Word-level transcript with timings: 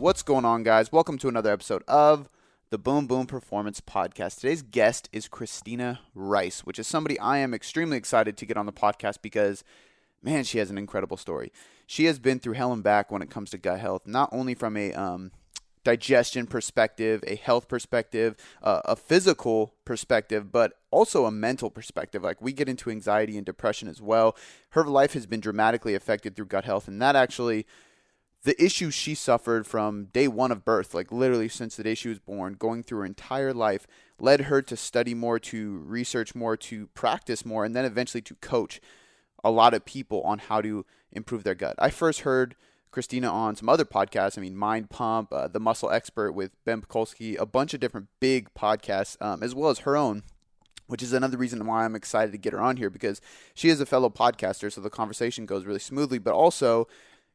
What's 0.00 0.22
going 0.22 0.46
on, 0.46 0.62
guys? 0.62 0.90
Welcome 0.90 1.18
to 1.18 1.28
another 1.28 1.52
episode 1.52 1.82
of 1.86 2.30
the 2.70 2.78
Boom 2.78 3.06
Boom 3.06 3.26
Performance 3.26 3.82
Podcast. 3.82 4.36
Today's 4.40 4.62
guest 4.62 5.10
is 5.12 5.28
Christina 5.28 6.00
Rice, 6.14 6.60
which 6.60 6.78
is 6.78 6.86
somebody 6.86 7.18
I 7.18 7.36
am 7.36 7.52
extremely 7.52 7.98
excited 7.98 8.38
to 8.38 8.46
get 8.46 8.56
on 8.56 8.64
the 8.64 8.72
podcast 8.72 9.16
because, 9.20 9.62
man, 10.22 10.44
she 10.44 10.56
has 10.56 10.70
an 10.70 10.78
incredible 10.78 11.18
story. 11.18 11.52
She 11.86 12.06
has 12.06 12.18
been 12.18 12.38
through 12.38 12.54
hell 12.54 12.72
and 12.72 12.82
back 12.82 13.12
when 13.12 13.20
it 13.20 13.28
comes 13.28 13.50
to 13.50 13.58
gut 13.58 13.78
health, 13.78 14.06
not 14.06 14.30
only 14.32 14.54
from 14.54 14.74
a 14.74 14.94
um, 14.94 15.32
digestion 15.84 16.46
perspective, 16.46 17.22
a 17.26 17.34
health 17.36 17.68
perspective, 17.68 18.36
uh, 18.62 18.80
a 18.86 18.96
physical 18.96 19.74
perspective, 19.84 20.50
but 20.50 20.78
also 20.90 21.26
a 21.26 21.30
mental 21.30 21.68
perspective. 21.68 22.22
Like 22.22 22.40
we 22.40 22.54
get 22.54 22.70
into 22.70 22.88
anxiety 22.88 23.36
and 23.36 23.44
depression 23.44 23.86
as 23.86 24.00
well. 24.00 24.34
Her 24.70 24.84
life 24.84 25.12
has 25.12 25.26
been 25.26 25.40
dramatically 25.40 25.94
affected 25.94 26.36
through 26.36 26.46
gut 26.46 26.64
health, 26.64 26.88
and 26.88 27.02
that 27.02 27.16
actually 27.16 27.66
the 28.42 28.62
issues 28.62 28.94
she 28.94 29.14
suffered 29.14 29.66
from 29.66 30.06
day 30.06 30.26
one 30.26 30.50
of 30.50 30.64
birth, 30.64 30.94
like 30.94 31.12
literally 31.12 31.48
since 31.48 31.76
the 31.76 31.82
day 31.82 31.94
she 31.94 32.08
was 32.08 32.18
born, 32.18 32.54
going 32.54 32.82
through 32.82 33.00
her 33.00 33.04
entire 33.04 33.52
life, 33.52 33.86
led 34.18 34.42
her 34.42 34.62
to 34.62 34.76
study 34.76 35.14
more, 35.14 35.38
to 35.38 35.78
research 35.78 36.34
more, 36.34 36.56
to 36.56 36.86
practice 36.88 37.44
more, 37.44 37.64
and 37.64 37.76
then 37.76 37.84
eventually 37.84 38.22
to 38.22 38.34
coach 38.36 38.80
a 39.44 39.50
lot 39.50 39.74
of 39.74 39.84
people 39.84 40.22
on 40.22 40.38
how 40.38 40.60
to 40.62 40.86
improve 41.12 41.44
their 41.44 41.54
gut. 41.54 41.74
I 41.78 41.90
first 41.90 42.20
heard 42.20 42.56
Christina 42.90 43.28
on 43.28 43.56
some 43.56 43.68
other 43.68 43.84
podcasts. 43.84 44.38
I 44.38 44.40
mean, 44.40 44.56
Mind 44.56 44.90
Pump, 44.90 45.32
uh, 45.32 45.48
The 45.48 45.60
Muscle 45.60 45.90
Expert 45.90 46.32
with 46.32 46.52
Ben 46.64 46.80
Pakulski, 46.80 47.38
a 47.38 47.46
bunch 47.46 47.74
of 47.74 47.80
different 47.80 48.08
big 48.20 48.52
podcasts, 48.54 49.20
um, 49.20 49.42
as 49.42 49.54
well 49.54 49.70
as 49.70 49.80
her 49.80 49.96
own 49.96 50.22
which 50.90 51.04
is 51.04 51.12
another 51.12 51.36
reason 51.36 51.64
why 51.66 51.84
I'm 51.84 51.94
excited 51.94 52.32
to 52.32 52.38
get 52.38 52.52
her 52.52 52.60
on 52.60 52.76
here 52.76 52.90
because 52.90 53.20
she 53.54 53.68
is 53.68 53.80
a 53.80 53.86
fellow 53.86 54.10
podcaster, 54.10 54.72
so 54.72 54.80
the 54.80 54.90
conversation 54.90 55.46
goes 55.46 55.64
really 55.64 55.78
smoothly. 55.78 56.18
But 56.18 56.34
also, 56.34 56.88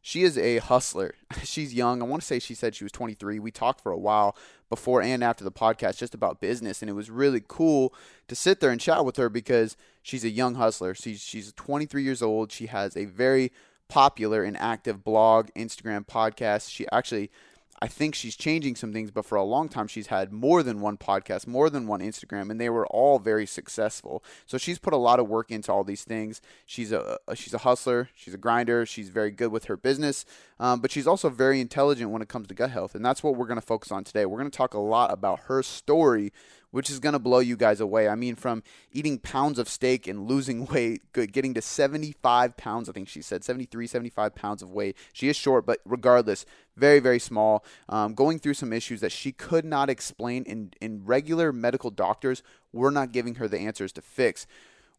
she 0.08 0.22
is 0.22 0.38
a 0.38 0.60
hustler. 0.60 1.16
She's 1.44 1.74
young. 1.74 2.00
I 2.00 2.06
want 2.06 2.22
to 2.22 2.28
say 2.28 2.38
she 2.38 2.54
said 2.54 2.76
she 2.76 2.84
was 2.84 2.92
23. 2.92 3.40
We 3.40 3.50
talked 3.50 3.82
for 3.82 3.92
a 3.92 3.98
while 3.98 4.38
before 4.70 5.02
and 5.02 5.24
after 5.24 5.44
the 5.44 5.52
podcast 5.52 5.98
just 5.98 6.14
about 6.14 6.40
business, 6.40 6.84
and 6.84 6.92
it 6.92 6.94
was 6.94 7.10
really 7.10 7.42
cool 7.48 7.92
to 8.28 8.36
sit 8.36 8.60
there 8.60 8.70
and 8.70 8.80
chat 8.80 9.04
with 9.04 9.18
her 9.18 9.30
because 9.30 9.76
she's 10.04 10.24
a 10.24 10.30
young 10.30 10.56
hustler. 10.56 10.94
She's 10.94 11.22
she's 11.22 11.52
23 11.54 12.04
years 12.04 12.22
old. 12.22 12.52
She 12.52 12.68
has 12.68 12.96
a 12.96 13.06
very 13.06 13.52
popular 13.88 14.44
and 14.44 14.56
active 14.58 15.04
blog, 15.04 15.50
Instagram, 15.56 16.06
podcast. 16.06 16.70
She 16.70 16.86
actually 16.92 17.32
I 17.82 17.88
think 17.88 18.16
she's 18.16 18.38
changing 18.38 18.76
some 18.76 18.94
things, 18.94 19.12
but 19.12 19.26
for 19.26 19.36
a 19.36 19.44
long 19.44 19.68
time 19.68 19.88
she's 19.88 20.08
had 20.08 20.32
more 20.32 20.64
than 20.64 20.80
one 20.80 20.98
podcast, 20.98 21.46
more 21.46 21.70
than 21.70 21.88
one 21.88 22.00
Instagram, 22.00 22.50
and 22.50 22.60
they 22.60 22.70
were 22.70 22.88
all 22.88 23.20
very 23.20 23.46
successful. 23.46 24.24
So 24.46 24.58
she's 24.58 24.80
put 24.80 24.94
a 24.94 24.98
lot 24.98 25.20
of 25.20 25.28
work 25.28 25.52
into 25.52 25.72
all 25.72 25.84
these 25.84 26.04
things. 26.04 26.42
She's 26.66 26.92
a, 26.92 27.18
she's 27.34 27.54
a 27.54 27.60
hustler, 27.60 28.10
she's 28.16 28.34
a 28.34 28.38
grinder, 28.38 28.86
she's 28.86 29.10
very 29.10 29.32
good 29.32 29.52
with 29.52 29.66
her 29.66 29.76
business, 29.76 30.26
um, 30.60 30.80
but 30.80 30.92
she's 30.92 31.08
also 31.08 31.30
very 31.30 31.60
intelligent 31.60 32.12
when 32.12 32.22
it 32.22 32.30
comes 32.30 32.48
to 32.48 32.54
gut 32.54 32.72
health, 32.72 32.96
and 32.96 33.06
that's 33.06 33.22
what 33.22 33.36
we're 33.36 33.48
going 33.48 33.60
to 33.60 33.66
focus 33.66 33.92
on 33.92 34.04
today. 34.04 34.26
We're 34.26 34.40
going 34.40 34.52
to 34.52 34.58
talk 34.58 34.74
a 34.74 34.80
lot 34.80 35.12
about 35.12 35.42
her 35.42 35.62
story 35.62 36.32
which 36.76 36.90
is 36.90 37.00
going 37.00 37.14
to 37.14 37.20
blow 37.20 37.40
you 37.40 37.56
guys 37.56 37.80
away. 37.80 38.10
I 38.10 38.16
mean, 38.16 38.36
from 38.36 38.62
eating 38.92 39.18
pounds 39.18 39.60
of 39.60 39.70
steak 39.70 40.08
and 40.08 40.28
losing 40.28 40.66
weight, 40.74 41.02
getting 41.14 41.54
to 41.54 41.62
75 41.62 42.58
pounds, 42.58 42.90
I 42.90 42.92
think 42.92 43.08
she 43.08 43.22
said 43.22 43.46
73, 43.46 43.88
75 43.88 44.36
pounds 44.36 44.62
of 44.62 44.72
weight. 44.72 44.98
She 45.14 45.30
is 45.30 45.38
short, 45.38 45.66
but 45.66 45.80
regardless, 45.86 46.46
very, 46.78 47.00
very 47.00 47.20
small. 47.20 47.64
Um, 47.90 48.14
going 48.14 48.40
through 48.40 48.56
some 48.56 48.74
issues 48.74 49.02
that 49.02 49.12
she 49.12 49.32
could 49.32 49.66
not 49.66 49.90
explain, 49.90 50.44
in, 50.44 50.74
in 50.82 51.06
regular 51.06 51.52
medical 51.54 51.90
doctors 51.90 52.44
were 52.74 52.92
not 52.92 53.12
giving 53.12 53.36
her 53.36 53.48
the 53.48 53.60
answers 53.60 53.92
to 53.94 54.02
fix, 54.02 54.46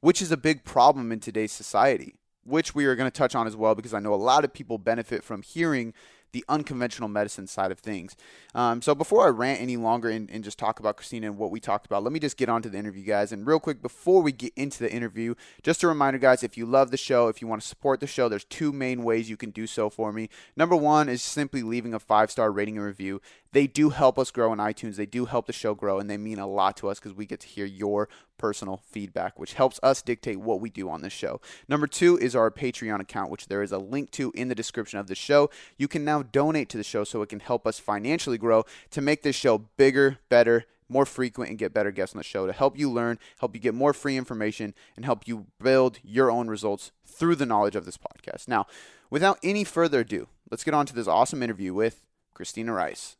which 0.01 0.23
is 0.23 0.33
a 0.33 0.37
big 0.37 0.65
problem 0.65 1.13
in 1.13 1.21
today's 1.21 1.53
society. 1.53 2.15
Which 2.45 2.77
we 2.77 2.85
are 2.85 2.95
going 2.95 3.11
to 3.11 3.17
touch 3.17 3.35
on 3.35 3.49
as 3.49 3.57
well 3.57 3.75
because 3.75 3.93
I 3.93 3.99
know 3.99 4.15
a 4.15 4.17
lot 4.17 4.45
of 4.45 4.53
people 4.53 4.79
benefit 4.79 5.25
from 5.25 5.43
hearing 5.43 5.93
the 6.37 6.45
unconventional 6.51 7.09
medicine 7.09 7.47
side 7.47 7.73
of 7.73 7.79
things. 7.79 8.15
Um, 8.55 8.83
so 8.83 8.95
before 8.95 9.27
I 9.27 9.31
rant 9.31 9.59
any 9.59 9.79
longer 9.79 10.11
and, 10.11 10.31
and, 10.31 10.45
just 10.45 10.59
talk 10.59 10.79
about 10.79 10.99
Christina 10.99 11.29
and 11.29 11.39
what 11.39 11.51
we 11.51 11.61
talked 11.61 11.87
about, 11.87 12.05
let 12.05 12.13
me 12.13 12.21
just 12.21 12.37
get 12.37 12.51
on 12.51 12.61
to 12.61 12.69
the 12.69 12.77
interview, 12.77 13.07
guys. 13.07 13.33
And 13.33 13.47
real 13.47 13.59
quick, 13.59 13.81
before 13.81 14.21
we 14.21 14.33
get 14.33 14.53
into 14.55 14.81
the 14.81 14.93
interview, 14.93 15.35
just 15.63 15.83
a 15.83 15.89
reminder, 15.89 16.19
guys, 16.19 16.43
if 16.43 16.59
you 16.59 16.67
love 16.67 16.91
the 16.91 16.99
show, 16.99 17.29
if 17.29 17.41
you 17.41 17.49
want 17.49 17.63
to 17.63 17.67
support 17.67 18.01
the 18.01 18.07
show, 18.07 18.29
there's 18.29 18.45
two 18.45 18.71
main 18.71 19.03
ways 19.03 19.31
you 19.31 19.39
can 19.39 19.49
do 19.49 19.67
so 19.67 19.89
for 19.89 20.13
me. 20.13 20.29
Number 20.57 20.77
one 20.77 21.09
is 21.09 21.23
simply 21.23 21.63
leaving 21.63 21.95
a 21.95 21.99
five 21.99 22.31
star 22.31 22.53
rating 22.53 22.77
and 22.77 22.85
review. 22.85 23.23
They 23.53 23.67
do 23.67 23.89
help 23.89 24.19
us 24.19 24.31
grow 24.31 24.53
in 24.53 24.59
iTunes. 24.59 24.97
They 24.97 25.07
do 25.07 25.25
help 25.25 25.47
the 25.47 25.53
show 25.55 25.75
grow, 25.75 25.99
and 25.99 26.11
they 26.11 26.19
mean 26.19 26.39
a 26.39 26.47
lot 26.47 26.77
to 26.77 26.89
us 26.89 26.99
because 26.99 27.15
we 27.15 27.25
get 27.25 27.41
to 27.41 27.47
hear 27.47 27.65
your 27.65 28.11
personal 28.39 28.83
feedback, 28.91 29.39
which 29.39 29.55
helps 29.55 29.81
us 29.83 30.03
dictate 30.03 30.41
what 30.41 30.61
we 30.61 30.71
do 30.71 30.89
on 30.89 31.03
this 31.03 31.13
show. 31.13 31.41
Number 31.69 31.87
two 31.87 32.17
is 32.19 32.37
our 32.37 32.51
Patreon 32.51 33.01
account, 33.01 33.31
which 33.31 33.49
there 33.49 33.63
is 33.63 33.73
a 33.73 33.79
link 33.79 34.11
to 34.13 34.33
in 34.35 34.49
the 34.49 34.55
description 34.55 34.99
of 34.99 35.07
the 35.07 35.15
show. 35.15 35.51
You 35.77 35.89
can 35.89 36.05
now 36.05 36.23
donate 36.23 36.69
to 36.71 36.77
the 36.77 36.85
show 36.85 37.05
so 37.05 37.23
it 37.23 37.29
can 37.29 37.41
help 37.41 37.67
us 37.67 37.79
financially 37.79 38.39
grow 38.39 38.65
to 38.91 39.01
make 39.01 39.23
this 39.23 39.37
show 39.37 39.59
bigger, 39.77 40.19
better, 40.29 40.65
more 40.89 41.07
frequent 41.07 41.51
and 41.51 41.59
get 41.59 41.75
better 41.75 41.91
guests 41.91 42.15
on 42.15 42.19
the 42.19 42.25
show 42.25 42.47
to 42.47 42.53
help 42.53 42.79
you 42.79 42.91
learn, 42.91 43.19
help 43.41 43.55
you 43.55 43.61
get 43.61 43.75
more 43.75 43.93
free 43.93 44.17
information, 44.17 44.75
and 44.95 45.05
help 45.05 45.27
you 45.27 45.47
build 45.61 45.99
your 46.03 46.31
own 46.31 46.49
results 46.49 46.93
through 47.07 47.35
the 47.35 47.47
knowledge 47.47 47.77
of 47.77 47.85
this 47.85 47.99
podcast. 47.99 48.49
Now, 48.49 48.67
without 49.11 49.39
any 49.43 49.65
further 49.65 50.01
ado, 50.01 50.29
let's 50.51 50.65
get 50.65 50.75
on 50.75 50.87
to 50.87 50.95
this 50.95 51.09
awesome 51.09 51.43
interview 51.43 51.75
with 51.75 52.05
Christina 52.35 52.73
Rice. 52.73 53.17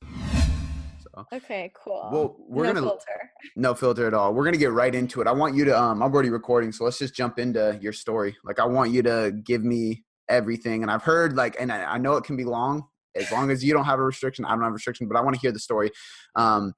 Okay, 1.33 1.73
cool. 1.75 2.09
Well, 2.13 2.37
we're 2.39 2.65
no 2.65 2.75
gonna 2.75 2.87
filter. 2.87 3.31
no 3.57 3.75
filter 3.75 4.07
at 4.07 4.15
all. 4.15 4.35
We're 4.35 4.45
gonna 4.45 4.57
get 4.59 4.73
right 4.73 4.95
into 4.95 5.21
it. 5.21 5.27
I 5.27 5.33
want 5.33 5.55
you 5.55 5.65
to 5.65 5.81
um 5.81 6.03
I'm 6.03 6.13
already 6.13 6.31
recording, 6.31 6.73
so 6.73 6.85
let's 6.85 6.99
just 6.99 7.15
jump 7.15 7.39
into 7.39 7.79
your 7.81 7.93
story. 7.93 8.37
Like 8.45 8.61
I 8.61 8.67
want 8.67 8.91
you 8.91 9.03
to 9.03 9.33
give 9.45 9.65
me 9.65 10.05
everything. 10.29 10.83
And 10.83 10.91
I've 10.91 11.03
heard 11.03 11.35
like 11.35 11.57
and 11.59 11.73
I, 11.73 11.85
I 11.85 11.99
know 11.99 12.17
it 12.17 12.25
can 12.25 12.37
be 12.37 12.45
long, 12.45 12.85
as 13.15 13.31
long 13.33 13.51
as 13.51 13.65
you 13.65 13.73
don't 13.73 13.85
have 13.85 13.99
a 13.99 14.03
restriction, 14.03 14.45
I 14.45 14.51
don't 14.51 14.63
have 14.63 14.73
a 14.73 14.75
restriction, 14.75 15.09
but 15.09 15.17
I 15.17 15.23
want 15.23 15.35
to 15.35 15.41
hear 15.41 15.53
the 15.53 15.59
story. 15.59 15.91
Um 16.35 16.75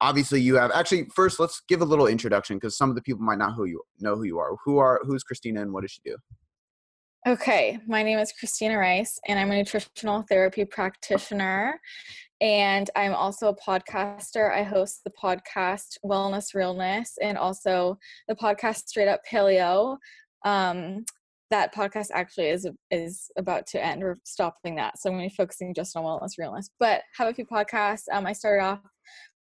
obviously 0.00 0.40
you 0.40 0.56
have 0.56 0.70
actually 0.72 1.06
first 1.14 1.40
let's 1.40 1.62
give 1.68 1.80
a 1.80 1.84
little 1.84 2.06
introduction 2.06 2.56
because 2.56 2.76
some 2.76 2.88
of 2.88 2.96
the 2.96 3.02
people 3.02 3.22
might 3.22 3.38
not 3.38 3.54
who 3.54 3.64
you 3.64 3.82
know 3.98 4.14
who 4.14 4.24
you 4.24 4.38
are. 4.38 4.56
Who 4.64 4.78
are 4.78 5.00
who's 5.04 5.24
Christina 5.24 5.60
and 5.60 5.72
what 5.72 5.82
does 5.82 5.90
she 5.90 6.00
do? 6.04 6.16
Okay, 7.24 7.78
my 7.86 8.02
name 8.02 8.18
is 8.18 8.32
Christina 8.32 8.76
Rice, 8.76 9.20
and 9.28 9.38
I'm 9.38 9.52
a 9.52 9.56
nutritional 9.56 10.22
therapy 10.22 10.64
practitioner. 10.64 11.80
And 12.42 12.90
I'm 12.96 13.14
also 13.14 13.50
a 13.50 13.56
podcaster. 13.56 14.52
I 14.52 14.64
host 14.64 15.04
the 15.04 15.12
podcast 15.12 15.96
Wellness 16.04 16.56
Realness 16.56 17.16
and 17.22 17.38
also 17.38 17.96
the 18.26 18.34
podcast 18.34 18.88
Straight 18.88 19.06
Up 19.06 19.20
Paleo. 19.30 19.96
Um, 20.44 21.04
that 21.52 21.72
podcast 21.72 22.08
actually 22.12 22.48
is 22.48 22.68
is 22.90 23.30
about 23.38 23.68
to 23.68 23.84
end. 23.84 24.02
We're 24.02 24.16
stopping 24.24 24.74
that, 24.74 24.98
so 24.98 25.08
I'm 25.08 25.16
going 25.16 25.28
to 25.28 25.32
be 25.32 25.36
focusing 25.36 25.72
just 25.72 25.96
on 25.96 26.02
wellness 26.02 26.32
realness. 26.36 26.68
But 26.80 27.02
have 27.16 27.28
a 27.28 27.34
few 27.34 27.46
podcasts. 27.46 28.04
Um, 28.10 28.26
I 28.26 28.32
started 28.32 28.64
off 28.64 28.80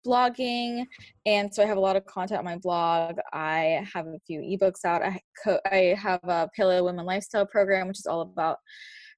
blogging 0.06 0.84
and 1.28 1.54
so 1.54 1.62
i 1.62 1.66
have 1.68 1.78
a 1.78 1.80
lot 1.80 1.96
of 1.96 2.04
content 2.08 2.40
on 2.40 2.44
my 2.44 2.58
blog 2.58 3.18
i 3.34 3.86
have 3.94 4.08
a 4.08 4.18
few 4.26 4.40
ebooks 4.40 4.84
out 4.84 5.04
i, 5.04 5.20
co- 5.44 5.60
I 5.72 5.96
have 5.96 6.20
a 6.24 6.50
paleo 6.58 6.84
women 6.84 7.06
lifestyle 7.06 7.46
program 7.46 7.88
which 7.88 8.00
is 8.00 8.08
all 8.08 8.22
about 8.22 8.58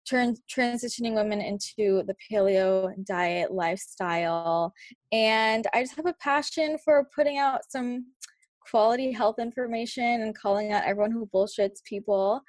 turn, 0.10 0.36
transitioning 0.54 1.14
women 1.14 1.42
into 1.42 2.04
the 2.08 2.16
paleo 2.32 2.94
diet 3.06 3.52
lifestyle 3.52 4.74
and 5.12 5.68
i 5.74 5.82
just 5.82 5.96
have 5.96 6.06
a 6.06 6.16
passion 6.22 6.78
for 6.84 7.08
putting 7.16 7.38
out 7.38 7.62
some 7.70 8.06
quality 8.70 9.12
health 9.12 9.40
information 9.40 10.22
and 10.22 10.38
calling 10.38 10.72
out 10.72 10.84
everyone 10.86 11.12
who 11.12 11.30
bullshits 11.34 11.84
people 11.84 12.42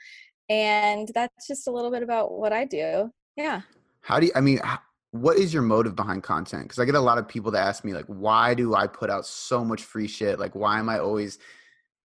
and 0.49 1.11
that's 1.15 1.47
just 1.47 1.67
a 1.67 1.71
little 1.71 1.91
bit 1.91 2.03
about 2.03 2.33
what 2.33 2.53
i 2.53 2.65
do 2.65 3.11
yeah 3.37 3.63
how 4.03 4.21
do 4.21 4.27
you 4.27 4.33
i 4.35 4.41
mean 4.41 4.61
what 5.15 5.37
is 5.37 5.55
your 5.55 5.63
motive 5.63 5.95
behind 5.95 6.25
content? 6.25 6.65
Because 6.65 6.81
I 6.81 6.85
get 6.85 6.97
a 6.97 7.01
lot 7.01 7.19
of 7.19 7.29
people 7.29 7.53
that 7.53 7.65
ask 7.65 7.85
me 7.85 7.95
like, 7.95 8.07
why 8.07 8.53
do 8.53 8.75
I 8.75 8.89
put 8.89 9.11
out 9.11 9.25
so 9.25 9.65
much 9.65 9.85
free 9.85 10.09
shit? 10.09 10.41
Like, 10.41 10.57
why 10.57 10.81
am 10.81 10.89
I 10.89 10.99
always 10.99 11.39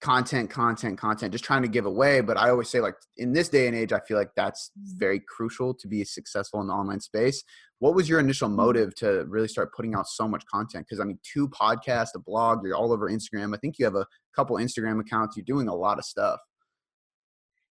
content, 0.06 0.52
content, 0.52 1.00
content, 1.00 1.32
just 1.32 1.44
trying 1.44 1.64
to 1.64 1.68
give 1.68 1.88
away? 1.88 2.22
But 2.22 2.38
I 2.38 2.52
always 2.52 2.70
say 2.70 2.80
like, 2.80 2.96
in 3.18 3.34
this 3.34 3.50
day 3.50 3.66
and 3.66 3.76
age, 3.76 3.92
I 3.92 4.00
feel 4.02 4.18
like 4.18 4.30
that's 4.36 4.72
very 4.76 5.20
crucial 5.20 5.74
to 5.74 5.88
be 5.88 6.04
successful 6.04 6.62
in 6.62 6.68
the 6.68 6.74
online 6.74 7.00
space. 7.00 7.44
What 7.80 7.96
was 7.96 8.08
your 8.08 8.20
initial 8.20 8.48
mm-hmm. 8.48 8.58
motive 8.58 8.96
to 8.98 9.26
really 9.28 9.48
start 9.48 9.74
putting 9.74 9.96
out 9.96 10.08
so 10.08 10.28
much 10.28 10.46
content? 10.46 10.86
Because 10.88 11.00
I 11.00 11.06
mean, 11.06 11.18
two 11.24 11.50
podcasts, 11.50 12.14
a 12.16 12.20
blog, 12.20 12.64
you're 12.64 12.76
all 12.76 12.94
over 12.94 13.10
Instagram. 13.10 13.56
I 13.56 13.58
think 13.58 13.80
you 13.80 13.86
have 13.86 13.96
a 13.96 14.06
couple 14.36 14.58
Instagram 14.58 15.00
accounts. 15.00 15.36
You're 15.36 15.46
doing 15.46 15.68
a 15.68 15.76
lot 15.76 15.98
of 15.98 16.06
stuff. 16.06 16.40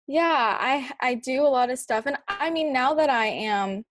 Yeah, 0.07 0.59
I 0.61 0.91
I 1.01 1.15
do 1.15 1.43
a 1.43 1.49
lot 1.49 1.71
of 1.71 1.79
stuff, 1.79 2.05
and 2.05 2.19
I 2.29 2.51
mean, 2.51 2.75
now 2.75 2.93
that 2.95 3.09
I 3.09 3.27
am 3.27 3.85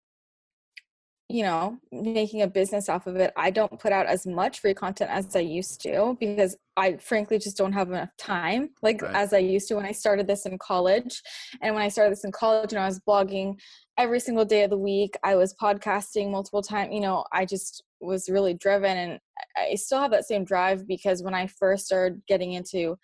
you 1.33 1.41
know 1.41 1.79
making 1.91 2.43
a 2.43 2.47
business 2.47 2.87
off 2.87 3.07
of 3.07 3.15
it 3.15 3.33
i 3.35 3.49
don't 3.49 3.79
put 3.79 3.91
out 3.91 4.05
as 4.05 4.27
much 4.27 4.59
free 4.59 4.73
content 4.73 5.09
as 5.09 5.35
i 5.35 5.39
used 5.39 5.81
to 5.81 6.15
because 6.19 6.55
i 6.77 6.95
frankly 6.97 7.39
just 7.39 7.57
don't 7.57 7.73
have 7.73 7.89
enough 7.89 8.15
time 8.19 8.69
like 8.83 9.01
right. 9.01 9.15
as 9.15 9.33
i 9.33 9.39
used 9.39 9.67
to 9.67 9.75
when 9.75 9.85
i 9.85 9.91
started 9.91 10.27
this 10.27 10.45
in 10.45 10.59
college 10.59 11.23
and 11.63 11.73
when 11.73 11.83
i 11.83 11.87
started 11.87 12.11
this 12.11 12.23
in 12.23 12.31
college 12.31 12.71
and 12.71 12.79
i 12.79 12.85
was 12.85 12.99
blogging 12.99 13.59
every 13.97 14.19
single 14.19 14.45
day 14.45 14.63
of 14.63 14.69
the 14.69 14.77
week 14.77 15.17
i 15.23 15.35
was 15.35 15.55
podcasting 15.55 16.29
multiple 16.29 16.61
times 16.61 16.93
you 16.93 17.01
know 17.01 17.25
i 17.33 17.43
just 17.43 17.83
was 17.99 18.29
really 18.29 18.53
driven 18.53 18.95
and 18.95 19.19
i 19.57 19.73
still 19.73 19.99
have 19.99 20.11
that 20.11 20.27
same 20.27 20.45
drive 20.45 20.87
because 20.87 21.23
when 21.23 21.33
i 21.33 21.47
first 21.47 21.87
started 21.87 22.21
getting 22.27 22.53
into 22.53 22.95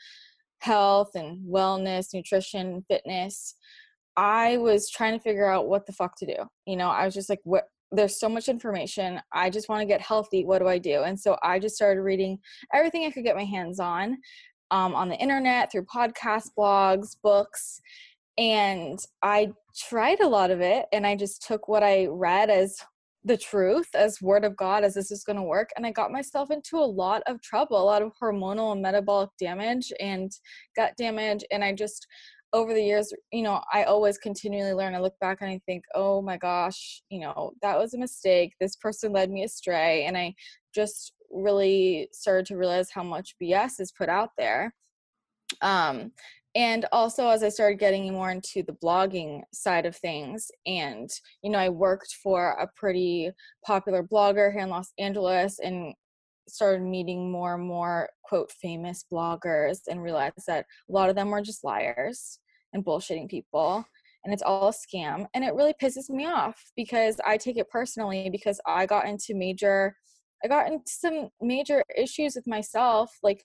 health 0.60 1.16
and 1.16 1.40
wellness 1.48 2.14
nutrition 2.14 2.86
fitness 2.88 3.56
I 4.18 4.58
was 4.58 4.90
trying 4.90 5.14
to 5.14 5.24
figure 5.24 5.50
out 5.50 5.70
what 5.70 5.86
the 5.86 5.94
fuck 5.94 6.18
to 6.18 6.26
do. 6.26 6.36
You 6.66 6.76
know, 6.76 6.90
I 6.90 7.06
was 7.06 7.14
just 7.14 7.30
like, 7.30 7.40
what 7.44 7.70
there's 7.92 8.20
so 8.20 8.30
much 8.30 8.48
information. 8.48 9.20
I 9.34 9.50
just 9.50 9.70
want 9.70 9.82
to 9.82 9.88
get 9.88 10.02
healthy. 10.02 10.46
What 10.46 10.60
do 10.60 10.68
I 10.68 10.78
do? 10.78 11.04
And 11.04 11.20
so 11.20 11.38
I 11.44 11.60
just 11.60 11.76
started 11.76 12.02
reading 12.02 12.38
everything 12.74 13.06
I 13.06 13.12
could 13.12 13.24
get 13.24 13.36
my 13.36 13.46
hands 13.46 13.80
on 13.80 14.18
um, 14.72 14.94
on 14.94 15.10
the 15.10 15.16
internet, 15.16 15.72
through 15.72 15.86
podcasts, 15.86 16.50
blogs, 16.58 17.16
books. 17.24 17.82
And 18.38 19.00
I 19.24 19.52
tried 19.90 20.20
a 20.22 20.28
lot 20.28 20.52
of 20.52 20.62
it 20.62 20.86
and 20.94 21.06
I 21.06 21.16
just 21.16 21.46
took 21.46 21.68
what 21.68 21.84
I 21.84 22.06
read 22.06 22.50
as 22.50 22.78
the 23.26 23.38
truth 23.38 23.88
as 23.96 24.22
word 24.22 24.46
of 24.46 24.56
god 24.56 24.84
as 24.86 24.94
this 24.94 25.12
is 25.12 25.26
going 25.26 25.36
to 25.36 25.44
work 25.44 25.70
and 25.76 25.86
i 25.86 25.92
got 25.92 26.10
myself 26.10 26.52
into 26.52 26.78
a 26.78 26.80
lot 26.80 27.22
of 27.28 27.42
trouble 27.42 27.78
a 27.78 27.84
lot 27.84 28.02
of 28.02 28.14
hormonal 28.22 28.72
and 28.72 28.82
metabolic 28.82 29.30
damage 29.38 29.92
and 30.00 30.32
gut 30.76 30.94
damage 30.98 31.44
and 31.52 31.62
i 31.62 31.74
just 31.74 32.08
over 32.54 32.74
the 32.74 32.82
years 32.82 33.14
you 33.32 33.44
know 33.44 33.62
i 33.72 33.84
always 33.84 34.18
continually 34.18 34.74
learn 34.74 34.96
i 34.96 35.00
look 35.00 35.18
back 35.20 35.40
and 35.42 35.50
i 35.50 35.60
think 35.66 35.84
oh 35.94 36.22
my 36.22 36.38
gosh 36.38 37.02
you 37.10 37.20
know 37.20 37.52
that 37.62 37.78
was 37.78 37.94
a 37.94 37.98
mistake. 37.98 38.54
This 38.60 38.76
person 38.76 39.14
led 39.14 39.30
me 39.30 39.44
astray. 39.44 40.06
And 40.06 40.18
i 40.18 40.34
just 40.74 41.14
really 41.32 42.10
started 42.12 42.46
to 42.48 42.58
realize 42.58 42.90
how 42.90 43.04
much 43.04 43.36
bs 43.42 43.80
is 43.80 43.92
put 43.92 44.10
out 44.10 44.32
there. 44.38 44.74
Um 45.62 46.12
and 46.56 46.86
also 46.92 47.30
as 47.30 47.44
i 47.44 47.50
started 47.50 47.80
getting 47.80 48.12
more 48.12 48.32
into 48.32 48.64
the 48.64 48.78
blogging 48.84 49.44
side 49.54 49.86
of 49.86 49.96
things 49.96 50.50
and 50.66 51.10
you 51.44 51.50
know 51.52 51.60
i 51.60 51.70
worked 51.70 52.18
for 52.24 52.52
a 52.60 52.68
pretty 52.76 53.32
popular 53.64 54.02
blogger 54.02 54.52
here 54.52 54.64
in 54.64 54.70
los 54.70 54.92
angeles 54.98 55.60
and 55.60 55.94
started 56.50 56.82
meeting 56.82 57.32
more 57.32 57.56
and 57.56 57.64
more 57.64 58.10
quote 58.24 58.52
famous 58.52 59.06
bloggers 59.12 59.80
and 59.90 60.02
realized 60.02 60.46
that 60.48 60.66
a 60.90 60.92
lot 60.92 61.10
of 61.10 61.16
them 61.16 61.30
were 61.30 61.42
just 61.42 61.64
liars 61.64 62.40
and 62.74 62.86
bullshitting 62.86 63.30
people 63.30 63.86
and 64.24 64.34
it's 64.34 64.44
all 64.44 64.68
a 64.68 64.74
scam 64.74 65.26
and 65.34 65.44
it 65.44 65.54
really 65.54 65.74
pisses 65.82 66.10
me 66.10 66.26
off 66.26 66.72
because 66.76 67.18
i 67.26 67.38
take 67.38 67.58
it 67.58 67.70
personally 67.70 68.30
because 68.30 68.60
i 68.68 68.86
got 68.86 69.08
into 69.08 69.34
major 69.34 69.96
i 70.44 70.48
got 70.48 70.68
into 70.68 70.84
some 70.86 71.30
major 71.42 71.84
issues 71.98 72.36
with 72.36 72.46
myself 72.46 73.12
like 73.24 73.44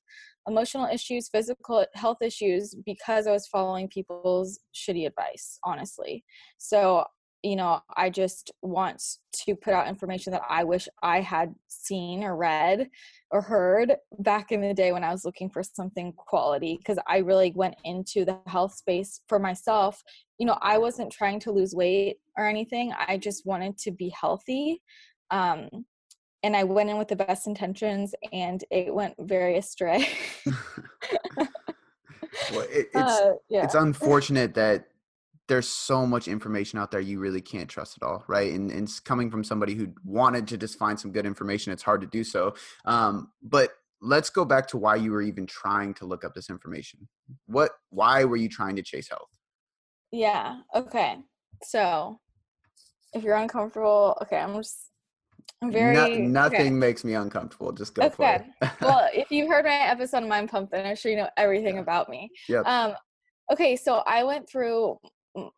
emotional 0.48 0.86
issues, 0.86 1.28
physical 1.28 1.84
health 1.94 2.18
issues 2.20 2.74
because 2.84 3.26
I 3.26 3.32
was 3.32 3.46
following 3.46 3.88
people's 3.88 4.60
shitty 4.74 5.06
advice, 5.06 5.58
honestly. 5.64 6.24
So, 6.58 7.04
you 7.44 7.56
know, 7.56 7.80
I 7.94 8.08
just 8.08 8.50
want 8.62 9.02
to 9.44 9.54
put 9.54 9.74
out 9.74 9.86
information 9.86 10.32
that 10.32 10.42
I 10.48 10.64
wish 10.64 10.88
I 11.02 11.20
had 11.20 11.54
seen 11.68 12.24
or 12.24 12.36
read 12.36 12.88
or 13.30 13.42
heard 13.42 13.96
back 14.20 14.50
in 14.50 14.62
the 14.62 14.72
day 14.72 14.92
when 14.92 15.04
I 15.04 15.12
was 15.12 15.26
looking 15.26 15.50
for 15.50 15.62
something 15.62 16.14
quality 16.16 16.78
because 16.78 16.98
I 17.06 17.18
really 17.18 17.52
went 17.54 17.74
into 17.84 18.24
the 18.24 18.38
health 18.46 18.74
space 18.74 19.20
for 19.28 19.38
myself. 19.38 20.02
You 20.38 20.46
know, 20.46 20.56
I 20.62 20.78
wasn't 20.78 21.12
trying 21.12 21.38
to 21.40 21.52
lose 21.52 21.74
weight 21.74 22.16
or 22.38 22.48
anything, 22.48 22.94
I 22.96 23.18
just 23.18 23.44
wanted 23.44 23.76
to 23.78 23.90
be 23.90 24.08
healthy. 24.18 24.80
Um, 25.30 25.68
and 26.42 26.56
I 26.56 26.64
went 26.64 26.88
in 26.88 26.96
with 26.96 27.08
the 27.08 27.16
best 27.16 27.46
intentions 27.46 28.14
and 28.32 28.64
it 28.70 28.94
went 28.94 29.14
very 29.18 29.58
astray. 29.58 30.08
well, 32.52 32.60
it, 32.70 32.88
it's 32.88 32.96
uh, 32.96 33.32
yeah. 33.50 33.64
it's 33.64 33.74
unfortunate 33.74 34.54
that 34.54 34.86
there's 35.48 35.68
so 35.68 36.06
much 36.06 36.26
information 36.28 36.78
out 36.78 36.90
there 36.90 37.00
you 37.00 37.18
really 37.18 37.40
can't 37.40 37.68
trust 37.68 37.96
it 37.96 38.02
all, 38.02 38.24
right? 38.28 38.52
And, 38.52 38.70
and 38.70 38.84
it's 38.84 39.00
coming 39.00 39.30
from 39.30 39.44
somebody 39.44 39.74
who 39.74 39.88
wanted 40.04 40.48
to 40.48 40.56
just 40.56 40.78
find 40.78 40.98
some 40.98 41.12
good 41.12 41.26
information. 41.26 41.72
It's 41.72 41.82
hard 41.82 42.00
to 42.00 42.06
do 42.06 42.24
so. 42.24 42.54
Um, 42.86 43.30
but 43.42 43.70
let's 44.00 44.30
go 44.30 44.44
back 44.44 44.66
to 44.68 44.78
why 44.78 44.96
you 44.96 45.12
were 45.12 45.22
even 45.22 45.46
trying 45.46 45.94
to 45.94 46.06
look 46.06 46.24
up 46.24 46.34
this 46.34 46.48
information. 46.50 47.08
What? 47.46 47.72
Why 47.90 48.24
were 48.24 48.36
you 48.36 48.48
trying 48.48 48.76
to 48.76 48.82
chase 48.82 49.08
health? 49.08 49.28
Yeah. 50.12 50.60
Okay. 50.74 51.16
So 51.62 52.18
if 53.12 53.22
you're 53.22 53.36
uncomfortable, 53.36 54.16
okay, 54.22 54.38
I'm 54.38 54.54
just 54.54 54.90
I'm 55.62 55.72
very 55.72 55.94
no, 55.94 56.42
nothing 56.42 56.60
okay. 56.60 56.70
makes 56.70 57.04
me 57.04 57.14
uncomfortable. 57.14 57.72
Just 57.72 57.94
go 57.94 58.08
for 58.10 58.24
it. 58.34 58.44
well, 58.80 59.08
if 59.12 59.30
you've 59.30 59.48
heard 59.48 59.64
my 59.64 59.74
episode 59.74 60.22
of 60.22 60.28
Mind 60.28 60.50
Pump, 60.50 60.70
then 60.70 60.86
I'm 60.86 60.96
sure 60.96 61.10
you 61.10 61.16
know 61.16 61.28
everything 61.36 61.76
yeah. 61.76 61.80
about 61.80 62.08
me. 62.08 62.30
Yep. 62.48 62.66
Um, 62.66 62.94
okay, 63.52 63.76
so 63.76 64.02
I 64.06 64.24
went 64.24 64.48
through 64.48 64.98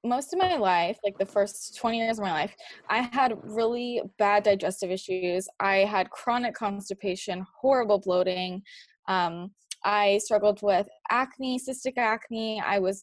most 0.04 0.32
of 0.32 0.38
my 0.38 0.56
life, 0.56 0.98
like 1.04 1.18
the 1.18 1.26
first 1.26 1.76
20 1.76 1.98
years 1.98 2.18
of 2.18 2.24
my 2.24 2.32
life, 2.32 2.54
I 2.88 3.08
had 3.12 3.34
really 3.42 4.00
bad 4.18 4.44
digestive 4.44 4.90
issues. 4.90 5.48
I 5.60 5.78
had 5.78 6.10
chronic 6.10 6.54
constipation, 6.54 7.44
horrible 7.60 7.98
bloating. 7.98 8.62
Um, 9.08 9.50
I 9.84 10.18
struggled 10.18 10.60
with 10.62 10.88
acne, 11.10 11.60
cystic 11.60 11.98
acne. 11.98 12.62
I 12.64 12.78
was 12.78 13.02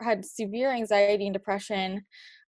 had 0.00 0.24
severe 0.24 0.72
anxiety 0.72 1.26
and 1.26 1.34
depression. 1.34 2.04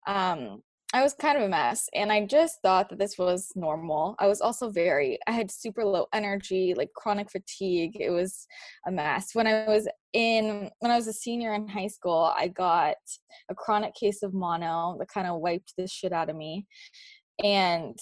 Um, 0.07 0.61
I 0.93 1.03
was 1.03 1.13
kind 1.13 1.37
of 1.37 1.43
a 1.43 1.49
mess 1.49 1.89
and 1.93 2.13
I 2.13 2.25
just 2.25 2.61
thought 2.61 2.89
that 2.89 2.99
this 2.99 3.17
was 3.17 3.51
normal. 3.55 4.15
I 4.19 4.27
was 4.27 4.39
also 4.39 4.69
very, 4.69 5.19
I 5.27 5.31
had 5.31 5.51
super 5.51 5.83
low 5.83 6.05
energy, 6.13 6.73
like 6.77 6.93
chronic 6.95 7.29
fatigue. 7.29 7.97
It 7.99 8.09
was 8.09 8.47
a 8.87 8.91
mess. 8.91 9.31
When 9.33 9.47
I 9.47 9.67
was 9.67 9.85
in, 10.13 10.69
when 10.79 10.91
I 10.91 10.95
was 10.95 11.07
a 11.07 11.13
senior 11.13 11.53
in 11.53 11.67
high 11.67 11.87
school, 11.87 12.33
I 12.37 12.47
got 12.47 12.95
a 13.49 13.55
chronic 13.55 13.95
case 13.95 14.23
of 14.23 14.33
mono 14.33 14.95
that 14.99 15.09
kind 15.09 15.27
of 15.27 15.41
wiped 15.41 15.73
the 15.77 15.87
shit 15.87 16.13
out 16.13 16.29
of 16.29 16.37
me. 16.37 16.65
And 17.43 17.97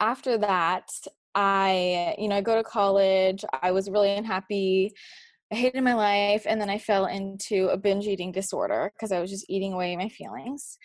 after 0.00 0.36
that, 0.38 0.88
I, 1.36 2.16
you 2.18 2.28
know, 2.28 2.36
I 2.36 2.40
go 2.40 2.56
to 2.56 2.64
college. 2.64 3.44
I 3.62 3.70
was 3.70 3.88
really 3.88 4.16
unhappy. 4.16 4.92
I 5.52 5.56
hated 5.56 5.82
my 5.82 5.94
life. 5.94 6.44
And 6.48 6.60
then 6.60 6.70
I 6.70 6.78
fell 6.78 7.06
into 7.06 7.68
a 7.68 7.76
binge 7.76 8.06
eating 8.06 8.32
disorder 8.32 8.92
because 8.94 9.12
I 9.12 9.20
was 9.20 9.30
just 9.30 9.46
eating 9.48 9.72
away 9.72 9.96
my 9.96 10.08
feelings. 10.08 10.76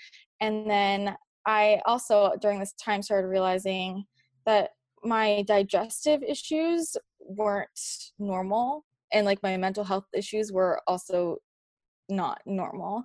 And 0.41 0.69
then 0.69 1.15
I 1.45 1.81
also, 1.85 2.33
during 2.41 2.59
this 2.59 2.73
time, 2.73 3.01
started 3.01 3.27
realizing 3.27 4.05
that 4.45 4.71
my 5.03 5.43
digestive 5.47 6.23
issues 6.23 6.97
weren't 7.19 7.69
normal 8.19 8.85
and 9.13 9.25
like 9.25 9.41
my 9.43 9.55
mental 9.57 9.83
health 9.83 10.05
issues 10.13 10.51
were 10.51 10.81
also 10.87 11.37
not 12.09 12.41
normal. 12.45 13.03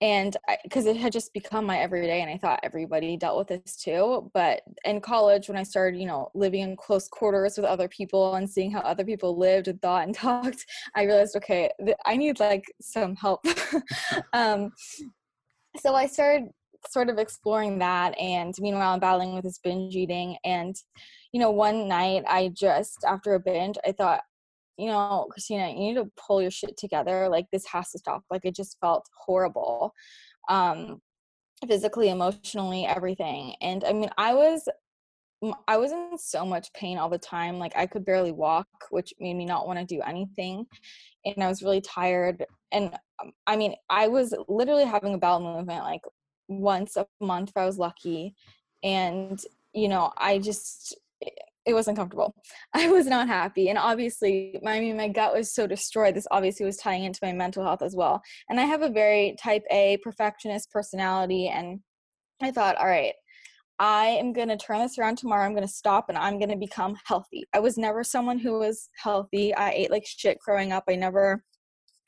And 0.00 0.36
because 0.64 0.86
it 0.86 0.96
had 0.96 1.12
just 1.12 1.32
become 1.32 1.64
my 1.64 1.78
everyday 1.78 2.22
and 2.22 2.30
i 2.30 2.36
thought 2.36 2.58
everybody 2.64 3.16
dealt 3.16 3.38
with 3.38 3.46
this 3.46 3.76
too 3.76 4.28
but 4.34 4.62
in 4.84 5.00
college 5.00 5.46
when 5.46 5.56
i 5.56 5.62
started 5.62 5.96
you 5.96 6.06
know 6.06 6.28
living 6.34 6.62
in 6.62 6.74
close 6.74 7.06
quarters 7.06 7.56
with 7.56 7.64
other 7.64 7.86
people 7.86 8.34
and 8.34 8.50
seeing 8.50 8.72
how 8.72 8.80
other 8.80 9.04
people 9.04 9.38
lived 9.38 9.68
and 9.68 9.80
thought 9.80 10.04
and 10.04 10.14
talked 10.16 10.66
i 10.96 11.04
realized 11.04 11.36
okay 11.36 11.70
i 12.04 12.16
need 12.16 12.40
like 12.40 12.64
some 12.80 13.14
help. 13.14 13.44
Um, 14.32 14.72
so 15.80 15.94
I 15.94 16.06
started 16.06 16.48
sort 16.88 17.08
of 17.08 17.18
exploring 17.18 17.78
that 17.78 18.18
and 18.18 18.54
meanwhile 18.58 18.92
I'm 18.92 19.00
battling 19.00 19.34
with 19.34 19.44
this 19.44 19.58
binge 19.58 19.94
eating 19.94 20.36
and 20.44 20.74
you 21.32 21.40
know 21.40 21.50
one 21.50 21.88
night 21.88 22.24
I 22.26 22.50
just 22.52 23.04
after 23.06 23.34
a 23.34 23.40
binge 23.40 23.76
I 23.86 23.92
thought 23.92 24.22
you 24.76 24.88
know 24.88 25.26
Christina 25.30 25.68
you 25.68 25.76
need 25.76 25.94
to 25.94 26.10
pull 26.16 26.42
your 26.42 26.50
shit 26.50 26.76
together 26.76 27.28
like 27.28 27.46
this 27.52 27.66
has 27.66 27.90
to 27.92 27.98
stop. 27.98 28.22
Like 28.30 28.44
it 28.44 28.56
just 28.56 28.78
felt 28.80 29.06
horrible 29.16 29.92
um 30.48 31.00
physically 31.68 32.08
emotionally 32.08 32.84
everything 32.84 33.54
and 33.60 33.84
I 33.84 33.92
mean 33.92 34.10
I 34.18 34.34
was 34.34 34.68
I 35.66 35.76
was 35.76 35.92
in 35.92 36.16
so 36.18 36.44
much 36.44 36.72
pain 36.72 36.98
all 36.98 37.08
the 37.08 37.18
time 37.18 37.58
like 37.58 37.72
I 37.76 37.86
could 37.86 38.04
barely 38.04 38.32
walk 38.32 38.68
which 38.90 39.12
made 39.18 39.34
me 39.34 39.44
not 39.44 39.66
want 39.66 39.78
to 39.78 39.84
do 39.84 40.00
anything 40.02 40.66
and 41.24 41.42
I 41.42 41.48
was 41.48 41.62
really 41.62 41.80
tired 41.80 42.44
and 42.72 42.92
um, 43.22 43.32
I 43.46 43.56
mean, 43.56 43.74
I 43.88 44.08
was 44.08 44.34
literally 44.48 44.84
having 44.84 45.14
a 45.14 45.18
bowel 45.18 45.40
movement 45.40 45.84
like 45.84 46.02
once 46.48 46.96
a 46.96 47.06
month 47.20 47.50
if 47.50 47.56
I 47.56 47.66
was 47.66 47.78
lucky. 47.78 48.34
And, 48.82 49.38
you 49.72 49.88
know, 49.88 50.12
I 50.18 50.38
just, 50.38 50.96
it 51.64 51.74
was 51.74 51.86
uncomfortable. 51.86 52.34
I 52.74 52.88
was 52.88 53.06
not 53.06 53.28
happy. 53.28 53.68
And 53.68 53.78
obviously, 53.78 54.58
I 54.66 54.80
mean, 54.80 54.96
my 54.96 55.08
gut 55.08 55.34
was 55.34 55.54
so 55.54 55.66
destroyed. 55.66 56.14
This 56.14 56.26
obviously 56.30 56.66
was 56.66 56.78
tying 56.78 57.04
into 57.04 57.20
my 57.22 57.32
mental 57.32 57.62
health 57.62 57.82
as 57.82 57.94
well. 57.94 58.22
And 58.48 58.58
I 58.58 58.64
have 58.64 58.82
a 58.82 58.90
very 58.90 59.36
type 59.40 59.62
A 59.70 59.98
perfectionist 60.02 60.70
personality. 60.70 61.48
And 61.48 61.80
I 62.40 62.50
thought, 62.50 62.76
all 62.76 62.88
right, 62.88 63.14
I 63.82 64.06
am 64.06 64.32
going 64.32 64.46
to 64.46 64.56
turn 64.56 64.78
this 64.78 64.96
around 64.96 65.18
tomorrow. 65.18 65.44
I'm 65.44 65.54
going 65.54 65.66
to 65.66 65.72
stop 65.72 66.08
and 66.08 66.16
I'm 66.16 66.38
going 66.38 66.50
to 66.50 66.56
become 66.56 66.96
healthy. 67.04 67.48
I 67.52 67.58
was 67.58 67.76
never 67.76 68.04
someone 68.04 68.38
who 68.38 68.60
was 68.60 68.88
healthy. 68.96 69.52
I 69.52 69.72
ate 69.72 69.90
like 69.90 70.06
shit 70.06 70.38
growing 70.38 70.70
up. 70.70 70.84
I 70.88 70.94
never 70.94 71.42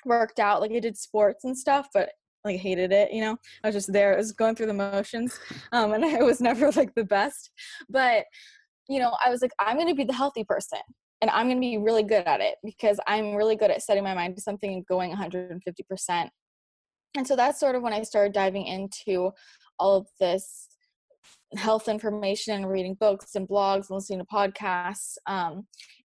worked 0.04 0.38
out 0.38 0.60
like 0.60 0.70
I 0.70 0.78
did 0.78 0.96
sports 0.96 1.42
and 1.42 1.58
stuff, 1.58 1.88
but 1.92 2.10
like 2.44 2.60
hated 2.60 2.92
it, 2.92 3.12
you 3.12 3.20
know. 3.20 3.36
I 3.64 3.68
was 3.68 3.74
just 3.74 3.92
there. 3.92 4.14
I 4.14 4.18
was 4.18 4.30
going 4.30 4.54
through 4.54 4.68
the 4.68 4.72
motions. 4.72 5.36
Um 5.72 5.94
and 5.94 6.04
I 6.04 6.22
was 6.22 6.40
never 6.40 6.70
like 6.70 6.94
the 6.94 7.02
best. 7.02 7.50
But 7.88 8.26
you 8.88 9.00
know, 9.00 9.16
I 9.24 9.28
was 9.28 9.42
like 9.42 9.52
I'm 9.58 9.76
going 9.76 9.88
to 9.88 9.96
be 9.96 10.04
the 10.04 10.12
healthy 10.12 10.44
person 10.44 10.78
and 11.22 11.30
I'm 11.32 11.46
going 11.46 11.56
to 11.56 11.60
be 11.60 11.78
really 11.78 12.04
good 12.04 12.24
at 12.28 12.40
it 12.40 12.54
because 12.62 13.00
I'm 13.08 13.34
really 13.34 13.56
good 13.56 13.72
at 13.72 13.82
setting 13.82 14.04
my 14.04 14.14
mind 14.14 14.36
to 14.36 14.42
something 14.42 14.72
and 14.72 14.86
going 14.86 15.12
150%. 15.12 16.28
And 17.16 17.26
so 17.26 17.34
that's 17.34 17.58
sort 17.58 17.74
of 17.74 17.82
when 17.82 17.92
I 17.92 18.02
started 18.02 18.32
diving 18.32 18.66
into 18.66 19.32
all 19.80 19.96
of 19.96 20.06
this 20.20 20.68
health 21.56 21.88
information 21.88 22.54
and 22.54 22.70
reading 22.70 22.94
books 22.94 23.34
and 23.34 23.48
blogs 23.48 23.88
and 23.88 23.96
listening 23.96 24.20
to 24.20 24.24
podcasts. 24.24 25.16
Um, 25.26 25.66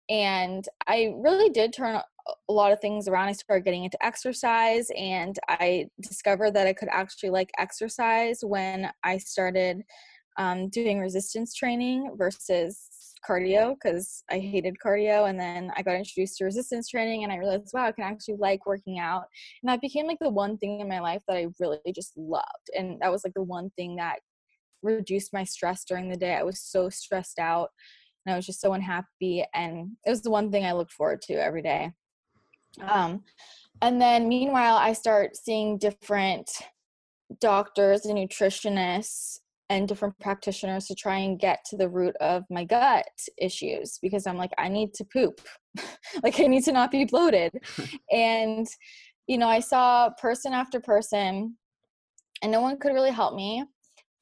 and 0.09 0.67
I 0.87 1.13
really 1.17 1.49
did 1.49 1.73
turn 1.73 1.95
a 1.95 2.53
lot 2.53 2.71
of 2.71 2.79
things 2.79 3.07
around. 3.07 3.27
I 3.27 3.33
started 3.33 3.65
getting 3.65 3.83
into 3.83 4.03
exercise, 4.05 4.89
and 4.97 5.37
I 5.49 5.87
discovered 6.01 6.53
that 6.55 6.67
I 6.67 6.73
could 6.73 6.89
actually 6.91 7.29
like 7.29 7.51
exercise 7.57 8.39
when 8.41 8.89
I 9.03 9.17
started 9.17 9.81
um, 10.37 10.69
doing 10.69 10.99
resistance 10.99 11.53
training 11.53 12.15
versus 12.17 12.89
cardio 13.27 13.73
because 13.73 14.23
I 14.29 14.39
hated 14.39 14.75
cardio. 14.83 15.29
And 15.29 15.39
then 15.39 15.71
I 15.75 15.81
got 15.81 15.95
introduced 15.95 16.37
to 16.37 16.45
resistance 16.45 16.89
training 16.89 17.23
and 17.23 17.31
I 17.31 17.37
realized, 17.37 17.71
wow, 17.73 17.87
I 17.87 17.91
can 17.91 18.03
actually 18.03 18.35
like 18.37 18.65
working 18.65 18.99
out. 18.99 19.23
And 19.61 19.69
that 19.69 19.81
became 19.81 20.07
like 20.07 20.19
the 20.21 20.29
one 20.29 20.57
thing 20.57 20.79
in 20.79 20.87
my 20.87 20.99
life 20.99 21.23
that 21.27 21.37
I 21.37 21.47
really 21.59 21.79
just 21.93 22.15
loved. 22.17 22.69
And 22.77 22.99
that 23.01 23.11
was 23.11 23.23
like 23.23 23.33
the 23.33 23.43
one 23.43 23.71
thing 23.75 23.95
that 23.97 24.19
reduced 24.83 25.33
my 25.33 25.43
stress 25.43 25.83
during 25.83 26.09
the 26.09 26.17
day. 26.17 26.35
I 26.35 26.43
was 26.43 26.61
so 26.61 26.89
stressed 26.89 27.39
out 27.39 27.69
and 28.25 28.33
I 28.33 28.35
was 28.35 28.45
just 28.45 28.61
so 28.61 28.73
unhappy. 28.73 29.45
And 29.53 29.91
it 30.05 30.09
was 30.09 30.21
the 30.21 30.31
one 30.31 30.51
thing 30.51 30.65
I 30.65 30.73
looked 30.73 30.93
forward 30.93 31.21
to 31.23 31.33
every 31.33 31.61
day. 31.61 31.91
Um, 32.81 33.23
and 33.81 34.01
then 34.01 34.27
meanwhile, 34.27 34.75
I 34.75 34.93
start 34.93 35.35
seeing 35.35 35.77
different 35.77 36.49
doctors 37.39 38.05
and 38.05 38.17
nutritionists 38.17 39.39
and 39.69 39.87
different 39.87 40.17
practitioners 40.19 40.85
to 40.85 40.95
try 40.95 41.17
and 41.17 41.39
get 41.39 41.59
to 41.65 41.77
the 41.77 41.89
root 41.89 42.15
of 42.21 42.43
my 42.49 42.63
gut 42.63 43.05
issues 43.37 43.99
because 44.01 44.25
I'm 44.25 44.37
like, 44.37 44.51
I 44.57 44.69
need 44.69 44.93
to 44.95 45.05
poop. 45.05 45.41
like, 46.23 46.39
I 46.39 46.47
need 46.47 46.63
to 46.65 46.71
not 46.71 46.91
be 46.91 47.05
bloated. 47.05 47.51
and, 48.11 48.65
you 49.27 49.37
know, 49.37 49.47
I 49.49 49.59
saw 49.59 50.09
person 50.21 50.53
after 50.53 50.79
person, 50.79 51.57
and 52.41 52.51
no 52.51 52.61
one 52.61 52.79
could 52.79 52.93
really 52.93 53.11
help 53.11 53.35
me. 53.35 53.63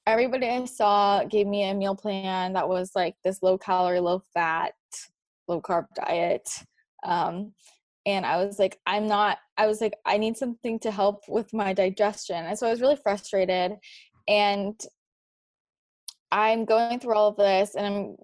Everybody 0.08 0.48
I 0.48 0.66
saw 0.66 1.24
gave 1.24 1.48
me 1.48 1.70
a 1.70 1.74
meal 1.74 1.96
plan 1.96 2.54
that 2.54 2.70
was 2.70 2.92
like 2.96 3.16
this 3.24 3.42
low 3.42 3.58
calorie, 3.58 4.00
low 4.00 4.22
fat, 4.34 4.74
low 5.48 5.62
carb 5.62 5.86
diet. 5.96 6.48
Um, 7.04 7.54
and 8.06 8.26
I 8.26 8.44
was 8.44 8.60
like, 8.60 8.78
I'm 8.86 9.08
not, 9.08 9.40
I 9.58 9.66
was 9.66 9.82
like, 9.82 9.96
I 10.06 10.18
need 10.18 10.38
something 10.38 10.80
to 10.82 10.92
help 10.92 11.24
with 11.28 11.54
my 11.54 11.74
digestion. 11.74 12.46
And 12.46 12.58
so 12.58 12.68
I 12.68 12.72
was 12.72 12.82
really 12.82 12.98
frustrated. 12.98 13.74
And 14.28 14.80
I'm 16.32 16.66
going 16.66 17.00
through 17.00 17.16
all 17.16 17.30
of 17.30 17.38
this 17.38 17.76
and 17.76 17.86
I'm 17.86 18.16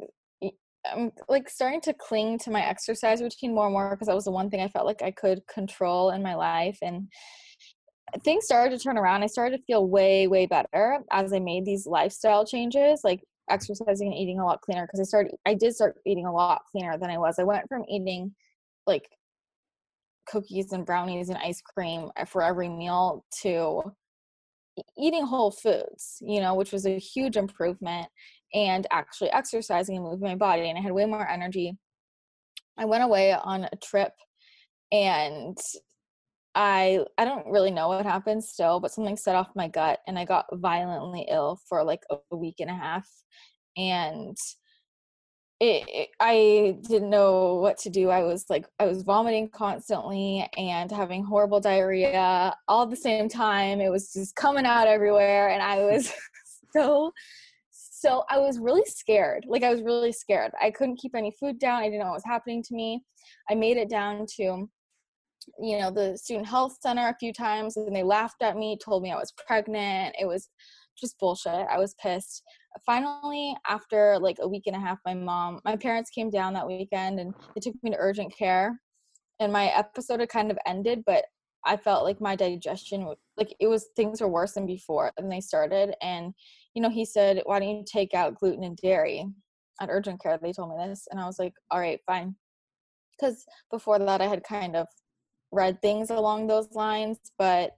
I'm 0.92 1.12
like 1.30 1.48
starting 1.50 1.82
to 1.82 1.94
cling 1.94 2.40
to 2.40 2.52
my 2.52 2.66
exercise 2.66 3.22
routine 3.22 3.54
more 3.54 3.66
and 3.66 3.74
more 3.74 3.92
because 3.92 4.08
that 4.08 4.16
was 4.16 4.26
the 4.26 4.32
one 4.32 4.50
thing 4.50 4.62
I 4.62 4.68
felt 4.68 4.86
like 4.86 5.02
I 5.02 5.12
could 5.12 5.46
control 5.48 6.10
in 6.10 6.24
my 6.24 6.36
life 6.36 6.80
and 6.82 7.08
things 8.24 8.46
started 8.46 8.78
to 8.78 8.84
turn 8.84 8.98
around. 8.98 9.24
I 9.24 9.28
started 9.28 9.58
to 9.58 9.64
feel 9.64 9.88
way 9.88 10.28
way 10.28 10.46
better 10.46 11.00
as 11.12 11.34
I 11.34 11.40
made 11.40 11.66
these 11.66 11.88
lifestyle 11.88 12.46
changes 12.46 13.02
like 13.04 13.24
exercising 13.50 14.08
and 14.08 14.18
eating 14.18 14.40
a 14.40 14.46
lot 14.46 14.62
cleaner 14.62 14.86
because 14.86 15.00
I 15.00 15.04
started 15.04 15.34
I 15.46 15.54
did 15.54 15.76
start 15.76 15.98
eating 16.06 16.26
a 16.26 16.34
lot 16.34 16.62
cleaner 16.72 16.98
than 16.98 17.10
I 17.10 17.18
was. 17.18 17.40
I 17.40 17.44
went 17.44 17.68
from 17.68 17.84
eating 17.90 18.34
like 18.88 19.08
cookies 20.28 20.72
and 20.72 20.86
brownies 20.86 21.30
and 21.30 21.38
ice 21.38 21.62
cream 21.62 22.10
uh, 22.18 22.26
for 22.26 22.42
every 22.42 22.70
meal 22.70 23.26
to 23.42 23.82
eating 24.98 25.26
whole 25.26 25.52
foods, 25.52 26.18
you 26.22 26.40
know, 26.40 26.56
which 26.56 26.72
was 26.72 26.86
a 26.86 26.98
huge 26.98 27.36
improvement, 27.38 28.08
and 28.54 28.88
actually 28.92 29.32
exercising 29.32 29.98
and 29.98 30.06
moving 30.06 30.28
my 30.28 30.36
body. 30.36 30.70
And 30.70 30.78
I 30.78 30.82
had 30.82 30.92
way 30.92 31.06
more 31.06 31.28
energy. 31.28 31.78
I 32.78 32.86
went 32.86 33.04
away 33.04 33.34
on 33.34 33.66
a 33.66 33.76
trip 33.84 34.14
and 34.92 35.58
I 36.56 37.06
I 37.18 37.26
don't 37.26 37.48
really 37.48 37.72
know 37.72 37.88
what 37.88 38.06
happened 38.06 38.44
still, 38.44 38.80
but 38.80 38.92
something 38.92 39.18
set 39.18 39.36
off 39.36 39.56
my 39.56 39.68
gut 39.68 40.00
and 40.08 40.20
I 40.20 40.26
got 40.26 40.46
violently 40.54 41.28
ill 41.30 41.60
for 41.68 41.84
like 41.84 42.04
a 42.10 42.36
week 42.36 42.56
and 42.60 42.70
a 42.70 42.74
half. 42.74 43.08
And 43.78 44.36
it, 45.62 45.88
it, 45.88 46.10
I 46.20 46.78
didn't 46.88 47.12
know 47.12 47.56
what 47.56 47.78
to 47.80 47.92
do. 47.92 48.10
I 48.10 48.24
was 48.24 48.46
like, 48.50 48.66
I 48.80 48.88
was 48.88 49.04
vomiting 49.04 49.48
constantly 49.48 50.50
and 50.58 50.92
having 50.92 51.24
horrible 51.24 51.60
diarrhea 51.60 52.56
all 52.68 52.84
at 52.84 52.90
the 52.90 52.96
same 52.96 53.30
time. 53.30 53.80
It 53.80 53.92
was 53.92 54.12
just 54.12 54.36
coming 54.36 54.66
out 54.66 54.88
everywhere, 54.88 55.50
and 55.50 55.62
I 55.62 55.84
was 55.86 56.12
so, 56.76 57.12
so 57.70 58.24
I 58.28 58.40
was 58.40 58.58
really 58.58 58.84
scared. 58.88 59.46
Like, 59.48 59.62
I 59.62 59.72
was 59.72 59.84
really 59.84 60.12
scared. 60.12 60.52
I 60.60 60.72
couldn't 60.72 61.00
keep 61.00 61.14
any 61.14 61.32
food 61.40 61.60
down. 61.60 61.84
I 61.84 61.86
didn't 61.86 62.00
know 62.00 62.06
what 62.06 62.16
was 62.16 62.26
happening 62.26 62.64
to 62.64 62.74
me. 62.74 63.04
I 63.48 63.54
made 63.54 63.78
it 63.78 63.88
down 63.88 64.26
to, 64.38 64.68
you 65.60 65.80
know, 65.80 65.92
the 65.92 66.18
student 66.18 66.48
health 66.48 66.78
center 66.82 67.08
a 67.08 67.18
few 67.20 67.34
times, 67.34 67.78
and 67.78 67.96
they 67.96 68.04
laughed 68.04 68.42
at 68.42 68.58
me, 68.58 68.78
told 68.84 69.04
me 69.04 69.12
I 69.12 69.18
was 69.18 69.34
pregnant. 69.46 70.16
It 70.20 70.26
was 70.26 70.50
just 71.00 71.20
bullshit. 71.20 71.68
I 71.70 71.78
was 71.78 71.96
pissed 71.96 72.44
finally 72.86 73.56
after 73.68 74.18
like 74.20 74.38
a 74.42 74.48
week 74.48 74.64
and 74.68 74.76
a 74.76 74.80
half 74.80 74.98
my 75.06 75.14
mom 75.14 75.60
my 75.66 75.76
parents 75.76 76.10
came 76.10 76.30
down 76.30 76.54
that 76.54 76.68
weekend 76.68 77.20
and 77.20 77.34
they 77.54 77.62
took 77.62 77.76
me 77.84 77.92
to 77.92 77.98
urgent 78.00 78.34
care 78.36 78.80
and 79.40 79.52
my 79.52 79.68
episode 79.68 80.20
had 80.20 80.30
kind 80.30 80.52
of 80.52 80.58
ended 80.66 81.04
but 81.06 81.26
i 81.66 81.76
felt 81.76 82.06
like 82.06 82.22
my 82.22 82.36
digestion 82.36 83.14
like 83.38 83.54
it 83.60 83.68
was 83.68 83.90
things 83.96 84.22
were 84.22 84.30
worse 84.30 84.54
than 84.54 84.66
before 84.66 85.12
and 85.18 85.32
they 85.32 85.42
started 85.42 85.94
and 86.02 86.34
you 86.74 86.82
know 86.82 86.90
he 86.90 87.04
said 87.06 87.42
why 87.46 87.60
don't 87.60 87.70
you 87.70 87.84
take 87.86 88.14
out 88.14 88.36
gluten 88.36 88.64
and 88.64 88.78
dairy 88.78 89.26
at 89.82 89.90
urgent 89.90 90.22
care 90.22 90.40
they 90.42 90.54
told 90.54 90.70
me 90.70 90.88
this 90.88 91.08
and 91.12 91.20
i 91.20 91.26
was 91.26 91.40
like 91.40 91.54
all 91.72 91.80
right 91.80 92.00
fine 92.06 92.34
because 93.20 93.46
before 93.70 94.00
that 94.00 94.22
i 94.22 94.28
had 94.28 94.44
kind 94.44 94.76
of 94.76 94.88
read 95.52 95.82
things 95.82 96.10
along 96.10 96.48
those 96.48 96.72
lines 96.74 97.20
but 97.38 97.76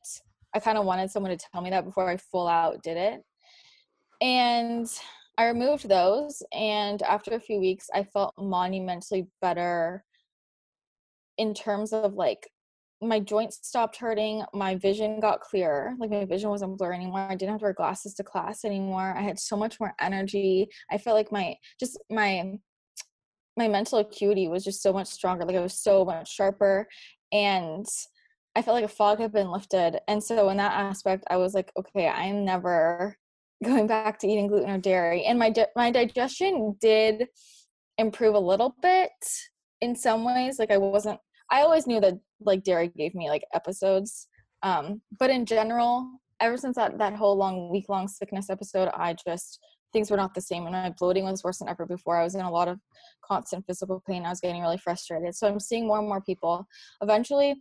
i 0.53 0.59
kind 0.59 0.77
of 0.77 0.85
wanted 0.85 1.09
someone 1.09 1.35
to 1.35 1.47
tell 1.51 1.61
me 1.61 1.69
that 1.69 1.85
before 1.85 2.09
i 2.09 2.17
full 2.17 2.47
out 2.47 2.81
did 2.83 2.97
it 2.97 3.21
and 4.21 4.87
I 5.37 5.47
removed 5.47 5.89
those. 5.89 6.43
And 6.53 7.01
after 7.03 7.33
a 7.33 7.39
few 7.39 7.59
weeks, 7.59 7.89
I 7.93 8.03
felt 8.03 8.33
monumentally 8.37 9.27
better 9.41 10.03
in 11.37 11.53
terms 11.53 11.93
of 11.93 12.13
like 12.13 12.49
my 13.01 13.19
joints 13.19 13.59
stopped 13.63 13.97
hurting, 13.97 14.43
my 14.53 14.75
vision 14.75 15.19
got 15.19 15.41
clearer. 15.41 15.93
Like 15.99 16.11
my 16.11 16.25
vision 16.25 16.49
wasn't 16.49 16.77
blurry 16.77 16.95
anymore. 16.95 17.19
I 17.19 17.35
didn't 17.35 17.51
have 17.51 17.59
to 17.59 17.65
wear 17.65 17.73
glasses 17.73 18.13
to 18.15 18.23
class 18.23 18.63
anymore. 18.63 19.13
I 19.17 19.21
had 19.21 19.39
so 19.39 19.57
much 19.57 19.79
more 19.79 19.93
energy. 19.99 20.69
I 20.89 20.97
felt 20.97 21.17
like 21.17 21.31
my 21.31 21.55
just 21.79 21.99
my 22.09 22.53
my 23.57 23.67
mental 23.67 23.99
acuity 23.99 24.47
was 24.47 24.63
just 24.63 24.81
so 24.81 24.93
much 24.93 25.07
stronger. 25.07 25.45
Like 25.45 25.55
I 25.55 25.61
was 25.61 25.79
so 25.79 26.05
much 26.05 26.31
sharper 26.31 26.87
and 27.33 27.85
I 28.55 28.61
felt 28.61 28.75
like 28.75 28.85
a 28.85 28.87
fog 28.87 29.19
had 29.19 29.33
been 29.33 29.51
lifted. 29.51 29.99
And 30.07 30.23
so 30.23 30.49
in 30.49 30.57
that 30.57 30.73
aspect, 30.73 31.23
I 31.29 31.37
was 31.37 31.55
like, 31.55 31.71
okay, 31.75 32.07
I'm 32.07 32.45
never 32.45 33.17
going 33.63 33.87
back 33.87 34.19
to 34.19 34.27
eating 34.27 34.47
gluten 34.47 34.69
or 34.69 34.77
dairy 34.77 35.23
and 35.23 35.39
my 35.39 35.49
di- 35.49 35.65
my 35.75 35.89
digestion 35.89 36.75
did 36.81 37.27
improve 37.97 38.35
a 38.35 38.39
little 38.39 38.75
bit 38.81 39.11
in 39.81 39.95
some 39.95 40.25
ways 40.25 40.59
like 40.59 40.71
i 40.71 40.77
wasn't 40.77 41.17
i 41.49 41.61
always 41.61 41.87
knew 41.87 42.01
that 42.01 42.15
like 42.41 42.63
dairy 42.63 42.91
gave 42.97 43.15
me 43.15 43.29
like 43.29 43.43
episodes 43.53 44.27
um 44.63 45.01
but 45.17 45.29
in 45.29 45.45
general 45.45 46.09
ever 46.41 46.57
since 46.57 46.75
that 46.75 46.97
that 46.97 47.15
whole 47.15 47.37
long 47.37 47.69
week 47.71 47.85
long 47.87 48.07
sickness 48.07 48.49
episode 48.49 48.89
i 48.95 49.15
just 49.25 49.59
things 49.93 50.11
were 50.11 50.17
not 50.17 50.33
the 50.33 50.41
same 50.41 50.65
and 50.65 50.73
my 50.73 50.89
bloating 50.97 51.23
was 51.23 51.43
worse 51.43 51.59
than 51.59 51.69
ever 51.69 51.85
before 51.85 52.17
i 52.17 52.23
was 52.23 52.35
in 52.35 52.41
a 52.41 52.51
lot 52.51 52.67
of 52.67 52.79
constant 53.23 53.65
physical 53.65 54.03
pain 54.07 54.25
i 54.25 54.29
was 54.29 54.41
getting 54.41 54.61
really 54.61 54.77
frustrated 54.77 55.33
so 55.33 55.47
i'm 55.47 55.59
seeing 55.59 55.87
more 55.87 55.99
and 55.99 56.07
more 56.07 56.21
people 56.21 56.67
eventually 57.01 57.55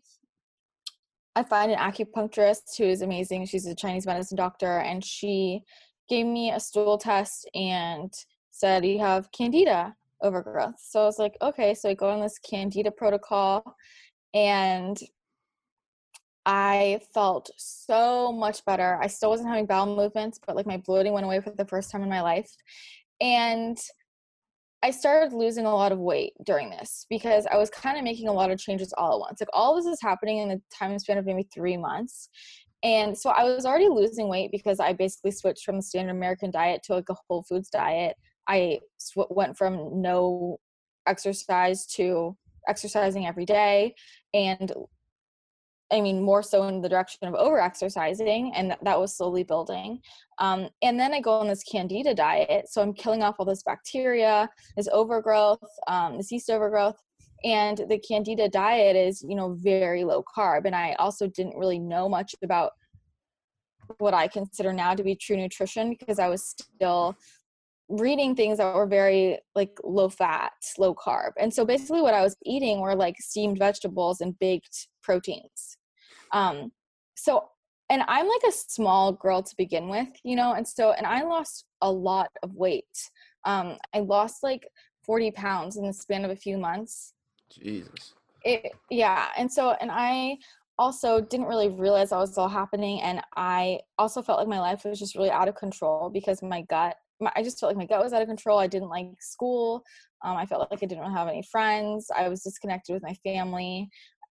I 1.34 1.42
find 1.42 1.72
an 1.72 1.78
acupuncturist 1.78 2.76
who 2.76 2.84
is 2.84 3.00
amazing. 3.00 3.46
She's 3.46 3.66
a 3.66 3.74
Chinese 3.74 4.06
medicine 4.06 4.36
doctor, 4.36 4.80
and 4.80 5.02
she 5.02 5.62
gave 6.08 6.26
me 6.26 6.50
a 6.50 6.60
stool 6.60 6.98
test 6.98 7.48
and 7.54 8.12
said 8.50 8.84
you 8.84 8.98
have 8.98 9.32
candida 9.32 9.94
overgrowth. 10.22 10.78
So 10.78 11.00
I 11.00 11.04
was 11.04 11.18
like, 11.18 11.36
okay, 11.40 11.74
so 11.74 11.88
I 11.88 11.94
go 11.94 12.10
on 12.10 12.20
this 12.20 12.38
candida 12.38 12.90
protocol 12.90 13.76
and 14.34 14.98
I 16.44 17.00
felt 17.14 17.50
so 17.56 18.32
much 18.32 18.64
better. 18.64 18.98
I 19.00 19.06
still 19.06 19.30
wasn't 19.30 19.48
having 19.48 19.66
bowel 19.66 19.94
movements, 19.94 20.40
but 20.44 20.56
like 20.56 20.66
my 20.66 20.76
bloating 20.76 21.12
went 21.12 21.26
away 21.26 21.40
for 21.40 21.50
the 21.50 21.64
first 21.64 21.90
time 21.90 22.02
in 22.02 22.08
my 22.08 22.20
life. 22.20 22.50
And 23.20 23.78
I 24.82 24.90
started 24.90 25.32
losing 25.32 25.64
a 25.64 25.74
lot 25.74 25.92
of 25.92 26.00
weight 26.00 26.32
during 26.44 26.70
this 26.70 27.06
because 27.08 27.46
I 27.46 27.56
was 27.56 27.70
kind 27.70 27.96
of 27.96 28.02
making 28.02 28.26
a 28.26 28.32
lot 28.32 28.50
of 28.50 28.58
changes 28.58 28.92
all 28.98 29.14
at 29.14 29.20
once. 29.20 29.40
Like 29.40 29.48
all 29.52 29.76
this 29.76 29.86
is 29.86 30.00
happening 30.02 30.38
in 30.38 30.48
the 30.48 30.60
time 30.76 30.98
span 30.98 31.18
of 31.18 31.26
maybe 31.26 31.48
three 31.54 31.76
months. 31.76 32.28
And 32.82 33.16
so 33.16 33.30
I 33.30 33.44
was 33.44 33.64
already 33.64 33.88
losing 33.88 34.28
weight 34.28 34.50
because 34.50 34.80
I 34.80 34.92
basically 34.92 35.30
switched 35.30 35.64
from 35.64 35.76
the 35.76 35.82
standard 35.82 36.10
American 36.10 36.50
diet 36.50 36.82
to 36.84 36.94
like 36.94 37.08
a 37.10 37.16
whole 37.28 37.44
foods 37.44 37.70
diet. 37.70 38.16
I 38.48 38.80
sw- 38.98 39.30
went 39.30 39.56
from 39.56 40.02
no 40.02 40.58
exercise 41.06 41.86
to 41.86 42.36
exercising 42.68 43.26
every 43.26 43.44
day 43.44 43.94
and 44.34 44.72
I 45.92 46.00
mean, 46.00 46.22
more 46.22 46.42
so 46.42 46.64
in 46.68 46.80
the 46.80 46.88
direction 46.88 47.28
of 47.28 47.34
over 47.34 47.60
exercising, 47.60 48.52
and 48.54 48.74
that 48.82 48.98
was 48.98 49.16
slowly 49.16 49.44
building. 49.44 50.00
Um, 50.38 50.68
and 50.82 50.98
then 50.98 51.12
I 51.12 51.20
go 51.20 51.32
on 51.32 51.48
this 51.48 51.62
candida 51.62 52.14
diet. 52.14 52.68
So 52.68 52.82
I'm 52.82 52.94
killing 52.94 53.22
off 53.22 53.36
all 53.38 53.46
this 53.46 53.62
bacteria, 53.62 54.48
this 54.76 54.88
overgrowth, 54.90 55.62
um, 55.86 56.16
this 56.16 56.32
yeast 56.32 56.50
overgrowth 56.50 56.96
and 57.44 57.78
the 57.88 57.98
candida 57.98 58.48
diet 58.48 58.96
is 58.96 59.22
you 59.22 59.34
know 59.34 59.54
very 59.54 60.04
low 60.04 60.22
carb 60.36 60.64
and 60.64 60.74
i 60.74 60.94
also 60.98 61.26
didn't 61.26 61.56
really 61.56 61.78
know 61.78 62.08
much 62.08 62.34
about 62.42 62.72
what 63.98 64.14
i 64.14 64.28
consider 64.28 64.72
now 64.72 64.94
to 64.94 65.02
be 65.02 65.14
true 65.14 65.36
nutrition 65.36 65.96
because 65.98 66.18
i 66.18 66.28
was 66.28 66.44
still 66.44 67.16
reading 67.88 68.34
things 68.34 68.58
that 68.58 68.74
were 68.74 68.86
very 68.86 69.38
like 69.54 69.76
low 69.84 70.08
fat 70.08 70.52
low 70.78 70.94
carb 70.94 71.32
and 71.38 71.52
so 71.52 71.64
basically 71.64 72.00
what 72.00 72.14
i 72.14 72.22
was 72.22 72.36
eating 72.44 72.80
were 72.80 72.94
like 72.94 73.16
steamed 73.18 73.58
vegetables 73.58 74.20
and 74.20 74.38
baked 74.38 74.88
proteins 75.02 75.76
um 76.32 76.72
so 77.14 77.48
and 77.92 78.02
I'm 78.08 78.26
like 78.26 78.42
a 78.48 78.52
small 78.52 79.12
girl 79.12 79.42
to 79.42 79.56
begin 79.56 79.88
with, 79.88 80.08
you 80.24 80.34
know, 80.34 80.54
and 80.54 80.66
so 80.66 80.92
and 80.92 81.06
I 81.06 81.22
lost 81.24 81.66
a 81.82 81.90
lot 81.92 82.30
of 82.42 82.54
weight. 82.54 83.10
Um, 83.44 83.76
I 83.94 84.00
lost 84.00 84.42
like 84.42 84.66
40 85.04 85.30
pounds 85.32 85.76
in 85.76 85.86
the 85.86 85.92
span 85.92 86.24
of 86.24 86.30
a 86.30 86.36
few 86.36 86.56
months. 86.56 87.12
Jesus. 87.52 88.14
It 88.44 88.72
yeah, 88.90 89.28
and 89.36 89.52
so 89.52 89.72
and 89.80 89.90
I 89.92 90.38
also 90.78 91.20
didn't 91.20 91.46
really 91.46 91.68
realize 91.68 92.10
that 92.10 92.16
was 92.16 92.38
all 92.38 92.48
happening 92.48 93.02
and 93.02 93.20
I 93.36 93.80
also 93.98 94.22
felt 94.22 94.38
like 94.38 94.48
my 94.48 94.58
life 94.58 94.84
was 94.84 94.98
just 94.98 95.14
really 95.14 95.30
out 95.30 95.48
of 95.48 95.54
control 95.54 96.08
because 96.08 96.42
my 96.42 96.62
gut 96.62 96.96
my, 97.20 97.30
I 97.36 97.42
just 97.42 97.60
felt 97.60 97.70
like 97.70 97.76
my 97.76 97.86
gut 97.86 98.02
was 98.02 98.12
out 98.12 98.22
of 98.22 98.26
control. 98.26 98.58
I 98.58 98.66
didn't 98.66 98.88
like 98.88 99.06
school. 99.20 99.84
Um, 100.24 100.36
I 100.36 100.46
felt 100.46 100.68
like 100.70 100.82
I 100.82 100.86
didn't 100.86 101.12
have 101.12 101.28
any 101.28 101.42
friends. 101.42 102.10
I 102.16 102.28
was 102.28 102.42
disconnected 102.42 102.94
with 102.94 103.02
my 103.02 103.14
family. 103.22 103.90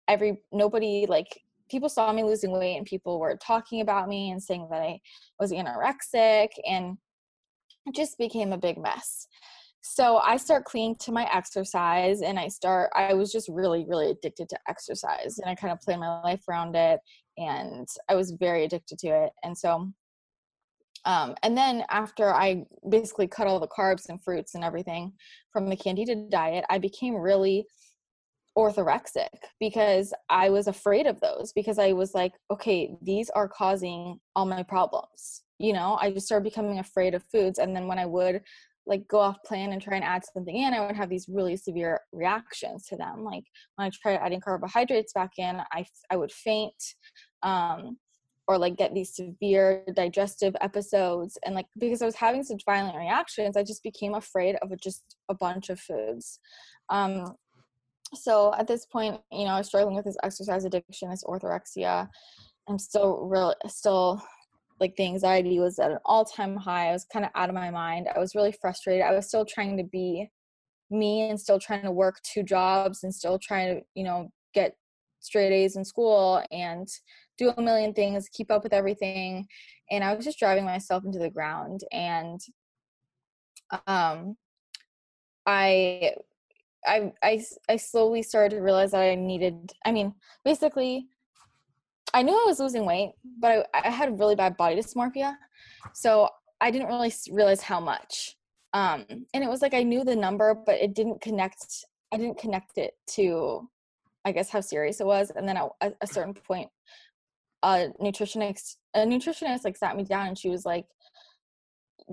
Every 0.08 0.42
nobody 0.52 1.06
like 1.08 1.40
people 1.70 1.90
saw 1.90 2.12
me 2.12 2.24
losing 2.24 2.52
weight 2.52 2.78
and 2.78 2.86
people 2.86 3.20
were 3.20 3.38
talking 3.38 3.82
about 3.82 4.08
me 4.08 4.32
and 4.32 4.42
saying 4.42 4.68
that 4.70 4.82
I 4.82 5.00
was 5.40 5.52
anorexic 5.52 6.50
and 6.68 6.98
it 7.86 7.96
just 7.96 8.18
became 8.18 8.54
a 8.54 8.58
big 8.58 8.78
mess. 8.78 9.28
So 9.82 10.18
I 10.18 10.38
start 10.38 10.64
clinging 10.64 10.96
to 11.02 11.12
my 11.12 11.28
exercise 11.34 12.22
and 12.22 12.40
I 12.40 12.48
start 12.48 12.90
I 12.96 13.14
was 13.14 13.32
just 13.32 13.50
really 13.50 13.86
really 13.86 14.12
addicted 14.12 14.48
to 14.50 14.60
exercise 14.70 15.40
and 15.40 15.50
I 15.50 15.56
kind 15.56 15.74
of 15.74 15.82
planned 15.82 16.02
my 16.02 16.22
life 16.22 16.44
around 16.48 16.76
it 16.76 17.00
and 17.38 17.88
I 18.10 18.16
was 18.16 18.32
very 18.40 18.64
addicted 18.64 19.00
to 19.00 19.08
it. 19.26 19.32
And 19.44 19.58
so 19.58 19.92
um, 21.06 21.36
and 21.44 21.58
then 21.58 21.84
after 21.90 22.34
I 22.34 22.64
basically 22.90 23.28
cut 23.28 23.48
all 23.48 23.60
the 23.60 23.68
carbs 23.68 24.08
and 24.08 24.24
fruits 24.24 24.56
and 24.56 24.64
everything 24.64 25.12
from 25.52 25.70
the 25.70 25.76
candida 25.76 26.16
diet, 26.30 26.64
I 26.70 26.78
became 26.78 27.16
really 27.16 27.66
orthorexic 28.58 29.30
because 29.60 30.14
I 30.30 30.50
was 30.50 30.68
afraid 30.68 31.08
of 31.08 31.20
those 31.22 31.52
because 31.54 31.80
I 31.80 31.94
was 31.94 32.14
like, 32.14 32.34
okay, 32.52 32.96
these 33.02 33.30
are 33.32 33.48
causing 33.48 34.20
all 34.36 34.46
my 34.46 34.64
problems. 34.64 35.44
You 35.60 35.74
know, 35.74 35.98
I 36.02 36.12
just 36.12 36.26
started 36.26 36.44
becoming 36.44 36.80
afraid 36.80 37.14
of 37.14 37.24
foods. 37.32 37.60
And 37.60 37.76
then 37.76 37.88
when 37.88 38.00
I 38.00 38.06
would 38.06 38.42
like 38.86 39.08
go 39.08 39.20
off 39.20 39.38
plan 39.46 39.72
and 39.72 39.82
try 39.82 39.96
and 39.96 40.04
add 40.04 40.24
something 40.34 40.56
in, 40.56 40.74
I 40.74 40.86
would 40.86 40.96
have 40.96 41.10
these 41.10 41.28
really 41.30 41.56
severe 41.56 42.02
reactions 42.12 42.86
to 42.88 42.98
them. 42.98 43.24
Like 43.24 43.44
when 43.76 43.88
I 43.88 43.92
tried 44.02 44.18
adding 44.18 44.42
carbohydrates 44.42 45.14
back 45.14 45.32
in, 45.38 45.62
I, 45.72 45.86
I 46.10 46.18
would 46.18 46.32
faint. 46.32 46.76
Um, 47.42 47.98
or 48.48 48.58
like 48.58 48.76
get 48.76 48.94
these 48.94 49.16
severe 49.16 49.84
digestive 49.96 50.56
episodes 50.60 51.38
and 51.46 51.56
like 51.56 51.66
because 51.80 52.02
i 52.02 52.06
was 52.06 52.16
having 52.16 52.44
such 52.44 52.64
violent 52.66 52.98
reactions 52.98 53.56
i 53.56 53.64
just 53.64 53.84
became 53.84 54.16
afraid 54.16 54.56
of 54.62 54.70
just 54.82 55.16
a 55.30 55.34
bunch 55.34 55.70
of 55.70 55.80
foods 55.80 56.40
um 56.90 57.36
so 58.14 58.54
at 58.58 58.68
this 58.68 58.86
point 58.86 59.20
you 59.32 59.46
know 59.46 59.52
i 59.52 59.58
was 59.58 59.68
struggling 59.68 59.96
with 59.96 60.06
this 60.06 60.18
exercise 60.24 60.66
addiction 60.66 61.10
this 61.10 61.24
orthorexia 61.24 62.08
i'm 62.68 62.80
still 62.80 63.26
real 63.26 63.54
still 63.68 64.22
like 64.80 64.96
the 64.96 65.06
anxiety 65.06 65.60
was 65.60 65.80
at 65.80 65.92
an 65.92 66.00
all-time 66.04 66.58
high. 66.58 66.90
I 66.90 66.92
was 66.92 67.06
kind 67.06 67.24
of 67.24 67.32
out 67.36 67.48
of 67.48 67.56
my 67.56 67.70
mind. 67.70 68.08
I 68.14 68.20
was 68.20 68.36
really 68.36 68.52
frustrated. 68.52 69.04
I 69.04 69.14
was 69.14 69.28
still 69.28 69.46
trying 69.46 69.78
to 69.78 69.84
be 69.84 70.30
me 70.92 71.30
and 71.30 71.40
still 71.40 71.60
trying 71.60 71.84
to 71.84 71.92
work 71.92 72.20
two 72.24 72.44
jobs 72.44 73.04
and 73.04 73.14
still 73.14 73.40
trying 73.40 73.76
to 73.76 73.82
you 73.96 74.04
know 74.04 74.30
get 74.54 74.76
straight 75.20 75.52
a's 75.54 75.76
in 75.76 75.84
school 75.86 76.44
and 76.52 76.88
do 77.38 77.50
a 77.50 77.62
million 77.62 77.94
things 77.94 78.30
keep 78.32 78.52
up 78.52 78.64
with 78.64 78.74
everything 78.74 79.48
and 79.90 80.04
i 80.04 80.14
was 80.14 80.26
just 80.26 80.38
driving 80.38 80.66
myself 80.66 81.04
into 81.06 81.18
the 81.18 81.30
ground. 81.30 81.82
And 81.92 82.40
um 83.88 84.36
i 85.46 86.14
I, 86.86 87.12
I, 87.22 87.44
I 87.70 87.76
slowly 87.78 88.24
started 88.24 88.56
to 88.56 88.62
realize 88.62 88.92
that 88.92 89.02
I 89.02 89.16
needed, 89.16 89.74
I 89.86 89.92
mean, 89.92 90.14
basically, 90.44 91.08
I 92.14 92.22
knew 92.22 92.34
I 92.34 92.46
was 92.46 92.60
losing 92.60 92.86
weight, 92.86 93.14
but 93.40 93.70
I, 93.74 93.88
I 93.88 93.90
had 93.90 94.20
really 94.20 94.36
bad 94.36 94.58
body 94.58 94.76
dysmorphia. 94.76 95.36
So 95.94 96.30
I 96.62 96.72
didn't 96.72 96.88
really 96.88 97.12
realize 97.32 97.62
how 97.62 97.80
much. 97.80 98.38
Um, 98.74 99.06
and 99.34 99.44
it 99.44 99.50
was 99.50 99.62
like 99.62 99.74
I 99.74 99.84
knew 99.84 100.04
the 100.04 100.16
number, 100.16 100.54
but 100.54 100.76
it 100.76 100.94
didn't 100.94 101.22
connect. 101.22 101.86
I 102.12 102.18
didn't 102.18 102.40
connect 102.40 102.78
it 102.78 102.94
to, 103.12 103.70
I 104.26 104.32
guess, 104.32 104.50
how 104.50 104.62
serious 104.62 105.00
it 105.00 105.06
was. 105.06 105.32
And 105.36 105.48
then 105.48 105.58
at 105.58 105.96
a 106.02 106.08
certain 106.08 106.34
point, 106.34 106.70
a 107.64 107.90
nutritionist, 108.02 108.78
a 108.94 109.00
nutritionist 109.00 109.64
like 109.64 109.78
sat 109.78 109.96
me 109.96 110.04
down 110.04 110.28
and 110.28 110.38
she 110.38 110.50
was 110.50 110.66
like, 110.66 110.86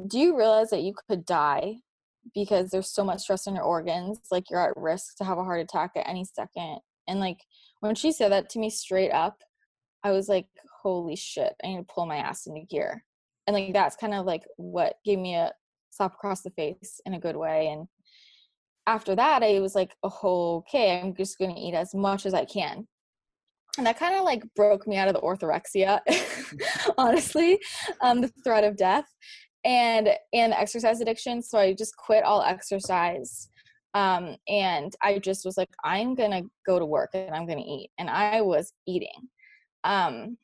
"Do 0.07 0.19
you 0.19 0.37
realize 0.37 0.71
that 0.71 0.83
you 0.83 0.95
could 1.09 1.25
die 1.25 1.77
because 2.35 2.71
there's 2.71 2.93
so 2.93 3.05
much 3.05 3.21
stress 3.21 3.47
in 3.47 3.55
your 3.55 3.65
organs 3.65 4.19
like 4.31 4.51
you're 4.51 4.61
at 4.61 4.77
risk 4.77 5.17
to 5.17 5.25
have 5.25 5.39
a 5.39 5.45
heart 5.45 5.61
attack 5.61 5.91
at 5.97 6.09
any 6.09 6.25
second 6.25 6.79
and 7.09 7.21
like 7.21 7.39
when 7.81 7.95
she 7.95 8.13
said 8.13 8.31
that 8.31 8.49
to 8.49 8.59
me 8.59 8.71
straight 8.71 9.11
up 9.11 9.39
i 10.05 10.11
was 10.11 10.29
like 10.29 10.47
holy 10.83 11.17
shit 11.17 11.55
i 11.63 11.69
need 11.69 11.77
to 11.77 11.87
pull 11.95 12.07
my 12.07 12.17
ass 12.17 12.47
into 12.47 12.63
gear. 12.67 13.05
And 13.47 13.55
like 13.55 13.73
that's 13.73 13.97
kind 13.97 14.15
of 14.15 14.27
like 14.27 14.43
what 14.57 14.95
gave 15.05 15.19
me 15.19 15.35
a 15.35 15.53
slap 15.91 16.15
across 16.15 16.43
the 16.43 16.51
face 16.51 17.01
in 17.05 17.15
a 17.15 17.21
good 17.21 17.37
way 17.37 17.69
and 17.69 17.89
after 18.87 19.15
that 19.17 19.43
i 19.43 19.59
was 19.61 19.75
like 19.75 19.95
oh, 20.03 20.59
okay 20.59 21.01
i'm 21.01 21.15
just 21.15 21.39
going 21.39 21.55
to 21.55 21.61
eat 21.61 21.75
as 21.75 21.95
much 21.95 22.27
as 22.27 22.35
i 22.35 22.45
can. 22.45 22.87
And 23.79 23.87
that 23.87 23.99
kind 23.99 24.17
of 24.17 24.25
like 24.25 24.43
broke 24.57 24.87
me 24.87 24.97
out 24.97 25.09
of 25.09 25.15
the 25.15 25.21
orthorexia 25.21 26.01
honestly 26.99 27.59
um, 28.01 28.21
the 28.21 28.33
threat 28.45 28.65
of 28.65 28.77
death 28.77 29.07
and 29.65 30.09
and 30.33 30.53
exercise 30.53 31.01
addiction 31.01 31.43
so 31.43 31.59
i 31.59 31.73
just 31.73 31.97
quit 31.97 32.25
all 32.25 32.43
exercise 32.43 33.51
um 33.95 34.37
and 34.49 34.95
i 35.03 35.19
just 35.19 35.45
was 35.45 35.57
like 35.57 35.69
i'm 35.85 36.15
gonna 36.15 36.43
go 36.67 36.79
to 36.79 36.87
work 36.87 37.11
and 37.15 37.35
i'm 37.35 37.47
gonna 37.47 37.61
eat 37.61 37.91
and 37.99 38.09
i 38.09 38.41
was 38.41 38.73
eating. 38.87 39.29
Um 39.85 40.37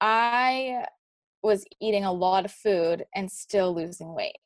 i 0.00 0.84
was 1.42 1.64
eating 1.80 2.04
a 2.04 2.12
lot 2.12 2.44
of 2.44 2.52
food 2.52 3.04
and 3.14 3.30
still 3.30 3.74
losing 3.74 4.14
weight. 4.14 4.36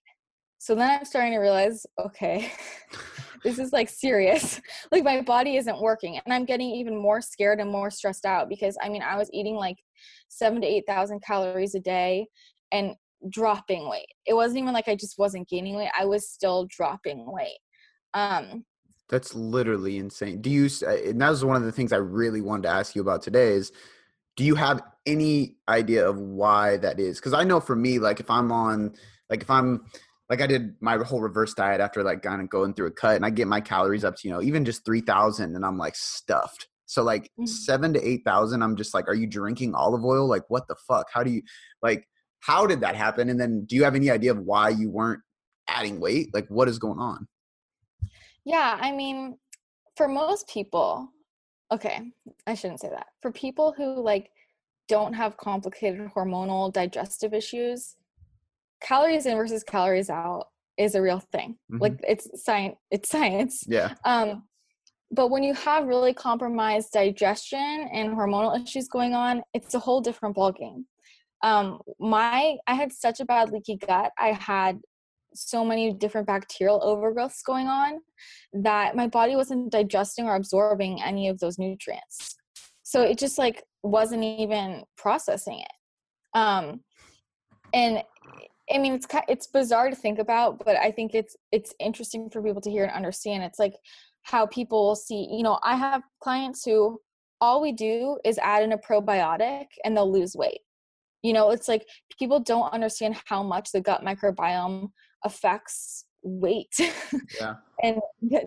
So 0.58 0.74
then 0.74 0.90
i'm 0.90 1.04
starting 1.04 1.32
to 1.32 1.38
realize 1.38 1.86
okay 1.98 2.52
this 3.42 3.58
is 3.58 3.72
like 3.72 3.88
serious. 3.88 4.60
Like 4.92 5.04
my 5.04 5.22
body 5.22 5.56
isn't 5.56 5.80
working 5.80 6.20
and 6.24 6.34
i'm 6.34 6.44
getting 6.44 6.68
even 6.68 6.96
more 6.96 7.20
scared 7.22 7.60
and 7.60 7.70
more 7.70 7.90
stressed 7.90 8.26
out 8.26 8.48
because 8.48 8.76
i 8.82 8.88
mean 8.88 9.02
i 9.02 9.16
was 9.16 9.30
eating 9.32 9.54
like 9.54 9.78
seven 10.28 10.60
to 10.60 10.66
eight 10.66 10.84
thousand 10.86 11.22
calories 11.22 11.74
a 11.74 11.80
day 11.80 12.26
and 12.72 12.94
dropping 13.28 13.88
weight. 13.88 14.08
It 14.26 14.34
wasn't 14.34 14.60
even 14.60 14.72
like 14.72 14.88
I 14.88 14.94
just 14.94 15.18
wasn't 15.18 15.48
gaining 15.48 15.76
weight. 15.76 15.90
I 15.98 16.04
was 16.06 16.28
still 16.28 16.66
dropping 16.66 17.30
weight. 17.30 17.58
Um 18.14 18.64
that's 19.08 19.34
literally 19.34 19.98
insane. 19.98 20.40
Do 20.40 20.50
you 20.50 20.68
and 20.86 21.20
that 21.20 21.30
was 21.30 21.44
one 21.44 21.56
of 21.56 21.64
the 21.64 21.72
things 21.72 21.92
I 21.92 21.96
really 21.96 22.40
wanted 22.40 22.62
to 22.64 22.68
ask 22.68 22.94
you 22.94 23.02
about 23.02 23.22
today 23.22 23.52
is 23.52 23.72
do 24.36 24.44
you 24.44 24.54
have 24.54 24.80
any 25.04 25.56
idea 25.68 26.08
of 26.08 26.18
why 26.18 26.76
that 26.78 27.00
is? 27.00 27.20
Cuz 27.20 27.32
I 27.32 27.44
know 27.44 27.60
for 27.60 27.76
me 27.76 27.98
like 27.98 28.20
if 28.20 28.30
I'm 28.30 28.52
on 28.52 28.94
like 29.28 29.42
if 29.42 29.50
I'm 29.50 29.84
like 30.30 30.40
I 30.40 30.46
did 30.46 30.76
my 30.80 30.96
whole 30.98 31.20
reverse 31.20 31.54
diet 31.54 31.80
after 31.80 32.04
like 32.04 32.22
kind 32.22 32.40
of 32.40 32.48
going 32.48 32.72
through 32.72 32.86
a 32.86 32.92
cut 32.92 33.16
and 33.16 33.26
I 33.26 33.30
get 33.30 33.48
my 33.48 33.60
calories 33.60 34.04
up 34.04 34.16
to, 34.16 34.28
you 34.28 34.32
know, 34.32 34.40
even 34.40 34.64
just 34.64 34.84
3000 34.84 35.56
and 35.56 35.66
I'm 35.66 35.76
like 35.76 35.96
stuffed. 35.96 36.68
So 36.86 37.02
like 37.02 37.24
mm-hmm. 37.24 37.46
7 37.46 37.94
to 37.94 38.08
8000 38.08 38.62
I'm 38.62 38.76
just 38.76 38.94
like 38.94 39.08
are 39.08 39.14
you 39.14 39.26
drinking 39.26 39.74
olive 39.74 40.04
oil? 40.04 40.28
Like 40.28 40.44
what 40.48 40.68
the 40.68 40.76
fuck? 40.86 41.08
How 41.12 41.24
do 41.24 41.30
you 41.32 41.42
like 41.82 42.06
how 42.40 42.66
did 42.66 42.80
that 42.80 42.96
happen? 42.96 43.28
And 43.28 43.38
then 43.38 43.64
do 43.64 43.76
you 43.76 43.84
have 43.84 43.94
any 43.94 44.10
idea 44.10 44.32
of 44.32 44.38
why 44.38 44.70
you 44.70 44.90
weren't 44.90 45.20
adding 45.68 46.00
weight? 46.00 46.32
Like 46.34 46.46
what 46.48 46.68
is 46.68 46.78
going 46.78 46.98
on? 46.98 47.28
Yeah, 48.44 48.78
I 48.80 48.92
mean, 48.92 49.36
for 49.96 50.08
most 50.08 50.48
people, 50.48 51.08
okay, 51.72 52.00
I 52.46 52.54
shouldn't 52.54 52.80
say 52.80 52.88
that. 52.88 53.06
For 53.20 53.30
people 53.30 53.74
who 53.76 54.02
like 54.02 54.30
don't 54.88 55.12
have 55.12 55.36
complicated 55.36 56.10
hormonal 56.16 56.72
digestive 56.72 57.34
issues, 57.34 57.96
calories 58.82 59.26
in 59.26 59.36
versus 59.36 59.62
calories 59.62 60.10
out 60.10 60.46
is 60.78 60.94
a 60.94 61.02
real 61.02 61.20
thing. 61.32 61.56
Mm-hmm. 61.70 61.82
Like 61.82 62.00
it's 62.06 62.28
science, 62.42 62.76
it's 62.90 63.10
science. 63.10 63.62
Yeah. 63.66 63.94
Um 64.04 64.44
but 65.12 65.28
when 65.28 65.42
you 65.42 65.54
have 65.54 65.86
really 65.86 66.14
compromised 66.14 66.92
digestion 66.92 67.88
and 67.92 68.16
hormonal 68.16 68.62
issues 68.62 68.86
going 68.86 69.12
on, 69.12 69.42
it's 69.54 69.74
a 69.74 69.78
whole 69.78 70.00
different 70.00 70.36
ballgame 70.36 70.84
um 71.42 71.80
my 71.98 72.56
i 72.66 72.74
had 72.74 72.92
such 72.92 73.20
a 73.20 73.24
bad 73.24 73.50
leaky 73.50 73.76
gut 73.76 74.12
i 74.18 74.28
had 74.32 74.80
so 75.34 75.64
many 75.64 75.92
different 75.92 76.26
bacterial 76.26 76.80
overgrowths 76.80 77.44
going 77.44 77.66
on 77.66 78.00
that 78.52 78.96
my 78.96 79.06
body 79.06 79.36
wasn't 79.36 79.70
digesting 79.70 80.26
or 80.26 80.34
absorbing 80.34 81.02
any 81.02 81.28
of 81.28 81.38
those 81.38 81.58
nutrients. 81.58 82.36
So 82.82 83.02
it 83.02 83.18
just 83.18 83.38
like 83.38 83.62
wasn't 83.82 84.24
even 84.24 84.84
processing 84.96 85.60
it. 85.60 86.38
Um 86.38 86.80
and 87.72 88.02
i 88.72 88.78
mean 88.78 88.94
it's 88.94 89.06
it's 89.28 89.46
bizarre 89.46 89.90
to 89.90 89.96
think 89.96 90.18
about 90.18 90.64
but 90.64 90.76
i 90.76 90.90
think 90.90 91.14
it's 91.14 91.36
it's 91.52 91.72
interesting 91.78 92.28
for 92.30 92.42
people 92.42 92.60
to 92.60 92.70
hear 92.70 92.84
and 92.84 92.92
understand. 92.92 93.42
It's 93.42 93.58
like 93.58 93.74
how 94.22 94.46
people 94.46 94.94
see 94.96 95.28
you 95.30 95.42
know 95.42 95.58
i 95.62 95.74
have 95.74 96.02
clients 96.20 96.64
who 96.64 97.00
all 97.40 97.62
we 97.62 97.72
do 97.72 98.18
is 98.22 98.38
add 98.38 98.62
in 98.62 98.72
a 98.72 98.78
probiotic 98.78 99.66
and 99.84 99.96
they'll 99.96 100.12
lose 100.12 100.36
weight 100.36 100.60
you 101.22 101.32
know 101.32 101.50
it's 101.50 101.68
like 101.68 101.86
people 102.18 102.40
don't 102.40 102.72
understand 102.72 103.16
how 103.26 103.42
much 103.42 103.72
the 103.72 103.80
gut 103.80 104.02
microbiome 104.04 104.90
affects 105.24 106.04
weight 106.22 106.74
yeah. 107.40 107.54
and 107.82 108.00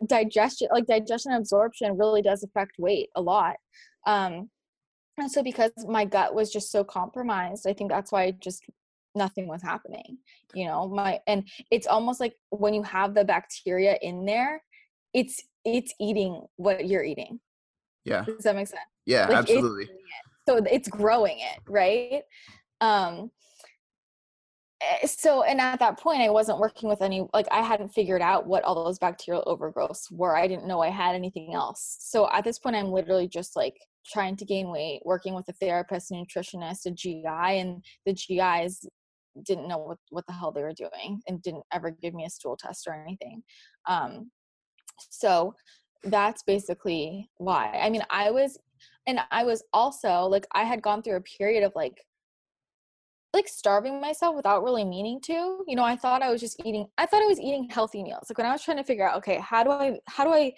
digestion 0.07 0.67
like 0.71 0.86
digestion 0.86 1.31
absorption 1.33 1.97
really 1.97 2.21
does 2.21 2.43
affect 2.43 2.73
weight 2.77 3.09
a 3.15 3.21
lot 3.21 3.55
um 4.05 4.49
and 5.17 5.31
so 5.31 5.43
because 5.43 5.71
my 5.88 6.05
gut 6.05 6.36
was 6.36 6.51
just 6.51 6.71
so 6.71 6.83
compromised 6.83 7.65
i 7.67 7.73
think 7.73 7.89
that's 7.89 8.12
why 8.12 8.31
just 8.39 8.63
nothing 9.15 9.47
was 9.47 9.62
happening 9.62 10.17
you 10.53 10.65
know 10.65 10.88
my 10.88 11.19
and 11.27 11.47
it's 11.71 11.88
almost 11.88 12.19
like 12.19 12.33
when 12.49 12.73
you 12.73 12.83
have 12.83 13.13
the 13.13 13.23
bacteria 13.23 13.97
in 14.01 14.25
there 14.25 14.62
it's 15.13 15.41
it's 15.65 15.93
eating 15.99 16.41
what 16.57 16.88
you're 16.88 17.03
eating. 17.03 17.39
Yeah. 18.05 18.25
Does 18.25 18.43
that 18.43 18.55
make 18.55 18.67
sense? 18.67 18.81
Yeah 19.05 19.27
Like, 19.27 19.38
absolutely. 19.38 19.83
it's, 19.83 19.93
so 20.47 20.62
it's 20.69 20.88
growing 20.89 21.38
it 21.39 21.59
right 21.69 22.23
um 22.84 23.32
eh, 24.82 25.08
so 25.08 25.43
and 25.43 25.62
at 25.62 25.80
that 25.80 25.98
point 25.98 26.22
i 26.22 26.30
wasn't 26.30 26.60
working 26.60 26.89
with 26.89 27.02
any 27.02 27.26
like 27.34 27.48
i 27.52 27.62
hadn't 27.62 27.89
figured 27.89 28.22
out 28.22 28.46
what 28.46 28.63
all 28.63 28.84
those 28.84 29.00
bacterial 29.00 29.43
overgrowths 29.48 30.12
were. 30.12 30.36
I 30.36 30.48
didn't 30.48 30.67
know 30.67 30.82
i 30.82 30.89
had 30.89 31.15
anything 31.15 31.54
else. 31.54 31.98
So 32.02 32.30
at 32.32 32.43
this 32.43 32.60
point 32.60 32.76
i'm 32.76 32.91
literally 32.91 33.28
just 33.28 33.56
like 33.56 33.78
trying 34.06 34.36
to 34.36 34.46
gain 34.46 34.69
weight 34.69 35.02
working 35.06 35.34
with 35.34 35.48
a 35.48 35.54
therapist 35.54 36.12
a 36.12 36.15
nutritionist 36.15 36.86
a 36.86 36.91
gi 36.91 37.24
and 37.26 37.84
the 38.06 38.13
gis 38.13 38.86
didn't 39.48 39.67
know 39.67 39.80
what, 39.80 39.98
what 40.10 40.26
the 40.28 40.34
hell 40.34 40.52
they 40.52 40.62
were 40.62 40.74
doing 40.74 41.19
and 41.28 41.41
didn't 41.41 41.63
ever 41.74 41.89
give 41.89 42.13
me 42.13 42.26
a 42.26 42.30
stool 42.30 42.58
test 42.58 42.86
or 42.88 42.93
anything. 42.93 43.41
Um 43.88 44.30
so 45.10 45.56
that's 46.04 46.43
basically 46.43 47.30
why. 47.38 47.80
I 47.82 47.89
mean 47.89 48.04
i 48.10 48.30
was 48.30 48.58
and 49.08 49.19
i 49.32 49.43
was 49.46 49.63
also 49.72 50.13
like 50.34 50.46
i 50.52 50.63
had 50.63 50.82
gone 50.82 51.02
through 51.02 51.15
a 51.15 51.22
period 51.38 51.63
of 51.63 51.72
like 51.76 51.98
like 53.34 53.48
starving 53.48 54.00
myself 54.00 54.36
without 54.36 54.63
really 54.63 54.86
meaning 54.86 55.19
to 55.22 55.63
you 55.67 55.76
know 55.76 55.84
i 55.84 55.96
thought 55.96 56.22
i 56.22 56.32
was 56.32 56.39
just 56.39 56.60
eating 56.65 56.86
i 56.98 57.06
thought 57.06 57.22
i 57.22 57.26
was 57.26 57.39
eating 57.39 57.67
healthy 57.69 58.04
meals 58.04 58.26
like 58.30 58.38
when 58.38 58.48
i 58.48 58.52
was 58.52 58.63
trying 58.63 58.78
to 58.78 58.84
figure 58.84 59.08
out 59.08 59.17
okay 59.17 59.39
how 59.39 59.63
do 59.63 59.72
i 59.72 59.98
how 60.08 60.24
do 60.24 60.32
i 60.32 60.54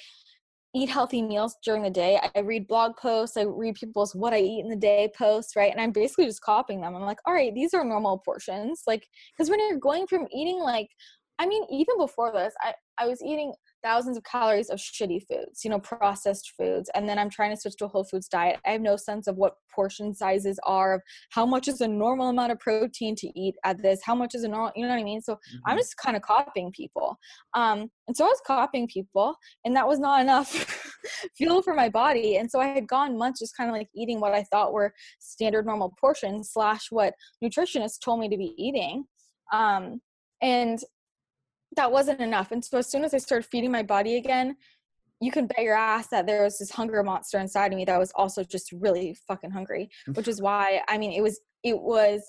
eat 0.76 0.90
healthy 0.90 1.22
meals 1.22 1.56
during 1.64 1.82
the 1.82 1.90
day? 1.90 2.20
I 2.36 2.40
read 2.40 2.68
blog 2.68 2.98
posts 2.98 3.38
i 3.38 3.44
read 3.44 3.76
people's 3.76 4.14
what 4.14 4.34
i 4.34 4.40
eat 4.40 4.60
in 4.60 4.70
the 4.70 4.76
day 4.76 5.10
posts 5.18 5.56
right 5.56 5.72
and 5.72 5.80
i'm 5.80 5.92
basically 5.92 6.26
just 6.26 6.42
copying 6.42 6.82
them. 6.82 6.96
I'm 6.96 7.02
like 7.04 7.20
all 7.26 7.34
right 7.34 7.56
these 7.56 7.74
are 7.74 7.86
normal 7.86 8.20
portions 8.20 8.84
like 8.86 9.08
because 9.32 9.50
when 9.50 9.60
you're 9.60 9.80
going 9.80 10.06
from 10.06 10.28
eating 10.34 10.60
like 10.60 10.90
i 11.40 11.46
mean 11.46 11.64
even 11.70 11.98
before 11.98 12.32
this 12.32 12.54
i 12.62 12.74
i 12.98 13.06
was 13.06 13.22
eating 13.24 13.54
thousands 13.86 14.18
of 14.18 14.24
calories 14.24 14.72
of 14.72 14.80
shitty 14.80 15.22
foods, 15.28 15.64
you 15.64 15.70
know, 15.70 15.80
processed 15.80 16.54
foods. 16.58 16.90
And 16.96 17.08
then 17.08 17.20
I'm 17.20 17.30
trying 17.30 17.52
to 17.52 17.58
switch 17.58 17.76
to 17.78 17.86
a 17.86 17.88
whole 17.88 18.04
foods 18.04 18.28
diet. 18.28 18.60
I 18.66 18.72
have 18.72 18.82
no 18.82 18.98
sense 18.98 19.28
of 19.28 19.36
what 19.38 19.58
portion 19.74 20.16
sizes 20.16 20.60
are, 20.66 20.96
of 20.96 21.02
how 21.30 21.46
much 21.46 21.68
is 21.68 21.82
a 21.82 21.88
normal 21.88 22.30
amount 22.30 22.52
of 22.52 22.60
protein 22.60 23.16
to 23.18 23.40
eat 23.40 23.54
at 23.64 23.80
this, 23.84 24.02
how 24.04 24.16
much 24.16 24.34
is 24.34 24.44
a 24.44 24.48
normal, 24.48 24.72
you 24.76 24.82
know 24.84 24.90
what 24.90 25.00
I 25.00 25.04
mean? 25.04 25.22
So 25.22 25.34
mm-hmm. 25.34 25.58
I'm 25.68 25.78
just 25.78 25.98
kind 25.98 26.18
of 26.18 26.24
copying 26.24 26.72
people. 26.72 27.16
Um, 27.54 27.92
and 28.08 28.18
so 28.18 28.26
I 28.26 28.30
was 28.30 28.42
copying 28.46 28.88
people, 28.88 29.36
and 29.66 29.76
that 29.76 29.88
was 29.88 30.00
not 30.00 30.20
enough 30.26 30.50
fuel 31.38 31.62
for 31.62 31.76
my 31.76 31.88
body. 31.88 32.38
And 32.38 32.50
so 32.50 32.60
I 32.60 32.68
had 32.68 32.88
gone 32.88 33.20
months 33.20 33.40
just 33.40 33.56
kind 33.56 33.70
of 33.70 33.76
like 33.76 33.90
eating 33.96 34.20
what 34.20 34.34
I 34.34 34.44
thought 34.44 34.74
were 34.74 34.96
standard 35.20 35.68
normal 35.68 35.94
portions 36.02 36.50
slash 36.52 36.88
what 36.90 37.14
nutritionists 37.44 38.00
told 38.04 38.20
me 38.20 38.30
to 38.30 38.38
be 38.38 38.56
eating. 38.58 39.06
Um, 39.54 40.02
and 40.42 40.80
that 41.76 41.92
wasn't 41.92 42.22
enough. 42.22 42.52
And 42.52 42.64
so 42.64 42.78
as 42.78 42.90
soon 42.90 43.04
as 43.04 43.14
I 43.14 43.18
started 43.18 43.48
feeding 43.48 43.72
my 43.72 43.84
body 43.84 44.18
again, 44.18 44.56
you 45.22 45.32
can 45.32 45.48
bet 45.48 45.64
your 45.64 45.76
ass 45.76 46.08
that 46.10 46.28
there 46.28 46.44
was 46.44 46.58
this 46.58 46.72
hunger 46.72 47.02
monster 47.04 47.40
inside 47.40 47.72
of 47.72 47.78
me 47.78 47.86
that 47.86 48.00
was 48.00 48.12
also 48.16 48.44
just 48.44 48.72
really 48.72 49.16
fucking 49.28 49.52
hungry, 49.52 49.90
which 50.14 50.28
is 50.28 50.42
why 50.42 50.82
I 50.88 50.98
mean 50.98 51.12
it 51.12 51.22
was 51.22 51.40
it 51.64 51.80
was 51.80 52.22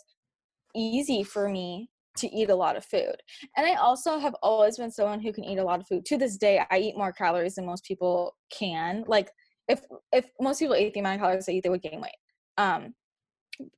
easy 0.74 1.22
for 1.22 1.48
me 1.48 1.90
to 2.18 2.28
eat 2.28 2.48
a 2.48 2.54
lot 2.54 2.76
of 2.76 2.84
food. 2.84 3.16
And 3.56 3.66
I 3.66 3.74
also 3.74 4.18
have 4.18 4.34
always 4.42 4.78
been 4.78 4.90
someone 4.90 5.20
who 5.20 5.32
can 5.32 5.44
eat 5.44 5.58
a 5.58 5.64
lot 5.64 5.80
of 5.80 5.86
food. 5.86 6.06
To 6.06 6.16
this 6.16 6.36
day, 6.36 6.62
I 6.70 6.78
eat 6.78 6.96
more 6.96 7.12
calories 7.12 7.56
than 7.56 7.66
most 7.66 7.84
people 7.84 8.34
can. 8.50 9.04
Like 9.06 9.30
if 9.68 9.80
if 10.12 10.26
most 10.40 10.60
people 10.60 10.74
ate 10.74 10.94
the 10.94 11.00
amount 11.00 11.16
of 11.16 11.20
calories 11.22 11.48
I 11.48 11.52
eat, 11.52 11.64
they 11.64 11.70
would 11.70 11.82
gain 11.82 12.00
weight. 12.00 12.12
Um, 12.56 12.94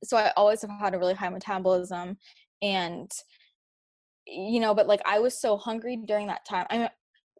so 0.03 0.17
I 0.17 0.31
always 0.37 0.61
have 0.61 0.71
had 0.71 0.93
a 0.93 0.99
really 0.99 1.13
high 1.13 1.29
metabolism, 1.29 2.17
and 2.61 3.11
you 4.31 4.59
know, 4.59 4.73
but 4.73 4.87
like 4.87 5.01
I 5.05 5.19
was 5.19 5.39
so 5.39 5.57
hungry 5.57 5.97
during 5.97 6.27
that 6.27 6.45
time. 6.45 6.65
I 6.69 6.77
mean, 6.77 6.89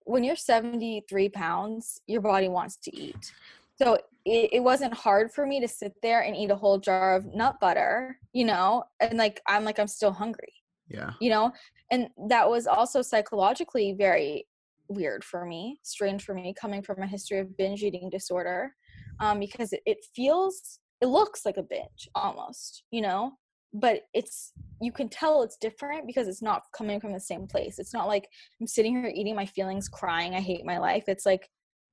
when 0.05 0.23
you're 0.23 0.35
73 0.35 1.29
pounds, 1.29 2.01
your 2.07 2.21
body 2.21 2.47
wants 2.47 2.77
to 2.77 2.95
eat. 2.95 3.31
So 3.75 3.97
it, 4.25 4.49
it 4.53 4.59
wasn't 4.59 4.93
hard 4.93 5.31
for 5.31 5.45
me 5.45 5.61
to 5.61 5.67
sit 5.67 5.93
there 6.01 6.21
and 6.21 6.35
eat 6.35 6.51
a 6.51 6.55
whole 6.55 6.79
jar 6.79 7.15
of 7.15 7.25
nut 7.33 7.59
butter, 7.61 8.17
you 8.33 8.45
know, 8.45 8.83
and 8.99 9.17
like 9.17 9.41
I'm 9.47 9.63
like, 9.63 9.79
I'm 9.79 9.87
still 9.87 10.11
hungry. 10.11 10.53
Yeah. 10.87 11.11
You 11.21 11.29
know, 11.29 11.51
and 11.91 12.09
that 12.27 12.49
was 12.49 12.67
also 12.67 13.01
psychologically 13.01 13.93
very 13.93 14.47
weird 14.89 15.23
for 15.23 15.45
me, 15.45 15.79
strange 15.83 16.23
for 16.23 16.33
me, 16.33 16.53
coming 16.59 16.81
from 16.81 17.01
a 17.01 17.07
history 17.07 17.39
of 17.39 17.55
binge 17.55 17.83
eating 17.83 18.09
disorder, 18.09 18.73
um, 19.19 19.39
because 19.39 19.71
it, 19.71 19.81
it 19.85 19.99
feels, 20.15 20.79
it 21.01 21.05
looks 21.05 21.45
like 21.45 21.57
a 21.57 21.63
binge 21.63 22.09
almost, 22.15 22.83
you 22.91 23.01
know, 23.01 23.33
but 23.73 24.01
it's 24.13 24.53
you 24.81 24.91
can 24.91 25.09
tell 25.09 25.43
it's 25.43 25.57
different 25.57 26.07
because 26.07 26.27
it's 26.27 26.41
not 26.41 26.63
coming 26.75 26.99
from 26.99 27.13
the 27.13 27.19
same 27.19 27.47
place. 27.47 27.79
It's 27.79 27.93
not 27.93 28.07
like 28.07 28.27
i'm 28.59 28.67
sitting 28.67 28.93
here 28.93 29.11
eating 29.13 29.35
my 29.35 29.45
feelings 29.45 29.87
crying 29.87 30.35
i 30.35 30.39
hate 30.39 30.65
my 30.65 30.77
life. 30.77 31.05
It's 31.07 31.25
like 31.25 31.47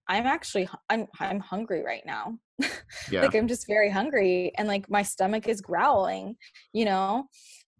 i'm 0.08 0.26
actually 0.26 0.68
i'm 0.88 1.06
i'm 1.20 1.40
hungry 1.40 1.82
right 1.84 2.04
now. 2.06 2.38
Yeah. 3.10 3.22
like 3.22 3.34
i'm 3.34 3.48
just 3.48 3.66
very 3.66 3.90
hungry 3.90 4.52
and 4.56 4.66
like 4.66 4.88
my 4.88 5.02
stomach 5.02 5.48
is 5.48 5.60
growling 5.60 6.36
you 6.72 6.84
know? 6.84 7.26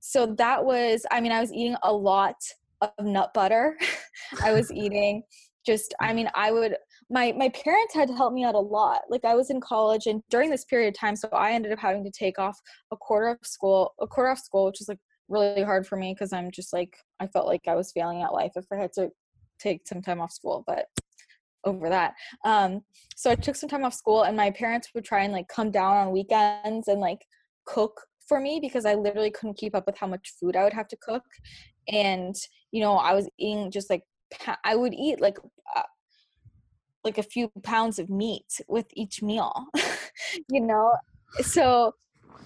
So 0.01 0.27
that 0.39 0.65
was 0.65 1.07
i 1.11 1.21
mean 1.21 1.33
i 1.33 1.41
was 1.41 1.53
eating 1.53 1.77
a 1.83 1.93
lot 1.93 2.37
of 2.81 2.91
nut 3.01 3.33
butter. 3.35 3.77
I 4.43 4.53
was 4.53 4.71
eating 4.85 5.23
just 5.65 5.95
i 6.01 6.13
mean 6.13 6.29
i 6.35 6.53
would 6.53 6.77
my 7.11 7.33
my 7.37 7.49
parents 7.51 7.95
had 7.95 8.09
to 8.09 8.15
help 8.15 8.33
me 8.33 8.45
out 8.45 8.55
a 8.55 8.59
lot. 8.59 9.03
Like 9.09 9.25
i 9.25 9.35
was 9.35 9.51
in 9.51 9.61
college 9.61 10.07
and 10.07 10.23
during 10.31 10.51
this 10.51 10.65
period 10.65 10.89
of 10.89 10.99
time 10.99 11.17
so 11.17 11.29
i 11.33 11.53
ended 11.53 11.73
up 11.73 11.79
having 11.79 12.05
to 12.05 12.11
take 12.11 12.39
off 12.39 12.59
a 12.93 12.97
quarter 12.97 13.29
of 13.29 13.39
school 13.43 13.95
a 14.01 14.07
quarter 14.07 14.31
off 14.31 14.39
school 14.39 14.67
which 14.67 14.81
is 14.81 14.89
like 14.89 14.99
really 15.29 15.63
hard 15.63 15.87
for 15.87 15.97
me 15.97 16.15
because 16.15 16.33
i'm 16.33 16.51
just 16.51 16.73
like 16.73 16.97
i 17.21 17.27
felt 17.27 17.47
like 17.47 17.63
i 17.67 17.75
was 17.75 17.93
failing 17.93 18.23
at 18.23 18.33
life 18.33 18.53
if 18.57 18.65
i 18.73 18.77
had 18.77 18.93
to 18.93 19.11
take 19.59 19.87
some 19.87 20.03
time 20.03 20.21
off 20.21 20.33
school 20.33 20.63
but 20.67 20.87
over 21.65 21.89
that. 21.89 22.15
Um 22.45 22.83
so 23.17 23.31
i 23.31 23.35
took 23.35 23.57
some 23.57 23.69
time 23.69 23.85
off 23.85 23.95
school 23.95 24.23
and 24.23 24.37
my 24.37 24.51
parents 24.51 24.91
would 24.95 25.05
try 25.05 25.25
and 25.25 25.33
like 25.33 25.49
come 25.49 25.71
down 25.71 25.97
on 25.97 26.13
weekends 26.13 26.89
and 26.89 27.01
like 27.01 27.27
cook 27.67 28.01
for 28.29 28.41
me 28.41 28.61
because 28.61 28.87
i 28.87 28.95
literally 28.95 29.31
couldn't 29.31 29.59
keep 29.59 29.75
up 29.75 29.87
with 29.87 29.99
how 29.99 30.07
much 30.07 30.35
food 30.39 30.57
i 30.57 30.63
would 30.63 30.73
have 30.73 30.89
to 30.89 30.97
cook. 31.03 31.25
And 31.89 32.35
you 32.71 32.81
know 32.81 32.95
i 32.95 33.15
was 33.15 33.29
eating 33.39 33.71
just 33.71 33.91
like 33.91 34.03
I 34.65 34.75
would 34.75 34.93
eat 34.93 35.21
like 35.21 35.39
uh, 35.77 35.83
like 37.07 37.19
a 37.19 37.23
few 37.23 37.51
pounds 37.63 37.99
of 37.99 38.11
meat 38.11 38.61
with 38.69 38.87
each 38.93 39.23
meal 39.23 39.53
you 40.51 40.61
know? 40.61 40.93
So 41.43 41.93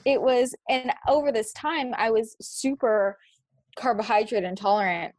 it 0.05 0.21
was 0.21 0.55
and 0.69 0.93
over 1.09 1.33
this 1.33 1.53
time 1.53 1.95
i 1.97 2.11
was 2.11 2.37
super 2.41 3.19
carbohydrate 3.77 4.45
intolerant 4.45 5.15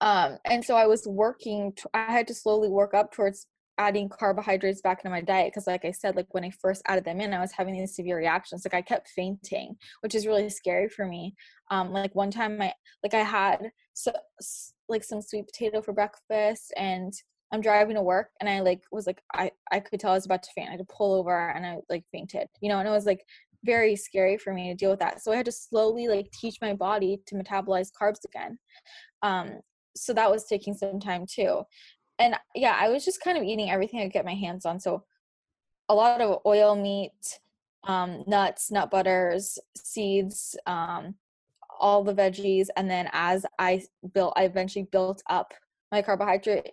um 0.00 0.38
and 0.44 0.64
so 0.64 0.76
i 0.76 0.86
was 0.86 1.06
working 1.06 1.72
t- 1.72 1.84
I 1.94 2.10
had 2.10 2.26
to 2.28 2.34
slowly 2.34 2.68
work 2.68 2.94
up 2.94 3.12
towards 3.12 3.46
adding 3.78 4.08
carbohydrates 4.08 4.82
back 4.82 5.00
into 5.00 5.10
my 5.10 5.20
diet 5.22 5.48
because 5.48 5.66
like 5.66 5.84
i 5.84 5.90
said 5.90 6.14
like 6.14 6.32
when 6.32 6.44
i 6.44 6.50
first 6.50 6.82
added 6.86 7.04
them 7.04 7.20
in 7.20 7.32
i 7.32 7.40
was 7.40 7.52
having 7.52 7.74
these 7.74 7.96
severe 7.96 8.16
reactions 8.16 8.64
like 8.64 8.74
i 8.74 8.82
kept 8.82 9.08
fainting 9.08 9.74
which 10.00 10.14
is 10.14 10.26
really 10.26 10.50
scary 10.50 10.88
for 10.88 11.06
me 11.06 11.34
um 11.70 11.92
like 11.92 12.14
one 12.14 12.30
time 12.30 12.60
i 12.60 12.72
like 13.02 13.14
i 13.14 13.22
had 13.22 13.70
so 13.94 14.12
like 14.88 15.02
some 15.02 15.22
sweet 15.22 15.46
potato 15.46 15.80
for 15.80 15.92
breakfast 15.92 16.72
and 16.76 17.14
I'm 17.52 17.60
driving 17.60 17.96
to 17.96 18.02
work 18.02 18.30
and 18.40 18.48
I 18.48 18.60
like 18.60 18.82
was 18.92 19.06
like 19.06 19.22
I 19.34 19.50
I 19.72 19.80
could 19.80 20.00
tell 20.00 20.12
I 20.12 20.14
was 20.14 20.26
about 20.26 20.42
to 20.44 20.50
faint. 20.54 20.68
I 20.68 20.72
had 20.72 20.78
to 20.78 20.94
pull 20.94 21.14
over 21.14 21.50
and 21.50 21.66
I 21.66 21.78
like 21.88 22.04
fainted. 22.12 22.48
You 22.60 22.68
know, 22.68 22.78
and 22.78 22.88
it 22.88 22.92
was 22.92 23.06
like 23.06 23.24
very 23.64 23.96
scary 23.96 24.38
for 24.38 24.52
me 24.54 24.68
to 24.68 24.74
deal 24.74 24.90
with 24.90 25.00
that. 25.00 25.22
So 25.22 25.32
I 25.32 25.36
had 25.36 25.46
to 25.46 25.52
slowly 25.52 26.08
like 26.08 26.30
teach 26.32 26.56
my 26.62 26.74
body 26.74 27.20
to 27.26 27.34
metabolize 27.34 27.90
carbs 27.90 28.24
again. 28.24 28.58
Um 29.22 29.60
so 29.96 30.12
that 30.14 30.30
was 30.30 30.44
taking 30.44 30.74
some 30.74 31.00
time 31.00 31.26
too. 31.26 31.62
And 32.18 32.36
yeah, 32.54 32.76
I 32.78 32.88
was 32.88 33.04
just 33.04 33.22
kind 33.22 33.36
of 33.36 33.44
eating 33.44 33.70
everything 33.70 34.00
I 34.00 34.04
could 34.04 34.12
get 34.12 34.24
my 34.24 34.34
hands 34.34 34.66
on. 34.66 34.78
So 34.78 35.04
a 35.88 35.94
lot 35.94 36.20
of 36.20 36.40
oil 36.46 36.76
meat, 36.76 37.40
um, 37.84 38.22
nuts, 38.26 38.70
nut 38.70 38.90
butters, 38.90 39.58
seeds, 39.76 40.56
um, 40.66 41.14
all 41.80 42.04
the 42.04 42.14
veggies, 42.14 42.68
and 42.76 42.88
then 42.90 43.08
as 43.12 43.44
I 43.58 43.82
built, 44.12 44.34
I 44.36 44.44
eventually 44.44 44.86
built 44.92 45.22
up 45.28 45.54
my 45.90 46.02
carbohydrate 46.02 46.72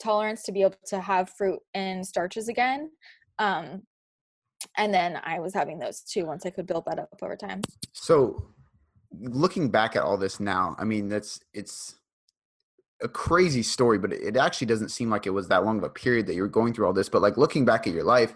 tolerance 0.00 0.42
to 0.44 0.52
be 0.52 0.62
able 0.62 0.74
to 0.86 1.00
have 1.00 1.30
fruit 1.30 1.60
and 1.74 2.06
starches 2.06 2.48
again. 2.48 2.90
Um, 3.38 3.82
and 4.76 4.92
then 4.92 5.20
I 5.24 5.40
was 5.40 5.54
having 5.54 5.78
those 5.78 6.00
too 6.00 6.26
once 6.26 6.44
I 6.44 6.50
could 6.50 6.66
build 6.66 6.84
that 6.86 6.98
up 6.98 7.08
over 7.22 7.36
time. 7.36 7.62
So, 7.92 8.50
looking 9.12 9.70
back 9.70 9.96
at 9.96 10.02
all 10.02 10.16
this 10.16 10.40
now, 10.40 10.76
I 10.78 10.84
mean, 10.84 11.08
that's 11.08 11.40
it's 11.54 11.96
a 13.02 13.08
crazy 13.08 13.62
story, 13.62 13.98
but 13.98 14.12
it 14.12 14.36
actually 14.36 14.66
doesn't 14.66 14.90
seem 14.90 15.10
like 15.10 15.26
it 15.26 15.30
was 15.30 15.48
that 15.48 15.64
long 15.64 15.78
of 15.78 15.84
a 15.84 15.90
period 15.90 16.26
that 16.26 16.34
you 16.34 16.42
were 16.42 16.48
going 16.48 16.74
through 16.74 16.86
all 16.86 16.92
this. 16.92 17.08
But 17.08 17.22
like 17.22 17.36
looking 17.36 17.64
back 17.64 17.86
at 17.86 17.94
your 17.94 18.04
life, 18.04 18.34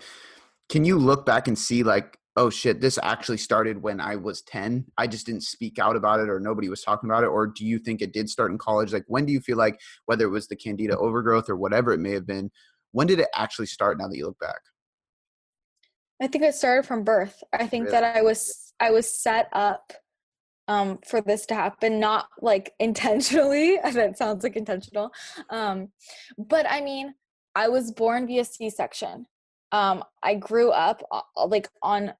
can 0.68 0.84
you 0.84 0.98
look 0.98 1.26
back 1.26 1.48
and 1.48 1.58
see 1.58 1.82
like 1.82 2.18
oh 2.36 2.50
shit, 2.50 2.80
this 2.80 2.98
actually 3.02 3.36
started 3.36 3.80
when 3.80 4.00
I 4.00 4.16
was 4.16 4.42
10. 4.42 4.86
I 4.98 5.06
just 5.06 5.26
didn't 5.26 5.44
speak 5.44 5.78
out 5.78 5.96
about 5.96 6.20
it 6.20 6.28
or 6.28 6.40
nobody 6.40 6.68
was 6.68 6.82
talking 6.82 7.08
about 7.08 7.22
it? 7.22 7.28
Or 7.28 7.46
do 7.46 7.64
you 7.64 7.78
think 7.78 8.02
it 8.02 8.12
did 8.12 8.28
start 8.28 8.50
in 8.50 8.58
college? 8.58 8.92
Like, 8.92 9.04
when 9.06 9.24
do 9.24 9.32
you 9.32 9.40
feel 9.40 9.56
like, 9.56 9.78
whether 10.06 10.24
it 10.24 10.30
was 10.30 10.48
the 10.48 10.56
candida 10.56 10.96
overgrowth 10.96 11.48
or 11.48 11.56
whatever 11.56 11.92
it 11.92 12.00
may 12.00 12.10
have 12.10 12.26
been, 12.26 12.50
when 12.92 13.06
did 13.06 13.20
it 13.20 13.28
actually 13.34 13.66
start 13.66 13.98
now 13.98 14.08
that 14.08 14.16
you 14.16 14.26
look 14.26 14.38
back? 14.40 14.60
I 16.20 16.26
think 16.26 16.44
it 16.44 16.54
started 16.54 16.86
from 16.86 17.04
birth. 17.04 17.42
I 17.52 17.66
think 17.66 17.86
Really? 17.86 17.92
that 17.92 18.16
I 18.16 18.22
was 18.22 18.72
I 18.80 18.90
was 18.90 19.08
set 19.08 19.48
up 19.52 19.92
um 20.66 20.98
for 21.06 21.20
this 21.20 21.46
to 21.46 21.54
happen 21.54 22.00
not 22.00 22.26
like 22.40 22.72
intentionally 22.80 23.78
that 23.82 24.16
sounds 24.16 24.42
like 24.42 24.56
intentional 24.56 25.10
um 25.50 25.88
but 26.38 26.64
i 26.70 26.80
mean 26.80 27.14
i 27.54 27.68
was 27.68 27.92
born 27.92 28.26
via 28.26 28.44
c-section 28.44 29.26
um 29.72 30.02
i 30.22 30.34
grew 30.34 30.70
up 30.70 31.02
uh, 31.10 31.20
like 31.46 31.68
on 31.82 32.14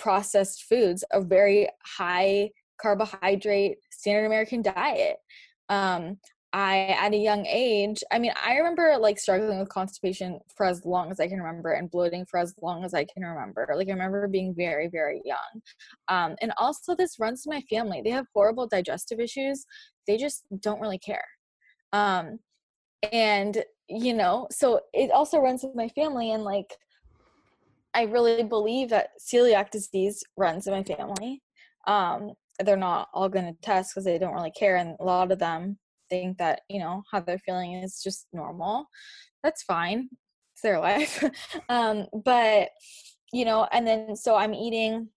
processed 0.00 0.64
foods 0.64 1.04
a 1.12 1.20
very 1.20 1.68
high 1.84 2.50
carbohydrate 2.80 3.76
standard 3.92 4.26
american 4.26 4.62
diet. 4.62 5.16
Um 5.68 6.16
i 6.52 6.96
at 6.98 7.12
a 7.12 7.16
young 7.16 7.46
age 7.46 8.02
i 8.10 8.18
mean 8.18 8.32
i 8.44 8.56
remember 8.56 8.96
like 8.98 9.20
struggling 9.20 9.60
with 9.60 9.68
constipation 9.68 10.40
for 10.56 10.66
as 10.66 10.84
long 10.84 11.08
as 11.12 11.20
i 11.20 11.28
can 11.28 11.38
remember 11.38 11.74
and 11.74 11.92
bloating 11.92 12.26
for 12.28 12.40
as 12.40 12.52
long 12.60 12.82
as 12.84 12.92
i 12.92 13.04
can 13.04 13.22
remember. 13.22 13.68
Like 13.76 13.88
i 13.88 13.92
remember 13.92 14.26
being 14.26 14.54
very 14.56 14.88
very 14.88 15.22
young. 15.24 15.52
Um 16.08 16.34
and 16.40 16.52
also 16.58 16.96
this 16.96 17.20
runs 17.20 17.44
in 17.46 17.50
my 17.50 17.62
family. 17.70 18.00
They 18.02 18.10
have 18.10 18.26
horrible 18.34 18.66
digestive 18.66 19.20
issues. 19.20 19.64
They 20.08 20.16
just 20.16 20.44
don't 20.60 20.80
really 20.80 20.98
care. 20.98 21.28
Um 21.92 22.40
and 23.12 23.62
you 23.88 24.14
know 24.14 24.46
so 24.50 24.80
it 24.92 25.10
also 25.10 25.38
runs 25.38 25.64
in 25.64 25.72
my 25.74 25.88
family 25.88 26.32
and 26.32 26.44
like 26.44 26.76
i 27.94 28.02
really 28.02 28.42
believe 28.42 28.88
that 28.90 29.10
celiac 29.20 29.70
disease 29.70 30.22
runs 30.36 30.66
in 30.66 30.72
my 30.72 30.84
family. 30.84 31.42
Um 31.86 32.32
they're 32.64 32.76
not 32.76 33.08
all 33.14 33.28
going 33.30 33.46
to 33.46 33.60
test 33.62 33.92
because 33.94 34.04
they 34.04 34.18
don't 34.18 34.34
really 34.34 34.50
care 34.50 34.76
and 34.76 34.94
a 35.00 35.04
lot 35.04 35.32
of 35.32 35.38
them 35.38 35.78
think 36.10 36.36
that 36.38 36.60
you 36.68 36.78
know 36.78 37.02
how 37.10 37.20
they're 37.20 37.38
feeling 37.38 37.74
is 37.74 38.02
just 38.02 38.26
normal. 38.32 38.86
That's 39.42 39.62
fine. 39.62 40.08
It's 40.54 40.62
their 40.62 40.78
life. 40.90 41.24
Um 41.68 42.06
but 42.24 42.68
you 43.32 43.44
know 43.44 43.66
and 43.72 43.86
then 43.86 44.16
so 44.16 44.34
i'm 44.36 44.54
eating 44.54 45.08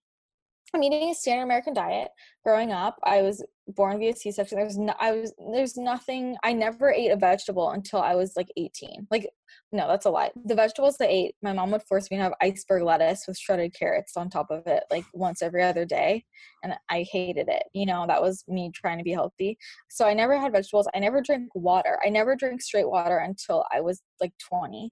i'm 0.74 0.84
eating 0.84 1.10
a 1.10 1.14
standard 1.14 1.44
american 1.44 1.74
diet 1.74 2.10
growing 2.44 2.72
up 2.72 2.98
i 3.04 3.22
was 3.22 3.44
born 3.68 3.98
via 3.98 4.16
c-section. 4.16 4.58
There's 4.58 4.78
no 4.78 4.94
i 5.00 5.12
was 5.12 5.34
there's 5.54 5.78
nothing 5.78 6.36
i 6.44 6.52
never 6.52 6.92
ate 6.92 7.12
a 7.12 7.16
vegetable 7.16 7.72
until 7.72 8.02
i 8.02 8.16
was 8.16 8.34
like 8.36 8.50
18 8.58 9.08
like 9.10 9.30
no 9.72 9.88
that's 9.88 10.06
a 10.06 10.10
lie. 10.10 10.32
The 10.46 10.56
vegetables 10.56 10.98
i 11.00 11.06
ate 11.06 11.36
my 11.42 11.54
mom 11.54 11.72
would 11.72 11.84
force 11.84 12.12
me 12.12 12.18
to 12.18 12.24
have 12.24 12.34
iceberg 12.42 12.84
lettuce 12.84 13.26
with 13.28 13.38
shredded 13.38 13.74
carrots 13.74 14.18
on 14.18 14.30
top 14.30 14.48
of 14.50 14.68
it 14.68 14.84
like 14.92 15.06
once 15.14 15.42
every 15.42 15.64
other 15.64 15.86
day 15.86 16.26
and 16.64 16.74
i 16.90 17.06
hated 17.10 17.48
it 17.48 17.64
you 17.74 17.86
know 17.86 18.06
that 18.08 18.22
was 18.22 18.44
me 18.48 18.72
trying 18.74 18.98
to 18.98 19.04
be 19.04 19.12
healthy. 19.12 19.58
So 19.90 20.06
i 20.06 20.14
never 20.14 20.38
had 20.38 20.52
vegetables. 20.52 20.88
I 20.94 21.00
never 21.00 21.22
drank 21.22 21.50
water. 21.56 22.00
I 22.06 22.10
never 22.10 22.36
drank 22.36 22.62
straight 22.62 22.90
water 22.90 23.18
until 23.18 23.66
i 23.74 23.80
was 23.80 24.02
like 24.20 24.34
20 24.40 24.92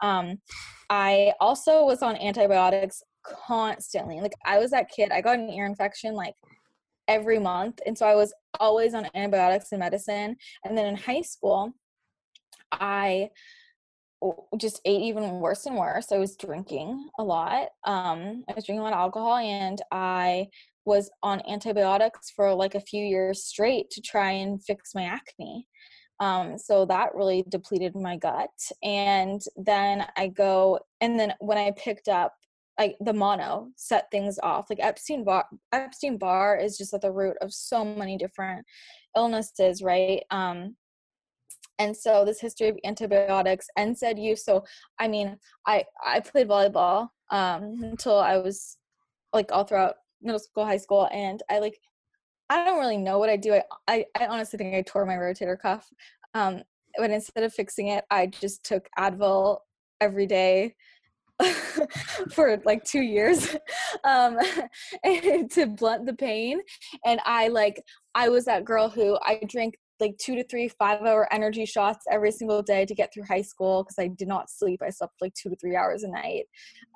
um 0.00 0.38
i 0.90 1.32
also 1.40 1.84
was 1.84 2.02
on 2.02 2.16
antibiotics 2.16 3.02
constantly 3.24 4.20
like 4.20 4.34
i 4.46 4.58
was 4.58 4.70
that 4.70 4.90
kid 4.90 5.10
i 5.10 5.20
got 5.20 5.38
an 5.38 5.50
ear 5.50 5.66
infection 5.66 6.14
like 6.14 6.34
every 7.08 7.38
month 7.38 7.80
and 7.86 7.96
so 7.96 8.06
i 8.06 8.14
was 8.14 8.32
always 8.60 8.94
on 8.94 9.08
antibiotics 9.14 9.72
and 9.72 9.80
medicine 9.80 10.36
and 10.64 10.76
then 10.76 10.86
in 10.86 10.96
high 10.96 11.22
school 11.22 11.72
I 12.72 13.30
just 14.56 14.80
ate 14.84 15.02
even 15.02 15.38
worse 15.38 15.66
and 15.66 15.76
worse 15.76 16.10
i 16.10 16.18
was 16.18 16.36
drinking 16.36 17.08
a 17.18 17.22
lot 17.22 17.68
um 17.84 18.42
i 18.48 18.52
was 18.54 18.64
drinking 18.64 18.80
a 18.80 18.82
lot 18.82 18.92
of 18.92 18.98
alcohol 18.98 19.36
and 19.36 19.80
i 19.92 20.46
was 20.84 21.10
on 21.22 21.40
antibiotics 21.48 22.30
for 22.34 22.52
like 22.52 22.74
a 22.74 22.80
few 22.80 23.04
years 23.04 23.44
straight 23.44 23.90
to 23.90 24.00
try 24.00 24.30
and 24.30 24.62
fix 24.64 24.94
my 24.94 25.04
acne 25.04 25.66
um, 26.20 26.58
so 26.58 26.84
that 26.86 27.14
really 27.14 27.44
depleted 27.48 27.94
my 27.94 28.16
gut 28.16 28.50
and 28.82 29.40
then 29.56 30.04
i 30.16 30.26
go 30.26 30.80
and 31.00 31.18
then 31.18 31.32
when 31.38 31.58
i 31.58 31.70
picked 31.76 32.08
up 32.08 32.34
like 32.78 32.96
the 33.00 33.12
mono 33.12 33.68
set 33.76 34.10
things 34.10 34.38
off. 34.42 34.70
Like 34.70 34.80
epstein 34.80 35.24
barr 35.24 35.44
epstein 35.72 36.18
barr 36.18 36.56
is 36.56 36.78
just 36.78 36.94
at 36.94 37.00
the 37.00 37.12
root 37.12 37.36
of 37.40 37.52
so 37.52 37.84
many 37.84 38.16
different 38.16 38.64
illnesses 39.16 39.82
right? 39.82 40.22
Um 40.30 40.76
and 41.78 41.96
so 41.96 42.24
this 42.24 42.40
history 42.40 42.68
of 42.68 42.78
antibiotics 42.84 43.68
and 43.76 43.94
NSAID 43.96 44.22
use 44.22 44.44
so 44.44 44.64
i 44.98 45.08
mean 45.08 45.36
i 45.66 45.84
i 46.04 46.20
played 46.20 46.48
volleyball 46.48 47.08
um 47.30 47.74
until 47.82 48.18
i 48.18 48.36
was 48.36 48.76
like 49.32 49.50
all 49.52 49.64
throughout 49.64 49.94
middle 50.22 50.38
school 50.40 50.64
high 50.64 50.76
school 50.76 51.08
and 51.12 51.42
i 51.50 51.58
like 51.58 51.78
i 52.50 52.64
don't 52.64 52.80
really 52.80 52.96
know 52.96 53.18
what 53.18 53.30
i 53.30 53.36
do. 53.36 53.54
I 53.54 53.62
i, 53.86 54.04
I 54.18 54.26
honestly 54.26 54.56
think 54.56 54.74
i 54.74 54.82
tore 54.82 55.06
my 55.06 55.14
rotator 55.14 55.58
cuff. 55.58 55.88
Um 56.34 56.62
but 56.96 57.10
instead 57.10 57.44
of 57.44 57.54
fixing 57.54 57.88
it 57.88 58.04
i 58.10 58.26
just 58.26 58.64
took 58.64 58.88
advil 58.98 59.58
every 60.00 60.26
day 60.26 60.74
for 62.32 62.60
like 62.64 62.82
two 62.84 63.02
years 63.02 63.56
um 64.04 64.36
to 65.50 65.66
blunt 65.66 66.04
the 66.06 66.14
pain 66.14 66.60
and 67.04 67.20
i 67.24 67.48
like 67.48 67.82
i 68.14 68.28
was 68.28 68.44
that 68.44 68.64
girl 68.64 68.88
who 68.88 69.16
i 69.24 69.40
drank 69.48 69.74
like 70.00 70.16
two 70.18 70.36
to 70.36 70.44
three 70.44 70.68
five 70.68 71.00
hour 71.02 71.32
energy 71.32 71.66
shots 71.66 72.04
every 72.10 72.30
single 72.30 72.62
day 72.62 72.84
to 72.84 72.94
get 72.94 73.12
through 73.12 73.24
high 73.24 73.42
school 73.42 73.82
because 73.82 73.98
i 73.98 74.08
did 74.08 74.28
not 74.28 74.50
sleep. 74.50 74.80
I 74.84 74.90
slept 74.90 75.14
like 75.20 75.34
two 75.34 75.50
to 75.50 75.56
three 75.56 75.76
hours 75.76 76.02
a 76.02 76.08
night. 76.08 76.44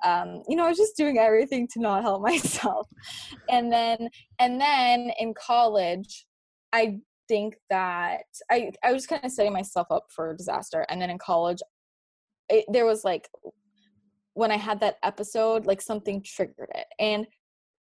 Um 0.03 0.41
you 0.47 0.55
know 0.55 0.65
i 0.65 0.69
was 0.69 0.77
just 0.77 0.97
doing 0.97 1.17
everything 1.17 1.67
to 1.73 1.81
not 1.81 2.03
help 2.03 2.21
myself. 2.21 2.87
And 3.49 3.71
then 3.71 4.09
and 4.39 4.59
then 4.59 5.11
in 5.19 5.33
college 5.33 6.25
i 6.71 6.97
think 7.27 7.55
that 7.69 8.23
i 8.51 8.71
i 8.83 8.91
was 8.91 9.05
kind 9.07 9.23
of 9.23 9.31
setting 9.31 9.53
myself 9.53 9.87
up 9.89 10.05
for 10.15 10.35
disaster. 10.35 10.85
And 10.89 11.01
then 11.01 11.09
in 11.09 11.17
college 11.17 11.59
it, 12.49 12.65
there 12.71 12.85
was 12.85 13.03
like 13.03 13.27
when 14.33 14.51
I 14.51 14.57
had 14.57 14.79
that 14.79 14.97
episode, 15.03 15.65
like 15.65 15.81
something 15.81 16.23
triggered 16.23 16.69
it. 16.73 16.87
And 16.99 17.27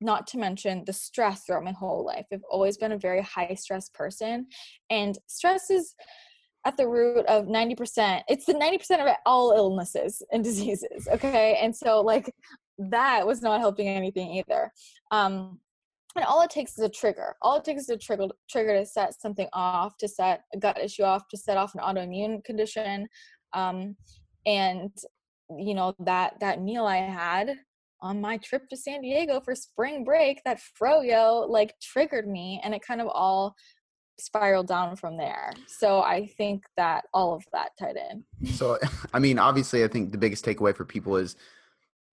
not 0.01 0.27
to 0.27 0.37
mention 0.37 0.83
the 0.85 0.93
stress 0.93 1.43
throughout 1.43 1.63
my 1.63 1.73
whole 1.73 2.05
life. 2.05 2.25
I've 2.31 2.43
always 2.49 2.77
been 2.77 2.93
a 2.93 2.97
very 2.97 3.21
high 3.21 3.55
stress 3.55 3.89
person. 3.89 4.47
And 4.89 5.17
stress 5.27 5.69
is 5.69 5.93
at 6.65 6.77
the 6.77 6.87
root 6.87 7.25
of 7.25 7.45
90%. 7.45 8.21
It's 8.27 8.45
the 8.45 8.53
90% 8.53 9.05
of 9.05 9.15
all 9.25 9.51
illnesses 9.51 10.21
and 10.31 10.43
diseases. 10.43 11.07
Okay. 11.11 11.59
And 11.61 11.75
so, 11.75 12.01
like, 12.01 12.33
that 12.77 13.27
was 13.27 13.41
not 13.41 13.59
helping 13.59 13.87
anything 13.87 14.31
either. 14.35 14.71
Um, 15.11 15.59
and 16.15 16.25
all 16.25 16.41
it 16.41 16.49
takes 16.49 16.77
is 16.77 16.83
a 16.83 16.89
trigger. 16.89 17.35
All 17.41 17.57
it 17.57 17.63
takes 17.63 17.83
is 17.83 17.89
a 17.89 17.97
trigger, 17.97 18.27
trigger 18.49 18.79
to 18.79 18.85
set 18.85 19.19
something 19.19 19.47
off, 19.53 19.97
to 19.97 20.07
set 20.07 20.41
a 20.53 20.57
gut 20.57 20.79
issue 20.79 21.03
off, 21.03 21.27
to 21.29 21.37
set 21.37 21.57
off 21.57 21.75
an 21.75 21.81
autoimmune 21.81 22.43
condition. 22.43 23.07
Um, 23.53 23.95
and 24.45 24.91
you 25.57 25.73
know 25.73 25.93
that 25.99 26.39
that 26.39 26.61
meal 26.61 26.85
i 26.85 26.97
had 26.97 27.55
on 28.01 28.21
my 28.21 28.37
trip 28.37 28.67
to 28.69 28.77
san 28.77 29.01
diego 29.01 29.39
for 29.39 29.55
spring 29.55 30.03
break 30.03 30.41
that 30.45 30.59
froyo 30.79 31.47
like 31.49 31.73
triggered 31.81 32.27
me 32.27 32.61
and 32.63 32.73
it 32.73 32.81
kind 32.81 33.01
of 33.01 33.07
all 33.07 33.55
spiraled 34.19 34.67
down 34.67 34.95
from 34.95 35.17
there 35.17 35.51
so 35.67 36.01
i 36.01 36.27
think 36.37 36.63
that 36.77 37.05
all 37.13 37.33
of 37.33 37.43
that 37.53 37.69
tied 37.79 37.95
in 38.11 38.23
So, 38.53 38.77
I 39.13 39.19
mean, 39.19 39.39
obviously, 39.39 39.83
I 39.83 39.87
think 39.87 40.11
the 40.11 40.17
biggest 40.17 40.45
takeaway 40.45 40.75
for 40.75 40.85
people 40.85 41.15
is 41.17 41.35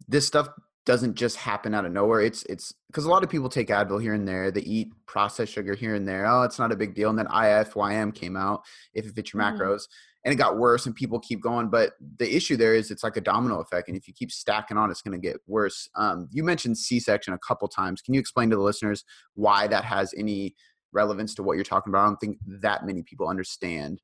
this 0.08 0.26
stuff 0.26 0.48
doesn't 0.84 1.16
just 1.16 1.36
happen 1.36 1.74
out 1.74 1.84
of 1.84 1.90
nowhere. 1.92 2.20
It's 2.20 2.44
it's 2.44 2.72
because 2.86 3.06
a 3.06 3.10
lot 3.10 3.24
of 3.24 3.28
people 3.28 3.48
take 3.48 3.68
Advil 3.68 4.00
here 4.00 4.14
and 4.14 4.26
there. 4.26 4.52
They 4.52 4.60
eat 4.60 4.92
processed 5.06 5.52
sugar 5.52 5.74
here 5.74 5.96
and 5.96 6.06
there. 6.06 6.26
Oh, 6.26 6.42
it's 6.42 6.60
not 6.60 6.70
a 6.70 6.76
big 6.76 6.94
deal. 6.94 7.10
And 7.10 7.18
then 7.18 7.26
IFYM 7.26 8.14
came 8.14 8.36
out, 8.36 8.62
if 8.94 9.04
it 9.06 9.14
fits 9.16 9.32
your 9.34 9.42
Mhm. 9.42 9.58
macros, 9.58 9.88
and 10.26 10.32
it 10.32 10.36
got 10.36 10.58
worse. 10.58 10.84
And 10.84 10.94
people 10.94 11.18
keep 11.18 11.40
going. 11.40 11.68
But 11.70 11.92
the 12.18 12.36
issue 12.36 12.58
there 12.58 12.74
is 12.74 12.90
it's 12.90 13.02
like 13.04 13.16
a 13.16 13.22
domino 13.22 13.60
effect, 13.60 13.88
and 13.88 13.96
if 13.96 14.06
you 14.06 14.12
keep 14.12 14.30
stacking 14.30 14.76
on, 14.76 14.90
it's 14.90 15.00
going 15.00 15.18
to 15.18 15.26
get 15.26 15.38
worse. 15.46 15.88
Um, 15.94 16.28
you 16.30 16.44
mentioned 16.44 16.76
C-section 16.76 17.32
a 17.32 17.38
couple 17.38 17.68
times. 17.68 18.02
Can 18.02 18.12
you 18.12 18.20
explain 18.20 18.50
to 18.50 18.56
the 18.56 18.62
listeners 18.62 19.04
why 19.34 19.66
that 19.68 19.84
has 19.84 20.12
any 20.18 20.54
relevance 20.92 21.34
to 21.36 21.42
what 21.42 21.54
you're 21.54 21.64
talking 21.64 21.90
about? 21.90 22.02
I 22.02 22.06
don't 22.06 22.20
think 22.20 22.38
that 22.60 22.84
many 22.84 23.02
people 23.02 23.28
understand 23.28 24.02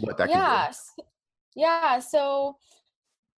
what 0.00 0.16
that 0.18 0.28
yes 0.28 0.92
yeah 1.54 1.98
so 1.98 2.56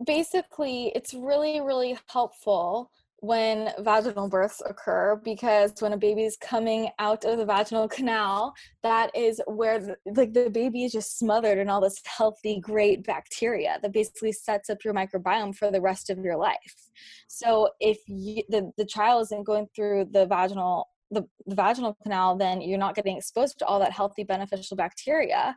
basically 0.05 0.93
it's 0.95 1.15
really 1.15 1.61
really 1.61 1.97
helpful 2.09 2.91
when 3.21 3.71
vaginal 3.81 4.29
births 4.29 4.63
occur 4.67 5.21
because 5.23 5.73
when 5.81 5.93
a 5.93 5.97
baby 5.97 6.25
is 6.25 6.37
coming 6.39 6.89
out 6.99 7.25
of 7.25 7.37
the 7.37 7.45
vaginal 7.45 7.87
canal 7.87 8.55
that 8.83 9.15
is 9.15 9.41
where 9.47 9.79
the, 9.79 9.97
like 10.17 10.33
the 10.33 10.49
baby 10.49 10.85
is 10.85 10.93
just 10.93 11.19
smothered 11.19 11.59
in 11.59 11.69
all 11.69 11.83
this 11.83 12.01
healthy 12.07 12.59
great 12.61 13.05
bacteria 13.05 13.79
that 13.83 13.93
basically 13.93 14.33
sets 14.33 14.71
up 14.71 14.83
your 14.85 14.95
microbiome 14.95 15.55
for 15.55 15.71
the 15.71 15.81
rest 15.81 16.09
of 16.09 16.19
your 16.19 16.37
life. 16.37 16.89
So 17.29 17.69
if 17.79 17.99
you, 18.07 18.43
the, 18.49 18.73
the 18.79 18.87
child 18.87 19.23
isn't 19.25 19.45
going 19.45 19.69
through 19.75 20.07
the 20.13 20.27
vaginal 20.27 20.89
the, 21.13 21.27
the 21.47 21.57
vaginal 21.57 21.97
canal 22.05 22.37
then 22.37 22.61
you're 22.61 22.79
not 22.79 22.95
getting 22.95 23.17
exposed 23.17 23.59
to 23.59 23.67
all 23.67 23.81
that 23.81 23.93
healthy 23.93 24.25
beneficial 24.25 24.77
bacteria. 24.77 25.57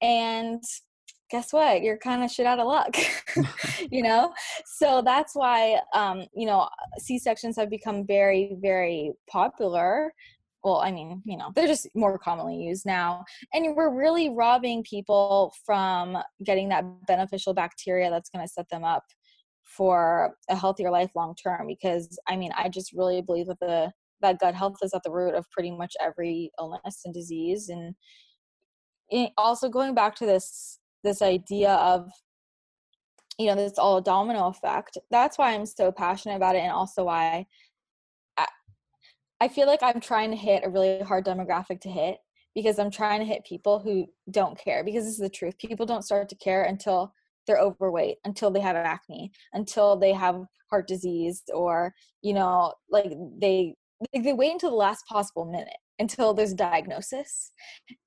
And 0.00 0.62
guess 1.30 1.52
what? 1.52 1.82
You're 1.82 1.98
kind 1.98 2.22
of 2.24 2.30
shit 2.30 2.46
out 2.46 2.58
of 2.58 2.66
luck 2.66 2.96
you 3.90 4.02
know? 4.02 4.32
So 4.66 5.02
that's 5.04 5.34
why 5.34 5.80
um 5.94 6.26
you 6.34 6.46
know 6.46 6.68
c-sections 6.98 7.56
have 7.56 7.70
become 7.70 8.06
very 8.06 8.56
very 8.60 9.12
popular. 9.28 10.12
Well 10.62 10.80
i 10.82 10.92
mean 10.92 11.22
you 11.24 11.38
know 11.38 11.52
they're 11.54 11.66
just 11.66 11.88
more 11.94 12.18
commonly 12.18 12.56
used 12.56 12.84
now 12.84 13.24
and 13.54 13.74
we're 13.74 13.94
really 13.94 14.28
robbing 14.28 14.82
people 14.82 15.54
from 15.64 16.18
getting 16.44 16.68
that 16.68 16.84
beneficial 17.06 17.54
bacteria 17.54 18.10
that's 18.10 18.28
going 18.28 18.46
to 18.46 18.52
set 18.52 18.68
them 18.68 18.84
up 18.84 19.04
for 19.62 20.34
a 20.50 20.56
healthier 20.56 20.90
life 20.90 21.10
long 21.14 21.34
term 21.34 21.66
because 21.66 22.18
i 22.28 22.36
mean 22.36 22.52
i 22.56 22.68
just 22.68 22.92
really 22.92 23.22
believe 23.22 23.46
that 23.46 23.60
the 23.60 23.90
that 24.20 24.38
gut 24.38 24.54
health 24.54 24.76
is 24.82 24.92
at 24.92 25.02
the 25.02 25.10
root 25.10 25.34
of 25.34 25.50
pretty 25.50 25.70
much 25.70 25.94
every 25.98 26.50
illness 26.58 27.00
and 27.04 27.14
disease 27.14 27.70
and 27.70 27.94
also 29.38 29.68
going 29.68 29.94
back 29.94 30.14
to 30.14 30.26
this 30.26 30.79
this 31.02 31.22
idea 31.22 31.72
of 31.72 32.10
you 33.38 33.46
know 33.46 33.54
this 33.54 33.78
all 33.78 34.00
domino 34.00 34.48
effect. 34.48 34.98
That's 35.10 35.38
why 35.38 35.54
i'm 35.54 35.66
so 35.66 35.90
passionate 35.90 36.36
about 36.36 36.56
it 36.56 36.60
and 36.60 36.72
also 36.72 37.04
why 37.04 37.46
I, 38.36 38.46
I 39.40 39.48
feel 39.48 39.66
like 39.66 39.82
i'm 39.82 40.00
trying 40.00 40.30
to 40.30 40.36
hit 40.36 40.64
a 40.64 40.70
really 40.70 41.00
hard 41.00 41.24
demographic 41.24 41.80
to 41.82 41.90
hit 41.90 42.18
because 42.54 42.78
i'm 42.78 42.90
trying 42.90 43.20
to 43.20 43.26
hit 43.26 43.44
people 43.44 43.78
who 43.78 44.06
don't 44.30 44.58
care 44.58 44.84
because 44.84 45.04
this 45.04 45.14
is 45.14 45.18
the 45.18 45.30
truth. 45.30 45.56
People 45.58 45.86
don't 45.86 46.04
start 46.04 46.28
to 46.28 46.36
care 46.36 46.64
until 46.64 47.14
they're 47.46 47.58
overweight 47.58 48.18
until 48.24 48.50
they 48.50 48.60
have 48.60 48.76
acne 48.76 49.32
until 49.54 49.96
they 49.96 50.12
have 50.12 50.44
heart 50.70 50.86
disease 50.86 51.42
or 51.52 51.92
you 52.22 52.32
know 52.32 52.72
like 52.90 53.12
they 53.38 53.74
they 54.14 54.32
wait 54.32 54.52
until 54.52 54.70
the 54.70 54.76
last 54.76 55.04
possible 55.06 55.44
minute 55.44 55.76
until 56.00 56.34
there's 56.34 56.54
diagnosis 56.54 57.52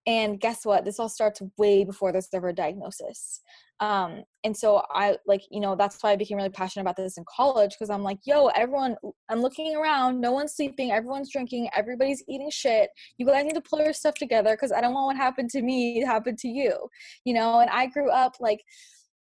and 0.05 0.39
guess 0.39 0.65
what? 0.65 0.83
This 0.83 0.99
all 0.99 1.09
starts 1.09 1.41
way 1.57 1.85
before 1.85 2.11
there's 2.11 2.27
ever 2.33 2.49
a 2.49 2.53
diagnosis. 2.53 3.41
Um, 3.79 4.23
and 4.43 4.55
so 4.55 4.83
i 4.91 5.17
like 5.25 5.41
you 5.49 5.59
know 5.59 5.75
that's 5.75 6.01
why 6.01 6.11
i 6.11 6.15
became 6.15 6.37
really 6.37 6.49
passionate 6.49 6.83
about 6.83 6.95
this 6.95 7.17
in 7.17 7.25
college 7.35 7.71
because 7.71 7.89
i'm 7.89 8.03
like 8.03 8.19
yo 8.23 8.47
everyone 8.47 8.95
i'm 9.29 9.41
looking 9.41 9.75
around 9.75 10.21
no 10.21 10.31
one's 10.31 10.55
sleeping 10.55 10.91
everyone's 10.91 11.31
drinking 11.31 11.69
everybody's 11.75 12.23
eating 12.29 12.49
shit. 12.51 12.89
You 13.17 13.25
guys 13.25 13.43
need 13.43 13.55
to 13.55 13.61
pull 13.61 13.79
your 13.79 13.91
stuff 13.91 14.13
together 14.15 14.51
because 14.51 14.71
i 14.71 14.79
don't 14.79 14.93
want 14.93 15.07
what 15.07 15.17
happened 15.17 15.49
to 15.49 15.61
me 15.61 15.99
to 15.99 16.05
happen 16.05 16.35
to 16.37 16.47
you 16.47 16.87
you 17.25 17.33
know? 17.33 17.59
And 17.59 17.69
i 17.71 17.87
grew 17.87 18.09
up 18.11 18.33
like 18.39 18.61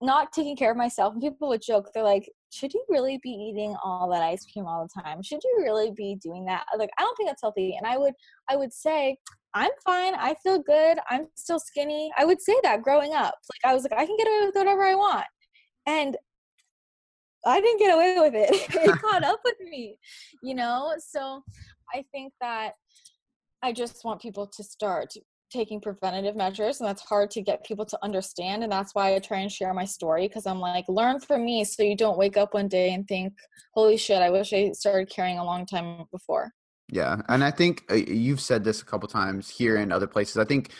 not 0.00 0.31
taking 0.33 0.57
care 0.57 0.70
of 0.70 0.77
myself 0.77 1.14
and 1.14 1.22
people 1.22 1.48
would 1.48 1.62
joke 1.62 1.88
they're 1.94 2.05
like 2.05 2.31
should 2.55 2.73
you 2.73 2.85
really 2.88 3.19
be 3.23 3.31
eating 3.31 3.75
all 3.83 4.09
that 4.11 4.23
ice 4.23 4.47
cream 4.51 4.67
all 4.67 4.87
the 4.87 5.03
time? 5.03 5.23
Should 5.23 5.43
you 5.43 5.57
really 5.59 5.90
be 5.90 6.17
doing 6.23 6.45
that? 6.45 6.64
Like 6.79 6.90
i 6.99 7.03
don't 7.03 7.17
think 7.17 7.29
that's 7.29 7.43
healthy 7.43 7.75
and 7.77 7.87
i 7.87 7.99
would 7.99 8.14
i 8.49 8.57
would 8.57 8.73
say 8.73 9.17
i'm 9.55 9.71
fine 9.85 10.14
i 10.14 10.35
feel 10.43 10.61
good 10.61 10.99
i'm 11.11 11.27
still 11.35 11.59
skinny. 11.59 12.11
I 12.17 12.25
would 12.25 12.40
say 12.40 12.55
that 12.62 12.83
growing 12.83 13.12
up. 13.12 13.35
Like 13.53 13.71
i 13.71 13.75
was 13.75 13.83
like 13.83 13.93
i 13.93 14.07
can 14.07 14.17
get 14.17 14.29
away 14.29 14.47
with 14.47 14.55
whatever 14.55 14.83
i 14.83 14.95
want 14.95 15.27
and 15.87 16.17
i 17.45 17.61
didn't 17.61 17.81
get 17.81 17.95
away 17.95 18.17
with 18.19 18.35
it. 18.35 18.51
It 18.75 19.03
caught 19.03 19.25
up 19.25 19.40
with 19.45 19.57
me 19.69 19.97
you 20.43 20.55
know? 20.55 20.95
So 20.99 21.43
i 21.95 22.05
think 22.12 22.33
that 22.40 22.73
i 23.62 23.73
just 23.73 24.05
want 24.05 24.23
people 24.23 24.47
to 24.47 24.62
start 24.62 25.12
taking 25.55 25.81
preventative 25.81 26.35
measures 26.35 26.81
and 26.81 26.88
that's 26.88 27.03
hard 27.03 27.31
to 27.31 27.40
get 27.40 27.64
people 27.64 27.87
to 27.87 27.97
understand 28.03 28.64
and 28.64 28.73
that's 28.73 28.93
why 28.93 29.14
i 29.14 29.19
try 29.21 29.38
and 29.38 29.53
share 29.53 29.73
my 29.73 29.85
story 29.85 30.27
because 30.27 30.47
i'm 30.47 30.59
like 30.59 30.85
learn 30.88 31.21
from 31.21 31.45
me 31.45 31.64
so 31.64 31.83
you 31.85 31.97
don't 31.97 32.19
wake 32.19 32.37
up 32.37 32.55
one 32.55 32.67
day 32.67 32.93
and 32.93 33.07
think 33.07 33.33
holy 33.73 33.97
shit 33.97 34.21
i 34.21 34.31
wish 34.31 34.53
i 34.53 34.73
started 34.73 35.09
caring 35.09 35.38
a 35.38 35.45
long 35.45 35.64
time 35.64 36.05
before 36.11 36.51
yeah 36.88 37.23
and 37.29 37.45
i 37.45 37.53
think 37.53 37.85
uh, 37.88 37.95
you've 37.95 38.40
said 38.40 38.64
this 38.64 38.83
a 38.83 38.85
couple 38.85 39.09
times 39.09 39.49
here 39.49 39.77
and 39.77 39.93
other 39.93 40.09
places 40.09 40.38
i 40.38 40.45
think 40.45 40.73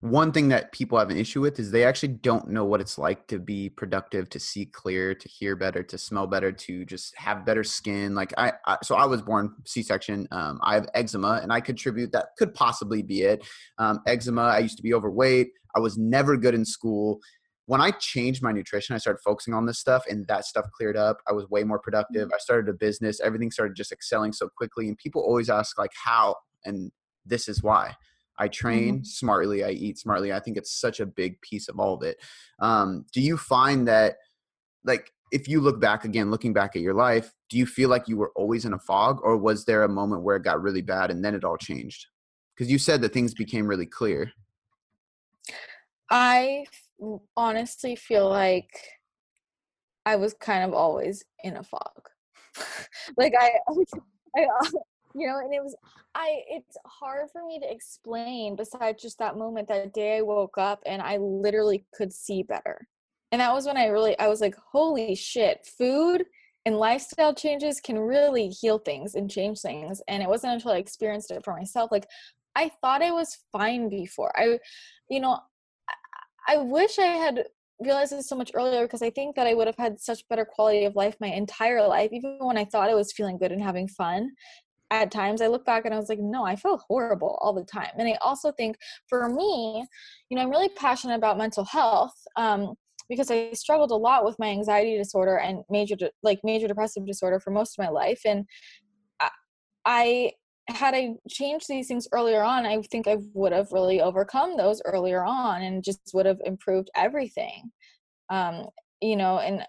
one 0.00 0.30
thing 0.30 0.48
that 0.48 0.72
people 0.72 0.98
have 0.98 1.08
an 1.08 1.16
issue 1.16 1.40
with 1.40 1.58
is 1.58 1.70
they 1.70 1.84
actually 1.84 2.12
don't 2.12 2.48
know 2.48 2.64
what 2.66 2.82
it's 2.82 2.98
like 2.98 3.26
to 3.28 3.38
be 3.38 3.70
productive 3.70 4.28
to 4.28 4.38
see 4.38 4.66
clear 4.66 5.14
to 5.14 5.28
hear 5.28 5.56
better 5.56 5.82
to 5.82 5.96
smell 5.96 6.26
better 6.26 6.52
to 6.52 6.84
just 6.84 7.16
have 7.16 7.46
better 7.46 7.64
skin. 7.64 8.14
Like 8.14 8.34
i, 8.36 8.52
I 8.66 8.76
so 8.82 8.94
i 8.96 9.06
was 9.06 9.22
born 9.22 9.54
c-section 9.64 10.28
um, 10.32 10.60
i 10.62 10.74
have 10.74 10.86
eczema 10.94 11.40
and 11.42 11.52
i 11.52 11.60
contribute 11.60 12.12
that 12.12 12.28
could 12.36 12.52
possibly 12.54 13.02
be 13.02 13.22
it. 13.22 13.46
Um, 13.78 14.00
eczema 14.06 14.42
i 14.42 14.58
used 14.58 14.76
to 14.76 14.82
be 14.82 14.92
overweight 14.92 15.48
i 15.74 15.80
was 15.80 15.96
never 15.96 16.36
good 16.36 16.54
in 16.54 16.64
school. 16.64 17.20
When 17.64 17.80
i 17.80 17.90
changed 17.90 18.42
my 18.42 18.52
nutrition 18.52 18.94
i 18.94 18.98
started 18.98 19.20
focusing 19.24 19.54
on 19.54 19.64
this 19.64 19.78
stuff 19.78 20.04
and 20.10 20.26
that 20.28 20.44
stuff 20.44 20.66
cleared 20.76 20.96
up. 20.98 21.18
I 21.26 21.32
was 21.32 21.48
way 21.48 21.64
more 21.64 21.78
productive 21.78 22.28
i 22.34 22.38
started 22.38 22.68
a 22.68 22.74
business 22.74 23.18
everything 23.20 23.50
started 23.50 23.74
just 23.74 23.92
excelling 23.92 24.34
so 24.34 24.50
quickly 24.58 24.88
and 24.88 24.98
people 24.98 25.22
always 25.22 25.48
ask 25.48 25.78
like 25.78 25.92
how? 26.04 26.36
and 26.64 26.90
this 27.24 27.48
is 27.48 27.62
why 27.62 27.94
I 28.38 28.48
train 28.48 28.96
mm-hmm. 28.96 29.04
smartly, 29.04 29.64
I 29.64 29.70
eat 29.70 29.98
smartly. 29.98 30.32
I 30.32 30.40
think 30.40 30.56
it's 30.56 30.72
such 30.72 31.00
a 31.00 31.06
big 31.06 31.40
piece 31.40 31.68
of 31.68 31.78
all 31.78 31.94
of 31.94 32.02
it. 32.02 32.18
Um, 32.60 33.06
do 33.12 33.20
you 33.20 33.36
find 33.36 33.88
that, 33.88 34.16
like, 34.84 35.10
if 35.32 35.48
you 35.48 35.60
look 35.60 35.80
back 35.80 36.04
again, 36.04 36.30
looking 36.30 36.52
back 36.52 36.76
at 36.76 36.82
your 36.82 36.94
life, 36.94 37.32
do 37.50 37.58
you 37.58 37.66
feel 37.66 37.88
like 37.88 38.08
you 38.08 38.16
were 38.16 38.32
always 38.36 38.64
in 38.64 38.72
a 38.72 38.78
fog, 38.78 39.18
or 39.22 39.36
was 39.36 39.64
there 39.64 39.82
a 39.82 39.88
moment 39.88 40.22
where 40.22 40.36
it 40.36 40.44
got 40.44 40.62
really 40.62 40.82
bad 40.82 41.10
and 41.10 41.24
then 41.24 41.34
it 41.34 41.44
all 41.44 41.56
changed? 41.56 42.06
Because 42.54 42.70
you 42.70 42.78
said 42.78 43.02
that 43.02 43.12
things 43.12 43.34
became 43.34 43.66
really 43.66 43.86
clear. 43.86 44.32
I 46.10 46.66
honestly 47.36 47.96
feel 47.96 48.28
like 48.28 48.70
I 50.04 50.16
was 50.16 50.34
kind 50.34 50.64
of 50.64 50.72
always 50.72 51.24
in 51.42 51.56
a 51.56 51.64
fog. 51.64 52.08
like 53.16 53.34
I, 53.38 53.50
I, 54.36 54.44
you 55.16 55.26
know 55.26 55.38
and 55.38 55.52
it 55.52 55.62
was 55.62 55.74
i 56.14 56.42
it's 56.48 56.76
hard 56.84 57.30
for 57.32 57.44
me 57.46 57.58
to 57.58 57.70
explain 57.70 58.54
besides 58.54 59.02
just 59.02 59.18
that 59.18 59.38
moment 59.38 59.66
that 59.66 59.92
day 59.94 60.18
i 60.18 60.22
woke 60.22 60.58
up 60.58 60.82
and 60.84 61.00
i 61.00 61.16
literally 61.16 61.84
could 61.94 62.12
see 62.12 62.42
better. 62.42 62.86
And 63.32 63.40
that 63.40 63.52
was 63.52 63.66
when 63.66 63.76
i 63.76 63.86
really 63.86 64.18
i 64.18 64.28
was 64.28 64.40
like 64.40 64.54
holy 64.72 65.14
shit 65.14 65.66
food 65.78 66.24
and 66.64 66.76
lifestyle 66.76 67.34
changes 67.34 67.80
can 67.80 67.98
really 67.98 68.48
heal 68.48 68.78
things 68.78 69.14
and 69.14 69.30
change 69.30 69.60
things. 69.60 70.02
And 70.08 70.22
it 70.22 70.28
wasn't 70.28 70.54
until 70.54 70.72
i 70.72 70.78
experienced 70.78 71.30
it 71.30 71.44
for 71.44 71.54
myself 71.54 71.90
like 71.90 72.06
i 72.54 72.70
thought 72.80 73.02
i 73.02 73.10
was 73.10 73.38
fine 73.52 73.88
before. 73.88 74.32
I 74.38 74.58
you 75.08 75.20
know 75.20 75.40
i, 76.48 76.58
wish 76.58 76.98
i 76.98 77.06
had 77.06 77.44
realized 77.80 78.12
this 78.12 78.28
so 78.28 78.36
much 78.36 78.50
earlier 78.54 78.82
because 78.82 79.02
I 79.02 79.10
think 79.10 79.36
that 79.36 79.46
I 79.46 79.54
would 79.54 79.66
have 79.66 79.76
had 79.76 80.00
such 80.00 80.26
better 80.28 80.44
quality 80.44 80.84
of 80.84 80.96
life 80.96 81.16
my 81.20 81.28
entire 81.28 81.86
life, 81.86 82.10
even 82.12 82.38
when 82.40 82.56
I 82.56 82.64
thought 82.64 82.88
I 82.88 82.94
was 82.94 83.12
feeling 83.12 83.38
good 83.38 83.52
and 83.52 83.62
having 83.62 83.88
fun 83.88 84.30
at 84.90 85.10
times 85.10 85.40
I 85.40 85.48
look 85.48 85.64
back 85.64 85.84
and 85.84 85.94
I 85.94 85.98
was 85.98 86.08
like, 86.08 86.20
no, 86.20 86.44
I 86.44 86.56
feel 86.56 86.80
horrible 86.88 87.38
all 87.40 87.52
the 87.52 87.64
time. 87.64 87.90
And 87.98 88.08
I 88.08 88.16
also 88.22 88.52
think 88.52 88.76
for 89.08 89.28
me, 89.28 89.84
you 90.28 90.36
know, 90.36 90.42
I'm 90.42 90.50
really 90.50 90.68
passionate 90.70 91.16
about 91.16 91.38
mental 91.38 91.64
health 91.64 92.14
um, 92.36 92.74
because 93.08 93.30
I 93.30 93.52
struggled 93.52 93.90
a 93.90 93.96
lot 93.96 94.24
with 94.24 94.38
my 94.38 94.48
anxiety 94.48 94.96
disorder 94.96 95.38
and 95.38 95.62
major, 95.70 95.96
de- 95.96 96.10
like 96.22 96.38
major 96.44 96.68
depressive 96.68 97.06
disorder 97.06 97.40
for 97.40 97.50
most 97.50 97.78
of 97.78 97.84
my 97.84 97.90
life. 97.90 98.20
And 98.24 98.44
I, 99.20 99.30
I 99.84 100.32
had 100.68 100.94
I 100.94 101.14
changed 101.28 101.66
these 101.68 101.88
things 101.88 102.08
earlier 102.12 102.42
on, 102.42 102.66
I 102.66 102.82
think 102.82 103.06
I 103.06 103.18
would 103.34 103.52
have 103.52 103.72
really 103.72 104.00
overcome 104.00 104.56
those 104.56 104.82
earlier 104.84 105.24
on 105.24 105.62
and 105.62 105.84
just 105.84 106.00
would 106.12 106.26
have 106.26 106.40
improved 106.44 106.90
everything. 106.96 107.70
Um, 108.30 108.66
you 109.00 109.16
know, 109.16 109.38
and 109.38 109.64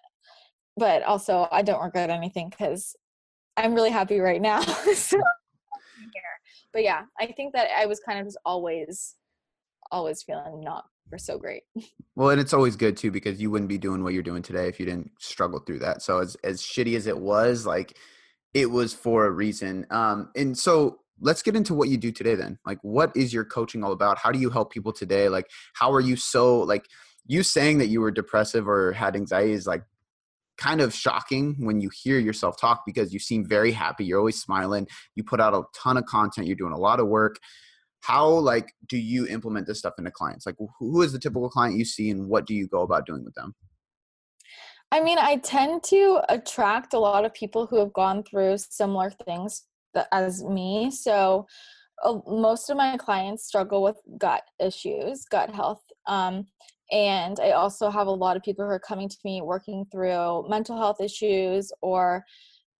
but 0.75 1.03
also 1.03 1.47
I 1.51 1.61
don't 1.61 1.83
regret 1.83 2.09
anything 2.09 2.49
because 2.49 2.95
I'm 3.57 3.73
really 3.73 3.89
happy 3.89 4.19
right 4.19 4.41
now. 4.41 4.61
so, 4.93 5.19
but 6.71 6.83
yeah, 6.83 7.03
I 7.19 7.27
think 7.27 7.53
that 7.53 7.69
I 7.77 7.87
was 7.87 7.99
kind 7.99 8.19
of 8.19 8.25
just 8.25 8.37
always, 8.45 9.15
always 9.91 10.21
feeling 10.23 10.61
not 10.61 10.85
so 11.17 11.37
great. 11.37 11.63
Well, 12.15 12.31
and 12.31 12.41
it's 12.41 12.53
always 12.53 12.75
good 12.75 12.97
too 12.97 13.11
because 13.11 13.39
you 13.39 13.51
wouldn't 13.51 13.69
be 13.69 13.77
doing 13.77 14.03
what 14.03 14.11
you're 14.11 14.23
doing 14.23 14.41
today 14.41 14.67
if 14.67 14.79
you 14.79 14.87
didn't 14.87 15.11
struggle 15.19 15.59
through 15.59 15.77
that. 15.79 16.01
So 16.01 16.17
as 16.17 16.35
as 16.43 16.63
shitty 16.63 16.95
as 16.95 17.05
it 17.05 17.15
was, 17.15 17.63
like 17.63 17.95
it 18.55 18.65
was 18.65 18.91
for 18.91 19.27
a 19.27 19.29
reason. 19.29 19.85
Um, 19.91 20.31
and 20.35 20.57
so 20.57 20.97
let's 21.21 21.43
get 21.43 21.55
into 21.55 21.75
what 21.75 21.89
you 21.89 21.97
do 21.97 22.11
today 22.11 22.33
then. 22.33 22.57
Like, 22.65 22.79
what 22.81 23.15
is 23.15 23.31
your 23.31 23.45
coaching 23.45 23.83
all 23.83 23.91
about? 23.91 24.17
How 24.17 24.31
do 24.31 24.39
you 24.39 24.49
help 24.49 24.71
people 24.71 24.91
today? 24.91 25.29
Like, 25.29 25.47
how 25.75 25.93
are 25.93 26.01
you 26.01 26.15
so 26.15 26.59
like 26.61 26.87
you 27.27 27.43
saying 27.43 27.77
that 27.77 27.87
you 27.87 28.01
were 28.01 28.09
depressive 28.09 28.67
or 28.67 28.93
had 28.93 29.15
anxiety 29.15 29.51
is 29.51 29.67
like 29.67 29.83
kind 30.57 30.81
of 30.81 30.93
shocking 30.93 31.55
when 31.59 31.79
you 31.79 31.89
hear 32.03 32.19
yourself 32.19 32.59
talk 32.59 32.83
because 32.85 33.13
you 33.13 33.19
seem 33.19 33.45
very 33.45 33.71
happy 33.71 34.03
you're 34.03 34.19
always 34.19 34.41
smiling 34.41 34.87
you 35.15 35.23
put 35.23 35.39
out 35.39 35.53
a 35.53 35.63
ton 35.75 35.97
of 35.97 36.05
content 36.05 36.47
you're 36.47 36.55
doing 36.55 36.73
a 36.73 36.77
lot 36.77 36.99
of 36.99 37.07
work. 37.07 37.39
How 38.01 38.27
like 38.27 38.71
do 38.87 38.97
you 38.97 39.27
implement 39.27 39.67
this 39.67 39.79
stuff 39.79 39.95
into 39.97 40.11
clients? 40.11 40.45
Like 40.45 40.55
who 40.79 41.01
is 41.01 41.11
the 41.11 41.19
typical 41.19 41.49
client 41.49 41.77
you 41.77 41.85
see 41.85 42.09
and 42.09 42.29
what 42.29 42.45
do 42.45 42.53
you 42.53 42.67
go 42.67 42.81
about 42.81 43.05
doing 43.05 43.25
with 43.25 43.33
them? 43.33 43.53
I 44.91 45.01
mean 45.01 45.17
i 45.19 45.35
tend 45.37 45.83
to 45.85 46.21
attract 46.29 46.93
a 46.93 46.99
lot 46.99 47.25
of 47.25 47.33
people 47.33 47.65
who 47.65 47.77
have 47.77 47.91
gone 47.91 48.23
through 48.23 48.57
similar 48.57 49.09
things 49.25 49.63
as 50.13 50.43
me 50.43 50.91
so 50.91 51.45
uh, 52.03 52.19
most 52.27 52.69
of 52.69 52.77
my 52.77 52.95
clients 52.95 53.45
struggle 53.45 53.83
with 53.83 53.97
gut 54.17 54.43
issues 54.59 55.25
gut 55.25 55.53
health 55.53 55.81
um, 56.07 56.45
and 56.91 57.39
i 57.41 57.51
also 57.51 57.89
have 57.89 58.07
a 58.07 58.11
lot 58.11 58.37
of 58.37 58.43
people 58.43 58.63
who 58.65 58.71
are 58.71 58.79
coming 58.79 59.09
to 59.09 59.17
me 59.25 59.41
working 59.41 59.85
through 59.91 60.47
mental 60.49 60.77
health 60.77 61.01
issues 61.01 61.71
or 61.81 62.23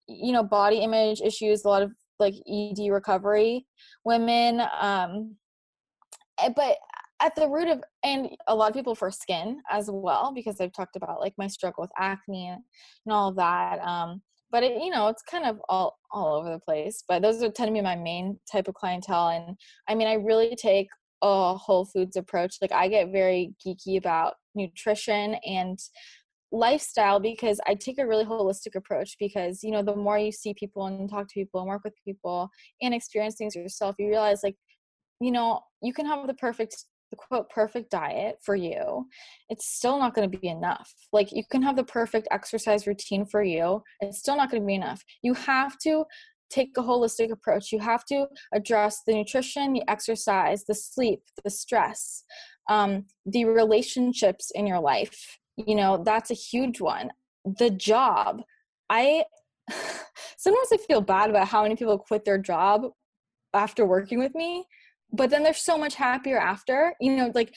you 0.08 0.32
know 0.32 0.43
body 0.43 0.78
image 0.78 1.22
issues 1.22 1.66
a 1.66 1.68
lot 1.68 1.82
of 1.82 1.91
like 2.20 2.36
ed 2.49 2.80
recovery 2.89 3.66
women 4.05 4.62
um 4.80 5.36
eh, 6.39 6.49
but 6.55 6.78
at 7.20 7.36
the 7.36 7.47
root 7.47 7.68
of 7.68 7.84
and 8.03 8.30
a 8.47 8.55
lot 8.55 8.70
of 8.70 8.76
people 8.76 8.95
for 8.95 9.12
skin 9.12 9.60
as 9.70 9.89
well 9.91 10.32
because 10.34 10.62
i've 10.62 10.74
talked 10.74 10.95
about 10.95 11.20
like 11.20 11.34
my 11.38 11.47
struggle 11.47 11.82
with 11.82 11.91
acne 11.97 12.47
and 12.47 13.14
all 13.14 13.30
of 13.30 13.36
that 13.36 13.80
um 13.80 14.22
but 14.51 14.64
it, 14.64 14.82
you 14.82 14.89
know 14.89 15.08
it's 15.08 15.24
kind 15.24 15.45
of 15.45 15.60
all 15.68 15.97
all 16.12 16.36
over 16.36 16.51
the 16.51 16.60
place 16.60 17.03
but 17.08 17.22
those 17.22 17.43
are 17.43 17.49
tend 17.49 17.68
to 17.68 17.74
be 17.74 17.82
my 17.82 17.95
main 17.95 18.39
type 18.51 18.68
of 18.68 18.76
clientele 18.76 19.30
and 19.30 19.58
i 19.88 19.95
mean 19.95 20.08
i 20.08 20.14
really 20.14 20.55
take 20.55 20.88
a 21.22 21.55
whole 21.55 21.86
foods 21.86 22.15
approach 22.15 22.57
like 22.61 22.72
i 22.72 22.88
get 22.88 23.11
very 23.11 23.53
geeky 23.65 23.97
about 23.97 24.36
nutrition 24.55 25.36
and 25.45 25.80
lifestyle 26.51 27.20
because 27.20 27.59
I 27.68 27.76
take 27.76 27.99
a 27.99 28.07
really 28.07 28.24
holistic 28.24 28.76
approach 28.76 29.18
because 29.20 29.63
you 29.63 29.72
know 29.72 29.84
the 29.84 29.95
more 29.95 30.18
you 30.18 30.32
see 30.32 30.53
people 30.53 30.86
and 30.86 31.09
talk 31.09 31.28
to 31.28 31.34
people 31.34 31.59
and 31.59 31.68
work 31.68 31.84
with 31.84 31.93
people 32.05 32.49
and 32.82 32.93
experience 32.93 33.36
things 33.36 33.55
yourself 33.55 33.95
you 33.99 34.07
realize 34.07 34.41
like 34.43 34.55
you 35.20 35.32
know 35.32 35.59
you 35.82 35.93
can 35.93 36.05
have 36.05 36.26
the 36.26 36.34
perfect 36.36 36.86
the 37.11 37.18
quote 37.18 37.49
perfect 37.49 37.89
diet 37.89 38.36
for 38.43 38.55
you 38.55 39.05
it's 39.49 39.68
still 39.68 39.97
not 39.99 40.13
going 40.13 40.30
to 40.30 40.38
be 40.38 40.47
enough. 40.47 40.93
Like 41.13 41.32
you 41.32 41.43
can 41.49 41.61
have 41.61 41.76
the 41.76 41.84
perfect 41.84 42.28
exercise 42.32 42.88
routine 42.88 43.26
for 43.26 43.43
you 43.43 43.82
it's 43.99 44.20
still 44.20 44.38
not 44.38 44.49
going 44.49 44.63
to 44.63 44.68
be 44.68 44.76
enough. 44.76 45.03
You 45.22 45.34
have 45.34 45.78
to 45.80 46.05
take 46.50 46.78
a 46.78 46.82
holistic 46.82 47.32
approach. 47.32 47.72
You 47.72 47.80
have 47.80 48.06
to 48.06 48.28
address 48.54 49.02
the 49.06 49.14
nutrition 49.14 49.74
the 49.74 49.89
exercise 49.89 50.66
the 50.66 50.76
sleep 50.76 51.22
the 51.43 51.50
stress 51.50 52.24
um, 52.70 53.06
the 53.26 53.45
relationships 53.45 54.52
in 54.54 54.68
your 54.68 54.80
life. 54.80 55.39
You 55.56 55.76
know 55.76 56.04
that's 56.04 56.32
a 56.32 56.36
huge 56.36 56.82
one. 56.82 57.12
The 57.45 57.70
job. 57.70 58.41
I 58.89 59.26
sometimes 60.38 60.68
i 60.72 60.78
feel 60.78 61.02
bad 61.02 61.30
about 61.30 61.48
how 61.48 61.64
many 61.64 61.76
people 61.76 61.98
quit 61.98 62.24
their 62.24 62.38
job 62.38 62.88
after 63.54 63.86
working 63.86 64.20
with 64.20 64.34
me 64.36 64.66
but 65.12 65.30
then 65.30 65.43
they're 65.43 65.54
so 65.54 65.78
much 65.78 65.95
happier 65.95 66.38
after 66.38 66.93
you 67.02 67.16
know 67.16 67.32
like 67.36 67.54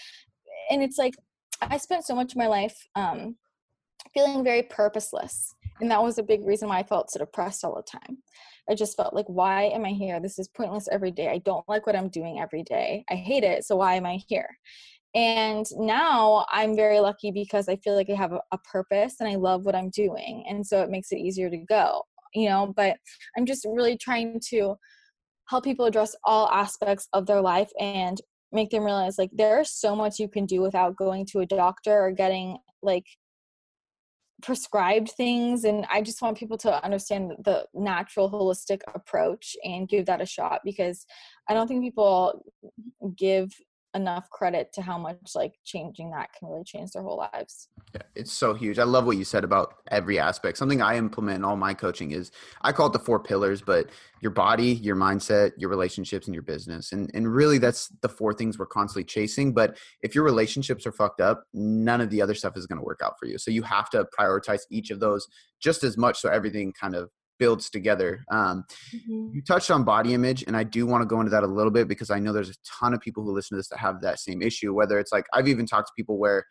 and 0.70 0.82
it's 0.82 0.98
like 0.98 1.14
i 1.60 1.76
spent 1.76 2.04
so 2.04 2.14
much 2.14 2.32
of 2.32 2.36
my 2.36 2.46
life 2.46 2.88
um 2.96 3.36
feeling 4.14 4.42
very 4.42 4.62
purposeless 4.62 5.54
and 5.80 5.90
that 5.90 6.02
was 6.02 6.18
a 6.18 6.22
big 6.22 6.44
reason 6.44 6.68
why 6.68 6.78
i 6.78 6.82
felt 6.82 7.10
so 7.10 7.18
depressed 7.18 7.64
all 7.64 7.74
the 7.74 7.98
time. 7.98 8.18
I 8.68 8.74
just 8.74 8.96
felt 8.96 9.14
like 9.14 9.26
why 9.26 9.64
am 9.64 9.84
i 9.84 9.90
here? 9.90 10.20
This 10.20 10.38
is 10.38 10.48
pointless 10.48 10.88
every 10.90 11.10
day. 11.10 11.28
I 11.28 11.38
don't 11.38 11.68
like 11.68 11.86
what 11.86 11.96
i'm 11.96 12.08
doing 12.08 12.40
every 12.40 12.62
day. 12.62 13.04
I 13.10 13.14
hate 13.14 13.44
it 13.44 13.64
so 13.64 13.76
why 13.76 13.94
am 13.94 14.06
i 14.06 14.18
here? 14.28 14.48
And 15.14 15.66
now 15.76 16.46
i'm 16.50 16.76
very 16.76 17.00
lucky 17.00 17.32
because 17.32 17.68
i 17.68 17.76
feel 17.76 17.96
like 17.96 18.10
i 18.10 18.14
have 18.14 18.32
a, 18.32 18.40
a, 18.52 18.58
purpose 18.58 19.16
and 19.18 19.28
i 19.28 19.34
love 19.34 19.64
what 19.64 19.74
i'm 19.74 19.90
doing 19.90 20.44
and 20.48 20.64
so 20.64 20.82
it 20.82 20.90
makes 20.90 21.10
it 21.10 21.18
easier 21.18 21.50
to 21.50 21.58
go 21.58 22.02
you 22.32 22.48
know? 22.48 22.72
But 22.76 22.96
i'm 23.36 23.44
just 23.44 23.66
really 23.68 23.96
trying 23.96 24.40
to 24.50 24.76
help 25.48 25.64
people 25.64 25.84
address 25.84 26.14
all 26.24 26.48
aspects 26.50 27.08
of 27.12 27.26
their 27.26 27.40
life 27.40 27.70
and 27.80 28.20
make 28.52 28.70
them 28.70 28.84
realize 28.84 29.18
like 29.18 29.30
there's 29.32 29.70
so 29.70 29.94
much 29.94 30.18
you 30.18 30.28
can 30.28 30.46
do 30.46 30.60
without 30.60 30.96
going 30.96 31.26
to 31.26 31.40
a 31.40 31.46
doctor 31.46 31.92
or 31.92 32.10
getting 32.12 32.56
like 32.82 33.04
prescribed 34.42 35.10
things 35.10 35.64
and 35.64 35.86
i 35.90 36.00
just 36.00 36.22
want 36.22 36.36
people 36.36 36.56
to 36.56 36.84
understand 36.84 37.32
the 37.44 37.66
natural 37.74 38.30
holistic 38.30 38.80
approach 38.94 39.56
and 39.64 39.88
give 39.88 40.06
that 40.06 40.20
a 40.20 40.26
shot 40.26 40.60
because 40.64 41.06
i 41.48 41.54
don't 41.54 41.66
think 41.66 41.82
people 41.82 42.44
give 43.16 43.52
enough 43.94 44.30
credit 44.30 44.72
to 44.72 44.82
how 44.82 44.96
much 44.96 45.16
like 45.34 45.54
changing 45.64 46.10
that 46.10 46.30
can 46.32 46.48
really 46.48 46.64
change 46.64 46.92
their 46.92 47.02
whole 47.02 47.16
lives. 47.32 47.68
Yeah, 47.94 48.02
it's 48.14 48.32
so 48.32 48.54
huge. 48.54 48.78
I 48.78 48.84
love 48.84 49.04
what 49.04 49.16
you 49.16 49.24
said 49.24 49.42
about 49.42 49.74
every 49.90 50.18
aspect. 50.18 50.58
Something 50.58 50.80
I 50.80 50.96
implement 50.96 51.38
in 51.38 51.44
all 51.44 51.56
my 51.56 51.74
coaching 51.74 52.12
is 52.12 52.30
I 52.62 52.72
call 52.72 52.86
it 52.86 52.92
the 52.92 52.98
four 53.00 53.20
pillars, 53.20 53.62
but 53.62 53.90
your 54.20 54.30
body, 54.30 54.74
your 54.74 54.96
mindset, 54.96 55.52
your 55.56 55.70
relationships, 55.70 56.26
and 56.26 56.34
your 56.34 56.42
business. 56.42 56.92
And 56.92 57.10
and 57.14 57.32
really 57.32 57.58
that's 57.58 57.88
the 58.02 58.08
four 58.08 58.32
things 58.32 58.58
we're 58.58 58.66
constantly 58.66 59.04
chasing. 59.04 59.52
But 59.52 59.76
if 60.02 60.14
your 60.14 60.24
relationships 60.24 60.86
are 60.86 60.92
fucked 60.92 61.20
up, 61.20 61.44
none 61.52 62.00
of 62.00 62.10
the 62.10 62.22
other 62.22 62.34
stuff 62.34 62.56
is 62.56 62.66
going 62.66 62.78
to 62.78 62.84
work 62.84 63.00
out 63.04 63.18
for 63.18 63.26
you. 63.26 63.38
So 63.38 63.50
you 63.50 63.62
have 63.62 63.90
to 63.90 64.06
prioritize 64.18 64.60
each 64.70 64.90
of 64.90 65.00
those 65.00 65.26
just 65.60 65.84
as 65.84 65.96
much 65.96 66.20
so 66.20 66.28
everything 66.30 66.72
kind 66.72 66.94
of 66.94 67.10
builds 67.40 67.70
together. 67.70 68.22
Um, 68.30 68.64
mm-hmm. 68.94 69.30
You 69.34 69.42
touched 69.42 69.70
on 69.70 69.82
body 69.82 70.14
image, 70.14 70.44
and 70.46 70.56
I 70.56 70.62
do 70.62 70.86
want 70.86 71.02
to 71.02 71.06
go 71.06 71.18
into 71.18 71.30
that 71.30 71.42
a 71.42 71.48
little 71.48 71.72
bit 71.72 71.88
because 71.88 72.10
I 72.10 72.20
know 72.20 72.32
there's 72.32 72.50
a 72.50 72.54
ton 72.64 72.94
of 72.94 73.00
people 73.00 73.24
who 73.24 73.32
listen 73.32 73.56
to 73.56 73.58
this 73.58 73.68
that 73.70 73.78
have 73.78 74.02
that 74.02 74.20
same 74.20 74.42
issue. 74.42 74.72
Whether 74.72 75.00
it's 75.00 75.10
like 75.10 75.26
I've 75.32 75.48
even 75.48 75.66
talked 75.66 75.88
to 75.88 75.92
people 75.96 76.18
where 76.18 76.44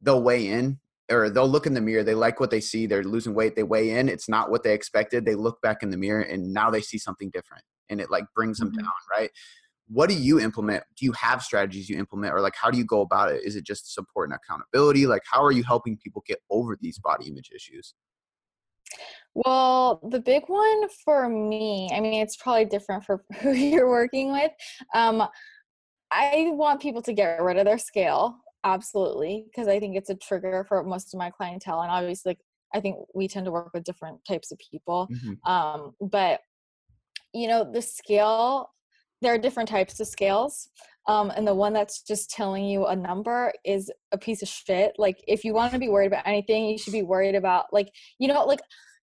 they'll 0.00 0.22
weigh 0.22 0.46
in 0.48 0.78
or 1.10 1.28
they'll 1.28 1.48
look 1.48 1.66
in 1.66 1.74
the 1.74 1.80
mirror, 1.80 2.04
they 2.04 2.14
like 2.14 2.40
what 2.40 2.50
they 2.50 2.60
see, 2.60 2.86
they're 2.86 3.02
losing 3.02 3.34
weight, 3.34 3.56
they 3.56 3.64
weigh 3.64 3.90
in, 3.90 4.08
it's 4.08 4.28
not 4.28 4.50
what 4.50 4.62
they 4.62 4.72
expected. 4.72 5.26
They 5.26 5.34
look 5.34 5.60
back 5.60 5.82
in 5.82 5.90
the 5.90 5.98
mirror 5.98 6.22
and 6.22 6.54
now 6.54 6.70
they 6.70 6.80
see 6.80 6.98
something 6.98 7.30
different, 7.30 7.64
and 7.90 8.00
it 8.00 8.10
like 8.10 8.24
brings 8.34 8.60
mm-hmm. 8.60 8.74
them 8.74 8.84
down, 8.84 8.92
right? 9.10 9.30
what 9.92 10.08
do 10.08 10.14
you 10.14 10.38
implement 10.38 10.84
do 10.96 11.04
you 11.04 11.12
have 11.12 11.42
strategies 11.42 11.88
you 11.88 11.98
implement 11.98 12.32
or 12.32 12.40
like 12.40 12.54
how 12.54 12.70
do 12.70 12.78
you 12.78 12.84
go 12.84 13.00
about 13.00 13.30
it 13.30 13.42
is 13.44 13.56
it 13.56 13.64
just 13.64 13.92
support 13.92 14.28
and 14.28 14.38
accountability 14.38 15.04
like 15.04 15.22
how 15.28 15.42
are 15.42 15.50
you 15.50 15.64
helping 15.64 15.96
people 15.96 16.22
get 16.26 16.38
over 16.48 16.78
these 16.80 16.98
body 17.00 17.26
image 17.26 17.50
issues 17.54 17.94
well, 19.34 20.00
the 20.10 20.20
big 20.20 20.44
one 20.46 20.88
for 21.04 21.28
me, 21.28 21.88
I 21.92 22.00
mean, 22.00 22.22
it's 22.22 22.36
probably 22.36 22.64
different 22.64 23.04
for 23.04 23.24
who 23.40 23.52
you're 23.52 23.88
working 23.88 24.32
with. 24.32 24.50
Um, 24.94 25.26
I 26.12 26.50
want 26.52 26.82
people 26.82 27.02
to 27.02 27.12
get 27.12 27.40
rid 27.40 27.56
of 27.56 27.64
their 27.64 27.78
scale, 27.78 28.36
absolutely, 28.64 29.46
because 29.46 29.68
I 29.68 29.78
think 29.78 29.96
it's 29.96 30.10
a 30.10 30.16
trigger 30.16 30.64
for 30.68 30.82
most 30.82 31.14
of 31.14 31.18
my 31.18 31.30
clientele. 31.30 31.82
And 31.82 31.90
obviously, 31.90 32.36
I 32.74 32.80
think 32.80 32.96
we 33.14 33.28
tend 33.28 33.46
to 33.46 33.52
work 33.52 33.70
with 33.72 33.84
different 33.84 34.18
types 34.26 34.50
of 34.50 34.58
people. 34.58 35.08
Mm-hmm. 35.12 35.50
Um, 35.50 35.92
but, 36.00 36.40
you 37.32 37.46
know, 37.46 37.70
the 37.70 37.82
scale, 37.82 38.70
there 39.22 39.34
are 39.34 39.38
different 39.38 39.68
types 39.68 40.00
of 40.00 40.08
scales. 40.08 40.68
Um, 41.06 41.30
and 41.30 41.46
the 41.46 41.54
one 41.54 41.72
that's 41.72 42.02
just 42.02 42.30
telling 42.30 42.64
you 42.64 42.86
a 42.86 42.94
number 42.94 43.52
is 43.64 43.90
a 44.12 44.18
piece 44.18 44.42
of 44.42 44.48
shit. 44.48 44.92
Like, 44.98 45.22
if 45.26 45.44
you 45.44 45.54
want 45.54 45.72
to 45.72 45.78
be 45.78 45.88
worried 45.88 46.08
about 46.08 46.26
anything, 46.26 46.66
you 46.66 46.78
should 46.78 46.92
be 46.92 47.02
worried 47.02 47.34
about, 47.34 47.66
like, 47.72 47.90
you 48.18 48.28
know, 48.28 48.44
like, 48.44 48.60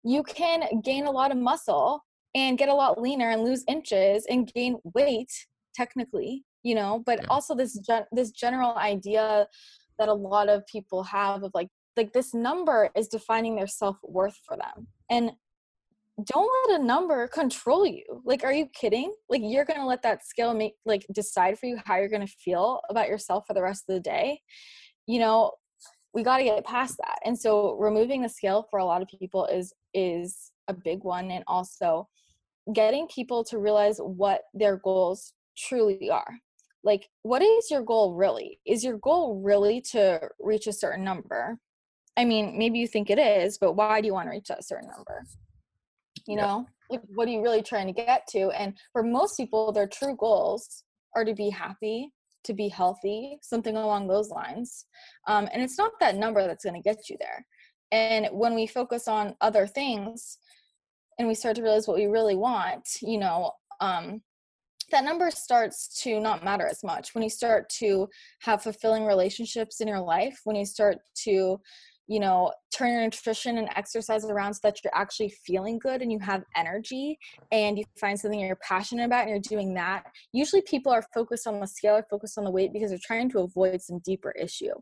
you 0.08 0.24
can 0.24 0.64
gain 0.84 1.06
a 1.06 1.12
lot 1.12 1.32
of 1.32 1.38
muscle 1.38 2.02
and 2.36 2.58
get 2.58 2.70
a 2.70 2.74
lot 2.74 3.02
leaner 3.02 3.30
and 3.30 3.44
lose 3.44 3.64
inches 3.68 4.26
and 4.30 4.52
gain 4.54 4.78
weight 4.94 5.32
technically 5.76 6.44
you 6.64 6.76
know 6.76 7.04
but 7.06 7.20
yeah. 7.22 7.28
also 7.30 7.54
this 7.56 7.78
gen- 7.80 8.06
this 8.12 8.32
general 8.32 8.76
idea 8.78 9.48
that 9.98 10.10
a 10.10 10.14
lot 10.14 10.50
of 10.50 10.66
people 10.68 11.04
have 11.04 11.44
of 11.44 11.52
like 11.54 11.70
like 11.98 12.14
this 12.14 12.34
number 12.34 12.90
is 12.96 13.08
defining 13.08 13.56
their 13.56 13.68
self-worth 13.68 14.40
for 14.46 14.56
them. 14.56 14.88
And 15.10 15.32
don't 16.24 16.50
let 16.70 16.80
a 16.80 16.84
number 16.84 17.28
control 17.28 17.86
you. 17.86 18.22
Like 18.24 18.44
are 18.44 18.54
you 18.54 18.68
kidding? 18.68 19.14
Like 19.30 19.42
you're 19.44 19.66
gonna 19.66 19.86
let 19.86 20.04
that 20.04 20.26
scale 20.26 20.54
make 20.54 20.76
like 20.86 21.06
decide 21.12 21.60
for 21.60 21.66
you 21.66 21.80
how 21.84 21.98
you're 21.98 22.10
gonna 22.10 22.28
feel 22.28 22.82
about 22.90 23.10
yourself 23.10 23.46
for 23.48 23.54
the 23.54 23.62
rest 23.62 23.86
of 23.90 23.96
the 23.96 24.02
day. 24.02 24.42
You 25.06 25.20
know 25.20 25.52
we 26.18 26.24
got 26.24 26.40
to 26.40 26.44
get 26.44 26.66
past 26.66 26.98
that. 26.98 27.20
And 27.26 27.40
so 27.40 27.76
removing 27.76 28.24
the 28.24 28.28
scale 28.28 28.68
for 28.72 28.80
a 28.80 28.86
lot 28.86 29.04
of 29.04 29.08
people 29.08 29.46
is 29.46 29.72
is 29.94 30.52
a 30.68 30.74
big 30.74 31.04
one 31.04 31.30
and 31.30 31.44
also 31.46 32.10
getting 32.74 33.08
people 33.08 33.44
to 33.44 33.60
realize 33.60 34.00
what 34.00 34.42
their 34.52 34.78
goals 34.78 35.34
truly 35.56 36.10
are. 36.10 36.40
Like 36.84 37.08
what 37.22 37.44
is 37.44 37.70
your 37.70 37.84
goal 37.84 38.16
really? 38.16 38.60
Is 38.66 38.84
your 38.84 38.98
goal 38.98 39.44
really 39.46 39.80
to 39.92 40.20
reach 40.40 40.66
a 40.66 40.74
certain 40.74 41.04
number? 41.04 41.60
I 42.18 42.26
mean 42.26 42.58
maybe 42.58 42.80
you 42.80 42.88
think 42.88 43.12
it 43.12 43.20
is 43.20 43.60
but 43.60 43.74
why 43.74 44.02
do 44.02 44.08
you 44.08 44.14
want 44.14 44.26
to 44.26 44.32
reach 44.32 44.48
that 44.48 44.66
certain 44.66 44.90
number? 44.90 45.24
You 46.26 46.36
yeah. 46.36 46.42
know 46.42 46.66
like 46.90 47.02
what 47.14 47.28
are 47.28 47.32
you 47.32 47.44
really 47.44 47.62
trying 47.62 47.86
to 47.86 47.94
get 47.94 48.26
to? 48.30 48.50
And 48.60 48.76
for 48.92 49.04
most 49.04 49.38
people 49.38 49.72
their 49.72 49.88
true 49.88 50.16
goals 50.18 50.84
are 51.16 51.24
to 51.24 51.36
be 51.36 51.52
happy 51.52 52.12
to 52.48 52.54
be 52.54 52.68
healthy, 52.68 53.38
something 53.42 53.78
along 53.78 54.08
those 54.08 54.30
lines. 54.30 54.86
Um, 55.28 55.48
and 55.54 55.62
it's 55.62 55.78
not 55.78 55.92
that 56.00 56.16
number 56.16 56.46
that's 56.46 56.66
going 56.66 56.82
to 56.82 56.90
get 56.90 57.10
you 57.10 57.18
there. 57.20 57.46
And 57.92 58.28
when 58.32 58.56
we 58.56 58.68
focus 58.68 59.08
on 59.08 59.36
other 59.40 59.68
things 59.68 60.40
and 61.20 61.28
we 61.28 61.36
start 61.36 61.56
to 61.56 61.62
realize 61.62 61.88
what 61.88 61.98
we 61.98 62.08
really 62.08 62.36
want, 62.36 62.88
you 63.02 63.18
know, 63.18 63.52
um, 63.80 64.22
that 64.92 65.04
number 65.04 65.30
starts 65.32 66.02
to 66.04 66.20
not 66.20 66.44
matter 66.44 66.66
as 66.66 66.84
much 66.84 67.14
when 67.14 67.24
you 67.24 67.30
start 67.30 67.70
to 67.70 68.08
have 68.42 68.64
fulfilling 68.64 69.06
relationships 69.06 69.82
in 69.82 69.88
your 69.88 70.00
life, 70.00 70.40
when 70.46 70.56
you 70.56 70.66
start 70.66 70.98
to 71.24 71.60
you 72.08 72.20
know 72.20 72.52
turn 72.76 72.92
your 72.92 73.02
nutrition 73.02 73.58
and 73.58 73.70
exercise 73.76 74.26
around 74.26 74.54
so 74.54 74.60
that 74.64 74.80
you're 74.84 74.96
actually 74.96 75.30
feeling 75.46 75.78
good 75.80 76.02
and 76.02 76.12
you 76.12 76.20
have 76.20 76.44
energy 76.56 77.18
and 77.52 77.78
you 77.78 77.84
find 78.00 78.20
something 78.20 78.40
you're 78.40 78.58
passionate 78.68 79.06
about 79.06 79.22
and 79.22 79.30
you're 79.30 79.40
doing 79.40 79.74
that 79.74 80.04
usually 80.32 80.62
people 80.62 80.92
are 80.92 81.06
focused 81.14 81.48
on 81.48 81.60
the 81.60 81.68
scale 81.68 81.96
or 81.96 82.06
focused 82.10 82.38
on 82.38 82.44
the 82.44 82.52
weight 82.52 82.74
because 82.74 82.90
they're 82.90 83.00
trying 83.04 83.30
to 83.30 83.40
avoid 83.40 83.82
some 83.82 84.00
deeper 84.00 84.32
issue. 84.32 84.74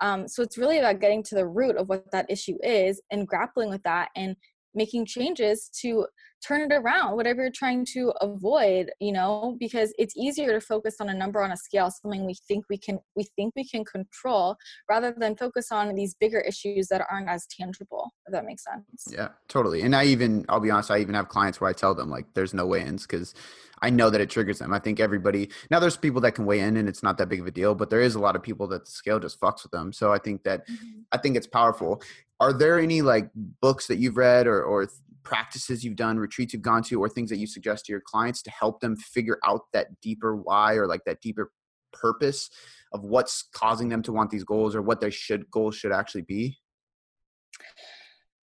Um, 0.00 0.26
so 0.26 0.42
it's 0.42 0.58
really 0.58 0.78
about 0.78 1.00
getting 1.00 1.22
to 1.24 1.34
the 1.34 1.46
root 1.46 1.76
of 1.76 1.88
what 1.88 2.10
that 2.10 2.26
issue 2.28 2.56
is 2.62 3.00
and 3.10 3.28
grappling 3.28 3.70
with 3.70 3.82
that 3.84 4.08
and 4.16 4.36
making 4.74 5.06
changes 5.06 5.70
to 5.80 6.06
turn 6.46 6.60
it 6.60 6.74
around 6.74 7.16
whatever 7.16 7.42
you're 7.42 7.50
trying 7.50 7.86
to 7.86 8.12
avoid 8.20 8.90
you 9.00 9.12
know 9.12 9.56
because 9.58 9.94
it's 9.98 10.14
easier 10.16 10.52
to 10.52 10.60
focus 10.60 10.96
on 11.00 11.08
a 11.08 11.14
number 11.14 11.42
on 11.42 11.52
a 11.52 11.56
scale 11.56 11.90
something 11.90 12.26
we 12.26 12.34
think 12.46 12.64
we 12.68 12.76
can 12.76 12.98
we 13.16 13.24
think 13.36 13.52
we 13.56 13.66
can 13.66 13.84
control 13.84 14.56
rather 14.88 15.14
than 15.16 15.36
focus 15.36 15.72
on 15.72 15.94
these 15.94 16.14
bigger 16.14 16.40
issues 16.40 16.88
that 16.88 17.06
aren't 17.10 17.28
as 17.28 17.46
tangible 17.46 18.12
if 18.26 18.32
that 18.32 18.44
makes 18.44 18.64
sense 18.64 19.08
yeah 19.10 19.28
totally 19.48 19.82
and 19.82 19.96
i 19.96 20.04
even 20.04 20.44
i'll 20.48 20.60
be 20.60 20.70
honest 20.70 20.90
i 20.90 20.98
even 20.98 21.14
have 21.14 21.28
clients 21.28 21.60
where 21.60 21.70
i 21.70 21.72
tell 21.72 21.94
them 21.94 22.10
like 22.10 22.26
there's 22.34 22.52
no 22.52 22.66
weigh-ins 22.66 23.06
because 23.06 23.34
I 23.82 23.90
know 23.90 24.08
that 24.08 24.20
it 24.20 24.30
triggers 24.30 24.60
them. 24.60 24.72
I 24.72 24.78
think 24.78 24.98
everybody 24.98 25.50
now 25.70 25.78
there's 25.78 25.96
people 25.96 26.22
that 26.22 26.32
can 26.32 26.46
weigh 26.46 26.60
in 26.60 26.78
and 26.78 26.88
it's 26.88 27.02
not 27.02 27.18
that 27.18 27.28
big 27.28 27.40
of 27.40 27.46
a 27.46 27.50
deal, 27.50 27.74
but 27.74 27.90
there 27.90 28.00
is 28.00 28.14
a 28.14 28.18
lot 28.18 28.34
of 28.34 28.42
people 28.42 28.66
that 28.68 28.86
the 28.86 28.90
scale 28.90 29.20
just 29.20 29.38
fucks 29.38 29.62
with 29.62 29.72
them. 29.72 29.92
So 29.92 30.10
I 30.10 30.18
think 30.18 30.42
that 30.44 30.66
mm-hmm. 30.66 31.00
I 31.12 31.18
think 31.18 31.36
it's 31.36 31.46
powerful. 31.46 32.00
Are 32.40 32.52
there 32.52 32.78
any 32.78 33.02
like 33.02 33.30
books 33.34 33.86
that 33.86 33.98
you've 33.98 34.16
read 34.16 34.46
or 34.46 34.62
or 34.62 34.88
practices 35.22 35.82
you've 35.82 35.96
done, 35.96 36.18
retreats 36.18 36.52
you've 36.52 36.62
gone 36.62 36.82
to, 36.84 37.00
or 37.00 37.08
things 37.08 37.30
that 37.30 37.38
you 37.38 37.46
suggest 37.46 37.86
to 37.86 37.92
your 37.92 38.00
clients 38.00 38.42
to 38.42 38.50
help 38.50 38.80
them 38.80 38.96
figure 38.96 39.38
out 39.44 39.62
that 39.72 39.88
deeper 40.00 40.36
why 40.36 40.74
or 40.74 40.86
like 40.86 41.04
that 41.06 41.20
deeper 41.20 41.50
purpose 41.92 42.50
of 42.92 43.02
what's 43.02 43.48
causing 43.52 43.88
them 43.88 44.02
to 44.02 44.12
want 44.12 44.30
these 44.30 44.44
goals 44.44 44.74
or 44.74 44.82
what 44.82 45.00
their 45.00 45.10
should 45.10 45.50
goals 45.50 45.76
should 45.76 45.92
actually 45.92 46.22
be? 46.22 46.58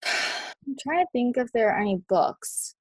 I'm 0.06 0.76
trying 0.80 1.06
to 1.06 1.10
think 1.12 1.38
if 1.38 1.52
there 1.54 1.70
are 1.72 1.80
any 1.80 2.02
books. 2.08 2.76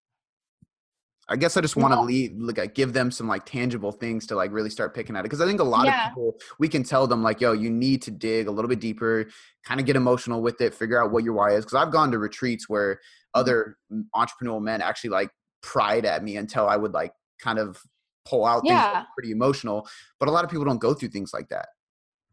I 1.28 1.34
guess 1.36 1.56
I 1.56 1.60
just 1.60 1.74
want 1.76 1.92
to 1.92 2.00
leave, 2.00 2.32
like, 2.36 2.74
give 2.74 2.92
them 2.92 3.10
some 3.10 3.26
like 3.26 3.44
tangible 3.44 3.90
things 3.90 4.26
to 4.28 4.36
like 4.36 4.52
really 4.52 4.70
start 4.70 4.94
picking 4.94 5.16
at 5.16 5.20
it 5.20 5.22
because 5.24 5.40
I 5.40 5.46
think 5.46 5.58
a 5.60 5.64
lot 5.64 5.86
Yeah. 5.86 6.04
of 6.04 6.10
people 6.10 6.38
we 6.60 6.68
can 6.68 6.84
tell 6.84 7.06
them 7.08 7.22
like, 7.22 7.40
yo, 7.40 7.52
you 7.52 7.68
need 7.68 8.00
to 8.02 8.12
dig 8.12 8.46
a 8.46 8.50
little 8.50 8.68
bit 8.68 8.78
deeper, 8.80 9.26
kind 9.64 9.80
of 9.80 9.86
get 9.86 9.96
emotional 9.96 10.40
with 10.40 10.60
it, 10.60 10.72
figure 10.72 11.02
out 11.02 11.10
what 11.10 11.24
your 11.24 11.34
why 11.34 11.50
is. 11.50 11.64
Because 11.64 11.82
I've 11.82 11.90
gone 11.92 12.12
to 12.12 12.18
retreats 12.18 12.68
where 12.68 13.00
Mm-hmm. 13.36 13.40
other 13.40 13.76
entrepreneurial 14.14 14.62
men 14.62 14.80
actually 14.80 15.10
like 15.10 15.28
pried 15.62 16.06
at 16.06 16.24
me 16.24 16.38
until 16.38 16.66
I 16.68 16.76
would 16.76 16.94
like 16.94 17.12
kind 17.38 17.58
of 17.58 17.82
pull 18.24 18.46
out 18.46 18.62
things 18.62 18.80
that 18.80 18.92
Yeah. 18.92 19.00
were 19.00 19.06
pretty 19.14 19.30
emotional. 19.30 19.86
But 20.18 20.28
a 20.30 20.32
lot 20.32 20.42
of 20.44 20.50
people 20.50 20.64
don't 20.64 20.78
go 20.80 20.94
through 20.94 21.10
things 21.10 21.34
like 21.34 21.48
that. 21.50 21.68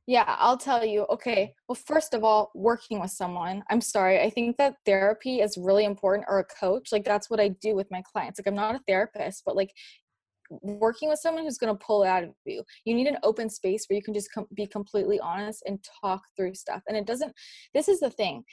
Yeah, 0.06 0.26
I'll 0.28 0.58
tell 0.58 0.84
you. 0.86 1.06
Okay. 1.10 1.54
Well, 1.68 1.76
first 1.76 2.14
of 2.14 2.24
all, 2.26 2.51
working 2.54 2.99
with 2.99 3.12
someone. 3.12 3.64
I'm 3.70 3.80
sorry. 3.80 4.20
I 4.22 4.30
think 4.30 4.58
that 4.58 4.76
therapy 4.86 5.39
is 5.39 5.58
really 5.58 5.86
important 5.86 6.26
or 6.30 6.39
a 6.39 6.45
coach. 6.45 6.91
Like 6.91 7.06
that's 7.06 7.30
what 7.30 7.39
I 7.39 7.49
do 7.62 7.74
with 7.76 7.89
my 7.89 8.01
clients. 8.12 8.38
Like 8.39 8.47
I'm 8.47 8.56
not 8.56 8.76
a 8.76 8.82
therapist, 8.86 9.43
but 9.45 9.56
like 9.56 9.72
working 10.62 11.10
with 11.10 11.20
someone 11.20 11.43
who's 11.45 11.58
going 11.58 11.74
to 11.74 11.86
pull 11.86 12.04
it 12.04 12.08
out 12.08 12.24
of 12.26 12.32
you. 12.45 12.64
You 12.86 12.95
need 12.95 13.08
an 13.08 13.18
open 13.24 13.49
space 13.49 13.86
where 13.88 13.95
you 13.95 14.04
can 14.04 14.14
just 14.14 14.32
com- 14.34 14.47
be 14.54 14.68
completely 14.68 15.20
honest 15.22 15.64
and 15.66 15.80
talk 16.01 16.22
through 16.36 16.56
stuff. 16.56 16.82
And 16.88 16.97
it 16.97 17.06
doesn't 17.06 17.34
this 17.74 17.88
is 17.88 18.01
the 18.01 18.10
thing. 18.10 18.43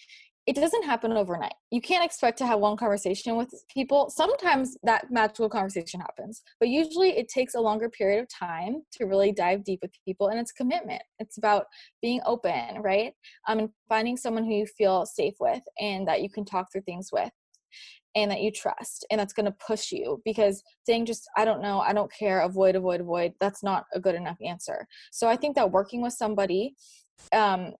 It 0.47 0.57
doesn't 0.57 0.84
happen 0.84 1.12
overnight. 1.12 1.55
You 1.70 1.80
can't 1.80 2.05
expect 2.05 2.38
to 2.38 2.47
have 2.47 2.61
one 2.61 2.76
conversation 2.76 3.36
with 3.36 3.53
people. 3.72 4.11
Sometimes 4.11 4.76
that 4.82 5.11
magical 5.11 5.49
conversation 5.49 6.01
happens, 6.01 6.43
but 6.59 6.68
usually 6.68 7.11
it 7.11 7.28
takes 7.28 7.55
a 7.55 7.61
longer 7.61 7.88
period 7.91 8.20
of 8.20 8.28
time 8.28 8.82
to 8.93 9.05
really 9.05 9.32
dive 9.32 9.64
deep 9.64 9.80
with 9.82 9.93
people 10.05 10.28
and 10.28 10.41
it's 10.41 10.53
commitment. 10.53 11.03
It's 11.18 11.38
about 11.38 11.66
being 12.01 12.20
open, 12.24 12.80
right? 12.80 13.12
Um, 13.49 13.59
and 13.59 13.68
finding 13.88 14.16
someone 14.16 14.45
who 14.45 14.55
you 14.55 14.66
feel 14.66 15.05
safe 15.05 15.34
with 15.41 15.62
and 15.78 16.09
that 16.09 16.22
you 16.22 16.30
can 16.30 16.45
talk 16.45 16.72
through 16.72 16.82
things 16.82 17.11
with 17.12 17.30
and 18.16 18.30
that 18.30 18.41
you 18.41 18.51
trust 18.51 19.07
and 19.11 19.20
that's 19.20 19.32
going 19.32 19.47
to 19.47 19.55
push 19.64 19.93
you 19.93 20.20
because 20.24 20.64
saying 20.84 21.07
just 21.07 21.28
i 21.36 21.45
don't 21.45 21.62
know 21.62 21.78
i 21.78 21.93
don't 21.93 22.12
care 22.12 22.41
avoid 22.41 22.74
avoid 22.74 23.01
avoid 23.01 23.32
that's 23.41 23.62
not 23.62 23.84
a 23.95 24.01
good 24.01 24.16
enough 24.16 24.36
answer 24.45 24.84
so 25.12 25.28
i 25.28 25.36
think 25.36 25.55
that 25.55 25.70
working 25.70 26.03
with 26.03 26.12
somebody 26.12 26.74
um, 27.32 27.72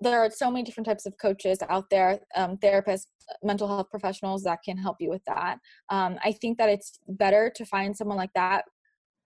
there 0.00 0.20
are 0.20 0.30
so 0.30 0.50
many 0.50 0.64
different 0.64 0.86
types 0.86 1.06
of 1.06 1.16
coaches 1.18 1.58
out 1.68 1.88
there 1.90 2.20
um, 2.34 2.56
therapists 2.58 3.06
mental 3.42 3.68
health 3.68 3.88
professionals 3.90 4.42
that 4.42 4.58
can 4.64 4.76
help 4.76 4.96
you 5.00 5.08
with 5.08 5.24
that. 5.26 5.58
Um, 5.88 6.18
i 6.24 6.32
think 6.32 6.58
that 6.58 6.68
it's 6.68 6.98
better 7.08 7.50
to 7.54 7.64
find 7.64 7.96
someone 7.96 8.16
like 8.16 8.32
that. 8.34 8.64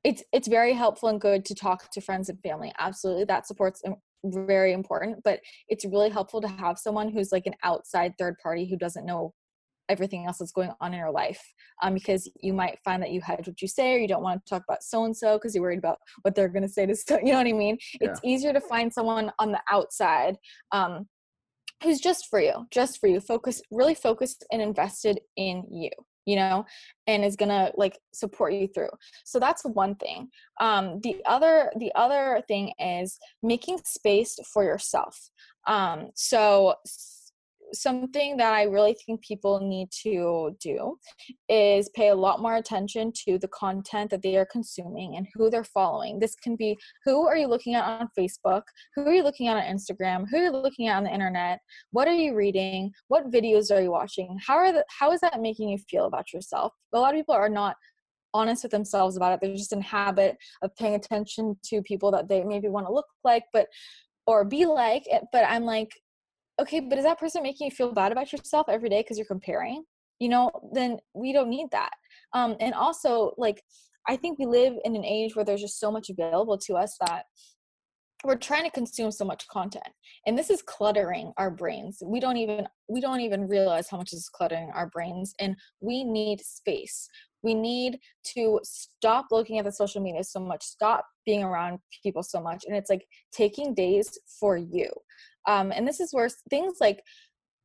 It's 0.05 0.22
it's 0.32 0.49
very 0.49 0.74
helpful 0.74 1.09
and 1.09 1.20
good 1.20 1.45
to 1.47 1.55
talk 1.55 1.90
to 1.90 2.01
friends 2.01 2.28
and 2.28 2.38
family 2.40 2.72
absolutely 2.78 3.24
that 3.24 3.47
supports 3.47 3.82
very 4.24 4.72
important 4.72 5.22
but 5.22 5.40
it's 5.68 5.84
really 5.84 6.11
helpful 6.11 6.40
to 6.40 6.49
have 6.49 6.78
someone 6.78 7.11
who's 7.11 7.32
like 7.32 7.47
an 7.47 7.55
outside 7.62 8.14
third 8.18 8.36
party 8.42 8.64
who 8.66 8.76
doesn't 8.76 9.07
know 9.07 9.32
everything 9.89 10.26
else 10.26 10.39
that's 10.39 10.53
going 10.53 10.70
on 10.80 10.93
in 10.93 10.99
your 10.99 11.11
life 11.11 11.41
um, 11.82 11.95
because 11.95 12.30
you 12.41 12.53
might 12.53 12.78
find 12.85 13.03
that 13.03 13.11
you 13.11 13.20
hedge 13.20 13.47
what 13.47 13.61
you 13.61 13.68
say 13.68 13.95
or 13.95 13.99
you 13.99 14.09
don't 14.09 14.22
want 14.22 14.45
to 14.45 14.51
talk 14.51 14.62
about 14.68 14.82
so 14.82 15.05
and 15.05 15.16
so 15.16 15.37
because 15.37 15.55
you're 15.55 15.62
worried 15.62 15.78
about 15.78 15.99
what 16.22 16.35
they're 16.35 16.49
going 16.49 16.62
to 16.62 16.68
say 16.68 16.87
to 16.87 16.95
so 16.95 17.18
you 17.22 17.32
know 17.32 17.39
what 17.39 17.47
i 17.47 17.53
mean? 17.53 17.76
It's 18.01 18.20
easier 18.24 18.53
to 18.53 18.61
find 18.61 18.93
someone 18.93 19.32
on 19.39 19.53
the 19.53 19.61
outside 19.70 20.37
um, 20.72 21.07
who's 21.82 22.01
just 22.01 22.28
for 22.28 22.41
you 22.41 22.66
just 22.70 22.99
for 22.99 23.09
you 23.09 23.20
focus 23.20 23.61
really 23.70 23.95
focused 23.95 24.45
and 24.51 24.62
invested 24.62 25.20
in 25.37 25.64
you 25.70 25.91
you 26.26 26.37
know 26.37 26.64
and 27.07 27.24
is 27.24 27.37
gonna 27.37 27.70
like 27.76 27.99
support 28.12 28.53
you 28.53 28.66
through. 28.68 28.91
So 29.24 29.39
that's 29.39 29.62
one 29.64 29.95
thing. 29.97 30.28
Um 30.61 31.01
the 31.03 31.22
other 31.26 31.70
the 31.78 31.93
other 31.95 32.43
thing 32.49 32.72
is 32.78 33.18
making 33.43 33.78
space 33.85 34.39
for 34.53 34.64
yourself. 34.64 35.30
Um 35.66 36.11
so 36.14 36.74
something 37.75 38.37
that 38.37 38.53
i 38.53 38.62
really 38.62 38.97
think 39.07 39.22
people 39.22 39.61
need 39.61 39.89
to 39.91 40.57
do 40.61 40.97
is 41.49 41.89
pay 41.91 42.09
a 42.09 42.14
lot 42.14 42.41
more 42.41 42.57
attention 42.57 43.12
to 43.27 43.39
the 43.39 43.49
content 43.49 44.11
that 44.11 44.22
they 44.22 44.37
are 44.37 44.47
consuming 44.47 45.16
and 45.16 45.27
who 45.35 45.51
they're 45.51 45.64
following. 45.64 46.18
This 46.18 46.35
can 46.37 46.57
be 46.57 46.77
who 47.05 47.27
are 47.27 47.37
you 47.37 47.47
looking 47.47 47.75
at 47.75 47.85
on 47.85 48.09
facebook? 48.18 48.62
Who 48.95 49.03
are 49.03 49.12
you 49.12 49.22
looking 49.22 49.49
at 49.49 49.57
on 49.57 49.62
instagram? 49.62 50.25
Who 50.31 50.39
are 50.39 50.45
you 50.45 50.51
looking 50.51 50.89
at 50.89 50.97
on 50.97 51.05
the 51.05 51.12
internet? 51.12 51.61
What 51.91 52.09
are 52.09 52.14
you 52.14 52.35
reading? 52.35 52.93
What 53.09 53.31
videos 53.31 53.75
are 53.75 53.81
you 53.81 53.91
watching? 53.91 54.39
How 54.45 54.57
are 54.57 54.72
the, 54.72 54.85
how 54.99 55.12
is 55.12 55.20
that 55.20 55.41
making 55.41 55.68
you 55.68 55.79
feel 55.79 56.07
about 56.07 56.33
yourself? 56.33 56.72
A 56.93 56.99
lot 56.99 57.14
of 57.14 57.18
people 57.18 57.35
are 57.35 57.49
not 57.49 57.77
honest 58.33 58.64
with 58.64 58.72
themselves 58.72 59.16
about 59.16 59.33
it. 59.33 59.41
They're 59.41 59.57
just 59.57 59.72
in 59.72 59.81
habit 59.81 60.37
of 60.62 60.75
paying 60.77 60.95
attention 60.95 61.57
to 61.66 61.83
people 61.83 62.11
that 62.12 62.29
they 62.29 62.43
maybe 62.43 62.68
want 62.68 62.87
to 62.87 62.93
look 62.93 63.07
like 63.22 63.45
but 63.53 63.68
or 64.27 64.45
be 64.45 64.64
like 64.66 65.05
eh, 65.11 65.20
but 65.33 65.45
i'm 65.49 65.64
like 65.64 65.91
okay 66.61 66.80
but 66.80 66.98
is 66.98 67.05
that 67.05 67.18
person 67.18 67.42
making 67.42 67.66
you 67.66 67.70
feel 67.70 67.92
bad 67.92 68.12
about 68.12 68.32
yourself 68.32 68.66
every 68.68 68.88
day 68.88 69.02
because 69.02 69.18
you're 69.18 69.26
comparing? 69.26 69.84
You 70.18 70.28
know 70.28 70.50
then 70.72 70.98
we 71.14 71.32
don't 71.32 71.50
need 71.50 71.68
that. 71.72 71.92
Um 72.32 72.57
and 72.61 72.74
also 72.74 73.34
like 73.36 73.62
i 74.07 74.16
think 74.16 74.38
we 74.38 74.46
live 74.46 74.74
in 74.84 74.94
an 74.96 75.05
age 75.05 75.34
where 75.34 75.44
there's 75.44 75.62
just 75.62 75.80
so 75.80 75.90
much 75.90 76.11
available 76.11 76.59
to 76.59 76.74
us 76.74 76.96
that 77.07 77.24
we're 78.24 78.36
trying 78.36 78.64
to 78.64 78.70
consume 78.70 79.11
so 79.11 79.24
much 79.24 79.46
content 79.48 79.88
and 80.26 80.36
this 80.36 80.50
is 80.50 80.62
cluttering 80.62 81.32
our 81.36 81.50
brains. 81.50 82.02
We 82.05 82.20
don't 82.20 82.38
even 82.38 82.66
we 82.88 83.00
don't 83.00 83.20
even 83.20 83.46
realize 83.46 83.88
how 83.88 83.98
much 83.98 84.12
is 84.12 84.28
cluttering 84.28 84.70
our 84.74 84.88
brains 84.88 85.34
and 85.40 85.57
we 85.80 86.05
need 86.05 86.40
space 86.40 87.09
we 87.45 87.55
need 87.55 87.99
to 88.34 88.59
stop 88.64 89.26
looking 89.30 89.59
at 89.59 89.64
the 89.64 89.70
social 89.70 90.01
media 90.01 90.24
so 90.24 90.40
much 90.40 90.64
stop 90.64 91.07
being 91.26 91.45
around 91.45 91.78
people 92.03 92.22
so 92.22 92.40
much 92.40 92.64
and 92.66 92.74
it's 92.74 92.90
like 92.90 93.07
taking 93.32 93.74
days 93.74 94.11
for 94.40 94.57
you. 94.57 94.88
Um, 95.47 95.70
and 95.70 95.86
this 95.86 96.01
is 96.01 96.12
where 96.12 96.28
things 96.51 96.78
like 96.80 97.03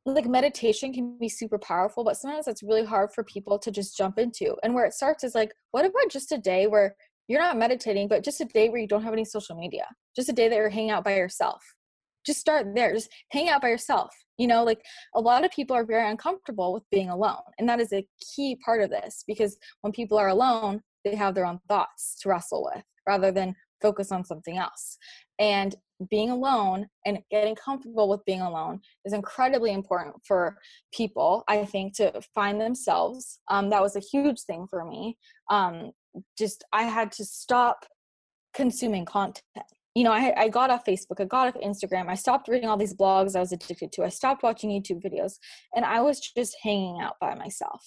like 0.06 0.26
meditation 0.26 0.92
can 0.94 1.18
be 1.18 1.28
super 1.28 1.58
powerful 1.58 2.04
but 2.04 2.16
sometimes 2.16 2.48
it's 2.48 2.62
really 2.62 2.84
hard 2.84 3.10
for 3.14 3.22
people 3.24 3.58
to 3.58 3.70
just 3.70 3.96
jump 3.96 4.18
into. 4.18 4.54
And 4.62 4.74
where 4.74 4.84
it 4.84 4.94
starts 4.94 5.24
is 5.24 5.34
like 5.34 5.52
what 5.72 5.84
about 5.84 6.10
just 6.10 6.32
a 6.32 6.38
day 6.38 6.66
where 6.66 6.94
you're 7.26 7.40
not 7.40 7.56
meditating 7.56 8.08
but 8.08 8.24
just 8.24 8.40
a 8.40 8.44
day 8.44 8.68
where 8.68 8.80
you 8.80 8.88
don't 8.88 9.02
have 9.04 9.12
any 9.12 9.24
social 9.24 9.56
media? 9.56 9.86
Just 10.14 10.28
a 10.28 10.32
day 10.32 10.48
that 10.48 10.56
you're 10.56 10.68
hanging 10.68 10.90
out 10.90 11.04
by 11.04 11.16
yourself 11.16 11.62
just 12.24 12.40
start 12.40 12.66
there 12.74 12.92
just 12.92 13.10
hang 13.30 13.48
out 13.48 13.62
by 13.62 13.68
yourself 13.68 14.10
you 14.38 14.46
know 14.46 14.64
like 14.64 14.80
a 15.14 15.20
lot 15.20 15.44
of 15.44 15.50
people 15.50 15.76
are 15.76 15.84
very 15.84 16.08
uncomfortable 16.08 16.72
with 16.72 16.82
being 16.90 17.10
alone 17.10 17.36
and 17.58 17.68
that 17.68 17.80
is 17.80 17.92
a 17.92 18.06
key 18.34 18.56
part 18.64 18.82
of 18.82 18.90
this 18.90 19.24
because 19.26 19.56
when 19.82 19.92
people 19.92 20.18
are 20.18 20.28
alone 20.28 20.80
they 21.04 21.14
have 21.14 21.34
their 21.34 21.46
own 21.46 21.60
thoughts 21.68 22.18
to 22.20 22.28
wrestle 22.28 22.70
with 22.74 22.84
rather 23.06 23.32
than 23.32 23.54
focus 23.80 24.12
on 24.12 24.24
something 24.24 24.58
else. 24.58 24.98
And 25.38 25.74
being 26.10 26.30
alone 26.30 26.86
and 27.04 27.18
getting 27.30 27.54
comfortable 27.54 28.08
with 28.08 28.24
being 28.24 28.40
alone 28.40 28.80
is 29.04 29.12
incredibly 29.12 29.72
important 29.72 30.14
for 30.26 30.56
people 30.94 31.44
i 31.46 31.62
think 31.62 31.94
to 31.96 32.20
find 32.34 32.58
themselves. 32.58 33.40
Um, 33.48 33.68
that 33.70 33.82
was 33.82 33.96
a 33.96 34.00
huge 34.00 34.40
thing 34.42 34.66
for 34.68 34.84
me. 34.84 35.18
Um, 35.50 35.92
just 36.38 36.64
i 36.72 36.84
had 36.84 37.12
to 37.12 37.24
stop 37.24 37.84
consuming 38.54 39.04
content 39.04 39.42
you 39.94 40.04
know 40.04 40.12
I, 40.12 40.32
I 40.36 40.48
got 40.48 40.70
off 40.70 40.84
facebook 40.84 41.20
i 41.20 41.24
got 41.24 41.48
off 41.48 41.62
instagram 41.62 42.08
i 42.08 42.14
stopped 42.14 42.48
reading 42.48 42.68
all 42.68 42.76
these 42.76 42.94
blogs 42.94 43.34
i 43.34 43.40
was 43.40 43.52
addicted 43.52 43.92
to 43.92 44.04
i 44.04 44.08
stopped 44.08 44.42
watching 44.42 44.70
youtube 44.70 45.02
videos 45.02 45.34
and 45.74 45.84
i 45.84 46.00
was 46.00 46.20
just 46.20 46.56
hanging 46.62 47.00
out 47.00 47.14
by 47.20 47.34
myself 47.34 47.84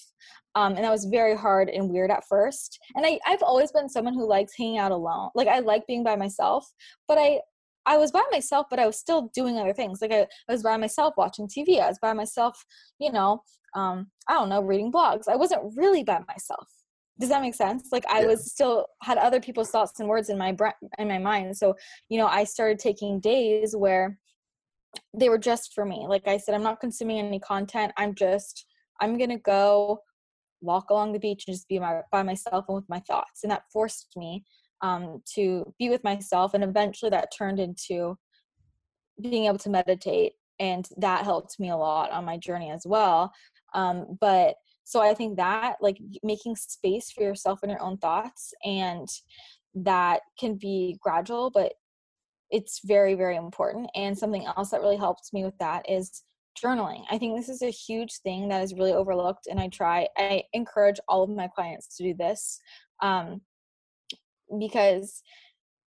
um, 0.56 0.76
and 0.76 0.84
that 0.84 0.92
was 0.92 1.06
very 1.06 1.36
hard 1.36 1.68
and 1.68 1.90
weird 1.90 2.10
at 2.10 2.26
first 2.28 2.78
and 2.94 3.06
I, 3.06 3.18
i've 3.26 3.42
always 3.42 3.72
been 3.72 3.88
someone 3.88 4.14
who 4.14 4.28
likes 4.28 4.52
hanging 4.56 4.78
out 4.78 4.92
alone 4.92 5.30
like 5.34 5.48
i 5.48 5.60
like 5.60 5.86
being 5.86 6.04
by 6.04 6.16
myself 6.16 6.70
but 7.08 7.18
i 7.18 7.40
I 7.86 7.98
was 7.98 8.10
by 8.10 8.22
myself, 8.32 8.68
but 8.70 8.78
I 8.78 8.86
was 8.86 8.98
still 8.98 9.30
doing 9.34 9.58
other 9.58 9.74
things. 9.74 10.00
Like 10.00 10.10
I, 10.10 10.20
I 10.22 10.52
was 10.52 10.62
by 10.62 10.76
myself 10.78 11.14
watching 11.18 11.46
TV. 11.46 11.80
I 11.80 11.88
was 11.88 11.98
by 11.98 12.14
myself, 12.14 12.64
you 12.98 13.12
know, 13.12 13.42
um, 13.74 14.06
I 14.28 14.32
don't 14.32 14.48
know, 14.48 14.62
reading 14.62 14.90
blogs. 14.90 15.28
I 15.28 15.36
wasn't 15.36 15.76
really 15.76 16.02
by 16.02 16.20
myself. 16.26 16.68
Does 17.20 17.28
that 17.28 17.42
make 17.42 17.54
sense? 17.54 17.88
Like 17.92 18.06
I 18.06 18.20
Yeah. 18.22 18.26
was 18.28 18.50
still 18.50 18.86
had 19.02 19.18
other 19.18 19.40
people's 19.40 19.70
thoughts 19.70 20.00
and 20.00 20.08
words 20.08 20.28
in 20.30 20.38
my 20.38 20.52
brain, 20.52 20.72
in 20.98 21.08
my 21.08 21.18
mind. 21.18 21.56
So 21.56 21.76
you 22.08 22.18
know, 22.18 22.26
I 22.26 22.44
started 22.44 22.78
taking 22.78 23.20
days 23.20 23.76
where 23.76 24.18
they 25.12 25.28
were 25.28 25.38
just 25.38 25.74
for 25.74 25.84
me. 25.84 26.06
Like 26.08 26.26
I 26.26 26.38
said, 26.38 26.54
I'm 26.54 26.62
not 26.62 26.80
consuming 26.80 27.18
any 27.18 27.38
content. 27.38 27.92
I'm 27.96 28.14
just 28.14 28.66
I'm 29.00 29.16
gonna 29.18 29.38
go 29.38 30.00
walk 30.60 30.90
along 30.90 31.12
the 31.12 31.18
beach 31.18 31.44
and 31.46 31.54
just 31.54 31.68
be 31.68 31.78
my, 31.78 32.00
by 32.10 32.22
myself 32.22 32.64
and 32.68 32.76
with 32.76 32.88
my 32.88 33.00
thoughts. 33.00 33.42
And 33.42 33.50
that 33.50 33.64
forced 33.72 34.08
me 34.16 34.44
um, 34.82 35.22
to 35.34 35.72
be 35.78 35.90
with 35.90 36.02
myself. 36.02 36.54
And 36.54 36.64
eventually 36.64 37.10
that 37.10 37.28
turned 37.36 37.60
into 37.60 38.16
being 39.20 39.44
able 39.44 39.58
to 39.58 39.70
meditate. 39.70 40.32
And 40.58 40.88
that 40.96 41.24
helped 41.24 41.60
me 41.60 41.70
a 41.70 41.76
lot 41.76 42.10
on 42.10 42.24
my 42.24 42.38
journey 42.38 42.70
as 42.70 42.86
well. 42.86 43.32
Um, 43.74 44.16
but 44.20 44.56
so 44.84 45.00
I 45.00 45.14
think 45.14 45.36
that 45.36 45.76
like 45.80 45.98
making 46.22 46.56
space 46.56 47.10
for 47.10 47.22
yourself 47.22 47.60
and 47.62 47.72
your 47.72 47.82
own 47.82 47.96
thoughts 47.98 48.52
and 48.64 49.08
that 49.74 50.20
can 50.38 50.56
be 50.56 50.98
gradual, 51.02 51.50
but 51.50 51.72
it's 52.50 52.80
very, 52.84 53.14
very 53.14 53.36
important. 53.36 53.90
And 53.94 54.16
something 54.16 54.46
else 54.46 54.70
that 54.70 54.82
really 54.82 54.96
helped 54.96 55.30
me 55.32 55.44
with 55.44 55.58
that 55.58 55.88
is 55.90 56.22
journaling. 56.62 57.02
I 57.10 57.18
think 57.18 57.36
this 57.36 57.48
is 57.48 57.62
a 57.62 57.70
huge 57.70 58.18
thing 58.18 58.48
that 58.48 58.62
is 58.62 58.74
really 58.74 58.92
overlooked. 58.92 59.48
And 59.50 59.58
I 59.58 59.68
try, 59.68 60.06
I 60.16 60.44
encourage 60.52 61.00
all 61.08 61.24
of 61.24 61.30
my 61.30 61.48
clients 61.48 61.96
to 61.96 62.04
do 62.04 62.14
this 62.14 62.60
um, 63.02 63.40
because 64.58 65.22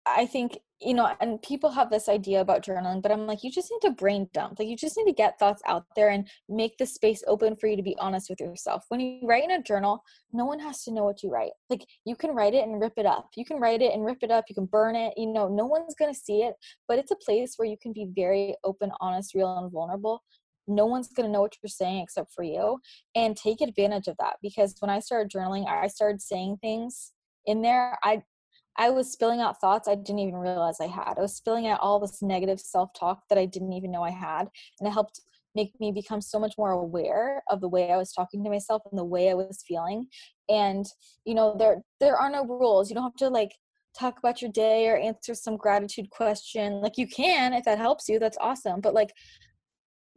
I 0.07 0.27
think 0.27 0.59
you 0.83 0.95
know, 0.95 1.15
and 1.21 1.43
people 1.43 1.71
have 1.71 1.91
this 1.91 2.09
idea 2.09 2.41
about 2.41 2.65
journaling, 2.65 3.03
but 3.03 3.13
I'm 3.13 3.27
like, 3.27 3.45
you 3.45 3.51
just 3.51 3.71
need 3.71 3.87
to 3.87 3.95
brain 3.95 4.29
dump. 4.33 4.59
Like, 4.59 4.69
you 4.69 4.77
just 4.77 4.97
need 4.97 5.05
to 5.05 5.13
get 5.13 5.39
thoughts 5.39 5.61
out 5.67 5.85
there 5.95 6.09
and 6.09 6.27
make 6.49 6.79
the 6.79 6.87
space 6.87 7.23
open 7.27 7.55
for 7.55 7.67
you 7.67 7.77
to 7.77 7.83
be 7.83 7.97
honest 7.99 8.31
with 8.31 8.41
yourself. 8.41 8.87
When 8.89 8.99
you 8.99 9.21
write 9.25 9.45
in 9.45 9.51
a 9.51 9.63
journal, 9.63 10.03
no 10.33 10.47
one 10.47 10.59
has 10.61 10.83
to 10.85 10.93
know 10.93 11.05
what 11.05 11.23
you 11.23 11.31
write. 11.31 11.51
Like, 11.69 11.85
you 12.07 12.17
can 12.17 12.31
write 12.31 12.55
it 12.55 12.65
and 12.65 12.81
rip 12.81 12.95
it 12.97 13.05
up. 13.05 13.29
You 13.37 13.45
can 13.45 13.59
write 13.61 13.83
it 13.83 13.93
and 13.93 14.07
rip 14.07 14.23
it 14.23 14.31
up. 14.31 14.47
You 14.49 14.55
can 14.55 14.65
burn 14.65 14.97
it. 14.97 15.13
You 15.19 15.27
know, 15.27 15.49
no 15.49 15.67
one's 15.67 15.95
going 15.95 16.15
to 16.15 16.19
see 16.19 16.43
it, 16.43 16.55
but 16.89 16.99
it's 16.99 17.11
a 17.11 17.17
place 17.17 17.55
where 17.57 17.69
you 17.69 17.77
can 17.81 17.93
be 17.93 18.09
very 18.17 18.55
open, 18.65 18.91
honest, 19.01 19.35
real, 19.35 19.59
and 19.59 19.71
vulnerable. 19.71 20.23
No 20.67 20.87
one's 20.87 21.09
going 21.09 21.27
to 21.27 21.33
know 21.33 21.43
what 21.43 21.57
you're 21.63 21.69
saying 21.69 22.03
except 22.03 22.33
for 22.33 22.43
you. 22.43 22.79
And 23.15 23.37
take 23.37 23.61
advantage 23.61 24.09
of 24.09 24.17
that 24.19 24.37
because 24.41 24.77
when 24.79 24.91
I 24.91 25.01
started 25.01 25.31
journaling, 25.31 25.69
I 25.69 25.89
started 25.89 26.23
saying 26.23 26.59
things 26.63 27.13
in 27.47 27.63
there 27.63 27.99
I 28.03 28.23
I 28.77 28.91
was 28.91 29.13
spilling 29.13 29.41
out 29.41 29.61
thoughts 29.61 29.89
I 29.89 29.95
didn't 29.95 30.21
even 30.21 30.37
realize 30.37 30.77
I 30.81 30.87
had. 30.87 31.15
I 31.19 31.23
was 31.23 31.37
spilling 31.37 31.67
out 31.67 31.81
all 31.81 31.99
this 32.01 32.23
negative 32.23 32.61
self 32.61 32.91
talk 32.99 33.23
that 33.29 33.39
I 33.39 33.47
didn't 33.47 33.73
even 33.73 33.91
know 33.91 34.03
I 34.03 34.11
had. 34.11 34.49
And 34.79 34.89
it 34.89 34.93
helped 34.93 35.21
make 35.55 35.73
me 35.81 35.93
become 35.93 36.21
so 36.21 36.39
much 36.39 36.55
more 36.57 36.71
aware 36.71 37.43
of 37.51 37.61
the 37.61 37.69
way 37.69 37.91
I 37.91 37.97
was 37.97 38.13
talking 38.13 38.45
to 38.45 38.51
myself 38.51 38.83
and 38.91 38.99
the 38.99 39.05
way 39.05 39.31
I 39.31 39.35
was 39.35 39.65
feeling. 39.67 40.07
And, 40.49 40.87
you 41.25 41.35
know, 41.35 41.57
there 41.59 41.83
there 41.99 42.17
are 42.17 42.31
no 42.31 42.45
rules. 42.45 42.89
You 42.89 42.95
don't 42.95 43.05
have 43.05 43.17
to 43.17 43.29
like 43.29 43.57
talk 43.99 44.19
about 44.19 44.41
your 44.41 44.51
day 44.53 44.89
or 44.89 44.97
answer 44.97 45.35
some 45.35 45.57
gratitude 45.57 46.11
question. 46.11 46.81
Like 46.81 46.97
you 46.97 47.09
can 47.09 47.53
if 47.53 47.65
that 47.65 47.79
helps 47.79 48.09
you, 48.09 48.19
that's 48.19 48.39
awesome. 48.41 48.81
But 48.81 48.95
like 48.95 49.13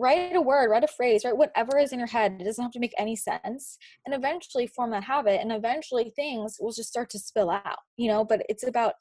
write 0.04 0.36
a 0.36 0.42
word, 0.42 0.70
write 0.70 0.84
a 0.84 0.88
phrase, 0.88 1.24
write 1.24 1.38
whatever 1.38 1.78
is 1.78 1.94
in 1.94 2.00
your 2.00 2.10
head. 2.10 2.36
It 2.38 2.44
doesn't 2.44 2.62
have 2.62 2.74
to 2.74 2.80
make 2.80 2.94
any 2.98 3.16
sense. 3.16 3.78
And 4.06 4.14
eventually 4.14 4.68
form 4.68 4.92
that 4.92 5.06
habit. 5.06 5.40
And 5.40 5.52
eventually 5.52 6.12
things 6.14 6.58
will 6.60 6.74
just 6.74 6.90
start 6.90 7.10
to 7.12 7.20
spill 7.20 7.50
out, 7.50 7.80
you 7.96 8.10
know, 8.10 8.26
but 8.26 8.44
it's 8.50 8.68
about 8.68 8.96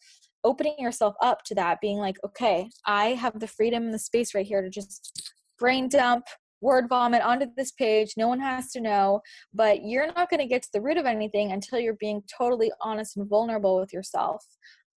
opening 0.45 0.77
yourself 0.79 1.15
up 1.21 1.43
to 1.47 1.57
that, 1.57 1.81
being 1.81 1.99
like, 1.99 2.17
okay, 2.25 2.69
I 2.87 3.07
have 3.15 3.41
the 3.41 3.49
freedom 3.49 3.83
and 3.83 3.93
the 3.93 3.99
space 3.99 4.33
right 4.33 4.47
here 4.47 4.63
to 4.63 4.71
just 4.71 5.33
brain 5.59 5.89
dump, 5.89 6.25
word 6.61 6.89
vomit 6.89 7.23
onto 7.23 7.47
this 7.57 7.73
page. 7.73 8.15
No 8.17 8.29
one 8.29 8.41
has 8.41 8.71
to 8.71 8.81
know, 8.81 9.23
but 9.53 9.85
you're 9.85 10.07
not 10.07 10.31
going 10.31 10.41
to 10.41 10.47
get 10.47 10.63
to 10.63 10.71
the 10.73 10.81
root 10.81 10.99
of 10.99 11.07
anything 11.07 11.51
until 11.51 11.81
you're 11.81 11.95
being 11.95 12.23
totally 12.39 12.71
honest 12.81 13.17
and 13.17 13.29
vulnerable 13.29 13.81
with 13.81 13.93
yourself 13.93 14.45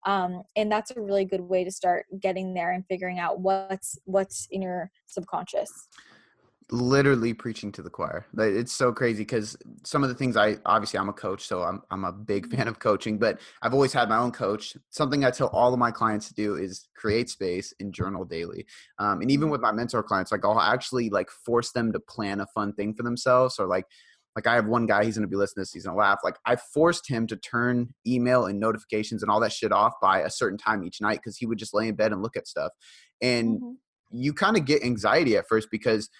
um, 0.06 0.44
and 0.54 0.70
that's 0.70 0.92
a 0.92 1.00
really 1.00 1.24
good 1.24 1.40
way 1.40 1.64
to 1.64 1.70
start 1.70 2.06
getting 2.20 2.54
there 2.54 2.72
and 2.72 2.84
figuring 2.88 3.18
out 3.18 3.40
what's 3.40 3.98
what's 4.04 4.46
in 4.50 4.62
your 4.62 4.90
subconscious. 5.06 5.88
Literally 6.70 7.32
preaching 7.34 7.70
to 7.72 7.82
the 7.82 7.90
choir. 7.90 8.26
It's 8.38 8.72
so 8.72 8.92
crazy 8.92 9.22
because 9.22 9.56
some 9.84 10.02
of 10.02 10.08
the 10.08 10.16
things 10.16 10.36
i 10.36 10.56
obviously 10.64 10.98
i'm 10.98 11.08
a 11.08 11.12
coach 11.12 11.46
so 11.46 11.62
i'm, 11.62 11.80
I'm 11.92 12.04
a 12.04 12.10
big 12.10 12.50
fan 12.50 12.66
of 12.66 12.80
coaching 12.80 13.18
but 13.18 13.38
i've 13.62 13.72
always 13.72 13.92
had 13.92 14.08
my 14.08 14.16
own 14.16 14.32
coach. 14.32 14.76
Something 14.90 15.24
i 15.24 15.30
tell 15.30 15.48
all 15.48 15.72
of 15.72 15.78
my 15.78 15.90
clients 15.90 16.28
to 16.28 16.34
do 16.34 16.56
is 16.56 16.88
create 16.96 17.28
space 17.30 17.72
and 17.78 17.92
journal 17.92 18.24
daily. 18.24 18.66
Um, 18.98 19.20
and 19.20 19.30
even 19.30 19.44
mm-hmm. 19.44 19.52
with 19.52 19.60
my 19.60 19.72
mentor 19.72 20.02
clients 20.02 20.32
like 20.32 20.44
i'll 20.44 20.60
actually 20.60 21.10
like 21.10 21.30
force 21.30 21.72
them 21.72 21.92
to 21.92 22.00
plan 22.00 22.40
a 22.40 22.46
fun 22.46 22.72
thing 22.72 22.94
for 22.94 23.02
themselves 23.02 23.58
or 23.58 23.66
like 23.66 23.86
like 24.36 24.46
I 24.46 24.54
have 24.54 24.66
one 24.66 24.86
guy, 24.86 25.04
he's 25.04 25.16
gonna 25.16 25.26
be 25.26 25.36
listening 25.36 25.64
to 25.64 25.68
this, 25.68 25.72
he's 25.72 25.86
gonna 25.86 25.96
laugh. 25.96 26.20
Like 26.22 26.36
I 26.44 26.56
forced 26.56 27.08
him 27.08 27.26
to 27.28 27.36
turn 27.36 27.94
email 28.06 28.46
and 28.46 28.60
notifications 28.60 29.22
and 29.22 29.30
all 29.30 29.40
that 29.40 29.52
shit 29.52 29.72
off 29.72 29.94
by 30.00 30.20
a 30.20 30.30
certain 30.30 30.58
time 30.58 30.84
each 30.84 31.00
night 31.00 31.20
because 31.22 31.36
he 31.36 31.46
would 31.46 31.58
just 31.58 31.74
lay 31.74 31.88
in 31.88 31.96
bed 31.96 32.12
and 32.12 32.22
look 32.22 32.36
at 32.36 32.46
stuff. 32.46 32.72
And 33.22 33.60
mm-hmm. 33.60 33.72
you 34.12 34.34
kind 34.34 34.56
of 34.56 34.66
get 34.66 34.84
anxiety 34.84 35.36
at 35.36 35.48
first 35.48 35.68
because 35.70 36.10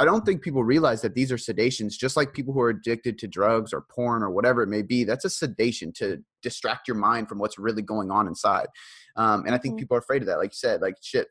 I 0.00 0.06
don't 0.06 0.24
think 0.24 0.40
people 0.40 0.64
realize 0.64 1.02
that 1.02 1.14
these 1.14 1.30
are 1.30 1.36
sedations, 1.36 1.90
just 1.90 2.16
like 2.16 2.32
people 2.32 2.54
who 2.54 2.60
are 2.62 2.70
addicted 2.70 3.18
to 3.18 3.28
drugs 3.28 3.72
or 3.72 3.82
porn 3.82 4.22
or 4.22 4.30
whatever 4.30 4.62
it 4.62 4.68
may 4.68 4.80
be. 4.80 5.04
That's 5.04 5.26
a 5.26 5.30
sedation 5.30 5.92
to 5.96 6.24
distract 6.42 6.88
your 6.88 6.96
mind 6.96 7.28
from 7.28 7.38
what's 7.38 7.58
really 7.58 7.82
going 7.82 8.10
on 8.10 8.26
inside. 8.26 8.68
Um, 9.16 9.44
and 9.44 9.54
I 9.54 9.58
think 9.58 9.74
mm-hmm. 9.74 9.80
people 9.80 9.96
are 9.98 10.00
afraid 10.00 10.22
of 10.22 10.26
that. 10.28 10.38
Like 10.38 10.52
you 10.52 10.56
said, 10.56 10.80
like 10.80 10.94
shit. 11.02 11.28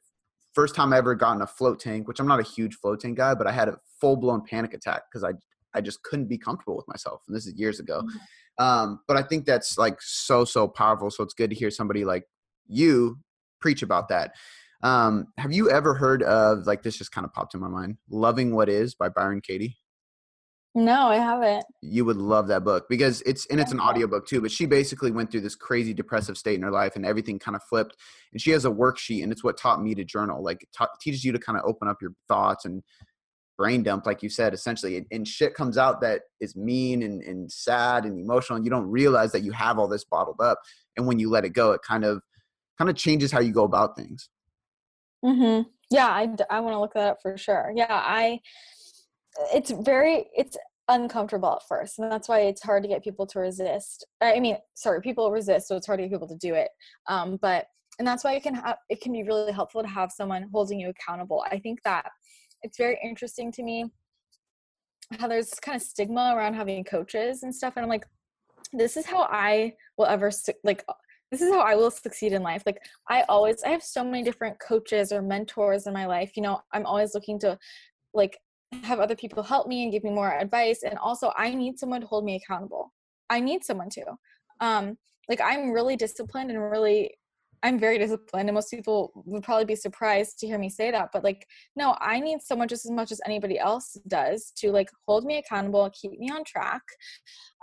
First 0.54 0.76
time 0.76 0.94
I 0.94 0.98
ever 0.98 1.16
got 1.16 1.36
in 1.36 1.42
a 1.42 1.48
float 1.48 1.80
tank, 1.80 2.08
which 2.08 2.20
I'm 2.20 2.28
not 2.28 2.40
a 2.40 2.44
huge 2.44 2.76
float 2.76 3.00
tank 3.00 3.18
guy, 3.18 3.34
but 3.34 3.48
I 3.48 3.52
had 3.52 3.70
a 3.70 3.78
full 4.00 4.18
blown 4.18 4.44
panic 4.46 4.74
attack 4.76 5.04
because 5.10 5.24
I 5.24 5.34
I 5.74 5.82
just 5.82 6.02
couldn't 6.04 6.28
be 6.28 6.38
comfortable 6.38 6.76
with 6.76 6.88
myself. 6.88 7.22
And 7.28 7.36
this 7.36 7.46
is 7.46 7.54
years 7.56 7.80
ago. 7.80 8.02
Mm-hmm. 8.02 8.64
Um, 8.64 9.00
but 9.08 9.18
I 9.18 9.24
think 9.24 9.46
that's 9.46 9.78
like 9.78 9.98
so, 10.02 10.46
so 10.46 10.68
powerful. 10.68 11.10
So 11.12 11.24
it's 11.24 11.34
good 11.34 11.50
to 11.50 11.56
hear 11.56 11.72
somebody 11.72 12.04
like 12.06 12.24
you 12.68 13.20
preach 13.62 13.82
about 13.82 14.10
that. 14.10 14.32
Um, 14.82 15.28
have 15.38 15.52
you 15.52 15.70
ever 15.70 15.94
heard 15.94 16.24
of 16.24 16.66
like 16.66 16.84
this 16.84 16.98
just 16.98 17.12
kind 17.12 17.26
of 17.26 17.34
popped 17.34 17.54
in 17.54 17.60
my 17.60 17.68
mind, 17.68 17.98
Loving 18.10 18.56
What 18.56 18.70
Is 18.70 18.96
by 18.96 19.10
Byron 19.10 19.42
Katie? 19.42 19.78
No, 20.76 21.08
I 21.08 21.16
haven't. 21.16 21.66
You 21.82 22.06
would 22.06 22.18
love 22.18 22.48
that 22.50 22.64
book 22.64 22.86
because 22.90 23.22
it's 23.24 23.48
and 23.48 23.60
it's 23.60 23.72
an 23.72 23.80
audiobook 23.80 24.28
too, 24.28 24.40
but 24.40 24.52
she 24.52 24.68
basically 24.68 25.10
went 25.10 25.32
through 25.32 25.42
this 25.42 25.56
crazy 25.56 25.96
depressive 25.96 26.38
state 26.38 26.56
in 26.56 26.62
her 26.62 26.72
life 26.72 26.96
and 26.96 27.06
everything 27.06 27.40
kind 27.40 27.56
of 27.56 27.64
flipped. 27.64 27.96
And 28.32 28.42
she 28.42 28.52
has 28.52 28.66
a 28.66 28.70
worksheet 28.70 29.24
and 29.24 29.32
it's 29.32 29.44
what 29.44 29.58
taught 29.58 29.82
me 29.82 29.96
to 29.96 30.06
journal. 30.06 30.44
Like 30.44 30.66
teaches 31.02 31.26
you 31.26 31.32
to 31.32 31.40
kind 31.40 31.58
of 31.58 31.66
open 31.66 31.88
up 31.88 31.98
your 32.02 32.12
thoughts 32.28 32.66
and 32.66 32.84
brain 33.60 33.84
dump, 33.84 34.05
like 34.05 34.24
you 34.24 34.30
said, 34.30 34.53
essentially, 34.53 35.05
and 35.12 35.28
shit 35.28 35.53
comes 35.53 35.78
out 35.78 35.99
that 35.99 36.22
is 36.39 36.55
mean 36.55 37.03
and, 37.03 37.22
and 37.22 37.51
sad 37.51 38.05
and 38.05 38.18
emotional, 38.18 38.55
and 38.55 38.66
you 38.66 38.72
don't 38.72 38.89
realize 38.89 39.34
that 39.34 39.43
you 39.43 39.51
have 39.51 39.78
all 39.78 39.89
this 39.89 40.05
bottled 40.05 40.39
up. 40.39 40.57
And 40.95 41.05
when 41.05 41.20
you 41.20 41.30
let 41.30 41.43
it 41.43 41.49
go, 41.49 41.74
it 41.74 41.82
kind 41.86 42.05
of 42.05 42.22
kind 42.78 42.89
of 42.89 42.95
changes 42.95 43.34
how 43.34 43.41
you 43.41 43.51
go 43.51 43.66
about 43.66 43.97
things. 43.97 44.30
Hmm. 45.24 45.64
Yeah, 45.91 46.07
I 46.07 46.34
I 46.49 46.62
want 46.62 46.74
to 46.74 46.80
look 46.80 46.93
that 46.93 47.10
up 47.10 47.18
for 47.22 47.38
sure. 47.38 47.74
Yeah, 47.76 47.88
I. 47.89 48.39
It's 49.53 49.72
very 49.72 50.28
it's 50.34 50.57
uncomfortable 50.88 51.57
at 51.57 51.68
first, 51.68 51.99
and 51.99 52.10
that's 52.10 52.30
why 52.30 52.39
it's 52.41 52.64
hard 52.64 52.84
to 52.84 52.89
get 52.89 53.03
people 53.03 53.28
to 53.28 53.39
resist. 53.39 54.05
I 54.22 54.39
mean, 54.39 54.57
sorry, 54.76 55.01
people 55.01 55.32
resist, 55.32 55.68
so 55.68 55.76
it's 55.76 55.86
hard 55.86 55.99
to 55.99 56.03
get 56.03 56.14
people 56.14 56.30
to 56.30 56.38
do 56.38 56.55
it. 56.55 56.70
Um, 57.07 57.38
but 57.41 57.66
and 57.99 58.07
that's 58.07 58.24
why 58.24 58.36
it 58.36 58.43
can 58.43 58.55
have 58.55 58.78
it 58.89 59.01
can 59.01 59.12
be 59.12 59.24
really 59.24 59.51
helpful 59.51 59.82
to 59.84 59.89
have 59.89 60.12
someone 60.14 60.47
holding 60.53 60.80
you 60.80 60.89
accountable. 60.89 61.43
I 61.51 61.60
think 61.60 61.80
that 61.84 62.05
it's 62.64 62.78
very 62.78 62.97
interesting 63.03 63.51
to 63.51 63.64
me 63.64 63.86
how 65.18 65.28
there's 65.28 65.51
kind 65.55 65.76
of 65.76 65.82
stigma 65.82 66.34
around 66.36 66.53
having 66.53 66.84
coaches 66.84 67.43
and 67.43 67.53
stuff 67.53 67.74
and 67.76 67.84
i'm 67.84 67.89
like 67.89 68.05
this 68.74 68.97
is 68.97 69.05
how 69.05 69.24
i 69.32 69.74
will 69.97 70.05
ever 70.05 70.32
like 70.64 70.84
this 71.32 71.41
is 71.41 71.51
how 71.51 71.60
i 71.60 71.76
will 71.76 71.91
succeed 71.91 72.34
in 72.34 72.43
life. 72.43 72.64
Like 72.66 72.80
i 73.10 73.24
always 73.24 73.64
i 73.64 73.70
have 73.70 73.84
so 73.84 74.03
many 74.03 74.24
different 74.24 74.60
coaches 74.60 75.12
or 75.12 75.22
mentors 75.22 75.88
in 75.88 75.93
my 75.93 76.05
life 76.05 76.32
you 76.36 76.43
know 76.43 76.62
i'm 76.74 76.86
always 76.86 77.14
looking 77.14 77.39
to 77.39 77.57
like 78.14 78.38
have 78.84 78.99
other 78.99 79.16
people 79.16 79.41
help 79.41 79.68
me 79.68 79.84
and 79.84 79.91
give 79.91 80.03
me 80.03 80.12
more 80.12 80.32
advice 80.38 80.84
and 80.84 80.97
also 80.99 81.32
i 81.36 81.53
need 81.53 81.80
someone 81.80 82.01
to 82.01 82.07
hold 82.07 82.24
me 82.24 82.36
accountable. 82.36 82.93
I 83.32 83.39
need 83.39 83.64
someone 83.64 83.89
to. 83.91 84.05
Um 84.60 84.97
like 85.28 85.41
i'm 85.41 85.72
really 85.72 85.95
disciplined 85.95 86.51
and 86.51 86.60
really 86.60 87.12
I'm 87.62 87.78
very 87.78 87.97
disciplined, 87.97 88.47
and 88.47 88.55
most 88.55 88.72
people 88.72 89.12
would 89.26 89.43
probably 89.43 89.66
be 89.66 89.76
surprised 89.76 90.39
to 90.39 90.47
hear 90.47 90.57
me 90.57 90.70
say 90.70 90.91
that. 90.91 91.10
But 91.12 91.24
like, 91.24 91.45
no, 91.76 91.97
I 91.99 92.20
need 92.20 92.41
someone 92.41 92.68
just 92.68 92.86
as 92.86 92.91
much 92.91 93.12
as 93.12 93.20
anybody 93.26 93.60
else 93.60 93.97
does 94.07 94.51
to 94.57 94.72
like 94.72 94.89
hold 95.07 95.26
me 95.26 95.38
accountable, 95.38 95.84
and 95.84 95.93
keep 95.93 96.12
me 96.12 96.30
on 96.30 96.43
track, 96.45 96.82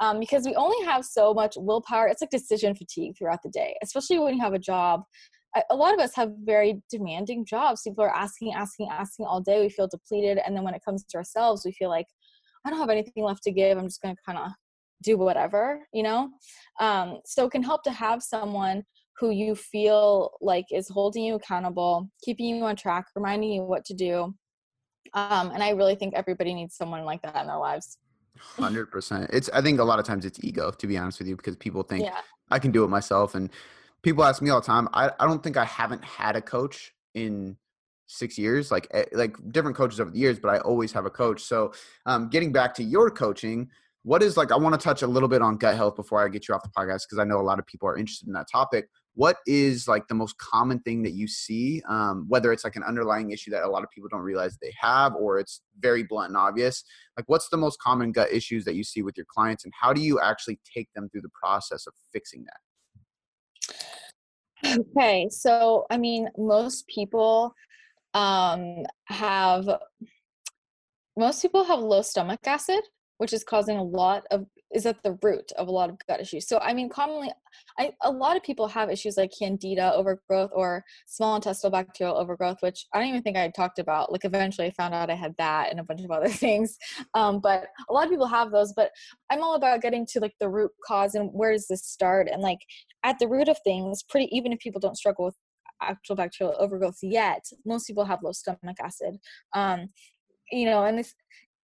um, 0.01 0.21
because 0.21 0.45
we 0.45 0.55
only 0.55 0.85
have 0.85 1.05
so 1.05 1.33
much 1.33 1.55
willpower. 1.57 2.09
It's 2.09 2.21
like 2.21 2.31
decision 2.31 2.75
fatigue 2.75 3.15
throughout 3.17 3.43
the 3.43 3.51
day, 3.51 3.75
especially 3.83 4.19
when 4.19 4.35
you 4.35 4.41
have 4.41 4.55
a 4.55 4.59
job. 4.59 5.03
A 5.71 5.75
lot 5.75 5.95
of 5.95 6.01
us 6.01 6.15
have 6.17 6.33
very 6.45 6.83
demanding 6.91 7.47
jobs. 7.47 7.81
People 7.83 8.05
are 8.05 8.15
asking, 8.15 8.53
asking, 8.53 8.89
asking 8.91 9.25
all 9.25 9.41
day. 9.41 9.63
We 9.63 9.71
feel 9.71 9.89
depleted, 9.89 10.39
and 10.45 10.55
then 10.55 10.65
when 10.65 10.75
it 10.75 10.83
comes 10.85 11.05
to 11.05 11.17
ourselves, 11.17 11.63
we 11.65 11.73
feel 11.73 11.89
like 11.89 12.07
I 12.67 12.71
don't 12.71 12.79
have 12.79 12.91
anything 12.91 13.25
left 13.25 13.43
to 13.45 13.53
give. 13.53 13.79
I'm 13.79 13.87
just 13.87 14.03
going 14.03 14.15
to 14.15 14.23
kind 14.27 14.39
of 14.39 14.51
do 15.03 15.17
whatever, 15.17 15.87
you 15.93 16.03
know? 16.03 16.31
Um, 16.81 17.21
so 17.25 17.47
it 17.47 17.53
can 17.53 17.63
help 17.63 17.83
to 17.85 17.91
have 17.91 18.23
someone 18.23 18.83
who 19.19 19.31
you 19.31 19.55
feel 19.55 20.33
like 20.41 20.67
is 20.71 20.89
holding 20.89 21.25
you 21.25 21.35
accountable, 21.37 22.09
keeping 22.23 22.47
you 22.47 22.65
on 22.65 22.77
track, 22.77 23.07
reminding 23.15 23.51
you 23.51 23.63
what 23.63 23.85
to 23.87 23.95
do. 23.95 24.35
Um, 25.15 25.51
and 25.53 25.63
I 25.63 25.71
really 25.71 25.95
think 25.95 26.15
everybody 26.15 26.53
needs 26.53 26.77
someone 26.77 27.05
like 27.05 27.23
that 27.23 27.37
in 27.37 27.47
their 27.47 27.57
lives. 27.57 27.99
Hundred 28.39 28.91
percent. 28.91 29.31
It's. 29.33 29.49
I 29.51 29.63
think 29.63 29.81
a 29.81 29.85
lot 29.85 29.99
of 29.99 30.05
times 30.05 30.27
it's 30.27 30.43
ego, 30.45 30.71
to 30.71 30.87
be 30.87 30.99
honest 30.99 31.19
with 31.19 31.29
you, 31.29 31.37
because 31.37 31.57
people 31.57 31.83
think 31.83 32.05
yeah. 32.05 32.21
I 32.51 32.59
can 32.59 32.71
do 32.71 32.85
it 32.85 32.89
myself, 32.89 33.35
and 33.35 33.49
people 34.03 34.25
ask 34.25 34.43
me 34.43 34.51
all 34.51 34.61
the 34.61 34.67
time. 34.67 34.89
I, 34.93 35.11
I 35.19 35.27
don't 35.27 35.43
think 35.43 35.57
I 35.57 35.65
haven't 35.65 36.05
had 36.05 36.37
a 36.37 36.43
coach 36.43 36.93
in 37.15 37.57
six 38.09 38.37
years, 38.37 38.71
like 38.71 38.89
eh, 38.91 39.05
like 39.13 39.37
different 39.53 39.75
coaches 39.75 40.01
over 40.01 40.11
the 40.11 40.19
years, 40.19 40.39
but 40.39 40.51
I 40.51 40.59
always 40.59 40.93
have 40.93 41.07
a 41.07 41.11
coach. 41.11 41.43
So, 41.45 41.73
um, 42.05 42.29
getting 42.29 42.53
back 42.53 42.75
to 42.75 42.83
your 42.83 43.11
coaching, 43.11 43.71
what 44.03 44.23
is 44.23 44.37
like? 44.37 44.53
I 44.53 44.57
want 44.57 44.79
to 44.79 44.85
touch 44.85 45.01
a 45.01 45.07
little 45.07 45.31
bit 45.31 45.41
on 45.41 45.57
gut 45.57 45.77
health 45.77 45.97
before 45.97 46.23
I 46.23 46.29
get 46.29 46.47
you 46.47 46.55
off 46.55 46.63
the 46.63 46.69
podcast 46.69 47.05
because 47.09 47.19
I 47.19 47.25
know 47.25 47.41
a 47.41 47.43
lot 47.43 47.59
of 47.59 47.67
people 47.67 47.89
are 47.89 47.97
interested 47.97 48.27
in 48.27 48.35
that 48.35 48.49
topic 48.53 48.91
what 49.17 49.39
is 49.47 49.89
like 49.89 50.07
the 50.09 50.15
most 50.15 50.37
common 50.37 50.79
thing 50.81 51.03
that 51.03 51.13
you 51.13 51.27
see 51.27 51.83
um, 51.89 52.27
whether 52.29 52.53
it's 52.53 52.65
like 52.65 52.77
an 52.77 52.85
underlying 52.85 53.33
issue 53.33 53.51
that 53.51 53.65
a 53.65 53.69
lot 53.69 53.83
of 53.83 53.91
people 53.91 54.09
don't 54.11 54.21
realize 54.21 54.57
they 54.61 54.73
have 54.79 55.15
or 55.15 55.39
it's 55.39 55.63
very 55.81 56.03
blunt 56.03 56.29
and 56.29 56.37
obvious 56.37 56.85
like 57.17 57.25
what's 57.29 57.49
the 57.49 57.57
most 57.57 57.81
common 57.81 58.13
gut 58.13 58.31
issues 58.31 58.65
that 58.65 58.75
you 58.75 58.85
see 58.85 59.03
with 59.03 59.17
your 59.17 59.27
clients 59.27 59.65
and 59.65 59.73
how 59.79 59.93
do 59.93 60.01
you 60.01 60.21
actually 60.21 60.61
take 60.73 60.89
them 60.95 61.09
through 61.09 61.23
the 61.23 61.31
process 61.31 61.87
of 61.87 61.95
fixing 62.13 62.45
that? 62.45 62.61
Okay 64.91 65.29
so 65.31 65.87
i 65.91 65.97
mean 65.97 66.29
most 66.37 66.87
people 66.87 67.55
um, 68.15 68.85
have 69.07 69.69
most 71.19 71.43
people 71.43 71.65
have 71.65 71.81
low 71.81 72.03
stomach 72.03 72.41
acid 72.47 72.81
which 73.19 73.33
is 73.33 73.45
causing 73.45 73.79
a 73.79 73.83
lot 73.83 74.25
of 74.31 74.47
is 74.75 74.87
at 74.87 75.03
the 75.03 75.19
root 75.23 75.53
of 75.57 75.69
a 75.69 75.71
lot 75.71 75.91
of 75.91 75.97
gut 76.09 76.21
issues. 76.21 76.49
So 76.49 76.59
I 76.59 76.75
mean, 76.75 76.89
commonly, 76.89 77.31
I, 77.79 77.93
a 78.03 78.11
lot 78.11 78.37
of 78.37 78.43
people 78.43 78.67
have 78.69 78.91
issues 78.91 79.17
like 79.17 79.33
candida 79.37 79.93
overgrowth 79.95 80.51
or 80.53 80.85
small 81.07 81.37
intestinal 81.37 81.71
bacterial 81.71 82.17
overgrowth, 82.17 82.59
which 82.61 82.87
I 82.93 82.99
don't 82.99 83.09
even 83.09 83.23
think 83.23 83.37
I 83.37 83.49
talked 83.49 83.79
about. 83.79 84.11
Like 84.13 84.25
eventually, 84.25 84.67
I 84.67 84.71
found 84.73 84.95
out 84.95 85.11
I 85.11 85.15
had 85.15 85.35
that 85.39 85.71
and 85.71 85.81
a 85.81 85.85
bunch 85.85 86.03
of 86.03 86.11
other 86.11 86.29
things. 86.29 86.77
Um, 87.15 87.41
but 87.41 87.69
a 87.89 87.93
lot 87.93 88.05
of 88.05 88.11
people 88.11 88.27
have 88.27 88.51
those. 88.51 88.73
But 88.75 88.91
I'm 89.31 89.43
all 89.43 89.55
about 89.55 89.83
getting 89.83 90.07
to 90.07 90.21
like 90.21 90.35
the 90.41 90.49
root 90.49 90.73
cause 90.85 91.15
and 91.15 91.31
where 91.33 91.53
does 91.53 91.69
this 91.69 91.85
start? 91.85 92.29
And 92.31 92.43
like 92.43 92.61
at 93.05 93.19
the 93.19 93.29
root 93.29 93.49
of 93.49 93.59
things, 93.65 94.03
pretty 94.03 94.29
even 94.37 94.53
if 94.53 94.59
people 94.59 94.81
don't 94.81 94.97
struggle 94.97 95.27
with 95.27 95.37
actual 95.83 96.17
bacterial 96.17 96.57
overgrowth 96.59 96.99
yet, 97.03 97.45
most 97.65 97.87
people 97.87 98.05
have 98.05 98.23
low 98.23 98.33
stomach 98.33 98.77
acid. 98.83 99.17
Um, 99.55 99.91
you 100.53 100.65
know, 100.65 100.85
and 100.85 100.99
this 100.99 101.15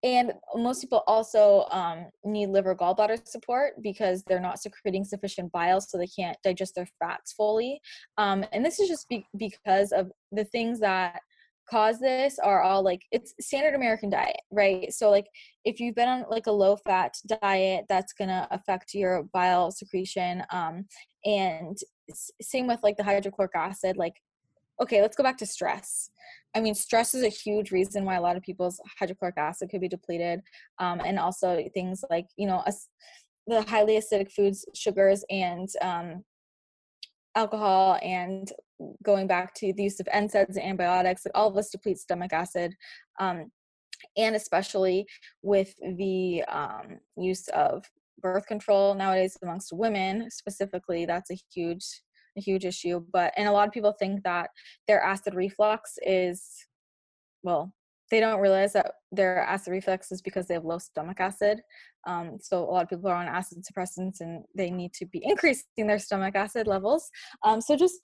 and 0.02 0.32
most 0.54 0.80
people 0.80 1.02
also 1.06 1.66
um, 1.70 2.06
need 2.24 2.48
liver 2.48 2.74
gallbladder 2.74 3.26
support 3.26 3.74
because 3.82 4.22
they're 4.24 4.40
not 4.40 4.58
secreting 4.58 5.04
sufficient 5.04 5.52
bile 5.52 5.80
so 5.80 5.98
they 5.98 6.06
can't 6.06 6.38
digest 6.42 6.74
their 6.74 6.88
fats 6.98 7.32
fully. 7.32 7.80
Um, 8.16 8.44
and 8.52 8.64
this 8.64 8.80
is 8.80 8.88
just 8.88 9.08
be- 9.08 9.26
because 9.36 9.92
of 9.92 10.10
the 10.32 10.44
things 10.44 10.80
that 10.80 11.20
cause 11.70 12.00
this 12.00 12.38
are 12.40 12.62
all 12.62 12.82
like 12.82 13.00
it's 13.12 13.32
standard 13.40 13.74
american 13.74 14.10
diet 14.10 14.40
right? 14.50 14.92
So 14.92 15.08
like 15.08 15.26
if 15.64 15.78
you've 15.78 15.94
been 15.94 16.08
on 16.08 16.24
like 16.28 16.46
a 16.46 16.52
low 16.52 16.76
fat 16.76 17.14
diet 17.40 17.84
that's 17.88 18.12
gonna 18.12 18.48
affect 18.50 18.92
your 18.94 19.24
bile 19.32 19.70
secretion 19.70 20.42
um, 20.50 20.86
and 21.24 21.78
same 22.42 22.66
with 22.66 22.80
like 22.82 22.96
the 22.96 23.04
hydrochloric 23.04 23.52
acid 23.54 23.96
like 23.96 24.14
okay 24.80 25.00
let's 25.02 25.16
go 25.16 25.22
back 25.22 25.38
to 25.38 25.46
stress 25.46 26.10
I 26.54 26.60
mean, 26.60 26.74
stress 26.74 27.14
is 27.14 27.22
a 27.22 27.28
huge 27.28 27.70
reason 27.70 28.04
why 28.04 28.16
a 28.16 28.20
lot 28.20 28.36
of 28.36 28.42
people's 28.42 28.80
hydrochloric 28.98 29.38
acid 29.38 29.70
could 29.70 29.80
be 29.80 29.88
depleted, 29.88 30.40
um, 30.78 31.00
and 31.04 31.18
also 31.18 31.62
things 31.74 32.02
like 32.10 32.26
you 32.36 32.46
know 32.46 32.64
the 33.46 33.62
highly 33.62 33.98
acidic 33.98 34.32
foods, 34.32 34.64
sugars, 34.74 35.24
and 35.30 35.68
um, 35.80 36.24
alcohol, 37.36 37.98
and 38.02 38.52
going 39.02 39.26
back 39.26 39.54
to 39.54 39.72
the 39.72 39.84
use 39.84 40.00
of 40.00 40.06
NSAIDs 40.06 40.56
and 40.56 40.64
antibiotics. 40.64 41.24
Like 41.24 41.36
all 41.36 41.48
of 41.48 41.54
this 41.54 41.70
depletes 41.70 42.02
stomach 42.02 42.32
acid, 42.32 42.74
um, 43.20 43.50
and 44.16 44.34
especially 44.34 45.06
with 45.42 45.74
the 45.96 46.42
um, 46.48 46.98
use 47.16 47.46
of 47.48 47.84
birth 48.20 48.46
control 48.46 48.94
nowadays 48.94 49.36
amongst 49.42 49.72
women 49.72 50.30
specifically, 50.30 51.06
that's 51.06 51.30
a 51.30 51.38
huge 51.54 51.84
a 52.36 52.40
huge 52.40 52.64
issue. 52.64 53.04
But 53.12 53.32
and 53.36 53.48
a 53.48 53.52
lot 53.52 53.66
of 53.66 53.74
people 53.74 53.94
think 53.98 54.22
that 54.24 54.50
their 54.86 55.02
acid 55.02 55.34
reflux 55.34 55.98
is 56.02 56.44
well, 57.42 57.72
they 58.10 58.20
don't 58.20 58.40
realize 58.40 58.72
that 58.72 58.92
their 59.12 59.40
acid 59.40 59.70
reflux 59.70 60.10
is 60.10 60.20
because 60.20 60.46
they 60.46 60.54
have 60.54 60.64
low 60.64 60.78
stomach 60.78 61.20
acid. 61.20 61.60
Um, 62.06 62.38
so 62.40 62.62
a 62.62 62.70
lot 62.70 62.82
of 62.82 62.88
people 62.88 63.08
are 63.08 63.14
on 63.14 63.28
acid 63.28 63.58
suppressants 63.64 64.20
and 64.20 64.44
they 64.56 64.70
need 64.70 64.92
to 64.94 65.06
be 65.06 65.22
increasing 65.24 65.86
their 65.86 65.98
stomach 65.98 66.34
acid 66.34 66.66
levels. 66.66 67.08
Um, 67.44 67.60
so 67.60 67.76
just 67.76 68.00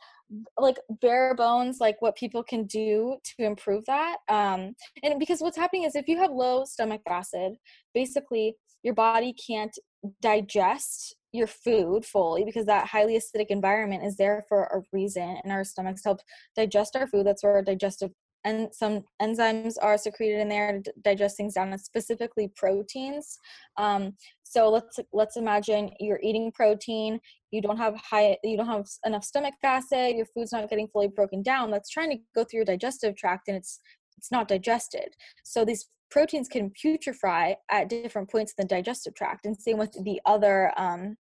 like 0.59 0.77
bare 1.01 1.35
bones, 1.35 1.79
like 1.81 1.97
what 2.01 2.17
people 2.17 2.43
can 2.43 2.65
do 2.67 3.17
to 3.25 3.45
improve 3.45 3.85
that. 3.87 4.19
Um, 4.29 4.75
and 5.03 5.19
because 5.19 5.41
what's 5.41 5.57
happening 5.57 5.85
is 5.85 5.97
if 5.97 6.09
you 6.09 6.19
have 6.19 6.31
low 6.31 6.65
stomach 6.65 7.03
acid, 7.09 7.55
basically 7.93 8.55
your 8.83 8.95
body 8.95 9.35
can't 9.47 9.77
digest 10.23 11.17
your 11.33 11.47
food 11.47 12.05
fully 12.05 12.45
because 12.45 12.67
that 12.67 12.87
highly 12.87 13.19
acidic 13.19 13.47
environment 13.49 14.05
is 14.05 14.17
there 14.17 14.45
for 14.49 14.65
a 14.65 14.83
reason 14.93 15.39
and 15.43 15.53
our 15.53 15.65
stomachs 15.65 16.05
help 16.05 16.21
digest 16.55 16.97
our 16.97 17.07
food. 17.07 17.27
That's 17.27 17.43
where 17.43 17.55
our 17.55 17.63
digestive 17.63 18.11
and 18.45 18.73
some 18.73 19.03
enzymes 19.21 19.75
are 19.83 19.99
secreted 19.99 20.39
in 20.39 20.49
there 20.49 20.81
to 20.81 20.93
digest 21.03 21.37
things 21.37 21.55
down 21.55 21.77
specifically 21.79 22.53
proteins. 22.55 23.39
Um, 23.77 24.15
so 24.45 24.71
let's 24.71 25.01
let's 25.13 25.37
imagine 25.37 25.91
you're 25.99 26.21
eating 26.23 26.53
protein 26.53 27.19
you 27.51 27.61
don't 27.61 27.77
have 27.77 27.97
high 27.97 28.37
you 28.45 28.57
don't 28.57 28.67
have 28.67 28.87
enough 29.05 29.25
stomach 29.25 29.55
acid 29.65 30.15
your 30.17 30.27
food's 30.27 30.53
not 30.53 30.71
getting 30.71 30.89
fully 30.89 31.09
broken 31.09 31.43
down. 31.43 31.71
That's 31.71 31.91
trying 31.91 32.11
to 32.11 32.19
go 32.35 32.45
through 32.45 32.59
your 32.59 32.65
digestive 32.65 33.17
tract 33.17 33.49
and 33.49 33.57
it's 33.57 33.81
it's 34.19 34.33
not 34.33 34.49
digested. 34.49 35.15
So 35.45 35.65
these 35.65 35.89
proteins 36.11 36.49
can 36.49 36.71
putrefy 36.71 37.57
at 37.71 37.89
different 37.89 38.31
points 38.31 38.55
in 38.57 38.63
the 38.63 38.69
digestive 38.69 39.15
tract 39.15 39.47
and 39.47 39.57
same 39.57 39.79
with 39.79 39.93
the 40.05 40.21
other 40.25 40.73
um, 40.77 41.17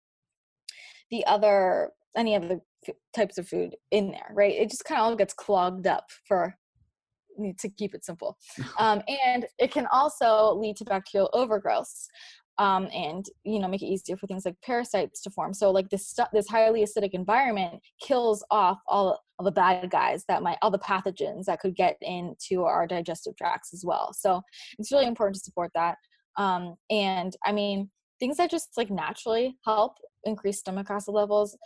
the 1.11 1.25
other 1.27 1.91
any 2.17 2.35
of 2.35 2.49
the 2.49 2.61
types 3.15 3.39
of 3.39 3.49
food 3.49 3.77
in 3.91 4.11
there 4.11 4.31
right? 4.35 4.55
It 4.55 4.71
just 4.71 4.85
kind 4.85 5.01
of 5.01 5.07
all 5.07 5.17
gets 5.17 5.35
clogged 5.35 5.87
up 5.87 6.11
for 6.27 6.57
to 7.59 7.69
keep 7.71 7.95
it 7.95 8.05
simple. 8.05 8.37
Um, 8.79 9.03
and 9.27 9.47
it 9.59 9.71
can 9.71 9.87
also 9.93 10.55
lead 10.55 10.77
to 10.79 10.85
bacterial 10.85 11.31
overgrowth 11.33 12.09
um, 12.59 12.89
and 12.93 13.25
you 13.45 13.59
know 13.59 13.69
make 13.69 13.83
it 13.83 13.87
easier 13.87 14.17
for 14.17 14.27
things 14.27 14.45
like 14.45 14.57
parasites 14.63 15.23
to 15.23 15.31
form. 15.31 15.55
So 15.55 15.71
like 15.71 15.89
this 15.91 16.07
stuff 16.07 16.29
this 16.33 16.49
highly 16.49 16.85
acidic 16.85 17.11
environment 17.13 17.81
kills 18.01 18.45
off 18.51 18.79
all, 18.87 19.21
all 19.43 19.45
the 19.45 19.53
bad 19.53 19.91
guys 19.91 20.25
that 20.29 20.43
might 20.43 20.59
all 20.63 20.71
the 20.71 20.79
pathogens 20.79 21.45
that 21.45 21.61
could 21.61 21.75
get 21.75 21.97
into 22.01 22.63
our 22.63 22.87
digestive 22.87 23.37
tracts 23.37 23.75
as 23.75 23.85
well 23.85 24.13
so 24.13 24.41
it's 24.79 24.93
really 24.93 25.07
important 25.07 25.35
to 25.35 25.41
support 25.41 25.71
that 25.75 25.97
um, 26.39 26.75
and 26.91 27.37
i 27.45 27.53
mean 27.53 27.91
things 28.23 28.37
that 28.37 28.51
just 28.51 28.69
like 28.77 28.89
naturally 28.89 29.59
help 29.65 29.95
increase 30.25 30.61
stomach 30.61 30.89
acid 30.89 31.13
levels. 31.13 31.57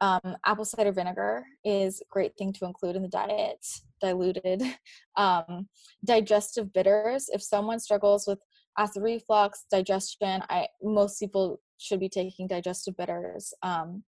Um, 0.00 0.36
apple 0.44 0.64
cider 0.64 0.92
vinegar 0.92 1.44
is 1.64 2.00
a 2.00 2.04
great 2.10 2.32
thing 2.38 2.52
to 2.52 2.64
include 2.64 2.96
in 2.96 3.02
the 3.02 3.08
diet, 3.08 3.64
diluted. 4.00 4.62
Um, 5.16 5.68
digestive 6.04 6.74
bitters. 6.74 7.30
If 7.32 7.42
someone 7.42 7.80
struggles 7.80 8.26
with 8.26 8.38
acid 8.78 9.02
reflux, 9.02 9.64
digestion, 9.70 10.42
I 10.50 10.68
most 10.82 11.18
people 11.18 11.58
should 11.78 12.00
be 12.00 12.10
taking 12.10 12.46
digestive 12.46 12.98
bitters. 12.98 13.54
Um, 13.62 14.04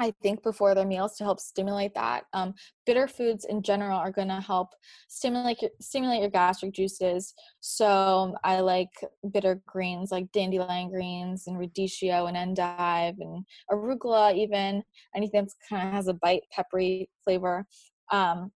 I 0.00 0.12
think 0.22 0.42
before 0.42 0.74
their 0.74 0.86
meals 0.86 1.16
to 1.16 1.24
help 1.24 1.38
stimulate 1.38 1.94
that. 1.94 2.24
Um, 2.32 2.54
bitter 2.84 3.06
foods 3.06 3.44
in 3.44 3.62
general 3.62 3.96
are 3.96 4.10
going 4.10 4.28
to 4.28 4.40
help 4.40 4.70
stimulate 5.08 5.62
your, 5.62 5.70
stimulate 5.80 6.20
your 6.20 6.30
gastric 6.30 6.72
juices. 6.72 7.32
So 7.60 8.34
I 8.42 8.60
like 8.60 8.90
bitter 9.32 9.62
greens 9.66 10.10
like 10.10 10.32
dandelion 10.32 10.90
greens 10.90 11.44
and 11.46 11.56
radicchio 11.56 12.26
and 12.28 12.36
endive 12.36 13.14
and 13.20 13.44
arugula, 13.70 14.34
even 14.34 14.82
anything 15.14 15.44
that 15.44 15.52
kind 15.68 15.88
of 15.88 15.94
has 15.94 16.08
a 16.08 16.14
bite 16.14 16.42
peppery 16.50 17.08
flavor. 17.22 17.64
Um, 18.10 18.50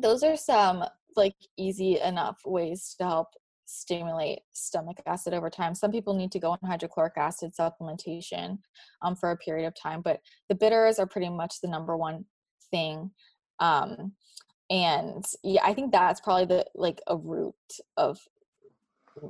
those 0.00 0.22
are 0.22 0.36
some 0.36 0.84
like 1.16 1.34
easy 1.56 1.98
enough 1.98 2.40
ways 2.44 2.94
to 2.98 3.04
help 3.04 3.28
stimulate 3.68 4.40
stomach 4.52 4.96
acid 5.06 5.34
over 5.34 5.50
time. 5.50 5.74
Some 5.74 5.92
people 5.92 6.14
need 6.14 6.32
to 6.32 6.40
go 6.40 6.52
on 6.52 6.58
hydrochloric 6.64 7.14
acid 7.18 7.52
supplementation 7.58 8.58
um, 9.02 9.14
for 9.14 9.30
a 9.30 9.36
period 9.36 9.66
of 9.66 9.74
time, 9.74 10.00
but 10.02 10.20
the 10.48 10.54
bitters 10.54 10.98
are 10.98 11.06
pretty 11.06 11.28
much 11.28 11.60
the 11.60 11.68
number 11.68 11.96
one 11.96 12.24
thing. 12.70 13.10
Um, 13.60 14.12
and 14.70 15.24
yeah, 15.44 15.62
I 15.64 15.74
think 15.74 15.92
that's 15.92 16.20
probably 16.20 16.46
the 16.46 16.66
like 16.74 17.00
a 17.08 17.16
root 17.16 17.54
of 17.96 18.18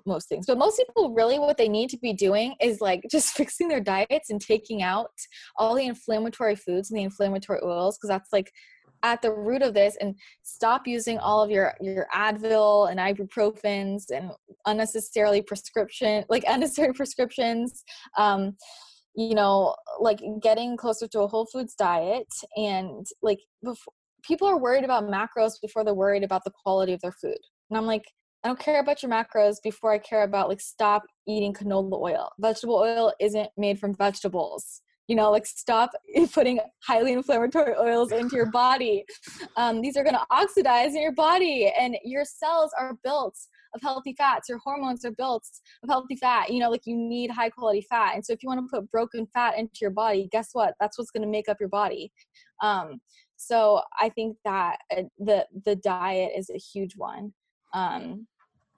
most 0.06 0.28
things. 0.28 0.46
But 0.46 0.58
most 0.58 0.76
people 0.76 1.14
really 1.14 1.38
what 1.38 1.56
they 1.56 1.68
need 1.68 1.90
to 1.90 1.98
be 1.98 2.12
doing 2.12 2.54
is 2.60 2.80
like 2.80 3.02
just 3.10 3.34
fixing 3.34 3.68
their 3.68 3.80
diets 3.80 4.30
and 4.30 4.40
taking 4.40 4.82
out 4.82 5.10
all 5.56 5.74
the 5.74 5.86
inflammatory 5.86 6.54
foods 6.54 6.90
and 6.90 6.98
the 6.98 7.04
inflammatory 7.04 7.60
oils 7.62 7.98
because 7.98 8.08
that's 8.08 8.32
like 8.32 8.52
at 9.02 9.22
the 9.22 9.32
root 9.32 9.62
of 9.62 9.74
this 9.74 9.96
and 10.00 10.14
stop 10.42 10.86
using 10.86 11.18
all 11.18 11.42
of 11.42 11.50
your 11.50 11.74
your 11.80 12.06
advil 12.14 12.90
and 12.90 12.98
ibuprofens 12.98 14.10
and 14.10 14.30
unnecessarily 14.66 15.42
prescription 15.42 16.24
like 16.28 16.44
unnecessary 16.48 16.92
prescriptions 16.92 17.84
um 18.16 18.56
you 19.14 19.34
know 19.34 19.74
like 20.00 20.20
getting 20.42 20.76
closer 20.76 21.06
to 21.08 21.20
a 21.20 21.28
whole 21.28 21.46
foods 21.46 21.74
diet 21.74 22.26
and 22.56 23.06
like 23.22 23.40
before, 23.62 23.92
people 24.22 24.48
are 24.48 24.58
worried 24.58 24.84
about 24.84 25.04
macros 25.04 25.52
before 25.62 25.84
they're 25.84 25.94
worried 25.94 26.24
about 26.24 26.44
the 26.44 26.52
quality 26.62 26.92
of 26.92 27.00
their 27.00 27.12
food. 27.12 27.38
And 27.70 27.78
i'm 27.78 27.86
like 27.86 28.04
i 28.44 28.48
don't 28.48 28.58
care 28.58 28.80
about 28.80 29.02
your 29.02 29.10
macros 29.10 29.56
before 29.62 29.92
i 29.92 29.98
care 29.98 30.22
about 30.22 30.48
like 30.48 30.60
stop 30.60 31.02
eating 31.26 31.52
canola 31.52 32.00
oil. 32.00 32.30
Vegetable 32.38 32.76
oil 32.76 33.12
isn't 33.20 33.48
made 33.56 33.78
from 33.78 33.94
vegetables 33.94 34.82
you 35.08 35.16
know 35.16 35.30
like 35.30 35.46
stop 35.46 35.90
putting 36.32 36.60
highly 36.86 37.12
inflammatory 37.12 37.74
oils 37.74 38.12
into 38.12 38.36
your 38.36 38.50
body. 38.50 39.04
Um, 39.56 39.80
these 39.80 39.96
are 39.96 40.04
going 40.04 40.14
to 40.14 40.26
oxidize 40.30 40.94
in 40.94 41.02
your 41.02 41.12
body 41.12 41.72
and 41.78 41.96
your 42.04 42.24
cells 42.24 42.72
are 42.78 42.96
built 43.02 43.36
of 43.74 43.82
healthy 43.82 44.14
fats. 44.16 44.48
Your 44.48 44.58
hormones 44.58 45.04
are 45.04 45.10
built 45.10 45.44
of 45.82 45.88
healthy 45.88 46.16
fat. 46.16 46.50
You 46.50 46.60
know 46.60 46.70
like 46.70 46.86
you 46.86 46.96
need 46.96 47.30
high 47.30 47.50
quality 47.50 47.84
fat. 47.88 48.14
And 48.14 48.24
so 48.24 48.32
if 48.32 48.42
you 48.42 48.48
want 48.48 48.60
to 48.60 48.78
put 48.78 48.90
broken 48.90 49.26
fat 49.34 49.58
into 49.58 49.78
your 49.80 49.90
body 49.90 50.28
guess 50.30 50.50
what? 50.52 50.74
That's 50.78 50.98
what's 50.98 51.10
going 51.10 51.22
to 51.22 51.28
make 51.28 51.48
up 51.48 51.56
your 51.58 51.68
body. 51.68 52.12
Um, 52.62 53.00
so 53.38 53.80
i 53.98 54.08
think 54.08 54.36
that 54.44 54.78
uh, 54.94 55.02
the 55.18 55.46
the 55.64 55.76
diet 55.76 56.32
is 56.36 56.50
a 56.50 56.58
huge 56.58 56.96
one. 56.96 57.32
Um, 57.72 58.26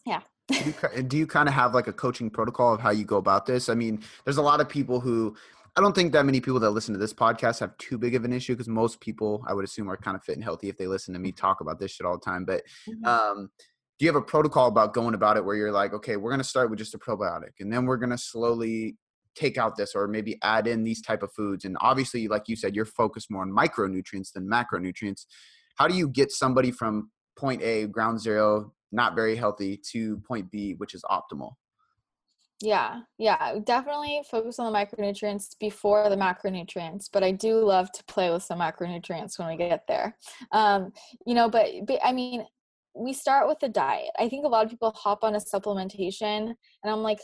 yeah. 0.06 0.20
Do 0.48 0.74
you, 0.96 1.02
do 1.02 1.16
you 1.16 1.26
kind 1.26 1.48
of 1.48 1.54
have 1.54 1.74
like 1.74 1.86
a 1.86 1.92
coaching 1.92 2.28
protocol 2.28 2.74
of 2.74 2.80
how 2.80 2.90
you 2.90 3.04
go 3.04 3.16
about 3.16 3.46
this? 3.46 3.68
I 3.68 3.74
mean 3.74 4.02
there's 4.24 4.36
a 4.36 4.42
lot 4.42 4.60
of 4.60 4.68
people 4.68 5.00
who 5.00 5.36
I 5.76 5.80
don't 5.80 5.94
think 5.94 6.12
that 6.12 6.26
many 6.26 6.40
people 6.40 6.60
that 6.60 6.70
listen 6.70 6.94
to 6.94 7.00
this 7.00 7.14
podcast 7.14 7.60
have 7.60 7.76
too 7.78 7.96
big 7.96 8.14
of 8.14 8.24
an 8.24 8.32
issue 8.32 8.54
because 8.54 8.68
most 8.68 9.00
people, 9.00 9.44
I 9.46 9.54
would 9.54 9.64
assume, 9.64 9.88
are 9.88 9.96
kind 9.96 10.16
of 10.16 10.24
fit 10.24 10.34
and 10.34 10.44
healthy 10.44 10.68
if 10.68 10.76
they 10.76 10.86
listen 10.86 11.14
to 11.14 11.20
me 11.20 11.32
talk 11.32 11.60
about 11.60 11.78
this 11.78 11.92
shit 11.92 12.06
all 12.06 12.18
the 12.18 12.24
time. 12.24 12.44
But 12.44 12.62
mm-hmm. 12.88 13.04
um, 13.04 13.50
do 13.98 14.04
you 14.04 14.08
have 14.08 14.20
a 14.20 14.24
protocol 14.24 14.66
about 14.66 14.94
going 14.94 15.14
about 15.14 15.36
it 15.36 15.44
where 15.44 15.56
you're 15.56 15.72
like, 15.72 15.92
okay, 15.92 16.16
we're 16.16 16.30
going 16.30 16.40
to 16.40 16.44
start 16.44 16.70
with 16.70 16.78
just 16.78 16.94
a 16.94 16.98
probiotic 16.98 17.52
and 17.60 17.72
then 17.72 17.86
we're 17.86 17.98
going 17.98 18.10
to 18.10 18.18
slowly 18.18 18.96
take 19.34 19.58
out 19.58 19.76
this 19.76 19.94
or 19.94 20.08
maybe 20.08 20.38
add 20.42 20.66
in 20.66 20.84
these 20.84 21.00
type 21.00 21.22
of 21.22 21.32
foods 21.32 21.64
and 21.64 21.76
obviously 21.80 22.28
like 22.28 22.48
you 22.48 22.56
said 22.56 22.74
you're 22.74 22.84
focused 22.84 23.30
more 23.30 23.42
on 23.42 23.50
micronutrients 23.50 24.32
than 24.32 24.48
macronutrients 24.48 25.26
how 25.76 25.86
do 25.86 25.94
you 25.94 26.08
get 26.08 26.30
somebody 26.32 26.70
from 26.70 27.10
point 27.38 27.62
a 27.62 27.86
ground 27.86 28.20
zero 28.20 28.72
not 28.90 29.14
very 29.14 29.36
healthy 29.36 29.80
to 29.92 30.16
point 30.26 30.50
b 30.50 30.74
which 30.78 30.94
is 30.94 31.02
optimal 31.10 31.52
yeah, 32.62 33.00
yeah, 33.18 33.54
definitely 33.64 34.22
focus 34.30 34.58
on 34.58 34.70
the 34.70 34.78
micronutrients 34.78 35.56
before 35.58 36.10
the 36.10 36.16
macronutrients, 36.16 37.06
but 37.10 37.22
I 37.22 37.32
do 37.32 37.56
love 37.64 37.90
to 37.92 38.04
play 38.04 38.30
with 38.30 38.42
some 38.42 38.58
macronutrients 38.58 39.38
when 39.38 39.48
we 39.48 39.56
get 39.56 39.84
there. 39.88 40.16
Um, 40.52 40.92
you 41.26 41.34
know, 41.34 41.48
but, 41.48 41.68
but 41.86 42.00
I 42.04 42.12
mean, 42.12 42.44
we 42.94 43.12
start 43.14 43.48
with 43.48 43.58
the 43.60 43.68
diet. 43.68 44.10
I 44.18 44.28
think 44.28 44.44
a 44.44 44.48
lot 44.48 44.64
of 44.64 44.70
people 44.70 44.90
hop 44.90 45.24
on 45.24 45.34
a 45.34 45.38
supplementation, 45.38 46.48
and 46.48 46.56
I'm 46.84 47.02
like, 47.02 47.20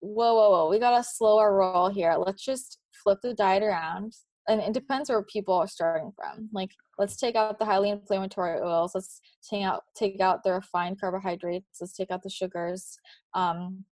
whoa, 0.00 0.34
whoa, 0.34 0.50
whoa, 0.50 0.68
we 0.68 0.78
gotta 0.78 1.02
slow 1.02 1.38
our 1.38 1.54
roll 1.54 1.88
here. 1.88 2.14
Let's 2.18 2.44
just 2.44 2.78
flip 3.02 3.18
the 3.22 3.34
diet 3.34 3.62
around. 3.62 4.12
And 4.48 4.62
it 4.62 4.72
depends 4.72 5.10
where 5.10 5.22
people 5.22 5.54
are 5.54 5.68
starting 5.68 6.10
from. 6.16 6.48
Like, 6.52 6.70
let's 6.98 7.16
take 7.16 7.36
out 7.36 7.58
the 7.58 7.66
highly 7.66 7.90
inflammatory 7.90 8.58
oils. 8.60 8.92
Let's 8.94 9.20
take 9.48 9.62
out 9.62 9.82
take 9.94 10.20
out 10.20 10.42
the 10.42 10.52
refined 10.52 10.98
carbohydrates. 10.98 11.78
Let's 11.80 11.92
take 11.92 12.10
out 12.10 12.22
the 12.22 12.30
sugars. 12.30 12.98
Um, 13.34 13.84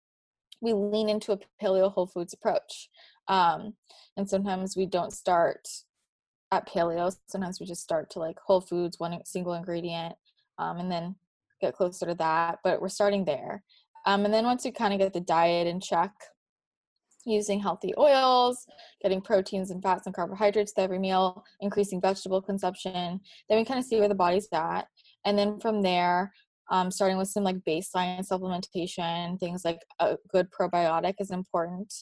we 0.60 0.72
lean 0.72 1.08
into 1.08 1.32
a 1.32 1.38
paleo 1.62 1.92
whole 1.92 2.06
foods 2.06 2.32
approach. 2.32 2.88
Um, 3.28 3.74
and 4.16 4.28
sometimes 4.28 4.76
we 4.76 4.86
don't 4.86 5.12
start 5.12 5.68
at 6.52 6.68
paleo. 6.68 7.14
Sometimes 7.26 7.60
we 7.60 7.66
just 7.66 7.82
start 7.82 8.10
to 8.10 8.18
like 8.18 8.38
whole 8.38 8.60
foods, 8.60 8.98
one 8.98 9.18
single 9.24 9.54
ingredient, 9.54 10.14
um, 10.58 10.78
and 10.78 10.90
then 10.90 11.16
get 11.60 11.74
closer 11.74 12.06
to 12.06 12.14
that. 12.14 12.60
But 12.64 12.80
we're 12.80 12.88
starting 12.88 13.24
there. 13.24 13.62
Um, 14.06 14.24
and 14.24 14.32
then 14.32 14.44
once 14.44 14.64
you 14.64 14.72
kind 14.72 14.94
of 14.94 15.00
get 15.00 15.12
the 15.12 15.20
diet 15.20 15.66
in 15.66 15.80
check, 15.80 16.12
using 17.26 17.60
healthy 17.60 17.92
oils, 17.98 18.66
getting 19.02 19.20
proteins 19.20 19.70
and 19.70 19.82
fats 19.82 20.06
and 20.06 20.14
carbohydrates 20.14 20.72
to 20.72 20.80
every 20.80 20.98
meal, 20.98 21.44
increasing 21.60 22.00
vegetable 22.00 22.40
consumption, 22.40 23.20
then 23.48 23.58
we 23.58 23.64
kind 23.64 23.80
of 23.80 23.84
see 23.84 23.98
where 23.98 24.08
the 24.08 24.14
body's 24.14 24.48
at. 24.52 24.86
And 25.24 25.36
then 25.36 25.58
from 25.58 25.82
there, 25.82 26.32
um, 26.70 26.90
starting 26.90 27.16
with 27.16 27.28
some 27.28 27.44
like 27.44 27.56
baseline 27.68 28.26
supplementation, 28.26 29.38
things 29.38 29.64
like 29.64 29.80
a 30.00 30.16
good 30.32 30.48
probiotic 30.50 31.14
is 31.20 31.30
important. 31.30 31.92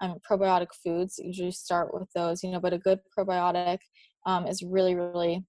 Um, 0.00 0.16
probiotic 0.28 0.68
foods 0.84 1.18
usually 1.22 1.50
start 1.50 1.92
with 1.92 2.08
those, 2.14 2.42
you 2.42 2.50
know, 2.50 2.60
but 2.60 2.72
a 2.72 2.78
good 2.78 3.00
probiotic 3.16 3.78
um, 4.26 4.46
is 4.46 4.62
really, 4.62 4.94
really 4.94 5.44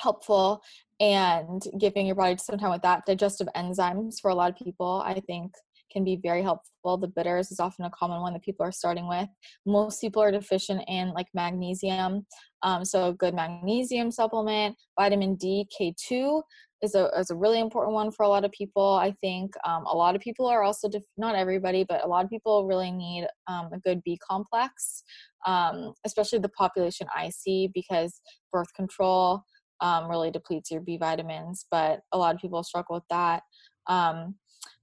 helpful. 0.00 0.62
And 0.98 1.62
giving 1.78 2.06
your 2.06 2.16
body 2.16 2.36
some 2.36 2.58
time 2.58 2.70
with 2.70 2.82
that, 2.82 3.06
digestive 3.06 3.48
enzymes 3.56 4.16
for 4.20 4.30
a 4.30 4.34
lot 4.34 4.50
of 4.50 4.56
people, 4.56 5.02
I 5.04 5.20
think 5.20 5.52
can 5.90 6.04
be 6.04 6.16
very 6.22 6.42
helpful. 6.42 6.96
The 6.96 7.08
bitters 7.08 7.50
is 7.50 7.60
often 7.60 7.84
a 7.84 7.90
common 7.90 8.20
one 8.20 8.32
that 8.32 8.42
people 8.42 8.64
are 8.64 8.72
starting 8.72 9.08
with. 9.08 9.28
Most 9.66 10.00
people 10.00 10.22
are 10.22 10.30
deficient 10.30 10.82
in 10.88 11.12
like 11.12 11.26
magnesium, 11.34 12.26
um, 12.62 12.84
so 12.84 13.08
a 13.08 13.14
good 13.14 13.34
magnesium 13.34 14.10
supplement, 14.10 14.76
vitamin 14.98 15.34
D, 15.34 15.66
K2 15.78 16.42
is 16.82 16.94
a, 16.94 17.10
is 17.18 17.30
a 17.30 17.36
really 17.36 17.60
important 17.60 17.94
one 17.94 18.10
for 18.10 18.24
a 18.24 18.28
lot 18.28 18.44
of 18.44 18.52
people. 18.52 18.94
I 18.94 19.12
think 19.20 19.52
um, 19.64 19.84
a 19.86 19.96
lot 19.96 20.14
of 20.14 20.20
people 20.20 20.46
are 20.46 20.62
also, 20.62 20.88
def- 20.88 21.02
not 21.16 21.34
everybody, 21.34 21.84
but 21.84 22.04
a 22.04 22.08
lot 22.08 22.24
of 22.24 22.30
people 22.30 22.66
really 22.66 22.90
need 22.90 23.26
um, 23.46 23.70
a 23.72 23.78
good 23.78 24.02
B 24.04 24.18
complex, 24.26 25.02
um, 25.46 25.92
especially 26.04 26.38
the 26.38 26.48
population 26.50 27.06
I 27.14 27.30
see 27.30 27.70
because 27.74 28.20
birth 28.52 28.72
control 28.74 29.42
um, 29.80 30.08
really 30.08 30.30
depletes 30.30 30.70
your 30.70 30.80
B 30.80 30.96
vitamins, 30.96 31.66
but 31.70 32.00
a 32.12 32.18
lot 32.18 32.34
of 32.34 32.40
people 32.40 32.62
struggle 32.62 32.96
with 32.96 33.08
that. 33.10 33.42
Um, 33.86 34.36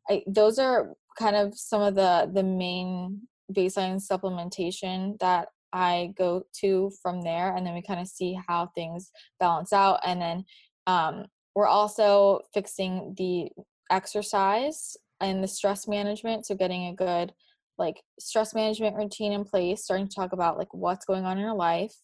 I, 0.09 0.23
those 0.27 0.59
are 0.59 0.93
kind 1.17 1.35
of 1.35 1.57
some 1.57 1.81
of 1.81 1.95
the, 1.95 2.29
the 2.33 2.43
main 2.43 3.21
baseline 3.51 4.01
supplementation 4.01 5.17
that 5.19 5.47
I 5.73 6.13
go 6.17 6.43
to 6.61 6.91
from 7.01 7.21
there, 7.21 7.55
and 7.55 7.65
then 7.65 7.73
we 7.73 7.81
kind 7.81 7.99
of 7.99 8.07
see 8.07 8.39
how 8.47 8.67
things 8.73 9.11
balance 9.39 9.73
out. 9.73 9.99
And 10.05 10.21
then 10.21 10.45
um, 10.87 11.25
we're 11.57 11.65
also 11.65 12.39
fixing 12.53 13.15
the 13.17 13.49
exercise 13.89 14.95
and 15.21 15.43
the 15.43 15.47
stress 15.47 15.87
management. 15.87 16.45
So 16.45 16.53
getting 16.53 16.85
a 16.85 16.93
good 16.93 17.33
like 17.79 17.99
stress 18.19 18.53
management 18.53 18.95
routine 18.95 19.31
in 19.31 19.43
place, 19.43 19.83
starting 19.83 20.07
to 20.07 20.15
talk 20.15 20.33
about 20.33 20.59
like 20.59 20.71
what's 20.71 21.05
going 21.05 21.25
on 21.25 21.39
in 21.39 21.43
your 21.43 21.55
life. 21.55 21.95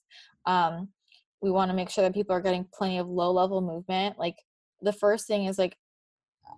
Um, 0.47 0.88
we 1.43 1.51
want 1.51 1.70
to 1.70 1.76
make 1.76 1.91
sure 1.91 2.04
that 2.04 2.16
people 2.16 2.36
are 2.36 2.41
getting 2.41 2.66
plenty 2.74 2.97
of 2.97 3.08
low 3.08 3.32
level 3.32 3.62
movement. 3.62 4.18
Like 4.18 4.38
the 4.82 4.91
first 4.91 5.28
thing 5.28 5.45
is 5.45 5.60
like 5.60 5.78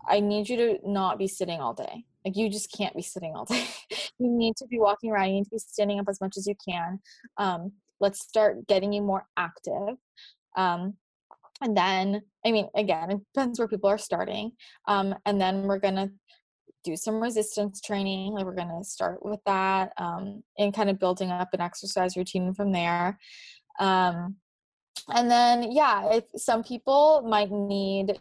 I 0.07 0.21
need 0.21 0.47
you 0.47 0.55
to 0.55 0.79
not 0.85 1.19
be 1.19 1.27
sitting 1.27 1.59
all 1.59 1.73
day. 1.73 2.05
Like 2.23 2.37
you 2.37 2.49
just 2.49 2.71
can't 2.71 2.95
be 2.95 3.01
sitting 3.01 3.33
all 3.35 3.43
day. 3.49 3.65
you 4.19 4.29
need 4.29 4.55
to 4.55 4.67
be 4.67 4.79
walking 4.79 5.11
around. 5.11 5.27
You 5.27 5.33
need 5.39 5.45
to 5.45 5.55
be 5.55 5.59
standing 5.59 5.99
up 5.99 6.07
as 6.07 6.21
much 6.21 6.37
as 6.37 6.47
you 6.47 6.55
can. 6.65 7.01
Um, 7.35 7.73
let's 7.99 8.21
start 8.21 8.65
getting 8.67 8.93
you 8.93 9.01
more 9.01 9.25
active. 9.35 9.97
Um, 10.55 10.93
and 11.61 11.75
then 11.75 12.21
i 12.45 12.51
mean 12.51 12.67
again 12.75 13.11
it 13.11 13.19
depends 13.33 13.59
where 13.59 13.67
people 13.67 13.89
are 13.89 13.97
starting 13.97 14.51
um, 14.87 15.15
and 15.25 15.39
then 15.39 15.63
we're 15.63 15.79
gonna 15.79 16.09
do 16.83 16.95
some 16.95 17.21
resistance 17.21 17.81
training 17.81 18.33
like 18.33 18.45
we're 18.45 18.55
gonna 18.55 18.83
start 18.83 19.23
with 19.25 19.39
that 19.45 19.91
um, 19.97 20.43
and 20.57 20.73
kind 20.73 20.89
of 20.89 20.99
building 20.99 21.31
up 21.31 21.49
an 21.53 21.61
exercise 21.61 22.15
routine 22.15 22.53
from 22.53 22.71
there 22.71 23.17
um, 23.79 24.35
and 25.09 25.29
then 25.29 25.71
yeah 25.71 26.09
if 26.11 26.23
some 26.35 26.63
people 26.63 27.23
might 27.27 27.51
need 27.51 28.17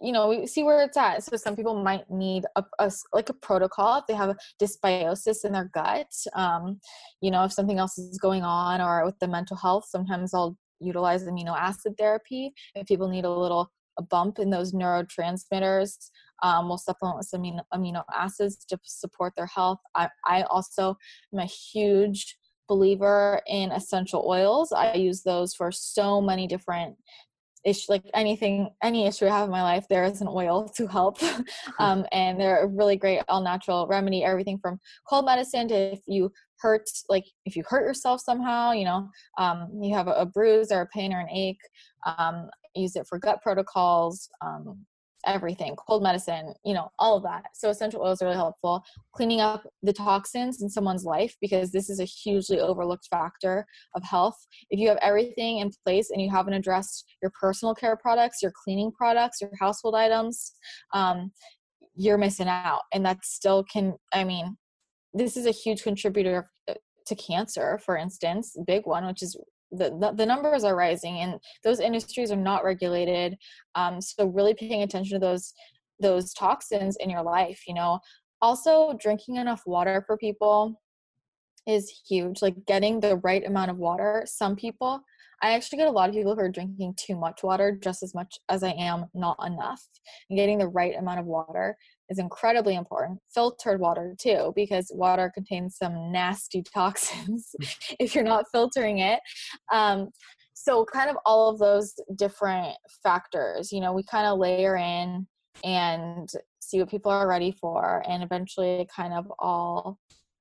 you 0.00 0.12
know 0.12 0.28
we 0.28 0.46
see 0.46 0.62
where 0.62 0.82
it's 0.82 0.96
at. 0.96 1.22
So 1.22 1.36
some 1.36 1.56
people 1.56 1.82
might 1.82 2.10
need 2.10 2.44
a, 2.56 2.64
a, 2.78 2.90
like 3.12 3.28
a 3.28 3.34
protocol 3.34 3.98
if 3.98 4.06
they 4.06 4.14
have 4.14 4.36
dysbiosis 4.60 5.44
in 5.44 5.52
their 5.52 5.70
gut 5.72 6.12
um, 6.34 6.80
you 7.20 7.30
know 7.30 7.44
if 7.44 7.52
something 7.52 7.78
else 7.78 7.98
is 7.98 8.18
going 8.18 8.42
on 8.42 8.80
or 8.80 9.04
with 9.04 9.18
the 9.18 9.28
mental 9.28 9.56
health 9.56 9.86
sometimes 9.88 10.34
i'll 10.34 10.56
utilize 10.80 11.24
amino 11.24 11.56
acid 11.56 11.94
therapy. 11.98 12.52
If 12.74 12.86
people 12.86 13.08
need 13.08 13.24
a 13.24 13.30
little 13.30 13.70
a 13.96 14.02
bump 14.02 14.38
in 14.38 14.50
those 14.50 14.72
neurotransmitters, 14.72 16.10
um, 16.42 16.68
we'll 16.68 16.78
supplement 16.78 17.18
with 17.18 17.26
some 17.26 17.42
amino, 17.42 17.60
amino 17.72 18.02
acids 18.12 18.64
to 18.66 18.78
support 18.82 19.34
their 19.36 19.46
health. 19.46 19.78
I, 19.94 20.08
I 20.26 20.42
also 20.42 20.96
am 21.32 21.38
a 21.38 21.44
huge 21.44 22.36
believer 22.68 23.40
in 23.46 23.70
essential 23.70 24.24
oils. 24.26 24.72
I 24.72 24.94
use 24.94 25.22
those 25.22 25.54
for 25.54 25.70
so 25.70 26.20
many 26.20 26.46
different 26.46 26.96
issue 27.64 27.92
like 27.92 28.02
anything 28.12 28.68
any 28.82 29.06
issue 29.06 29.26
i 29.26 29.30
have 29.30 29.46
in 29.46 29.50
my 29.50 29.62
life 29.62 29.86
there 29.88 30.04
is 30.04 30.20
an 30.20 30.28
oil 30.28 30.68
to 30.68 30.86
help 30.86 31.16
um, 31.78 32.04
and 32.12 32.38
they're 32.38 32.64
a 32.64 32.66
really 32.66 32.96
great 32.96 33.22
all 33.28 33.42
natural 33.42 33.86
remedy 33.86 34.22
everything 34.22 34.58
from 34.58 34.78
cold 35.08 35.24
medicine 35.24 35.66
to 35.66 35.74
if 35.74 36.00
you 36.06 36.30
hurt 36.64 36.88
like 37.10 37.26
if 37.44 37.54
you 37.56 37.62
hurt 37.68 37.84
yourself 37.84 38.20
somehow 38.20 38.72
you 38.72 38.84
know 38.84 39.08
um, 39.38 39.68
you 39.82 39.94
have 39.94 40.08
a, 40.08 40.12
a, 40.12 40.26
bruise 40.26 40.72
or 40.72 40.80
a 40.80 40.86
pain 40.86 41.12
or 41.12 41.20
an 41.20 41.28
ache 41.28 41.60
um, 42.06 42.48
use 42.74 42.96
it 42.96 43.06
for 43.06 43.18
gut 43.18 43.38
protocols 43.42 44.28
um, 44.40 44.84
everything 45.26 45.74
cold 45.76 46.02
medicine 46.02 46.52
you 46.64 46.74
know 46.74 46.90
all 46.98 47.16
of 47.16 47.22
that. 47.22 47.44
So 47.54 47.70
essential 47.70 48.02
oils 48.02 48.20
are 48.20 48.26
really 48.26 48.36
helpful. 48.36 48.82
Cleaning 49.14 49.40
up 49.40 49.66
the 49.82 49.92
toxins 49.92 50.62
in 50.62 50.68
someone's 50.68 51.04
life 51.04 51.34
because 51.40 51.70
this 51.70 51.88
is 51.88 52.00
a 52.00 52.04
hugely 52.04 52.60
overlooked 52.60 53.08
factor 53.10 53.66
of 53.94 54.02
health. 54.02 54.36
If 54.70 54.78
you 54.78 54.88
have 54.88 54.98
everything 55.00 55.58
in 55.58 55.70
place 55.84 56.10
and 56.10 56.20
you 56.20 56.30
haven't 56.30 56.54
addressed 56.54 57.04
your 57.22 57.32
personal 57.40 57.74
care 57.74 57.96
products 57.96 58.42
your 58.42 58.52
cleaning 58.64 58.92
products 58.92 59.40
your 59.40 59.50
household 59.60 59.94
items 59.94 60.52
um, 60.92 61.32
you're 61.96 62.18
missing 62.18 62.48
out 62.48 62.82
and 62.92 63.04
that 63.06 63.24
still 63.24 63.64
can 63.64 63.94
i 64.12 64.24
mean 64.24 64.56
this 65.14 65.36
is 65.36 65.46
a 65.46 65.50
huge 65.50 65.82
contributor 65.82 66.50
uh, 66.68 66.74
to 67.06 67.14
cancer 67.14 67.80
for 67.84 67.96
instance 67.96 68.56
big 68.66 68.86
one 68.86 69.06
which 69.06 69.22
is 69.22 69.36
the, 69.70 69.90
the, 70.00 70.12
the 70.16 70.26
numbers 70.26 70.64
are 70.64 70.76
rising 70.76 71.18
and 71.20 71.40
those 71.64 71.80
industries 71.80 72.30
are 72.30 72.36
not 72.36 72.64
regulated 72.64 73.36
um, 73.74 74.00
so 74.00 74.26
really 74.26 74.54
paying 74.54 74.82
attention 74.82 75.20
to 75.20 75.26
those 75.26 75.52
those 76.00 76.32
toxins 76.34 76.96
in 76.96 77.08
your 77.08 77.22
life 77.22 77.62
you 77.66 77.74
know 77.74 77.98
also 78.42 78.94
drinking 79.00 79.36
enough 79.36 79.62
water 79.66 80.02
for 80.06 80.16
people 80.16 80.80
is 81.66 82.02
huge 82.08 82.42
like 82.42 82.54
getting 82.66 83.00
the 83.00 83.16
right 83.16 83.46
amount 83.46 83.70
of 83.70 83.78
water 83.78 84.22
some 84.26 84.54
people 84.54 85.02
I 85.44 85.52
actually 85.52 85.78
get 85.78 85.88
a 85.88 85.90
lot 85.90 86.08
of 86.08 86.14
people 86.14 86.34
who 86.34 86.40
are 86.40 86.48
drinking 86.48 86.94
too 86.96 87.16
much 87.16 87.42
water 87.42 87.78
just 87.78 88.02
as 88.02 88.14
much 88.14 88.38
as 88.48 88.62
I 88.62 88.70
am 88.70 89.06
not 89.12 89.36
enough. 89.44 89.86
And 90.30 90.38
getting 90.38 90.56
the 90.56 90.68
right 90.68 90.96
amount 90.96 91.20
of 91.20 91.26
water 91.26 91.76
is 92.10 92.18
incredibly 92.18 92.74
important. 92.74 93.18
Filtered 93.32 93.80
water 93.80 94.14
too, 94.18 94.52
because 94.54 94.90
water 94.94 95.30
contains 95.34 95.76
some 95.76 96.12
nasty 96.12 96.62
toxins 96.74 97.54
if 97.98 98.14
you're 98.14 98.24
not 98.24 98.46
filtering 98.52 98.98
it. 98.98 99.20
Um, 99.72 100.10
so, 100.54 100.84
kind 100.84 101.10
of 101.10 101.16
all 101.26 101.50
of 101.50 101.58
those 101.58 101.94
different 102.16 102.76
factors, 103.02 103.72
you 103.72 103.80
know, 103.80 103.92
we 103.92 104.02
kind 104.04 104.26
of 104.26 104.38
layer 104.38 104.76
in 104.76 105.26
and 105.62 106.28
see 106.60 106.78
what 106.78 106.90
people 106.90 107.10
are 107.10 107.28
ready 107.28 107.52
for, 107.52 108.02
and 108.08 108.22
eventually 108.22 108.80
it 108.80 108.88
kind 108.94 109.12
of 109.12 109.30
all 109.38 109.98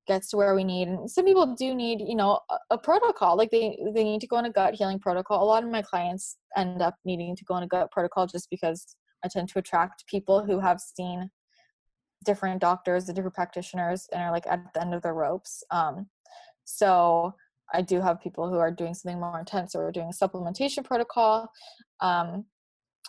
gets 0.07 0.30
to 0.30 0.38
where 0.38 0.53
we 0.53 0.64
need 0.64 0.88
and 0.89 1.09
some 1.09 1.24
people 1.24 1.55
do 1.55 1.74
need 1.74 2.01
you 2.01 2.16
know 2.16 2.38
a, 2.49 2.57
a, 2.72 2.78
protocol 2.78 3.38
like 3.38 3.49
they 3.51 3.78
they 3.95 4.03
need 4.03 4.20
to 4.20 4.28
go 4.28 4.36
on 4.36 4.43
a 4.43 4.51
gut 4.51 4.74
healing 4.74 4.99
protocol 4.99 5.41
a 5.41 5.45
lot 5.45 5.64
of 5.64 5.70
my 5.70 5.82
clients 5.82 6.38
end 6.57 6.82
up 6.82 6.95
needing 7.05 7.36
to 7.36 7.45
go 7.45 7.53
on 7.53 7.64
a 7.64 7.68
gut 7.68 7.89
protocol 7.89 8.28
just 8.28 8.49
because 8.49 8.97
i 9.24 9.30
tend 9.30 9.47
to 9.47 9.59
attract 9.59 10.05
people 10.07 10.43
who 10.43 10.59
have 10.59 10.80
seen 10.80 11.30
different 12.24 12.61
doctors, 12.61 13.05
the 13.05 13.13
different 13.13 13.36
practitioners, 13.36 14.07
and 14.11 14.21
are 14.21 14.32
like 14.32 14.47
at 14.47 14.74
the 14.74 14.82
end 14.82 14.93
of 14.93 15.01
their 15.01 15.13
ropes. 15.13 15.63
Um, 15.71 16.07
so 16.65 17.34
I 17.74 17.82
do 17.82 18.01
have 18.01 18.21
people 18.21 18.49
who 18.49 18.57
are 18.57 18.71
doing 18.71 18.93
something 18.93 19.19
more 19.19 19.39
intense 19.39 19.76
or 19.76 19.91
doing 19.91 20.11
a 20.11 20.28
supplementation 20.28 20.84
protocol. 20.84 21.49
Um, 21.99 22.45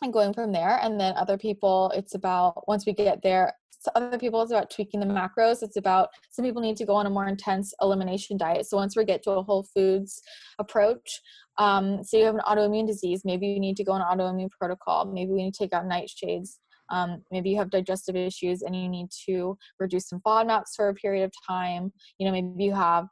and 0.02 0.12
going 0.12 0.32
from 0.32 0.52
there 0.52 0.80
and 0.82 0.98
then 0.98 1.14
other 1.16 1.38
people 1.38 1.92
it's 1.94 2.14
about 2.14 2.66
once 2.66 2.84
we 2.86 2.92
get 2.92 3.22
there 3.22 3.52
other 3.94 4.18
people 4.18 4.40
it's 4.42 4.50
about 4.50 4.70
tweaking 4.70 5.00
the 5.00 5.06
macros 5.06 5.62
it's 5.62 5.76
about 5.76 6.08
some 6.30 6.44
people 6.44 6.62
need 6.62 6.76
to 6.76 6.86
go 6.86 6.94
on 6.94 7.06
a 7.06 7.10
more 7.10 7.26
intense 7.26 7.74
elimination 7.80 8.36
diet 8.36 8.66
so 8.66 8.76
once 8.76 8.96
we 8.96 9.04
get 9.04 9.22
to 9.22 9.30
a 9.32 9.42
whole 9.42 9.66
foods 9.74 10.22
approach 10.58 11.20
um, 11.58 12.02
so 12.02 12.16
you 12.16 12.24
have 12.24 12.34
an 12.34 12.40
autoimmune 12.46 12.86
disease 12.86 13.22
maybe 13.24 13.46
you 13.46 13.60
need 13.60 13.76
to 13.76 13.84
go 13.84 13.92
on 13.92 14.00
an 14.00 14.18
autoimmune 14.18 14.50
protocol 14.50 15.04
maybe 15.04 15.30
we 15.30 15.44
need 15.44 15.54
to 15.54 15.58
take 15.58 15.72
out 15.72 15.84
nightshades 15.84 16.56
um, 16.91 17.22
maybe 17.30 17.51
you 17.51 17.57
have 17.57 17.70
digestive 17.70 18.16
issues 18.16 18.62
and 18.62 18.74
you 18.76 18.89
need 18.89 19.09
to 19.26 19.57
reduce 19.80 20.09
some 20.09 20.20
FODMAPs 20.20 20.74
for 20.76 20.89
a 20.89 20.95
period 20.95 21.24
of 21.24 21.32
time 21.47 21.93
you 22.18 22.26
know 22.26 22.32
maybe 22.32 22.64
you 22.64 22.74
have 22.74 23.07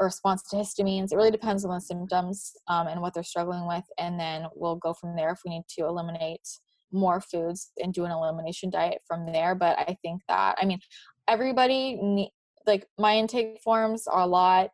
a 0.00 0.04
response 0.04 0.42
to 0.42 0.56
histamines. 0.56 1.12
It 1.12 1.16
really 1.16 1.30
depends 1.30 1.64
on 1.64 1.70
the 1.72 1.80
symptoms 1.80 2.52
um, 2.68 2.88
and 2.88 3.00
what 3.00 3.14
they're 3.14 3.22
struggling 3.22 3.66
with, 3.66 3.84
and 3.98 4.18
then 4.18 4.46
we'll 4.54 4.76
go 4.76 4.92
from 4.94 5.16
there 5.16 5.30
if 5.30 5.40
we 5.44 5.50
need 5.50 5.64
to 5.78 5.86
eliminate 5.86 6.46
more 6.92 7.20
foods 7.20 7.70
and 7.82 7.94
do 7.94 8.04
an 8.04 8.10
elimination 8.10 8.70
diet 8.70 9.00
from 9.06 9.30
there. 9.32 9.54
But 9.54 9.78
I 9.78 9.96
think 10.02 10.22
that 10.28 10.56
I 10.60 10.66
mean 10.66 10.80
everybody 11.28 11.96
need, 11.96 12.30
like 12.66 12.86
my 12.98 13.16
intake 13.16 13.60
forms 13.62 14.06
are 14.06 14.20
a 14.20 14.26
lot. 14.26 14.70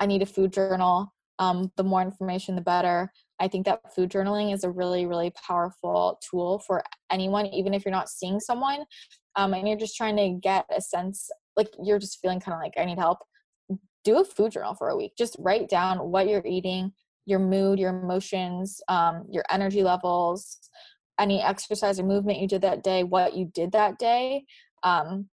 I 0.00 0.06
need 0.06 0.22
a 0.22 0.26
food 0.26 0.52
journal. 0.52 1.12
Um, 1.38 1.70
the 1.76 1.84
more 1.84 2.02
information, 2.02 2.56
the 2.56 2.60
better. 2.60 3.12
I 3.40 3.48
think 3.48 3.66
that 3.66 3.94
food 3.94 4.10
journaling 4.10 4.52
is 4.52 4.64
a 4.64 4.70
really, 4.70 5.06
really 5.06 5.32
powerful 5.46 6.20
tool 6.28 6.58
for 6.66 6.82
anyone, 7.10 7.46
even 7.46 7.74
if 7.74 7.84
you're 7.84 7.92
not 7.92 8.08
seeing 8.08 8.40
someone 8.40 8.84
um, 9.36 9.54
and 9.54 9.68
you're 9.68 9.78
just 9.78 9.96
trying 9.96 10.16
to 10.16 10.38
get 10.40 10.66
a 10.76 10.80
sense, 10.80 11.30
like 11.56 11.68
you're 11.82 11.98
just 11.98 12.20
feeling 12.20 12.40
kind 12.40 12.54
of 12.54 12.60
like, 12.60 12.74
I 12.76 12.84
need 12.84 12.98
help 12.98 13.18
do 14.04 14.20
a 14.20 14.24
food 14.24 14.52
journal 14.52 14.74
for 14.74 14.88
a 14.88 14.96
week. 14.96 15.12
Just 15.18 15.36
write 15.38 15.68
down 15.68 15.98
what 16.10 16.28
you're 16.28 16.46
eating, 16.46 16.92
your 17.26 17.38
mood, 17.38 17.78
your 17.78 17.90
emotions, 17.90 18.80
um, 18.88 19.24
your 19.30 19.44
energy 19.50 19.82
levels, 19.82 20.58
any 21.18 21.42
exercise 21.42 22.00
or 22.00 22.04
movement 22.04 22.38
you 22.38 22.48
did 22.48 22.62
that 22.62 22.82
day, 22.82 23.04
what 23.04 23.36
you 23.36 23.50
did 23.52 23.72
that 23.72 23.98
day. 23.98 24.44
Um, 24.82 25.28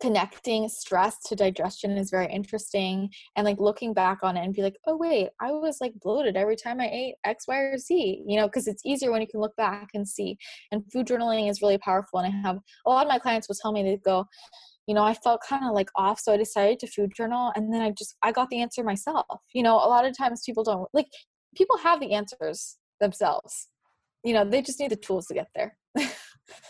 connecting 0.00 0.68
stress 0.68 1.18
to 1.20 1.36
digestion 1.36 1.92
is 1.92 2.10
very 2.10 2.26
interesting 2.26 3.08
and 3.36 3.44
like 3.44 3.60
looking 3.60 3.94
back 3.94 4.18
on 4.22 4.36
it 4.36 4.44
and 4.44 4.52
be 4.52 4.62
like 4.62 4.76
oh 4.86 4.96
wait 4.96 5.28
i 5.40 5.50
was 5.50 5.78
like 5.80 5.92
bloated 6.00 6.36
every 6.36 6.56
time 6.56 6.80
i 6.80 6.88
ate 6.88 7.14
x 7.24 7.46
y 7.46 7.56
or 7.56 7.78
z 7.78 8.22
you 8.26 8.36
know 8.36 8.46
because 8.48 8.66
it's 8.66 8.84
easier 8.84 9.12
when 9.12 9.20
you 9.20 9.28
can 9.28 9.40
look 9.40 9.54
back 9.56 9.90
and 9.94 10.08
see 10.08 10.36
and 10.72 10.82
food 10.92 11.06
journaling 11.06 11.48
is 11.48 11.62
really 11.62 11.78
powerful 11.78 12.18
and 12.18 12.26
i 12.26 12.48
have 12.48 12.58
a 12.84 12.90
lot 12.90 13.06
of 13.06 13.08
my 13.08 13.18
clients 13.18 13.48
will 13.48 13.56
tell 13.62 13.72
me 13.72 13.82
they 13.82 13.96
go 14.04 14.26
you 14.86 14.94
know, 14.94 15.02
I 15.02 15.14
felt 15.14 15.40
kind 15.46 15.64
of 15.64 15.74
like 15.74 15.90
off. 15.96 16.20
So 16.20 16.32
I 16.32 16.36
decided 16.36 16.78
to 16.80 16.86
food 16.86 17.12
journal 17.14 17.52
and 17.56 17.72
then 17.72 17.82
I 17.82 17.90
just, 17.90 18.16
I 18.22 18.32
got 18.32 18.48
the 18.50 18.60
answer 18.60 18.84
myself. 18.84 19.26
You 19.52 19.62
know, 19.62 19.74
a 19.74 19.88
lot 19.88 20.04
of 20.04 20.16
times 20.16 20.42
people 20.46 20.62
don't, 20.62 20.88
like, 20.92 21.08
people 21.56 21.76
have 21.78 22.00
the 22.00 22.12
answers 22.12 22.76
themselves. 23.00 23.68
You 24.24 24.34
know, 24.34 24.44
they 24.44 24.62
just 24.62 24.78
need 24.80 24.92
the 24.92 24.96
tools 24.96 25.26
to 25.26 25.34
get 25.34 25.48
there. 25.54 25.76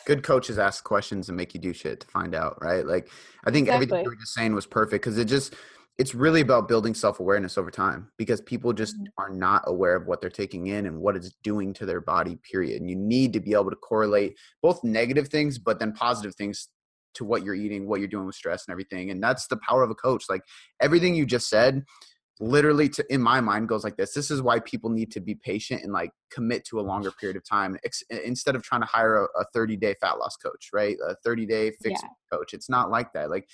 Good 0.06 0.22
coaches 0.22 0.58
ask 0.58 0.84
questions 0.84 1.28
and 1.28 1.36
make 1.36 1.54
you 1.54 1.60
do 1.60 1.72
shit 1.72 2.00
to 2.00 2.06
find 2.06 2.34
out, 2.34 2.62
right? 2.62 2.86
Like, 2.86 3.10
I 3.44 3.50
think 3.50 3.68
exactly. 3.68 3.74
everything 3.74 4.04
you 4.04 4.10
were 4.10 4.16
just 4.16 4.34
saying 4.34 4.54
was 4.54 4.66
perfect 4.66 5.04
because 5.04 5.18
it 5.18 5.26
just, 5.26 5.54
it's 5.98 6.14
really 6.14 6.40
about 6.40 6.68
building 6.68 6.94
self 6.94 7.20
awareness 7.20 7.56
over 7.56 7.70
time 7.70 8.10
because 8.16 8.40
people 8.40 8.72
just 8.72 8.96
mm-hmm. 8.96 9.06
are 9.18 9.30
not 9.30 9.62
aware 9.66 9.96
of 9.96 10.06
what 10.06 10.20
they're 10.20 10.30
taking 10.30 10.68
in 10.68 10.86
and 10.86 11.00
what 11.00 11.16
it's 11.16 11.32
doing 11.42 11.72
to 11.74 11.86
their 11.86 12.00
body, 12.00 12.38
period. 12.50 12.80
And 12.80 12.90
you 12.90 12.96
need 12.96 13.32
to 13.32 13.40
be 13.40 13.52
able 13.52 13.70
to 13.70 13.76
correlate 13.76 14.36
both 14.62 14.82
negative 14.84 15.28
things, 15.28 15.58
but 15.58 15.78
then 15.78 15.92
positive 15.92 16.34
things 16.34 16.68
to 17.14 17.24
what 17.24 17.42
you're 17.42 17.54
eating, 17.54 17.88
what 17.88 18.00
you're 18.00 18.08
doing 18.08 18.26
with 18.26 18.34
stress 18.34 18.66
and 18.66 18.72
everything. 18.72 19.10
And 19.10 19.22
that's 19.22 19.46
the 19.46 19.56
power 19.56 19.82
of 19.82 19.90
a 19.90 19.94
coach. 19.94 20.24
Like 20.28 20.42
everything 20.80 21.14
you 21.14 21.24
just 21.24 21.48
said, 21.48 21.82
literally 22.38 22.88
to 22.88 23.04
in 23.12 23.20
my 23.20 23.40
mind 23.40 23.68
goes 23.68 23.82
like 23.82 23.96
this 23.96 24.12
this 24.12 24.30
is 24.30 24.42
why 24.42 24.60
people 24.60 24.90
need 24.90 25.10
to 25.10 25.20
be 25.20 25.34
patient 25.34 25.82
and 25.82 25.92
like 25.92 26.10
commit 26.30 26.64
to 26.66 26.78
a 26.78 26.82
longer 26.82 27.10
period 27.12 27.36
of 27.36 27.42
time 27.48 27.78
ex- 27.84 28.02
instead 28.24 28.54
of 28.54 28.62
trying 28.62 28.82
to 28.82 28.86
hire 28.86 29.24
a, 29.24 29.40
a 29.40 29.44
30 29.54 29.76
day 29.76 29.94
fat 30.00 30.18
loss 30.18 30.36
coach 30.36 30.68
right 30.72 30.96
a 31.08 31.14
30 31.24 31.46
day 31.46 31.70
fixed 31.82 32.04
yeah. 32.04 32.36
coach 32.36 32.52
it's 32.52 32.68
not 32.68 32.90
like 32.90 33.10
that 33.14 33.30
like 33.30 33.48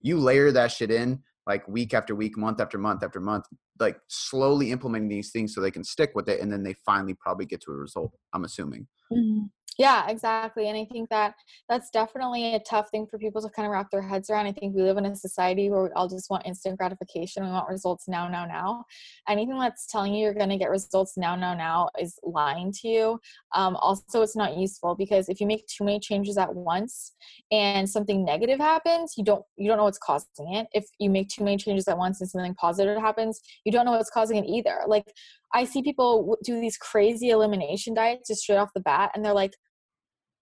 you 0.00 0.18
layer 0.18 0.50
that 0.50 0.72
shit 0.72 0.90
in 0.90 1.20
like 1.46 1.66
week 1.68 1.92
after 1.92 2.14
week 2.14 2.38
month 2.38 2.60
after 2.60 2.78
month 2.78 3.02
after 3.02 3.20
month 3.20 3.44
like 3.78 3.98
slowly 4.08 4.70
implementing 4.70 5.08
these 5.08 5.30
things 5.30 5.54
so 5.54 5.60
they 5.60 5.70
can 5.70 5.84
stick 5.84 6.12
with 6.14 6.28
it 6.28 6.40
and 6.40 6.50
then 6.50 6.62
they 6.62 6.74
finally 6.86 7.14
probably 7.14 7.44
get 7.44 7.60
to 7.60 7.70
a 7.70 7.74
result 7.74 8.12
i'm 8.32 8.44
assuming 8.44 8.86
mm-hmm. 9.12 9.44
Yeah, 9.78 10.08
exactly. 10.08 10.68
And 10.68 10.76
I 10.76 10.84
think 10.84 11.08
that 11.08 11.34
that's 11.68 11.88
definitely 11.90 12.54
a 12.54 12.60
tough 12.60 12.90
thing 12.90 13.06
for 13.06 13.18
people 13.18 13.40
to 13.40 13.48
kind 13.48 13.64
of 13.66 13.72
wrap 13.72 13.90
their 13.90 14.02
heads 14.02 14.28
around. 14.28 14.46
I 14.46 14.52
think 14.52 14.74
we 14.76 14.82
live 14.82 14.98
in 14.98 15.06
a 15.06 15.16
society 15.16 15.70
where 15.70 15.82
we 15.84 15.88
all 15.96 16.08
just 16.08 16.28
want 16.28 16.46
instant 16.46 16.78
gratification. 16.78 17.44
We 17.44 17.50
want 17.50 17.68
results 17.68 18.06
now, 18.06 18.28
now, 18.28 18.44
now. 18.44 18.84
Anything 19.28 19.58
that's 19.58 19.86
telling 19.86 20.14
you 20.14 20.24
you're 20.24 20.34
going 20.34 20.50
to 20.50 20.58
get 20.58 20.68
results 20.70 21.14
now, 21.16 21.36
now, 21.36 21.54
now 21.54 21.88
is 21.98 22.18
lying 22.22 22.70
to 22.82 22.88
you. 22.88 23.20
Um, 23.54 23.76
also, 23.76 24.20
it's 24.20 24.36
not 24.36 24.56
useful 24.58 24.94
because 24.94 25.28
if 25.30 25.40
you 25.40 25.46
make 25.46 25.66
too 25.66 25.84
many 25.84 26.00
changes 26.00 26.36
at 26.36 26.54
once 26.54 27.12
and 27.50 27.88
something 27.88 28.24
negative 28.24 28.58
happens, 28.58 29.14
you 29.16 29.24
don't 29.24 29.44
you 29.56 29.68
don't 29.68 29.78
know 29.78 29.84
what's 29.84 29.98
causing 29.98 30.52
it. 30.54 30.66
If 30.72 30.86
you 30.98 31.08
make 31.08 31.28
too 31.28 31.44
many 31.44 31.56
changes 31.56 31.88
at 31.88 31.96
once 31.96 32.20
and 32.20 32.28
something 32.28 32.54
positive 32.54 32.98
happens, 33.00 33.40
you 33.64 33.72
don't 33.72 33.86
know 33.86 33.92
what's 33.92 34.10
causing 34.10 34.36
it 34.36 34.46
either. 34.46 34.80
Like 34.86 35.12
I 35.54 35.64
see 35.64 35.82
people 35.82 36.36
do 36.44 36.60
these 36.60 36.76
crazy 36.76 37.30
elimination 37.30 37.94
diets 37.94 38.28
just 38.28 38.42
straight 38.42 38.56
off 38.56 38.70
the 38.74 38.80
bat, 38.80 39.10
and 39.14 39.24
they're 39.24 39.34
like, 39.34 39.52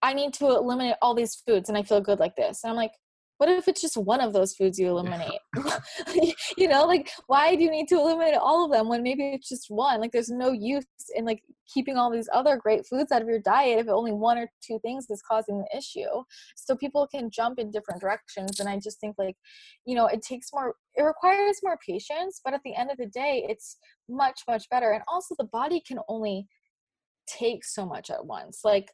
I 0.02 0.14
need 0.14 0.32
to 0.34 0.46
eliminate 0.46 0.96
all 1.02 1.14
these 1.14 1.42
foods 1.46 1.68
and 1.68 1.76
I 1.76 1.82
feel 1.82 2.00
good 2.00 2.18
like 2.18 2.36
this. 2.36 2.60
And 2.64 2.70
I'm 2.70 2.76
like, 2.76 2.92
what 3.40 3.48
if 3.48 3.68
it's 3.68 3.80
just 3.80 3.96
one 3.96 4.20
of 4.20 4.34
those 4.34 4.52
foods 4.52 4.78
you 4.78 4.86
eliminate? 4.86 5.40
you 6.58 6.68
know, 6.68 6.84
like 6.84 7.08
why 7.26 7.56
do 7.56 7.64
you 7.64 7.70
need 7.70 7.88
to 7.88 7.94
eliminate 7.94 8.34
all 8.34 8.66
of 8.66 8.70
them 8.70 8.86
when 8.86 9.02
maybe 9.02 9.30
it's 9.30 9.48
just 9.48 9.70
one? 9.70 9.98
Like 9.98 10.12
there's 10.12 10.28
no 10.28 10.52
use 10.52 10.84
in 11.14 11.24
like 11.24 11.42
keeping 11.72 11.96
all 11.96 12.10
these 12.10 12.28
other 12.34 12.58
great 12.58 12.86
foods 12.86 13.10
out 13.10 13.22
of 13.22 13.28
your 13.28 13.38
diet 13.38 13.78
if 13.78 13.88
only 13.88 14.12
one 14.12 14.36
or 14.36 14.46
two 14.62 14.78
things 14.80 15.06
is 15.08 15.22
causing 15.26 15.56
the 15.56 15.78
issue. 15.78 16.22
So 16.54 16.76
people 16.76 17.06
can 17.06 17.30
jump 17.30 17.58
in 17.58 17.70
different 17.70 18.02
directions 18.02 18.60
and 18.60 18.68
I 18.68 18.78
just 18.78 19.00
think 19.00 19.16
like, 19.16 19.36
you 19.86 19.94
know, 19.94 20.06
it 20.06 20.20
takes 20.20 20.48
more 20.52 20.74
it 20.94 21.02
requires 21.02 21.60
more 21.62 21.78
patience, 21.78 22.42
but 22.44 22.52
at 22.52 22.60
the 22.62 22.74
end 22.74 22.90
of 22.90 22.98
the 22.98 23.06
day, 23.06 23.46
it's 23.48 23.78
much 24.06 24.42
much 24.46 24.68
better 24.68 24.90
and 24.90 25.02
also 25.08 25.34
the 25.38 25.44
body 25.44 25.80
can 25.80 25.98
only 26.10 26.46
take 27.26 27.64
so 27.64 27.86
much 27.86 28.10
at 28.10 28.26
once. 28.26 28.60
Like 28.64 28.90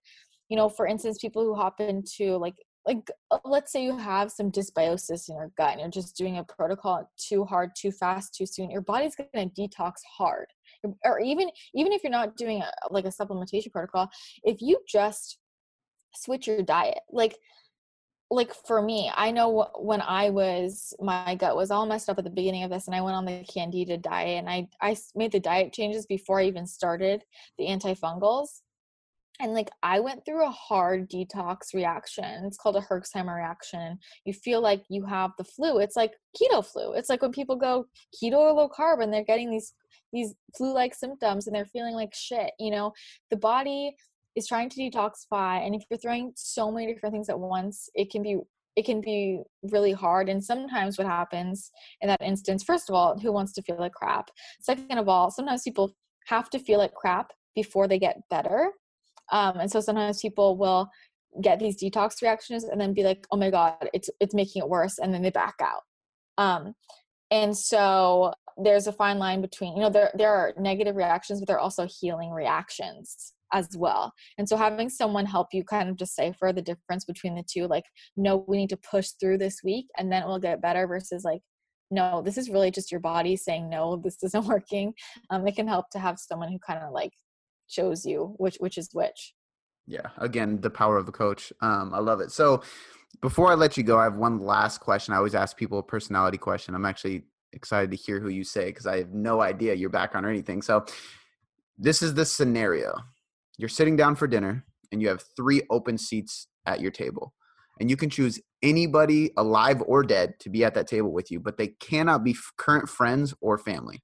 you 0.48 0.56
know 0.56 0.68
for 0.68 0.86
instance 0.86 1.18
people 1.18 1.42
who 1.42 1.56
hop 1.56 1.80
into 1.80 2.36
like 2.36 2.54
like 2.86 3.10
uh, 3.30 3.38
let's 3.44 3.72
say 3.72 3.84
you 3.84 3.96
have 3.96 4.30
some 4.30 4.50
dysbiosis 4.50 5.28
in 5.28 5.34
your 5.34 5.50
gut 5.56 5.72
and 5.72 5.80
you're 5.80 5.90
just 5.90 6.16
doing 6.16 6.38
a 6.38 6.44
protocol 6.44 7.10
too 7.18 7.44
hard 7.44 7.70
too 7.76 7.90
fast 7.90 8.34
too 8.34 8.46
soon 8.46 8.70
your 8.70 8.80
body's 8.80 9.16
going 9.16 9.50
to 9.50 9.60
detox 9.60 9.94
hard. 10.16 10.46
Or 11.04 11.20
even 11.20 11.48
even 11.74 11.92
if 11.92 12.02
you're 12.04 12.12
not 12.12 12.36
doing 12.36 12.62
a, 12.62 12.70
like 12.90 13.04
a 13.04 13.08
supplementation 13.08 13.72
protocol 13.72 14.08
if 14.44 14.58
you 14.60 14.78
just 14.88 15.38
switch 16.14 16.46
your 16.46 16.62
diet 16.62 17.00
like 17.10 17.36
like 18.30 18.52
for 18.66 18.82
me 18.82 19.10
i 19.14 19.30
know 19.30 19.68
when 19.78 20.00
i 20.00 20.30
was 20.30 20.94
my 21.00 21.34
gut 21.36 21.54
was 21.54 21.70
all 21.70 21.86
messed 21.86 22.08
up 22.08 22.18
at 22.18 22.24
the 22.24 22.30
beginning 22.30 22.64
of 22.64 22.70
this 22.70 22.86
and 22.86 22.94
i 22.96 23.00
went 23.00 23.14
on 23.14 23.24
the 23.24 23.44
candida 23.52 23.96
diet 23.96 24.38
and 24.38 24.50
i 24.50 24.66
i 24.80 24.96
made 25.14 25.30
the 25.30 25.38
diet 25.38 25.72
changes 25.72 26.06
before 26.06 26.40
i 26.40 26.44
even 26.44 26.66
started 26.66 27.22
the 27.58 27.66
antifungals 27.66 28.62
and 29.40 29.52
like 29.52 29.70
I 29.82 30.00
went 30.00 30.24
through 30.24 30.46
a 30.46 30.50
hard 30.50 31.10
detox 31.10 31.74
reaction. 31.74 32.44
It's 32.44 32.56
called 32.56 32.76
a 32.76 32.80
Herxheimer 32.80 33.36
reaction. 33.36 33.98
You 34.24 34.32
feel 34.32 34.60
like 34.60 34.82
you 34.88 35.04
have 35.04 35.32
the 35.38 35.44
flu. 35.44 35.78
It's 35.78 35.96
like 35.96 36.12
keto 36.40 36.64
flu. 36.64 36.92
It's 36.92 37.08
like 37.08 37.22
when 37.22 37.32
people 37.32 37.56
go 37.56 37.86
keto 38.14 38.36
or 38.36 38.52
low 38.52 38.68
carb 38.68 39.02
and 39.02 39.12
they're 39.12 39.24
getting 39.24 39.50
these 39.50 39.74
these 40.12 40.34
flu-like 40.56 40.94
symptoms 40.94 41.46
and 41.46 41.54
they're 41.54 41.66
feeling 41.66 41.94
like 41.94 42.14
shit. 42.14 42.52
You 42.58 42.70
know, 42.70 42.92
the 43.30 43.36
body 43.36 43.94
is 44.36 44.46
trying 44.46 44.68
to 44.70 44.80
detoxify, 44.80 45.64
and 45.64 45.74
if 45.74 45.82
you're 45.90 45.98
throwing 45.98 46.32
so 46.36 46.70
many 46.70 46.92
different 46.92 47.14
things 47.14 47.28
at 47.28 47.38
once, 47.38 47.88
it 47.94 48.10
can 48.10 48.22
be 48.22 48.38
it 48.76 48.84
can 48.84 49.00
be 49.00 49.42
really 49.62 49.92
hard. 49.92 50.28
And 50.28 50.44
sometimes 50.44 50.98
what 50.98 51.06
happens 51.06 51.70
in 52.02 52.08
that 52.08 52.20
instance, 52.20 52.62
first 52.62 52.90
of 52.90 52.94
all, 52.94 53.18
who 53.18 53.32
wants 53.32 53.54
to 53.54 53.62
feel 53.62 53.78
like 53.78 53.92
crap? 53.92 54.30
Second 54.60 54.98
of 54.98 55.08
all, 55.08 55.30
sometimes 55.30 55.62
people 55.62 55.94
have 56.26 56.50
to 56.50 56.58
feel 56.58 56.78
like 56.78 56.92
crap 56.92 57.32
before 57.54 57.88
they 57.88 57.98
get 57.98 58.20
better 58.28 58.72
um, 59.32 59.58
and 59.60 59.70
so 59.70 59.80
sometimes 59.80 60.20
people 60.20 60.56
will 60.56 60.88
get 61.42 61.58
these 61.58 61.80
detox 61.80 62.22
reactions 62.22 62.64
and 62.64 62.80
then 62.80 62.94
be 62.94 63.02
like, 63.02 63.26
oh 63.30 63.36
my 63.36 63.50
God, 63.50 63.76
it's 63.92 64.10
it's 64.20 64.34
making 64.34 64.62
it 64.62 64.68
worse, 64.68 64.98
and 64.98 65.12
then 65.12 65.22
they 65.22 65.30
back 65.30 65.56
out. 65.60 65.82
Um, 66.38 66.74
and 67.30 67.56
so 67.56 68.32
there's 68.56 68.86
a 68.86 68.92
fine 68.92 69.18
line 69.18 69.40
between, 69.40 69.76
you 69.76 69.82
know, 69.82 69.90
there 69.90 70.10
there 70.14 70.34
are 70.34 70.54
negative 70.58 70.96
reactions, 70.96 71.40
but 71.40 71.46
there 71.46 71.56
are 71.56 71.60
also 71.60 71.86
healing 71.86 72.30
reactions 72.30 73.32
as 73.52 73.76
well. 73.76 74.12
And 74.38 74.48
so 74.48 74.56
having 74.56 74.88
someone 74.88 75.26
help 75.26 75.48
you 75.52 75.62
kind 75.64 75.88
of 75.88 75.96
decipher 75.96 76.52
the 76.52 76.62
difference 76.62 77.04
between 77.04 77.34
the 77.34 77.44
two, 77.48 77.66
like, 77.66 77.84
no, 78.16 78.44
we 78.48 78.56
need 78.56 78.70
to 78.70 78.76
push 78.78 79.10
through 79.20 79.38
this 79.38 79.60
week 79.62 79.86
and 79.98 80.10
then 80.10 80.22
it 80.22 80.26
will 80.26 80.38
get 80.38 80.62
better 80.62 80.86
versus 80.86 81.24
like, 81.24 81.42
no, 81.90 82.22
this 82.22 82.36
is 82.36 82.50
really 82.50 82.70
just 82.70 82.90
your 82.90 83.00
body 83.00 83.36
saying 83.36 83.68
no, 83.68 83.96
this 84.02 84.22
isn't 84.22 84.44
working. 84.46 84.94
Um, 85.30 85.46
it 85.46 85.54
can 85.54 85.68
help 85.68 85.90
to 85.90 85.98
have 85.98 86.18
someone 86.18 86.50
who 86.50 86.58
kind 86.58 86.80
of 86.82 86.92
like 86.92 87.12
shows 87.68 88.04
you 88.04 88.34
which 88.38 88.56
which 88.56 88.78
is 88.78 88.90
which 88.92 89.34
yeah 89.86 90.08
again 90.18 90.60
the 90.60 90.70
power 90.70 90.96
of 90.96 91.08
a 91.08 91.12
coach 91.12 91.52
um 91.60 91.92
i 91.94 91.98
love 91.98 92.20
it 92.20 92.30
so 92.30 92.62
before 93.20 93.50
I 93.50 93.54
let 93.54 93.76
you 93.76 93.82
go, 93.82 93.98
I 93.98 94.04
have 94.04 94.16
one 94.16 94.40
last 94.40 94.78
question. 94.78 95.14
I 95.14 95.18
always 95.18 95.34
ask 95.34 95.56
people 95.56 95.78
a 95.78 95.82
personality 95.82 96.38
question. 96.38 96.74
I'm 96.74 96.84
actually 96.84 97.24
excited 97.52 97.90
to 97.90 97.96
hear 97.96 98.20
who 98.20 98.28
you 98.28 98.44
say 98.44 98.66
because 98.66 98.86
I 98.86 98.98
have 98.98 99.12
no 99.12 99.40
idea 99.40 99.74
your 99.74 99.90
background 99.90 100.26
or 100.26 100.30
anything. 100.30 100.62
So, 100.62 100.84
this 101.78 102.02
is 102.02 102.14
the 102.14 102.24
scenario 102.24 102.94
you're 103.58 103.68
sitting 103.68 103.96
down 103.96 104.16
for 104.16 104.26
dinner 104.26 104.64
and 104.92 105.02
you 105.02 105.08
have 105.08 105.22
three 105.36 105.62
open 105.70 105.98
seats 105.98 106.46
at 106.64 106.80
your 106.80 106.90
table. 106.90 107.34
And 107.80 107.90
you 107.90 107.96
can 107.96 108.08
choose 108.08 108.40
anybody 108.62 109.30
alive 109.36 109.82
or 109.86 110.02
dead 110.02 110.34
to 110.40 110.48
be 110.48 110.64
at 110.64 110.74
that 110.74 110.86
table 110.86 111.12
with 111.12 111.30
you, 111.30 111.38
but 111.38 111.58
they 111.58 111.68
cannot 111.68 112.24
be 112.24 112.34
current 112.56 112.88
friends 112.88 113.34
or 113.42 113.58
family. 113.58 114.02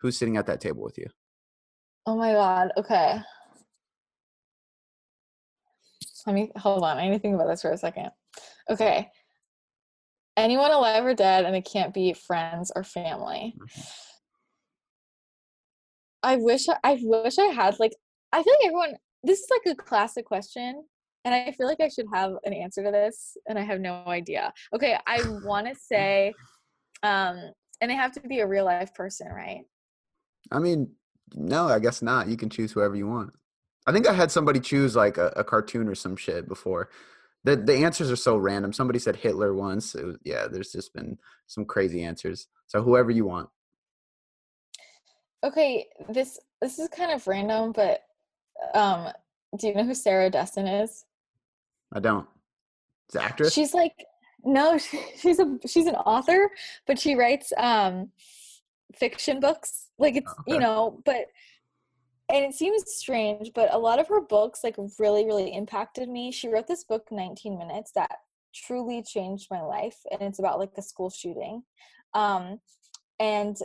Who's 0.00 0.18
sitting 0.18 0.36
at 0.36 0.46
that 0.46 0.60
table 0.60 0.82
with 0.82 0.98
you? 0.98 1.06
Oh 2.08 2.16
my 2.16 2.32
God. 2.32 2.72
Okay. 2.78 3.20
Let 6.26 6.34
me 6.34 6.50
hold 6.56 6.82
on. 6.82 6.96
I 6.96 7.06
need 7.06 7.16
to 7.16 7.18
think 7.18 7.34
about 7.34 7.48
this 7.48 7.60
for 7.60 7.70
a 7.70 7.76
second. 7.76 8.08
Okay. 8.70 9.10
Anyone 10.34 10.70
alive 10.70 11.04
or 11.04 11.12
dead, 11.12 11.44
and 11.44 11.54
it 11.54 11.68
can't 11.70 11.92
be 11.92 12.14
friends 12.14 12.72
or 12.74 12.82
family. 12.82 13.54
Mm-hmm. 13.58 13.80
I 16.22 16.36
wish 16.36 16.64
I 16.82 16.98
wish 17.02 17.38
I 17.38 17.52
had 17.52 17.78
like 17.78 17.92
I 18.32 18.42
feel 18.42 18.54
like 18.54 18.66
everyone 18.66 18.94
this 19.22 19.40
is 19.40 19.48
like 19.50 19.70
a 19.70 19.76
classic 19.76 20.24
question 20.24 20.82
and 21.26 21.34
I 21.34 21.52
feel 21.52 21.66
like 21.66 21.80
I 21.80 21.88
should 21.88 22.06
have 22.14 22.32
an 22.44 22.54
answer 22.54 22.82
to 22.82 22.90
this 22.90 23.36
and 23.46 23.58
I 23.58 23.62
have 23.62 23.80
no 23.80 24.02
idea. 24.06 24.54
Okay, 24.74 24.96
I 25.06 25.20
want 25.44 25.66
to 25.66 25.74
say 25.74 26.32
um 27.02 27.38
and 27.82 27.90
they 27.90 27.96
have 27.96 28.12
to 28.12 28.20
be 28.22 28.40
a 28.40 28.46
real 28.46 28.64
life 28.64 28.94
person, 28.94 29.28
right? 29.28 29.64
I 30.50 30.58
mean, 30.58 30.90
no, 31.34 31.68
I 31.68 31.78
guess 31.78 32.02
not. 32.02 32.28
You 32.28 32.36
can 32.36 32.50
choose 32.50 32.72
whoever 32.72 32.96
you 32.96 33.06
want. 33.06 33.32
I 33.86 33.92
think 33.92 34.06
I 34.06 34.12
had 34.12 34.30
somebody 34.30 34.60
choose 34.60 34.94
like 34.94 35.16
a, 35.16 35.32
a 35.36 35.44
cartoon 35.44 35.88
or 35.88 35.94
some 35.94 36.16
shit 36.16 36.48
before. 36.48 36.90
The 37.44 37.56
the 37.56 37.74
answers 37.74 38.10
are 38.10 38.16
so 38.16 38.36
random. 38.36 38.72
Somebody 38.72 38.98
said 38.98 39.16
Hitler 39.16 39.54
once. 39.54 39.94
Was, 39.94 40.16
yeah, 40.24 40.46
there's 40.46 40.72
just 40.72 40.92
been 40.92 41.18
some 41.46 41.64
crazy 41.64 42.02
answers. 42.02 42.48
So 42.66 42.82
whoever 42.82 43.10
you 43.10 43.24
want. 43.24 43.48
Okay, 45.44 45.86
this 46.08 46.38
this 46.60 46.78
is 46.78 46.88
kind 46.88 47.12
of 47.12 47.26
random, 47.26 47.72
but 47.72 48.02
um, 48.74 49.08
do 49.58 49.68
you 49.68 49.74
know 49.74 49.84
who 49.84 49.94
Sarah 49.94 50.30
Dessen 50.30 50.66
is? 50.66 51.04
I 51.92 52.00
don't. 52.00 52.26
The 53.12 53.22
actress. 53.22 53.54
She's 53.54 53.72
like 53.72 53.94
no, 54.44 54.78
she, 54.78 55.00
she's 55.18 55.38
a 55.38 55.58
she's 55.66 55.86
an 55.86 55.94
author, 55.94 56.50
but 56.86 56.98
she 56.98 57.14
writes 57.14 57.52
um 57.56 58.10
fiction 58.94 59.40
books. 59.40 59.90
Like 59.98 60.16
it's 60.16 60.30
okay. 60.30 60.52
you 60.52 60.60
know, 60.60 61.02
but 61.04 61.26
and 62.30 62.44
it 62.44 62.54
seems 62.54 62.84
strange, 62.86 63.52
but 63.54 63.72
a 63.72 63.78
lot 63.78 63.98
of 63.98 64.08
her 64.08 64.20
books 64.20 64.60
like 64.62 64.76
really, 64.98 65.24
really 65.24 65.54
impacted 65.54 66.08
me. 66.08 66.30
She 66.30 66.48
wrote 66.48 66.66
this 66.66 66.84
book, 66.84 67.06
19 67.10 67.58
Minutes, 67.58 67.92
that 67.94 68.10
truly 68.54 69.02
changed 69.02 69.48
my 69.50 69.62
life, 69.62 69.96
and 70.10 70.20
it's 70.20 70.38
about 70.38 70.58
like 70.58 70.72
a 70.76 70.82
school 70.82 71.10
shooting. 71.10 71.62
Um, 72.14 72.60
and 73.18 73.56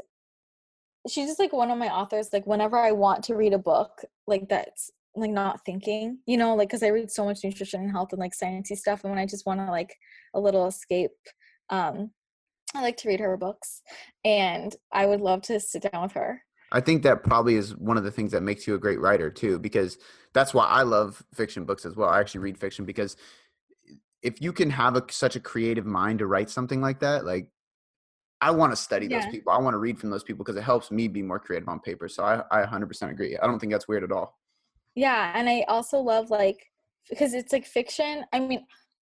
she's 1.10 1.28
just 1.28 1.40
like 1.40 1.52
one 1.52 1.72
of 1.72 1.78
my 1.78 1.90
authors. 1.90 2.30
Like 2.32 2.48
whenever 2.48 2.78
I 2.78 2.92
want 2.92 3.24
to 3.26 3.36
read 3.36 3.54
a 3.54 3.60
book, 3.60 4.04
like 4.28 4.48
that's 4.48 4.92
like 5.16 5.32
not 5.32 5.66
thinking, 5.66 6.20
you 6.26 6.38
know, 6.38 6.56
like 6.56 6.70
because 6.70 6.84
I 6.84 6.88
read 6.88 7.12
so 7.12 7.26
much 7.26 7.44
nutrition 7.44 7.82
and 7.82 7.92
health 7.92 8.14
and 8.14 8.20
like 8.20 8.34
sciencey 8.34 8.78
stuff, 8.78 9.04
and 9.04 9.12
when 9.12 9.20
I 9.20 9.26
just 9.26 9.46
want 9.46 9.60
to 9.60 9.70
like 9.70 9.94
a 10.34 10.40
little 10.40 10.68
escape, 10.68 11.12
um, 11.70 12.12
I 12.76 12.82
like 12.82 12.98
to 12.98 13.08
read 13.08 13.20
her 13.20 13.38
books, 13.38 13.82
and 14.26 14.76
I 14.92 15.06
would 15.06 15.22
love 15.22 15.44
to 15.44 15.60
sit 15.60 15.92
down 15.92 16.04
with 16.04 16.14
her 16.14 16.44
I 16.74 16.82
think 16.82 17.04
that 17.04 17.24
probably 17.24 17.56
is 17.56 17.76
one 17.76 17.98
of 17.98 18.04
the 18.04 18.12
things 18.12 18.32
that 18.32 18.42
makes 18.42 18.66
you 18.66 18.74
a 18.74 18.80
great 18.80 19.00
writer 19.00 19.30
too, 19.30 19.60
because 19.60 20.00
that's 20.34 20.56
why 20.56 20.66
I 20.66 20.82
love 20.82 21.24
fiction 21.34 21.66
books 21.66 21.86
as 21.86 21.96
well. 21.96 22.10
I 22.10 22.20
actually 22.20 22.42
read 22.42 22.58
fiction 22.58 22.84
because 22.84 23.16
if 24.24 24.42
you 24.42 24.52
can 24.52 24.72
have 24.72 24.96
a, 24.96 25.04
such 25.10 25.36
a 25.36 25.40
creative 25.40 25.86
mind 25.86 26.20
to 26.20 26.26
write 26.26 26.50
something 26.50 26.82
like 26.82 27.00
that, 27.02 27.26
like 27.26 27.50
I 28.42 28.50
want 28.50 28.72
to 28.72 28.76
study 28.76 29.06
yeah. 29.06 29.20
those 29.20 29.32
people. 29.32 29.54
I 29.54 29.60
want 29.60 29.76
to 29.76 29.78
read 29.78 30.00
from 30.00 30.10
those 30.10 30.24
people 30.24 30.44
because 30.44 30.58
it 30.58 30.64
helps 30.64 30.90
me 30.90 31.08
be 31.08 31.22
more 31.22 31.40
creative 31.40 31.70
on 31.70 31.80
paper. 31.80 32.10
So 32.10 32.24
I, 32.24 32.42
I 32.50 32.66
100% 32.66 33.12
agree. 33.12 33.38
I 33.38 33.46
don't 33.46 33.60
think 33.60 33.72
that's 33.72 33.88
weird 33.88 34.04
at 34.04 34.12
all. 34.12 34.40
Yeah, 34.96 35.32
and 35.36 35.48
I 35.48 35.66
also 35.68 36.00
love 36.00 36.32
like 36.32 36.72
because 37.08 37.36
it's 37.36 37.54
like 37.54 37.66
fiction. 37.66 38.26
I 38.34 38.40
mean, 38.40 38.66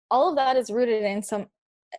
all 0.08 0.30
of 0.30 0.36
that 0.36 0.56
is 0.56 0.70
rooted 0.70 1.02
in 1.02 1.22
some 1.22 1.48